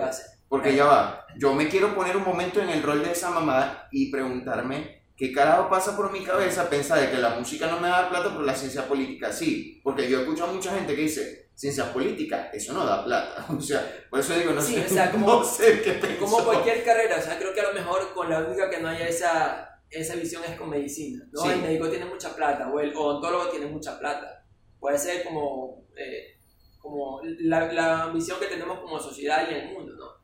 Porque 0.50 0.76
ya 0.76 0.86
va, 0.86 1.26
yo 1.38 1.54
me 1.54 1.68
quiero 1.68 1.94
poner 1.94 2.16
un 2.16 2.24
momento 2.24 2.62
en 2.62 2.70
el 2.70 2.82
rol 2.84 3.04
de 3.04 3.12
esa 3.12 3.30
mamá 3.32 3.88
y 3.92 4.10
preguntarme 4.12 5.04
qué 5.18 5.34
carajo 5.34 5.70
pasa 5.70 5.96
por 5.98 6.12
mi 6.12 6.24
cabeza 6.24 6.70
pensar 6.70 7.00
de 7.02 7.10
que 7.12 7.18
la 7.18 7.32
música 7.32 7.68
no 7.68 7.80
me 7.80 7.90
da 7.90 8.10
plata, 8.10 8.30
pero 8.30 8.44
la 8.44 8.56
ciencia 8.56 8.88
política 8.88 9.32
sí. 9.34 9.82
Porque 9.84 10.10
yo 10.10 10.22
escucho 10.22 10.46
a 10.46 10.54
mucha 10.54 10.74
gente 10.74 10.96
que 10.96 11.02
dice, 11.02 11.50
ciencia 11.54 11.92
política, 11.92 12.50
eso 12.54 12.72
no 12.74 12.86
da 12.86 13.04
plata. 13.04 13.46
O 13.58 13.60
sea, 13.60 14.06
por 14.10 14.20
eso 14.20 14.34
digo, 14.36 14.54
no, 14.54 14.62
Sí, 14.62 14.76
sé, 14.76 14.86
o 14.86 14.90
sea, 14.90 15.12
como- 15.12 15.28
no 15.28 15.44
sé 15.44 15.82
qué 15.82 15.94
pensó. 15.94 16.20
Como 16.26 16.44
cualquier 16.46 16.84
carrera, 16.84 17.18
o 17.18 17.22
sea, 17.22 17.38
creo 17.38 17.54
que 17.54 17.60
a 17.62 17.70
lo 17.70 17.74
mejor 17.74 18.14
con 18.14 18.30
la 18.30 18.40
única 18.40 18.70
que 18.70 18.80
no 18.80 18.88
haya 18.88 19.08
esa, 19.08 19.82
esa 19.90 20.16
visión 20.16 20.44
es 20.46 20.56
con 20.58 20.70
medicina, 20.70 21.26
¿no? 21.32 21.42
Sí. 21.42 21.50
El 21.50 21.62
médico 21.62 21.90
tiene 21.90 22.06
mucha 22.06 22.36
plata, 22.36 22.70
o 22.72 22.80
el 22.80 22.96
odontólogo 22.96 23.50
tiene 23.50 23.66
mucha 23.66 24.00
plata. 24.00 24.46
Puede 24.80 24.98
ser 25.00 25.24
como, 25.24 25.84
eh, 25.98 26.38
como 26.80 27.20
la, 27.40 27.72
la 27.74 28.08
visión 28.14 28.40
que 28.40 28.46
tenemos 28.46 28.80
como 28.80 29.00
sociedad 29.00 29.46
y 29.50 29.54
el 29.56 29.74
mundo, 29.74 29.94
¿no? 29.98 30.17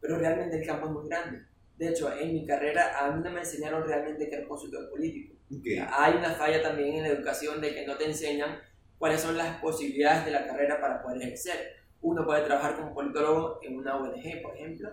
Pero 0.00 0.18
realmente 0.18 0.58
el 0.58 0.66
campo 0.66 0.86
es 0.86 0.92
muy 0.92 1.08
grande. 1.08 1.42
De 1.76 1.88
hecho, 1.88 2.12
en 2.12 2.34
mi 2.34 2.46
carrera 2.46 2.98
a 2.98 3.10
mí 3.10 3.22
no 3.22 3.30
me 3.30 3.40
enseñaron 3.40 3.86
realmente 3.86 4.28
era 4.32 4.46
consultor 4.46 4.90
político. 4.90 5.34
Ok. 5.50 5.66
Hay 5.90 6.14
una 6.14 6.30
falla 6.30 6.62
también 6.62 6.96
en 6.96 7.02
la 7.02 7.08
educación 7.08 7.60
de 7.60 7.74
que 7.74 7.86
no 7.86 7.96
te 7.96 8.06
enseñan 8.06 8.58
cuáles 8.98 9.20
son 9.20 9.36
las 9.36 9.60
posibilidades 9.60 10.26
de 10.26 10.30
la 10.30 10.46
carrera 10.46 10.80
para 10.80 11.02
poder 11.02 11.22
ejercer. 11.22 11.74
Uno 12.02 12.24
puede 12.24 12.44
trabajar 12.44 12.76
como 12.76 12.94
politólogo 12.94 13.58
en 13.62 13.76
una 13.76 13.96
ONG, 13.96 14.42
por 14.42 14.56
ejemplo, 14.56 14.90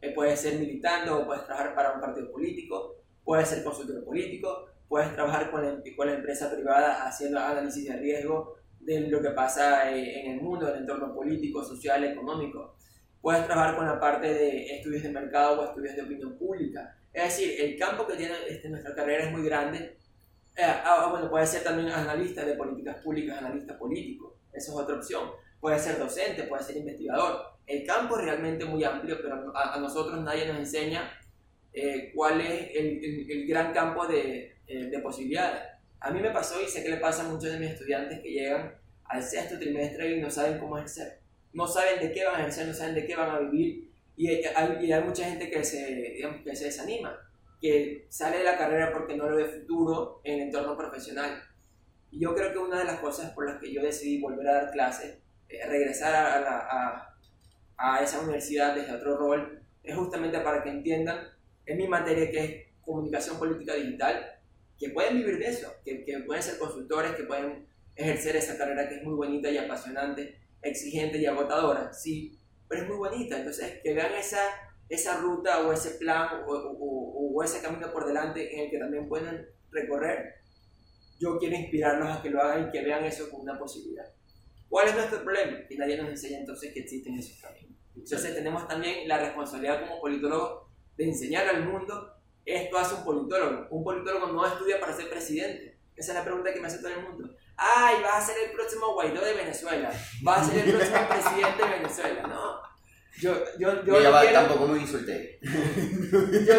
eh, 0.00 0.12
puede 0.14 0.36
ser 0.36 0.58
militando 0.58 1.20
o 1.20 1.26
puedes 1.26 1.44
trabajar 1.44 1.74
para 1.74 1.92
un 1.92 2.00
partido 2.00 2.30
político, 2.32 2.96
puedes 3.22 3.48
ser 3.48 3.62
consultor 3.62 4.04
político, 4.04 4.66
puedes 4.88 5.12
trabajar 5.14 5.50
con 5.50 5.62
la, 5.62 5.82
con 5.96 6.06
la 6.06 6.14
empresa 6.14 6.50
privada 6.50 7.06
haciendo 7.06 7.38
análisis 7.38 7.88
de 7.88 7.96
riesgo 7.96 8.56
de 8.80 9.00
lo 9.08 9.22
que 9.22 9.30
pasa 9.30 9.90
eh, 9.92 10.24
en 10.24 10.32
el 10.32 10.40
mundo, 10.40 10.68
en 10.68 10.74
el 10.74 10.80
entorno 10.80 11.14
político, 11.14 11.62
social, 11.64 12.02
económico. 12.04 12.76
Puedes 13.22 13.46
trabajar 13.46 13.76
con 13.76 13.86
la 13.86 14.00
parte 14.00 14.34
de 14.34 14.66
estudios 14.76 15.04
de 15.04 15.10
mercado 15.10 15.60
o 15.60 15.64
estudios 15.64 15.94
de 15.94 16.02
opinión 16.02 16.36
pública. 16.36 16.98
Es 17.12 17.22
decir, 17.22 17.54
el 17.60 17.78
campo 17.78 18.04
que 18.04 18.16
tiene 18.16 18.34
este, 18.48 18.68
nuestra 18.68 18.96
carrera 18.96 19.26
es 19.26 19.30
muy 19.30 19.44
grande. 19.44 19.96
Eh, 20.56 20.62
ah, 20.64 21.06
bueno, 21.08 21.30
puede 21.30 21.46
ser 21.46 21.62
también 21.62 21.88
analista 21.88 22.44
de 22.44 22.54
políticas 22.54 22.96
públicas, 22.96 23.38
analista 23.38 23.78
político. 23.78 24.38
Esa 24.52 24.72
es 24.72 24.76
otra 24.76 24.96
opción. 24.96 25.30
Puede 25.60 25.78
ser 25.78 26.00
docente, 26.00 26.42
puede 26.42 26.64
ser 26.64 26.78
investigador. 26.78 27.52
El 27.64 27.86
campo 27.86 28.18
es 28.18 28.24
realmente 28.24 28.64
muy 28.64 28.82
amplio, 28.82 29.16
pero 29.22 29.56
a, 29.56 29.78
nosotros 29.78 30.20
nadie 30.20 30.48
nos 30.48 30.56
enseña 30.56 31.08
eh, 31.72 32.10
cuál 32.12 32.40
es 32.40 32.74
el, 32.74 33.46
gran 33.46 33.72
campo 33.72 34.04
de, 34.08 34.56
eh, 34.66 34.86
de 34.86 34.98
posibilidades. 34.98 35.62
A 36.00 36.10
mí 36.10 36.20
me 36.20 36.30
pasó 36.30 36.60
y 36.60 36.66
sé 36.66 36.82
que 36.82 36.90
le 36.90 36.96
pasa 36.96 37.22
a 37.22 37.28
muchos 37.28 37.52
de 37.52 37.60
mis 37.60 37.70
estudiantes 37.70 38.18
que 38.20 38.32
llegan 38.32 38.74
al 39.04 39.22
sexto 39.22 39.60
trimestre 39.60 40.16
y 40.16 40.20
no 40.20 40.28
saben 40.28 40.58
cómo 40.58 40.76
ejercer. 40.76 41.21
No 41.52 41.66
saben 41.66 42.00
de 42.00 42.12
qué 42.12 42.24
van 42.24 42.36
a 42.36 42.38
ejercer, 42.40 42.66
no 42.66 42.74
saben 42.74 42.94
de 42.94 43.06
qué 43.06 43.16
van 43.16 43.30
a 43.30 43.38
vivir. 43.40 43.90
Y 44.16 44.28
hay, 44.28 45.04
mucha 45.04 45.24
gente 45.24 45.50
que 45.50 45.64
se, 45.64 45.86
digamos, 46.16 46.42
que 46.42 46.54
se 46.56 46.66
desanima, 46.66 47.18
que 47.60 48.06
sale 48.10 48.38
de 48.38 48.44
la 48.44 48.58
carrera 48.58 48.92
porque 48.92 49.16
no 49.16 49.28
lo 49.28 49.36
ve 49.36 49.46
futuro 49.46 50.20
en 50.24 50.34
el 50.34 50.40
entorno 50.48 50.76
profesional. 50.76 51.42
Y 52.10 52.20
yo 52.20 52.34
creo 52.34 52.52
que 52.52 52.58
una 52.58 52.78
de 52.80 52.84
las 52.84 53.00
cosas 53.00 53.32
por 53.32 53.46
las 53.48 53.60
que 53.60 53.72
yo 53.72 53.82
decidí 53.82 54.20
volver 54.20 54.48
a 54.48 54.54
dar 54.54 54.70
clases, 54.72 55.18
eh, 55.48 55.66
regresar 55.66 56.14
a, 56.14 56.58
a- 56.58 57.16
a 57.76 58.02
esa 58.02 58.20
universidad 58.20 58.74
desde 58.74 58.92
otro 58.92 59.16
rol, 59.16 59.60
es 59.82 59.96
justamente 59.96 60.38
para 60.40 60.62
que 60.62 60.70
entiendan 60.70 61.28
en 61.66 61.76
mi 61.78 61.88
materia 61.88 62.30
que 62.30 62.44
es 62.44 62.66
comunicación 62.84 63.38
política 63.38 63.74
digital, 63.74 64.38
que 64.78 64.90
pueden 64.90 65.16
vivir 65.18 65.38
de 65.38 65.46
eso, 65.48 65.72
que, 65.84 66.04
que 66.04 66.20
pueden 66.20 66.42
ser 66.42 66.58
consultores, 66.58 67.12
que 67.12 67.24
pueden 67.24 67.66
ejercer 67.96 68.36
esa 68.36 68.56
carrera 68.56 68.88
que 68.88 68.96
es 68.96 69.02
muy 69.04 69.14
bonita 69.14 69.50
y 69.50 69.58
apasionante, 69.58 70.38
exigente 70.62 71.18
y 71.18 71.26
agotadora, 71.26 71.92
sí, 71.92 72.38
pero 72.68 72.82
es 72.82 72.88
muy 72.88 72.96
bonita. 72.96 73.38
Entonces, 73.38 73.80
que 73.82 73.94
vean 73.94 74.12
esa, 74.14 74.40
esa 74.88 75.18
ruta 75.18 75.66
o 75.66 75.72
ese 75.72 75.92
plan 75.92 76.42
o, 76.46 76.52
o- 76.52 77.32
o 77.34 77.42
ese 77.42 77.60
camino 77.62 77.92
por 77.92 78.06
delante 78.06 78.54
en 78.54 78.60
el 78.64 78.70
que 78.70 78.78
también 78.78 79.08
pueden 79.08 79.46
recorrer, 79.70 80.34
yo 81.18 81.38
quiero 81.38 81.56
inspirarlos 81.56 82.08
a 82.18 82.22
que 82.22 82.30
lo 82.30 82.42
hagan 82.42 82.68
y 82.68 82.70
que 82.72 82.82
vean 82.82 83.04
eso 83.04 83.30
como 83.30 83.42
una 83.44 83.58
posibilidad. 83.58 84.06
¿Cuál 84.68 84.88
es 84.88 84.94
nuestro 84.94 85.22
problema? 85.22 85.66
Que 85.68 85.76
nadie 85.76 85.96
nos 85.96 86.08
enseña 86.08 86.38
entonces 86.38 86.72
que 86.72 86.80
existen 86.80 87.14
esos 87.18 87.40
caminos. 87.40 87.76
Entonces 87.94 88.34
tenemos 88.34 88.66
también 88.66 89.06
la 89.06 89.18
responsabilidad 89.18 89.80
como 89.86 90.00
politólogos 90.00 90.68
de 90.96 91.04
enseñar 91.04 91.46
al 91.48 91.64
mundo 91.68 92.08
esto 92.44 92.76
hace 92.78 92.94
un 92.96 93.04
politólogo. 93.04 93.68
Un 93.70 93.84
politólogo 93.84 94.26
no 94.32 94.44
estudia 94.46 94.80
para 94.80 94.96
ser 94.96 95.08
presidente. 95.08 95.78
Esa 95.94 96.12
es 96.12 96.18
la 96.18 96.24
pregunta 96.24 96.52
que 96.52 96.60
me 96.60 96.66
hace 96.66 96.78
todo 96.78 96.88
el 96.92 97.02
mundo. 97.02 97.30
Ay, 97.56 98.02
vas 98.02 98.22
a 98.22 98.26
ser 98.32 98.36
el 98.48 98.52
próximo 98.52 98.94
Guaidó 98.94 99.24
de 99.24 99.34
Venezuela. 99.34 99.90
Vas 100.22 100.48
a 100.48 100.50
ser 100.52 100.68
el 100.68 100.74
próximo 100.74 100.98
presidente 101.08 101.62
de 101.62 101.70
Venezuela. 101.70 102.22
No. 102.26 102.72
Yo, 103.20 103.34
yo, 103.58 103.84
yo 103.84 103.92
no 104.00 104.20
quiero, 104.20 104.32
tampoco 104.32 104.66
me 104.68 104.78
insulté. 104.80 105.38
yo, 105.42 105.50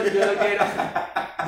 yo 0.06 0.26
no 0.26 0.40
quiero, 0.40 0.66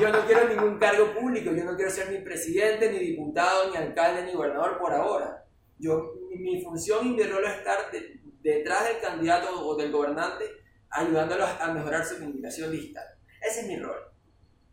yo 0.00 0.08
no 0.10 0.26
quiero 0.26 0.48
ningún 0.48 0.78
cargo 0.78 1.14
público. 1.14 1.52
Yo 1.52 1.64
no 1.64 1.76
quiero 1.76 1.90
ser 1.90 2.10
ni 2.10 2.18
presidente, 2.18 2.90
ni 2.90 2.98
diputado, 2.98 3.70
ni 3.70 3.76
alcalde, 3.76 4.24
ni 4.24 4.32
gobernador 4.34 4.78
por 4.78 4.92
ahora. 4.92 5.44
Yo, 5.78 6.12
mi, 6.28 6.36
mi 6.38 6.62
función 6.62 7.06
y 7.06 7.10
mi 7.14 7.22
rol 7.22 7.44
es 7.44 7.54
estar 7.54 7.90
de- 7.92 8.20
detrás 8.40 8.84
del 8.88 9.00
candidato 9.00 9.48
o 9.66 9.76
del 9.76 9.90
gobernante, 9.92 10.44
ayudándolos 10.90 11.48
a 11.60 11.72
mejorar 11.72 12.04
su 12.04 12.18
comunicación 12.18 12.70
digital. 12.72 13.04
Ese 13.40 13.60
es 13.60 13.66
mi 13.68 13.76
rol. 13.78 13.98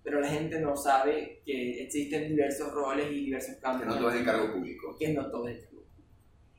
Pero 0.03 0.19
la 0.19 0.27
gente 0.27 0.59
no 0.59 0.75
sabe 0.75 1.41
que 1.45 1.81
existen 1.83 2.27
diversos 2.29 2.71
roles 2.73 3.09
y 3.11 3.25
diversos 3.25 3.55
Que 3.55 3.61
cambios. 3.61 3.87
no 3.87 3.97
todo 3.97 4.09
es 4.11 4.15
el 4.17 4.25
cargo 4.25 4.51
público. 4.53 4.95
que 4.99 5.09
no 5.13 5.29
todo 5.31 5.47
es 5.47 5.65
club. 5.67 5.85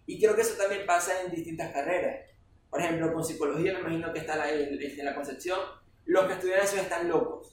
Y 0.06 0.18
creo 0.18 0.34
que 0.34 0.42
eso 0.42 0.54
también 0.56 0.86
pasa 0.86 1.12
en 1.22 1.30
distintas 1.30 1.72
carreras. 1.72 2.30
Por 2.70 2.80
ejemplo, 2.80 3.12
con 3.12 3.24
psicología 3.24 3.74
me 3.74 3.80
imagino 3.80 4.12
que 4.12 4.20
está 4.20 4.36
la, 4.36 4.50
el, 4.50 4.82
el 4.82 4.96
de 4.96 5.04
la 5.04 5.14
concepción, 5.14 5.58
los 6.06 6.26
que 6.26 6.32
estudian 6.34 6.60
eso 6.62 6.76
están 6.76 7.08
locos. 7.08 7.50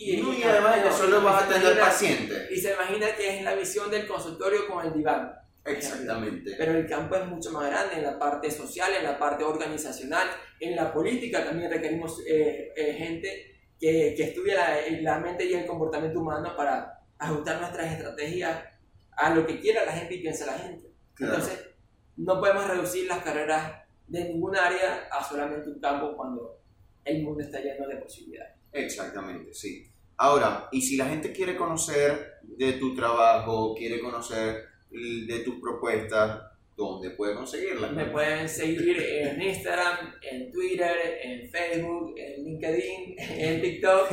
No, 0.00 0.32
y 0.32 0.42
además 0.44 0.76
que 0.76 0.88
no, 0.88 0.92
solo 0.92 1.20
y 1.20 1.24
vas 1.24 1.42
a 1.42 1.46
atender 1.46 1.62
imagina- 1.72 1.84
pacientes. 1.84 2.50
Y 2.52 2.56
se 2.60 2.72
imagina 2.72 3.06
que 3.16 3.36
es 3.38 3.42
la 3.42 3.54
visión 3.56 3.90
del 3.90 4.06
consultorio 4.06 4.66
con 4.68 4.86
el 4.86 4.92
diván. 4.94 5.32
Exactamente. 5.64 6.54
Pero 6.56 6.72
el 6.72 6.86
campo 6.86 7.16
es 7.16 7.26
mucho 7.26 7.50
más 7.52 7.68
grande 7.68 7.96
en 7.96 8.04
la 8.04 8.18
parte 8.18 8.50
social, 8.50 8.92
en 8.96 9.04
la 9.04 9.18
parte 9.18 9.44
organizacional, 9.44 10.28
en 10.60 10.76
la 10.76 10.92
política 10.92 11.44
también 11.44 11.70
requerimos 11.70 12.20
eh, 12.26 12.72
eh, 12.76 12.94
gente 12.94 13.57
que, 13.78 14.14
que 14.16 14.24
estudie 14.24 14.54
la, 14.54 14.76
la 15.00 15.18
mente 15.18 15.44
y 15.44 15.54
el 15.54 15.66
comportamiento 15.66 16.20
humano 16.20 16.54
para 16.56 17.00
ajustar 17.18 17.60
nuestras 17.60 17.92
estrategias 17.92 18.64
a 19.12 19.34
lo 19.34 19.46
que 19.46 19.60
quiera 19.60 19.84
la 19.84 19.92
gente 19.92 20.14
y 20.14 20.22
piensa 20.22 20.46
la 20.46 20.58
gente. 20.58 20.92
Claro. 21.14 21.34
Entonces, 21.34 21.70
no 22.16 22.40
podemos 22.40 22.66
reducir 22.68 23.06
las 23.06 23.22
carreras 23.22 23.82
de 24.06 24.24
ningún 24.24 24.56
área 24.56 25.08
a 25.10 25.22
solamente 25.22 25.68
un 25.68 25.80
campo 25.80 26.16
cuando 26.16 26.60
el 27.04 27.22
mundo 27.22 27.42
está 27.42 27.60
lleno 27.60 27.86
de 27.86 27.96
posibilidades. 27.96 28.54
Exactamente, 28.72 29.52
sí. 29.54 29.90
Ahora, 30.16 30.68
y 30.72 30.82
si 30.82 30.96
la 30.96 31.06
gente 31.06 31.32
quiere 31.32 31.56
conocer 31.56 32.38
de 32.42 32.72
tu 32.74 32.94
trabajo, 32.94 33.74
quiere 33.74 34.00
conocer 34.00 34.64
de 34.90 35.42
tus 35.44 35.60
propuestas, 35.60 36.42
¿dónde 36.78 37.10
puede 37.10 37.34
conseguirlas? 37.34 37.92
Me 37.92 38.06
pueden 38.06 38.48
seguir 38.48 38.96
en 39.00 39.42
Instagram, 39.42 40.14
en 40.22 40.52
Twitter, 40.52 41.18
en 41.22 41.50
Facebook, 41.50 42.14
en 42.16 42.44
LinkedIn, 42.44 43.16
en 43.18 43.60
TikTok, 43.60 44.08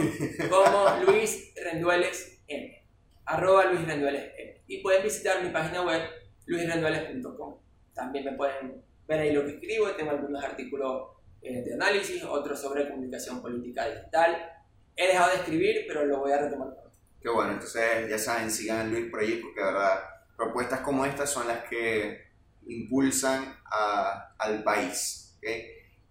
como 0.49 1.05
Luis 1.05 1.53
Rendueles 1.63 2.41
M. 2.47 2.83
Arroba 3.27 3.65
Luis 3.65 3.85
Rendueles 3.85 4.31
M. 4.35 4.61
Y 4.65 4.81
pueden 4.81 5.03
visitar 5.03 5.43
mi 5.43 5.51
página 5.51 5.83
web, 5.83 6.01
luisrendueles.com. 6.47 7.59
También 7.93 8.25
me 8.25 8.31
pueden 8.31 8.81
ver 9.07 9.19
ahí 9.19 9.31
lo 9.31 9.45
que 9.45 9.51
escribo. 9.51 9.91
Tengo 9.91 10.11
algunos 10.11 10.43
artículos 10.43 11.11
eh, 11.43 11.61
de 11.61 11.75
análisis, 11.75 12.23
otros 12.23 12.59
sobre 12.59 12.89
comunicación 12.89 13.43
política 13.43 13.87
digital. 13.87 14.53
He 14.95 15.07
dejado 15.07 15.29
de 15.33 15.37
escribir, 15.37 15.85
pero 15.87 16.03
lo 16.03 16.17
voy 16.17 16.31
a 16.31 16.39
retomar. 16.39 16.69
Qué 17.21 17.29
bueno, 17.29 17.51
entonces 17.51 18.09
ya 18.09 18.17
saben, 18.17 18.49
sigan 18.49 18.79
a 18.79 18.83
Luis 18.85 19.11
por 19.11 19.19
allí 19.19 19.35
porque 19.35 19.59
de 19.59 19.65
verdad 19.67 19.99
propuestas 20.35 20.79
como 20.81 21.05
estas 21.05 21.29
son 21.29 21.47
las 21.47 21.63
que 21.65 22.24
impulsan 22.67 23.57
al 24.37 24.63
país. 24.63 25.37
¿ok? 25.37 25.49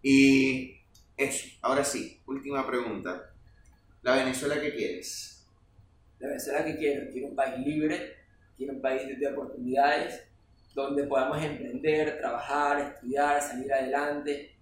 Y 0.03 0.77
eso, 1.17 1.47
ahora 1.63 1.85
sí, 1.85 2.21
última 2.27 2.67
pregunta. 2.67 3.31
¿La 4.03 4.17
Venezuela 4.17 4.61
qué 4.61 4.75
quieres? 4.75 5.47
La 6.19 6.29
Venezuela 6.29 6.65
que 6.65 6.77
quiero, 6.77 7.11
quiero 7.11 7.29
un 7.29 7.37
país 7.37 7.59
libre, 7.67 8.17
quiero 8.57 8.75
un 8.75 8.83
país 8.83 9.19
de 9.19 9.27
oportunidades, 9.29 10.27
donde 10.75 11.05
podamos 11.05 11.43
emprender, 11.43 12.19
trabajar, 12.19 12.81
estudiar, 12.81 13.41
salir 13.41 13.73
adelante, 13.73 14.57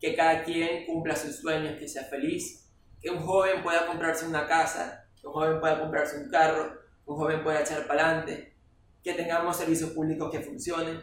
que 0.00 0.14
cada 0.14 0.42
quien 0.42 0.86
cumpla 0.86 1.14
sus 1.14 1.36
sueños, 1.36 1.78
que 1.78 1.86
sea 1.86 2.04
feliz, 2.04 2.66
que 3.00 3.10
un 3.10 3.18
joven 3.18 3.62
pueda 3.62 3.86
comprarse 3.86 4.26
una 4.26 4.46
casa, 4.46 5.06
que 5.20 5.26
un 5.26 5.34
joven 5.34 5.60
pueda 5.60 5.78
comprarse 5.78 6.18
un 6.18 6.30
carro, 6.30 6.80
que 7.04 7.10
un 7.10 7.16
joven 7.16 7.42
pueda 7.42 7.60
echar 7.60 7.86
para 7.86 8.06
adelante, 8.06 8.54
que 9.02 9.12
tengamos 9.12 9.56
servicios 9.56 9.90
públicos 9.90 10.30
que 10.30 10.40
funcionen, 10.40 11.00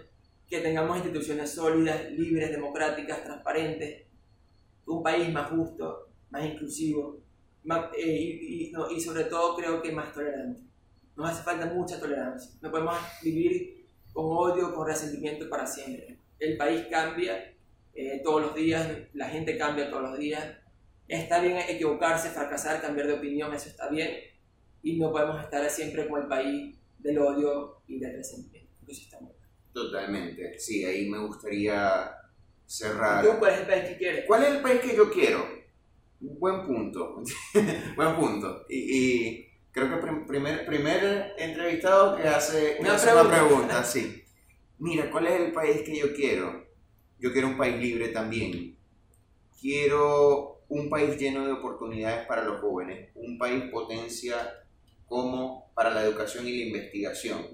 que 0.48 0.60
tengamos 0.62 0.98
instituciones 0.98 1.52
sólidas, 1.52 2.10
libres, 2.12 2.52
democráticas, 2.52 3.24
transparentes, 3.24 4.06
un 4.86 5.04
país 5.04 5.32
más 5.32 5.50
justo, 5.50 6.08
más 6.30 6.46
inclusivo, 6.46 7.20
más- 7.64 7.90
eh, 7.98 8.06
y, 8.08 8.68
y- 8.70 8.72
no, 8.72 8.90
y 8.90 9.00
sobre 9.02 9.26
todo 9.26 9.56
creo 9.56 9.82
que 9.82 9.92
más 9.92 10.14
tolerante. 10.14 10.62
Nos 11.16 11.30
hace 11.32 11.44
falta 11.44 11.66
mucha 11.66 12.00
tolerancia. 12.00 12.52
No 12.62 12.72
podemos 12.72 12.96
vivir 13.24 13.86
con 14.14 14.26
odio, 14.28 14.74
con 14.74 14.88
resentimiento 14.88 15.50
para 15.50 15.66
siempre. 15.68 16.18
El 16.40 16.56
país 16.58 16.86
cambia, 16.90 17.54
eh, 17.94 18.22
todos 18.24 18.42
los 18.42 18.56
días, 18.56 18.88
la 19.14 19.28
gente 19.30 19.58
cambia 19.58 19.90
todos 19.90 20.04
los 20.04 20.18
días. 20.20 20.46
Está 21.08 21.40
bien 21.42 21.58
equivocarse, 21.68 22.30
fracasar, 22.30 22.82
cambiar 22.82 23.08
de 23.08 23.14
opinión, 23.14 23.54
eso 23.54 23.68
está 23.70 23.90
bien. 23.90 24.12
Y 24.84 24.98
no 24.98 25.12
podemos 25.12 25.42
estar 25.44 25.68
siempre 25.70 26.06
como 26.06 26.18
el 26.20 26.28
país 26.28 26.78
del 27.00 27.18
odio 27.20 27.82
y 27.88 28.00
del 28.00 28.14
resentimiento. 28.16 28.72
Eso 28.88 29.02
está 29.02 29.20
bien. 29.20 29.32
Totalmente, 29.74 30.60
sí, 30.60 30.84
ahí 30.86 31.08
me 31.10 31.20
gustaría 31.20 32.12
cerrar. 32.66 33.24
¿Tú 33.26 33.40
cuál 33.40 33.54
es 33.54 33.60
el 33.62 33.68
país 33.68 33.84
que 33.90 33.98
quieres? 33.98 34.26
¿Cuál 34.26 34.44
es 34.44 34.50
el 34.50 34.62
país 34.62 34.82
que 34.82 34.96
yo 34.96 35.12
quiero? 35.12 35.46
Buen 36.20 36.66
punto, 36.66 37.22
buen 37.96 38.16
punto. 38.16 38.66
Y, 38.70 38.78
y 38.98 39.48
creo 39.72 39.90
que 39.90 39.98
prim- 39.98 40.26
primer, 40.26 40.66
primer 40.66 41.34
entrevistado 41.38 42.16
que 42.18 42.24
hace 42.28 42.78
Una 42.80 42.96
hace 42.96 43.12
una 43.14 43.22
pregunta. 43.24 43.46
pregunta, 43.48 43.84
sí. 43.84 44.24
Mira, 44.80 45.12
¿cuál 45.12 45.28
es 45.28 45.40
el 45.42 45.52
país 45.52 45.82
que 45.84 45.96
yo 45.98 46.14
quiero? 46.14 46.66
Yo 47.20 47.32
quiero 47.34 47.48
un 47.50 47.58
país 47.58 47.78
libre 47.78 48.10
también. 48.10 48.78
Quiero 49.60 50.64
un 50.70 50.90
país 50.90 51.18
lleno 51.18 51.46
de 51.46 51.54
oportunidades 51.54 52.28
para 52.28 52.44
los 52.44 52.62
jóvenes, 52.62 53.12
un 53.16 53.38
país 53.38 53.64
potencia 53.72 54.38
como 55.06 55.72
para 55.76 55.92
la 55.92 56.04
educación 56.04 56.48
y 56.48 56.58
la 56.58 56.66
investigación. 56.68 57.46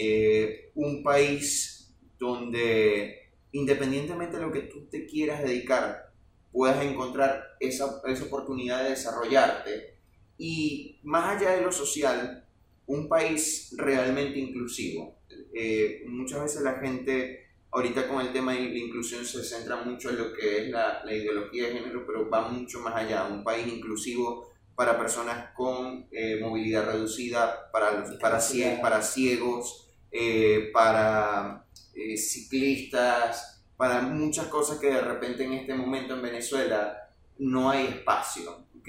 Eh, 0.00 0.70
un 0.76 1.02
país 1.02 1.92
donde 2.18 3.32
independientemente 3.52 4.36
de 4.36 4.42
lo 4.42 4.52
que 4.52 4.62
tú 4.62 4.86
te 4.88 5.06
quieras 5.06 5.42
dedicar, 5.42 6.12
puedas 6.52 6.84
encontrar 6.84 7.56
esa, 7.58 8.00
esa 8.06 8.24
oportunidad 8.24 8.84
de 8.84 8.90
desarrollarte 8.90 9.98
y 10.36 11.00
más 11.02 11.36
allá 11.36 11.50
de 11.50 11.62
lo 11.62 11.72
social, 11.72 12.46
un 12.86 13.08
país 13.08 13.74
realmente 13.76 14.38
inclusivo. 14.38 15.18
Eh, 15.52 16.04
muchas 16.06 16.42
veces 16.42 16.62
la 16.62 16.74
gente, 16.74 17.48
ahorita 17.70 18.08
con 18.08 18.20
el 18.20 18.32
tema 18.32 18.54
de 18.54 18.60
la 18.60 18.78
inclusión, 18.78 19.24
se 19.24 19.42
centra 19.42 19.82
mucho 19.82 20.10
en 20.10 20.18
lo 20.18 20.32
que 20.32 20.58
es 20.58 20.68
la, 20.70 21.02
la 21.04 21.12
ideología 21.12 21.66
de 21.66 21.72
género, 21.74 22.06
pero 22.06 22.30
va 22.30 22.48
mucho 22.48 22.80
más 22.80 22.94
allá. 22.94 23.26
Un 23.26 23.42
país 23.42 23.66
inclusivo 23.66 24.48
para 24.74 24.96
personas 24.96 25.52
con 25.56 26.06
eh, 26.12 26.38
movilidad 26.40 26.86
reducida, 26.86 27.68
para, 27.72 28.04
para, 28.20 28.38
para 28.80 29.02
ciegos, 29.02 29.87
eh, 30.10 30.70
para 30.72 31.64
eh, 31.94 32.16
ciclistas, 32.16 33.62
para 33.76 34.02
muchas 34.02 34.46
cosas 34.46 34.78
que 34.78 34.88
de 34.88 35.00
repente 35.00 35.44
en 35.44 35.52
este 35.52 35.74
momento 35.74 36.14
en 36.14 36.22
Venezuela 36.22 37.10
no 37.38 37.70
hay 37.70 37.86
espacio. 37.86 38.66
¿ok? 38.78 38.88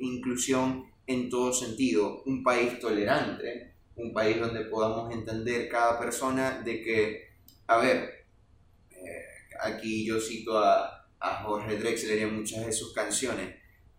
Inclusión 0.00 0.86
en 1.06 1.28
todo 1.28 1.52
sentido, 1.52 2.22
un 2.26 2.42
país 2.42 2.78
tolerante, 2.78 3.74
un 3.96 4.12
país 4.12 4.40
donde 4.40 4.64
podamos 4.66 5.12
entender 5.12 5.68
cada 5.68 5.98
persona 5.98 6.62
de 6.62 6.82
que, 6.82 7.28
a 7.66 7.78
ver, 7.78 8.26
eh, 8.90 9.24
aquí 9.60 10.06
yo 10.06 10.20
cito 10.20 10.58
a, 10.58 11.06
a 11.20 11.42
Jorge 11.42 11.76
Drexler 11.76 12.24
a 12.24 12.28
muchas 12.28 12.64
de 12.64 12.72
sus 12.72 12.92
canciones, 12.92 13.56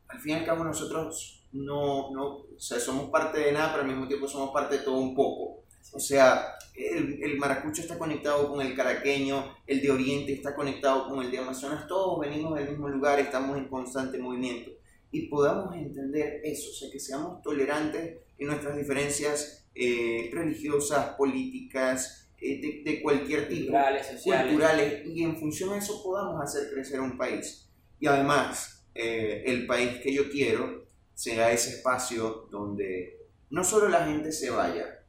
al 0.07 0.19
fin 0.19 0.31
y 0.31 0.35
al 0.35 0.45
cabo 0.45 0.63
nosotros 0.63 1.43
no, 1.53 2.11
no, 2.11 2.27
o 2.35 2.59
sea, 2.59 2.79
somos 2.79 3.09
parte 3.09 3.39
de 3.39 3.51
nada, 3.51 3.71
pero 3.71 3.83
al 3.83 3.89
mismo 3.89 4.07
tiempo 4.07 4.27
somos 4.27 4.51
parte 4.51 4.77
de 4.77 4.83
todo 4.83 4.97
un 4.97 5.15
poco. 5.15 5.63
O 5.91 5.99
sea, 5.99 6.55
el, 6.75 7.21
el 7.21 7.37
maracucho 7.37 7.81
está 7.81 7.97
conectado 7.97 8.49
con 8.49 8.65
el 8.65 8.75
caraqueño, 8.75 9.55
el 9.67 9.81
de 9.81 9.91
Oriente 9.91 10.33
está 10.33 10.55
conectado 10.55 11.09
con 11.09 11.23
el 11.23 11.29
de 11.29 11.37
Amazonas, 11.37 11.87
todos 11.87 12.19
venimos 12.19 12.55
del 12.57 12.69
mismo 12.69 12.89
lugar, 12.89 13.19
estamos 13.19 13.57
en 13.57 13.67
constante 13.67 14.17
movimiento. 14.17 14.71
Y 15.11 15.27
podamos 15.27 15.75
entender 15.75 16.41
eso, 16.43 16.71
o 16.71 16.73
sea, 16.73 16.89
que 16.89 16.99
seamos 16.99 17.41
tolerantes 17.43 18.17
en 18.39 18.47
nuestras 18.47 18.75
diferencias 18.75 19.67
eh, 19.75 20.29
religiosas, 20.33 21.15
políticas, 21.15 22.27
eh, 22.41 22.59
de, 22.59 22.91
de 22.91 23.01
cualquier 23.01 23.47
tipo 23.47 23.67
Culturales, 23.71 24.07
sociales. 24.07 24.47
culturales 24.47 25.05
y 25.05 25.23
en 25.23 25.37
función 25.37 25.73
a 25.73 25.77
eso 25.77 26.03
podamos 26.03 26.41
hacer 26.41 26.71
crecer 26.73 26.99
un 26.99 27.17
país. 27.17 27.69
Y 27.99 28.07
además, 28.07 28.83
eh, 28.95 29.43
el 29.45 29.65
país 29.65 29.99
que 30.01 30.13
yo 30.13 30.29
quiero 30.29 30.85
sea 31.13 31.51
ese 31.51 31.69
espacio 31.69 32.47
donde 32.51 33.27
no 33.49 33.63
solo 33.63 33.87
la 33.87 34.05
gente 34.05 34.31
se 34.31 34.49
vaya 34.49 35.02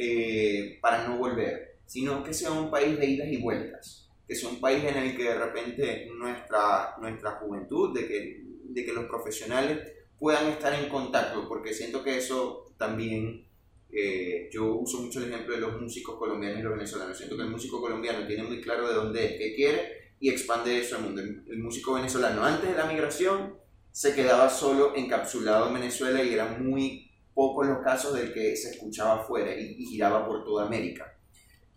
eh, 0.00 0.78
para 0.80 1.08
no 1.08 1.18
volver, 1.18 1.78
sino 1.84 2.22
que 2.22 2.32
sea 2.32 2.52
un 2.52 2.70
país 2.70 2.96
de 2.98 3.06
idas 3.06 3.28
y 3.28 3.38
vueltas, 3.38 4.08
que 4.28 4.36
sea 4.36 4.48
un 4.48 4.60
país 4.60 4.84
en 4.84 4.96
el 4.96 5.16
que 5.16 5.24
de 5.24 5.34
repente 5.34 6.08
nuestra, 6.16 6.94
nuestra 7.00 7.32
juventud, 7.32 7.92
de 7.92 8.06
que, 8.06 8.44
de 8.62 8.84
que 8.84 8.92
los 8.92 9.06
profesionales 9.06 9.80
puedan 10.18 10.46
estar 10.48 10.72
en 10.72 10.88
contacto, 10.88 11.48
porque 11.48 11.74
siento 11.74 12.04
que 12.04 12.16
eso 12.16 12.72
también 12.78 13.48
eh, 13.90 14.48
yo 14.52 14.76
uso 14.76 15.00
mucho 15.00 15.18
el 15.18 15.32
ejemplo 15.32 15.54
de 15.54 15.60
los 15.62 15.80
músicos 15.80 16.16
colombianos 16.16 16.60
y 16.60 16.62
los 16.62 16.74
venezolanos. 16.74 17.16
Siento 17.16 17.36
que 17.36 17.42
el 17.42 17.50
músico 17.50 17.80
colombiano 17.80 18.26
tiene 18.26 18.44
muy 18.44 18.60
claro 18.60 18.88
de 18.88 18.94
dónde 18.94 19.24
es, 19.24 19.32
qué 19.32 19.54
quiere 19.54 20.12
y 20.20 20.30
expande 20.30 20.78
eso 20.78 20.96
al 20.96 21.02
mundo. 21.02 21.22
El, 21.22 21.58
músico 21.58 21.94
venezolano 21.94 22.44
antes 22.44 22.70
de 22.70 22.76
la 22.76 22.86
migración 22.86 23.56
se 23.90 24.14
quedaba 24.14 24.48
solo 24.48 24.94
encapsulado 24.94 25.68
en 25.68 25.74
Venezuela 25.74 26.22
y 26.22 26.32
eran 26.32 26.64
muy 26.64 27.07
pocos 27.38 27.68
los 27.68 27.78
casos 27.84 28.14
del 28.14 28.32
que 28.32 28.56
se 28.56 28.70
escuchaba 28.70 29.20
afuera 29.20 29.54
y, 29.54 29.76
y 29.78 29.86
giraba 29.86 30.26
por 30.26 30.42
toda 30.44 30.66
América. 30.66 31.14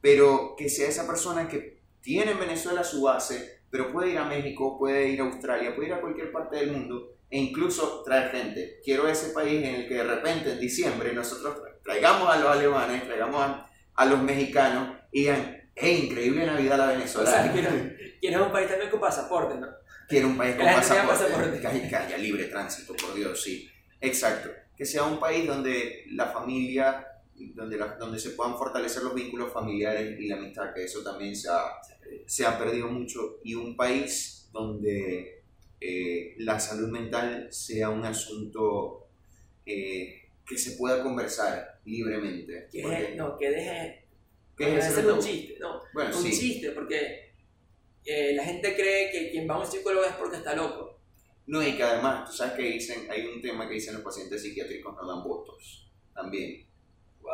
Pero 0.02 0.56
que 0.58 0.68
sea 0.68 0.90
esa 0.90 1.06
persona 1.06 1.48
que 1.48 1.82
tiene 2.02 2.32
en 2.32 2.40
Venezuela 2.40 2.84
su 2.84 3.04
base, 3.04 3.60
pero 3.70 3.92
puede 3.92 4.10
ir 4.10 4.18
a 4.18 4.26
México, 4.26 4.80
puede 4.80 5.10
ir 5.10 5.22
a 5.22 5.26
Australia, 5.26 5.76
puede 5.76 5.90
ir 5.90 5.94
a 5.94 6.02
cualquier 6.02 6.32
parte 6.32 6.56
del 6.56 6.72
mundo 6.72 7.14
e 7.30 7.38
incluso 7.38 8.02
traer 8.04 8.32
gente. 8.32 8.80
Quiero 8.84 9.08
ese 9.08 9.34
país 9.34 9.64
en 9.64 9.76
el 9.76 9.88
que 9.88 9.94
de 9.94 10.04
repente 10.04 10.52
en 10.52 10.60
diciembre 10.60 11.14
nosotros 11.14 11.56
traigamos 11.84 12.28
a 12.28 12.40
los 12.40 12.50
alemanes, 12.50 13.04
traigamos 13.04 13.40
a, 13.40 13.70
a 13.94 14.06
los 14.08 14.20
mexicanos 14.24 14.98
y 15.12 15.20
digan, 15.20 15.70
hey, 15.76 16.08
increíble 16.08 16.44
Navidad 16.44 16.80
la 16.80 16.86
O 16.86 16.88
sea, 16.88 16.98
venezolana. 16.98 17.54
quiero, 18.20 18.46
un 18.48 18.52
país 18.52 18.68
también 18.68 18.90
con 18.90 19.00
pasaporte, 19.00 19.60
¿no? 19.60 19.68
Quiero 20.10 20.28
un 20.28 20.38
país 20.38 20.56
con 20.56 20.66
pasaporte, 20.66 21.24
pasaporte. 21.28 21.88
que 21.88 21.96
haya 21.96 22.18
libre 22.18 22.46
tránsito, 22.46 22.96
por 22.96 23.14
Dios, 23.14 23.40
sí. 23.44 23.70
Exacto. 24.02 24.50
Que 24.82 24.86
sea 24.88 25.04
un 25.04 25.20
país 25.20 25.46
donde 25.46 26.06
la 26.14 26.26
familia, 26.32 27.06
donde, 27.54 27.78
la- 27.78 27.98
donde 28.00 28.18
se 28.18 28.32
puedan 28.32 28.58
fortalecer 28.58 29.04
los 29.04 29.14
vínculos 29.14 29.54
familiares 29.54 30.20
y 30.20 30.28
la 30.28 30.38
amistad, 30.38 30.74
que 30.74 30.86
eso 30.86 31.04
también 31.04 31.36
se 31.36 31.50
ha, 31.50 31.66
se 32.26 32.44
ha 32.48 32.58
perdido 32.58 32.88
mucho. 32.88 33.38
Y 33.44 33.54
un 33.54 33.76
país 33.78 34.50
donde 34.52 35.44
eh, 35.80 36.34
la 36.40 36.60
salud 36.60 36.90
mental 36.90 37.48
sea 37.54 37.92
un 37.92 38.04
asunto 38.06 39.06
eh, 39.68 40.24
que 40.44 40.58
se 40.58 40.72
pueda 40.72 41.04
conversar 41.04 41.80
libremente. 41.86 42.68
Que, 42.72 42.82
Porque- 42.82 43.14
no, 43.16 43.38
que 43.38 43.50
deje 43.52 44.04
¿qué 44.58 44.66
de 44.66 44.78
es 44.80 44.86
ese 44.88 45.00
hacer 45.02 45.12
un 45.12 45.20
chiste, 45.20 45.58
no. 45.60 45.80
Bueno, 45.94 46.18
un 46.18 46.24
sí. 46.24 46.32
chiste, 46.40 46.72
porque 46.72 47.34
eh, 48.04 48.34
la 48.34 48.44
gente 48.46 48.74
cree 48.74 49.12
que 49.12 49.30
quien 49.30 49.48
va 49.48 49.54
a 49.54 49.60
un 49.60 49.68
psicólogo 49.68 50.06
es 50.08 50.14
porque 50.14 50.38
está 50.38 50.56
loco. 50.56 50.91
No, 51.48 51.62
y 51.66 51.76
que 51.76 51.84
además, 51.84 52.30
tú 52.30 52.36
sabes 52.38 52.54
que 52.54 52.62
dicen, 52.64 53.10
hay 53.10 53.26
un 53.26 53.42
tema 53.42 53.68
que 53.68 53.74
dicen 53.76 53.96
los 53.96 54.04
pacientes 54.04 54.42
psiquiátricos 54.42 54.96
no 54.96 55.08
dan 55.08 55.24
votos, 55.24 55.90
también. 56.14 56.66
Wow. 57.22 57.32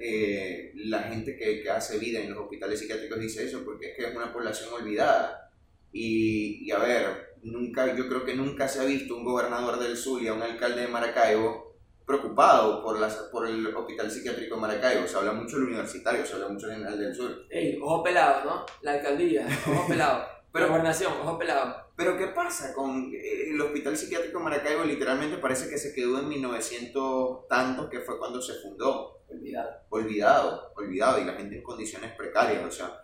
Eh, 0.00 0.72
la 0.74 1.00
gente 1.04 1.36
que, 1.36 1.62
que 1.62 1.70
hace 1.70 1.98
vida 1.98 2.20
en 2.20 2.30
los 2.30 2.40
hospitales 2.42 2.78
psiquiátricos 2.80 3.20
dice 3.20 3.44
eso 3.44 3.64
porque 3.64 3.90
es 3.90 3.96
que 3.96 4.06
es 4.08 4.16
una 4.16 4.32
población 4.32 4.72
olvidada. 4.72 5.50
Y, 5.92 6.64
y 6.66 6.70
a 6.72 6.78
ver, 6.78 7.34
nunca, 7.42 7.94
yo 7.94 8.08
creo 8.08 8.24
que 8.24 8.34
nunca 8.34 8.68
se 8.68 8.80
ha 8.80 8.84
visto 8.84 9.16
un 9.16 9.24
gobernador 9.24 9.78
del 9.78 9.96
Zulia, 9.96 10.32
un 10.34 10.42
alcalde 10.42 10.82
de 10.82 10.88
Maracaibo, 10.88 11.76
preocupado 12.06 12.82
por, 12.82 12.98
las, 12.98 13.14
por 13.32 13.46
el 13.46 13.66
hospital 13.74 14.10
psiquiátrico 14.10 14.56
de 14.56 14.60
Maracaibo. 14.60 15.06
Se 15.06 15.16
habla 15.16 15.32
mucho 15.32 15.56
del 15.56 15.68
universitario, 15.68 16.26
se 16.26 16.34
habla 16.34 16.48
mucho 16.48 16.66
del 16.66 16.76
General 16.76 16.98
del 16.98 17.14
Sur. 17.14 17.46
Ey, 17.50 17.78
ojo 17.80 18.02
pelado, 18.02 18.44
¿no? 18.44 18.66
La 18.82 18.92
alcaldía, 18.94 19.46
ojo 19.66 19.86
pelado. 19.88 20.26
Pero- 20.52 20.66
Gobernación, 20.68 21.12
ojo 21.22 21.38
pelado. 21.38 21.89
Pero 22.00 22.16
¿qué 22.16 22.28
pasa 22.28 22.72
con 22.72 23.12
eh, 23.14 23.50
el 23.50 23.60
Hospital 23.60 23.94
Psiquiátrico 23.94 24.40
Maracaibo? 24.40 24.84
Literalmente 24.84 25.36
parece 25.36 25.68
que 25.68 25.76
se 25.76 25.92
quedó 25.92 26.18
en 26.18 26.30
1900 26.30 27.46
tantos, 27.46 27.90
que 27.90 28.00
fue 28.00 28.18
cuando 28.18 28.40
se 28.40 28.54
fundó. 28.54 29.20
Olvidado. 29.28 29.70
Olvidado, 29.90 30.72
olvidado, 30.76 31.20
y 31.20 31.26
la 31.26 31.34
gente 31.34 31.56
en 31.56 31.62
condiciones 31.62 32.12
precarias. 32.12 32.64
O 32.64 32.70
sea, 32.70 33.02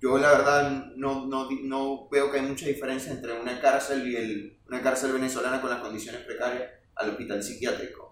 yo 0.00 0.18
la 0.18 0.32
verdad 0.32 0.86
no, 0.96 1.28
no, 1.28 1.48
no 1.62 2.08
veo 2.08 2.32
que 2.32 2.40
hay 2.40 2.44
mucha 2.44 2.66
diferencia 2.66 3.12
entre 3.12 3.40
una 3.40 3.60
cárcel 3.60 4.08
y 4.08 4.16
el, 4.16 4.58
una 4.66 4.82
cárcel 4.82 5.12
venezolana 5.12 5.60
con 5.60 5.70
las 5.70 5.80
condiciones 5.80 6.22
precarias 6.22 6.68
al 6.96 7.10
hospital 7.10 7.44
psiquiátrico. 7.44 8.10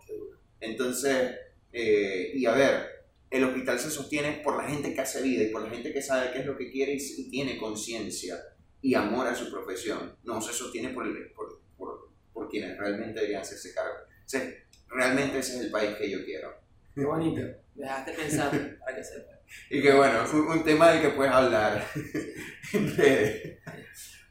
Entonces, 0.61 1.35
eh, 1.73 2.31
y 2.37 2.47
a 2.47 2.53
ver, 2.53 2.87
el 3.31 3.43
hospital 3.43 3.81
se 3.81 3.91
sostiene 3.91 4.43
por 4.45 4.57
la 4.57 4.69
gente 4.69 4.95
que 4.95 5.01
hace 5.01 5.23
vida 5.23 5.43
y 5.43 5.49
por 5.49 5.63
la 5.63 5.71
gente 5.71 5.93
que 5.93 6.01
sabe 6.01 6.31
qué 6.31 6.39
es 6.39 6.47
lo 6.47 6.57
que 6.57 6.71
quiere 6.71 6.93
y, 6.93 6.99
y 6.99 7.31
tiene 7.31 7.59
conciencia 7.59 8.37
y 8.83 8.95
amor 8.95 9.27
a 9.27 9.35
su 9.35 9.51
profesión. 9.51 10.17
No 10.25 10.41
se 10.41 10.53
sostiene 10.53 10.91
por, 10.91 11.07
el- 11.07 11.31
por, 11.33 11.61
por, 11.77 12.11
por 12.33 12.49
quienes 12.49 12.79
realmente 12.79 13.15
deberían 13.21 13.43
hacerse 13.43 13.75
cargo. 13.75 13.95
O 14.25 14.29
sea, 14.29 14.43
realmente 14.89 15.39
ese 15.39 15.57
es 15.57 15.61
el 15.65 15.71
país 15.71 15.97
que 15.97 16.11
yo 16.11 16.25
quiero. 16.25 16.55
Qué 16.95 17.05
bonito. 17.05 17.41
Me 17.75 17.85
dejaste 17.85 18.13
pensando, 18.13 18.59
para 18.81 18.97
que 18.97 19.05
sepa. 19.05 19.33
Y 19.71 19.83
que 19.83 19.93
bueno, 19.93 20.23
es 20.25 20.33
un, 20.33 20.47
un 20.49 20.65
tema 20.65 20.93
del 20.93 21.03
que 21.03 21.09
puedes 21.11 21.33
hablar 21.33 21.85
en 22.73 22.97
redes. 22.97 23.59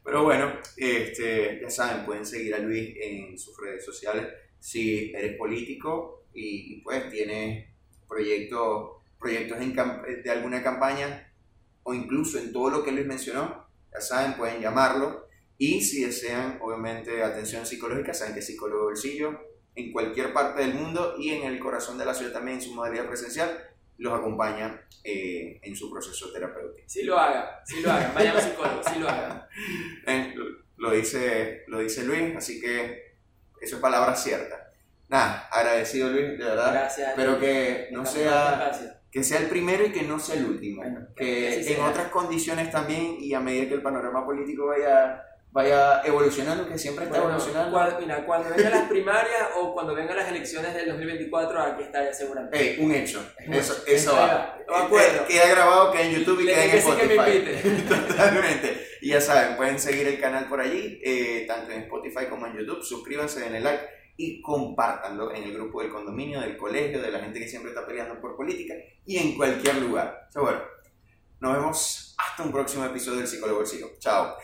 Pero 0.04 0.24
bueno, 0.24 0.58
este, 0.76 1.60
ya 1.62 1.70
saben, 1.70 2.04
pueden 2.06 2.24
seguir 2.26 2.54
a 2.54 2.58
Luis 2.58 2.94
en 3.00 3.38
sus 3.38 3.56
redes 3.60 3.84
sociales. 3.84 4.26
Si 4.58 5.12
eres 5.14 5.36
político 5.36 6.24
y, 6.34 6.74
y, 6.74 6.80
pues 6.80 7.08
tienes 7.10 7.66
proyectos, 8.08 8.92
proyectos 9.18 9.58
en 9.60 9.74
de 10.22 10.30
alguna 10.30 10.62
campaña 10.62 11.32
o 11.82 11.94
incluso 11.94 12.38
en 12.38 12.52
todo 12.52 12.70
lo 12.70 12.82
que 12.84 12.92
Luis 12.92 13.06
mencionó, 13.06 13.69
ya 13.92 14.00
saben, 14.00 14.34
pueden 14.34 14.60
llamarlo. 14.60 15.28
Y 15.58 15.82
si 15.82 16.04
desean, 16.04 16.58
obviamente, 16.62 17.22
atención 17.22 17.66
psicológica, 17.66 18.14
saben 18.14 18.34
que 18.34 18.42
Psicólogo 18.42 18.84
Bolsillo 18.84 19.38
en 19.74 19.92
cualquier 19.92 20.32
parte 20.32 20.62
del 20.62 20.74
mundo 20.74 21.14
y 21.18 21.30
en 21.30 21.44
el 21.44 21.58
corazón 21.58 21.98
de 21.98 22.04
la 22.04 22.14
ciudad 22.14 22.32
también 22.32 22.58
en 22.58 22.62
su 22.62 22.74
modalidad 22.74 23.06
presencial 23.06 23.66
los 23.98 24.18
acompaña 24.18 24.80
eh, 25.04 25.60
en 25.62 25.76
su 25.76 25.90
proceso 25.90 26.32
terapéutico. 26.32 26.88
Sí 26.88 27.02
lo 27.02 27.18
haga, 27.18 27.62
sí 27.64 27.80
lo 27.82 27.90
haga, 27.90 28.12
vayan 28.14 28.36
a 28.36 28.40
psicólogo, 28.40 28.82
sí 28.82 28.98
lo 28.98 29.08
haga. 29.08 29.48
Eh, 30.06 30.32
lo, 30.34 30.44
lo, 30.76 30.90
dice, 30.92 31.64
lo 31.66 31.80
dice 31.80 32.04
Luis, 32.04 32.34
así 32.36 32.60
que 32.60 33.16
eso 33.60 33.76
es 33.76 33.82
palabra 33.82 34.16
cierta. 34.16 34.72
Nada, 35.08 35.48
agradecido 35.52 36.08
Luis, 36.08 36.38
de 36.38 36.44
verdad. 36.44 36.72
Gracias. 36.72 37.10
Espero 37.10 37.38
que 37.38 37.88
no 37.90 38.06
sea, 38.06 38.72
que 39.10 39.24
sea 39.24 39.40
el 39.40 39.46
primero 39.46 39.84
y 39.84 39.92
que 39.92 40.02
no 40.02 40.18
sea 40.18 40.36
el 40.36 40.46
último. 40.46 40.82
Bueno, 40.82 41.06
que 41.16 41.72
en 41.74 41.80
otras 41.82 42.08
condiciones 42.08 42.70
también 42.70 43.16
y 43.18 43.34
a 43.34 43.40
medida 43.40 43.68
que 43.68 43.74
el 43.74 43.82
panorama 43.82 44.24
político 44.24 44.66
vaya, 44.66 45.24
vaya 45.50 46.00
evolucionando, 46.04 46.68
que 46.68 46.78
siempre 46.78 47.06
está 47.06 47.18
Bueno, 47.18 47.34
evolucionando. 47.36 47.72
cuando, 47.76 47.98
mira, 48.00 48.24
cuando 48.24 48.50
vengan 48.54 48.70
las 48.72 48.88
primarias 48.88 49.48
o 49.56 49.74
cuando 49.74 49.94
vengan 49.96 50.16
las 50.16 50.28
elecciones 50.28 50.74
del 50.74 50.88
2024, 50.90 51.60
aquí 51.60 51.82
estaré 51.82 52.14
seguramente. 52.14 52.56
Ey, 52.60 52.78
un 52.84 52.92
hecho. 52.92 53.24
Un 53.46 53.54
Eso, 53.54 53.72
hecho. 53.72 53.82
eso 53.86 54.12
va. 54.14 54.56
De 54.68 54.76
acuerdo. 54.76 55.22
Eh, 55.22 55.26
Queda 55.28 55.48
grabado, 55.48 55.90
queda 55.92 56.02
en 56.02 56.12
YouTube 56.12 56.40
y 56.40 56.44
Le 56.44 56.52
queda 56.54 56.64
en 56.66 56.70
sí 56.82 56.90
que 57.00 57.06
me 57.06 57.14
Spotify. 57.14 57.36
invite. 57.38 57.82
Totalmente. 57.88 58.86
Y 59.02 59.08
ya 59.08 59.20
saben, 59.20 59.56
pueden 59.56 59.78
seguir 59.80 60.06
el 60.06 60.20
canal 60.20 60.46
por 60.48 60.60
allí, 60.60 61.00
eh, 61.02 61.46
tanto 61.48 61.72
en 61.72 61.80
Spotify 61.82 62.26
como 62.28 62.46
en 62.46 62.58
YouTube. 62.58 62.84
Suscríbanse, 62.84 63.40
denle 63.40 63.60
like 63.60 63.82
y 64.22 64.42
compártanlo 64.42 65.34
en 65.34 65.44
el 65.44 65.54
grupo 65.54 65.80
del 65.80 65.90
condominio, 65.90 66.40
del 66.40 66.58
colegio, 66.58 67.00
de 67.00 67.10
la 67.10 67.20
gente 67.20 67.38
que 67.38 67.48
siempre 67.48 67.70
está 67.70 67.86
peleando 67.86 68.20
por 68.20 68.36
política 68.36 68.74
y 69.06 69.16
en 69.16 69.34
cualquier 69.34 69.76
lugar. 69.76 70.28
O 70.36 70.42
bueno, 70.42 70.60
nos 71.40 71.54
vemos 71.54 72.14
hasta 72.18 72.42
un 72.42 72.52
próximo 72.52 72.84
episodio 72.84 73.20
del 73.20 73.28
Psicólogo 73.28 73.60
Bolsillo. 73.60 73.92
Chao. 73.98 74.36